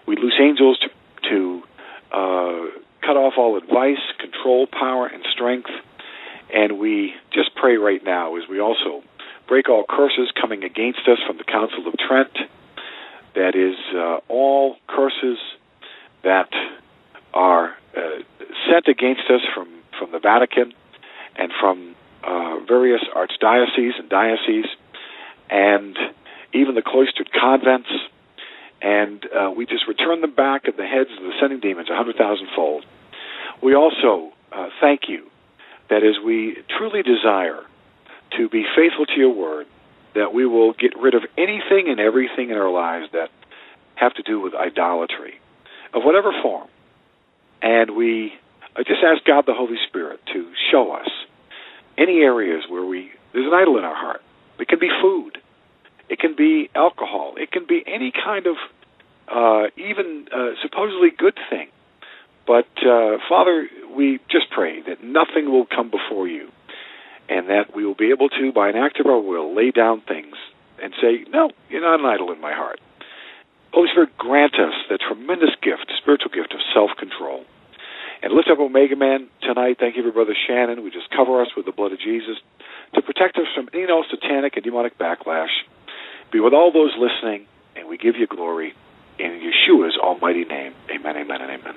We 0.07 0.15
loose 0.15 0.39
angels 0.39 0.79
to, 0.79 1.29
to 1.29 1.63
uh, 2.11 2.79
cut 3.01 3.17
off 3.17 3.33
all 3.37 3.57
advice, 3.57 4.01
control, 4.19 4.67
power, 4.67 5.07
and 5.07 5.23
strength. 5.31 5.69
And 6.53 6.77
we 6.77 7.15
just 7.33 7.55
pray 7.55 7.77
right 7.77 8.03
now 8.03 8.37
as 8.37 8.43
we 8.47 8.59
also 8.59 9.03
break 9.47 9.69
all 9.69 9.83
curses 9.89 10.31
coming 10.39 10.63
against 10.63 10.99
us 11.07 11.17
from 11.25 11.37
the 11.37 11.43
Council 11.43 11.87
of 11.87 11.95
Trent. 11.97 12.31
That 13.33 13.55
is, 13.55 13.75
uh, 13.95 14.19
all 14.29 14.77
curses 14.87 15.39
that 16.23 16.49
are 17.33 17.75
uh, 17.97 18.01
sent 18.69 18.87
against 18.87 19.23
us 19.29 19.41
from, 19.55 19.67
from 19.97 20.11
the 20.11 20.19
Vatican 20.19 20.73
and 21.35 21.51
from 21.59 21.95
uh, 22.23 22.59
various 22.67 23.01
archdioceses 23.15 23.99
and 23.99 24.07
dioceses, 24.07 24.65
and 25.49 25.97
even 26.53 26.75
the 26.75 26.83
cloistered 26.83 27.31
convents. 27.33 27.89
And 28.79 29.25
uh, 29.25 29.49
we 29.49 29.65
just 29.65 29.87
return 29.87 30.21
them 30.21 30.35
back 30.35 30.67
at 30.67 30.77
the 30.77 30.85
heads 30.85 31.09
of 31.17 31.23
the 31.23 31.31
sending 31.41 31.59
demons 31.59 31.89
a 31.89 31.95
hundred 31.95 32.17
thousand 32.17 32.49
fold. 32.55 32.85
We 33.63 33.73
also 33.73 34.31
uh, 34.51 34.69
thank 34.79 35.09
you 35.09 35.31
that 35.93 36.03
as 36.03 36.15
we 36.25 36.57
truly 36.75 37.03
desire 37.03 37.61
to 38.35 38.49
be 38.49 38.65
faithful 38.75 39.05
to 39.05 39.13
your 39.15 39.29
word, 39.29 39.67
that 40.15 40.33
we 40.33 40.43
will 40.43 40.73
get 40.73 40.97
rid 40.97 41.13
of 41.13 41.21
anything 41.37 41.85
and 41.87 41.99
everything 41.99 42.49
in 42.49 42.57
our 42.57 42.71
lives 42.71 43.05
that 43.13 43.29
have 43.93 44.11
to 44.15 44.23
do 44.23 44.39
with 44.39 44.55
idolatry 44.55 45.39
of 45.93 46.01
whatever 46.03 46.31
form. 46.41 46.67
And 47.61 47.95
we 47.95 48.33
just 48.77 49.03
ask 49.05 49.23
God 49.23 49.43
the 49.45 49.53
Holy 49.53 49.77
Spirit 49.87 50.19
to 50.33 50.51
show 50.71 50.93
us 50.93 51.09
any 51.95 52.21
areas 52.21 52.63
where 52.67 52.83
we 52.83 53.11
there's 53.31 53.45
an 53.45 53.53
idol 53.53 53.77
in 53.77 53.83
our 53.83 53.95
heart. 53.95 54.21
It 54.59 54.67
can 54.67 54.79
be 54.79 54.89
food. 54.99 55.37
It 56.09 56.19
can 56.19 56.35
be 56.35 56.71
alcohol. 56.73 57.35
It 57.37 57.51
can 57.51 57.65
be 57.67 57.83
any 57.85 58.11
kind 58.11 58.47
of 58.47 58.55
uh, 59.31 59.69
even 59.77 60.27
uh, 60.33 60.53
supposedly 60.63 61.09
good 61.15 61.37
thing. 61.51 61.67
But 62.45 62.67
uh, 62.85 63.17
Father, 63.29 63.67
we 63.95 64.19
just 64.29 64.49
pray 64.51 64.81
that 64.81 65.03
nothing 65.03 65.51
will 65.51 65.65
come 65.65 65.89
before 65.89 66.27
you, 66.27 66.49
and 67.29 67.49
that 67.49 67.75
we 67.75 67.85
will 67.85 67.95
be 67.95 68.09
able 68.09 68.29
to, 68.29 68.51
by 68.51 68.69
an 68.69 68.75
act 68.75 68.99
of 68.99 69.05
our 69.05 69.19
will, 69.19 69.55
lay 69.55 69.71
down 69.71 70.01
things 70.01 70.35
and 70.81 70.93
say, 71.01 71.25
"No, 71.29 71.51
you're 71.69 71.81
not 71.81 71.99
an 71.99 72.05
idol 72.05 72.31
in 72.31 72.41
my 72.41 72.53
heart." 72.53 72.79
Holy 73.73 73.87
Spirit, 73.89 74.17
grant 74.17 74.53
us 74.55 74.73
the 74.89 74.99
tremendous 74.99 75.55
gift, 75.61 75.91
spiritual 75.97 76.29
gift 76.29 76.53
of 76.53 76.59
self-control. 76.73 77.43
And 78.21 78.31
lift 78.31 78.47
up 78.49 78.59
Omega 78.59 78.95
Man 78.95 79.27
tonight. 79.41 79.77
Thank 79.79 79.97
you 79.97 80.03
for 80.03 80.11
Brother 80.11 80.35
Shannon. 80.47 80.83
We 80.83 80.91
just 80.91 81.09
cover 81.09 81.41
us 81.41 81.49
with 81.57 81.65
the 81.65 81.71
blood 81.73 81.91
of 81.91 81.99
Jesus 81.99 82.37
to 82.93 83.01
protect 83.01 83.37
us 83.37 83.47
from 83.55 83.69
any 83.73 83.85
you 83.85 84.05
satanic 84.09 84.55
and 84.55 84.63
demonic 84.63 84.97
backlash. 84.97 85.49
Be 86.31 86.39
with 86.39 86.53
all 86.53 86.71
those 86.71 86.93
listening, 86.97 87.47
and 87.75 87.89
we 87.89 87.97
give 87.97 88.15
you 88.15 88.27
glory 88.27 88.73
in 89.19 89.41
Yeshua's 89.41 89.97
almighty 89.97 90.45
name. 90.45 90.73
Amen, 90.89 91.17
amen, 91.17 91.41
and 91.41 91.51
amen. 91.51 91.75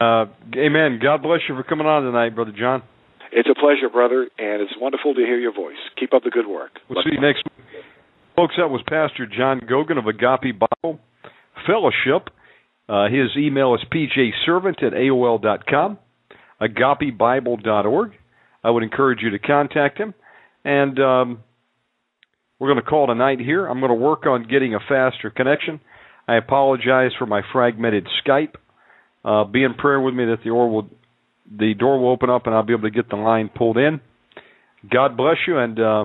Uh, 0.00 0.26
amen. 0.56 0.98
God 1.02 1.22
bless 1.22 1.40
you 1.48 1.54
for 1.54 1.62
coming 1.62 1.86
on 1.86 2.02
tonight, 2.02 2.34
Brother 2.34 2.54
John. 2.58 2.82
It's 3.32 3.48
a 3.48 3.54
pleasure, 3.54 3.88
brother, 3.92 4.22
and 4.38 4.62
it's 4.62 4.72
wonderful 4.80 5.14
to 5.14 5.20
hear 5.20 5.38
your 5.38 5.54
voice. 5.54 5.76
Keep 5.98 6.14
up 6.14 6.24
the 6.24 6.30
good 6.30 6.46
work. 6.46 6.72
We'll 6.88 6.98
Let's 6.98 7.08
see 7.08 7.14
you 7.14 7.20
next 7.20 7.44
week. 7.44 7.84
Folks, 8.34 8.54
that 8.56 8.68
was 8.68 8.80
Pastor 8.88 9.26
John 9.26 9.60
Goguen 9.60 9.98
of 9.98 10.06
Agape 10.06 10.58
Bible 10.58 10.98
Fellowship. 11.66 12.30
Uh, 12.88 13.04
his 13.04 13.36
email 13.36 13.74
is 13.74 13.80
pjservant 13.92 14.82
at 14.82 14.94
AOL.com, 14.94 15.98
agapebible.org. 16.60 18.12
I 18.64 18.70
would 18.70 18.82
encourage 18.82 19.20
you 19.22 19.30
to 19.30 19.38
contact 19.38 19.98
him. 19.98 20.14
And 20.64 20.98
um, 20.98 21.44
we're 22.58 22.68
going 22.72 22.82
to 22.82 22.88
call 22.88 23.06
tonight 23.06 23.38
here. 23.40 23.66
I'm 23.66 23.80
going 23.80 23.90
to 23.90 23.94
work 23.94 24.26
on 24.26 24.48
getting 24.48 24.74
a 24.74 24.80
faster 24.80 25.30
connection. 25.30 25.80
I 26.26 26.36
apologize 26.36 27.12
for 27.18 27.26
my 27.26 27.42
fragmented 27.52 28.08
Skype. 28.26 28.54
Uh, 29.24 29.44
be 29.44 29.64
in 29.64 29.74
prayer 29.74 30.00
with 30.00 30.14
me 30.14 30.24
that 30.26 30.38
the 30.42 30.50
door 30.50 30.70
will 30.70 30.88
the 31.50 31.74
door 31.74 32.00
will 32.00 32.10
open 32.10 32.30
up 32.30 32.46
and 32.46 32.54
I'll 32.54 32.62
be 32.62 32.72
able 32.72 32.84
to 32.84 32.90
get 32.90 33.10
the 33.10 33.16
line 33.16 33.50
pulled 33.54 33.76
in. 33.76 34.00
God 34.90 35.16
bless 35.16 35.36
you 35.46 35.58
and. 35.58 35.78
Uh, 35.78 36.04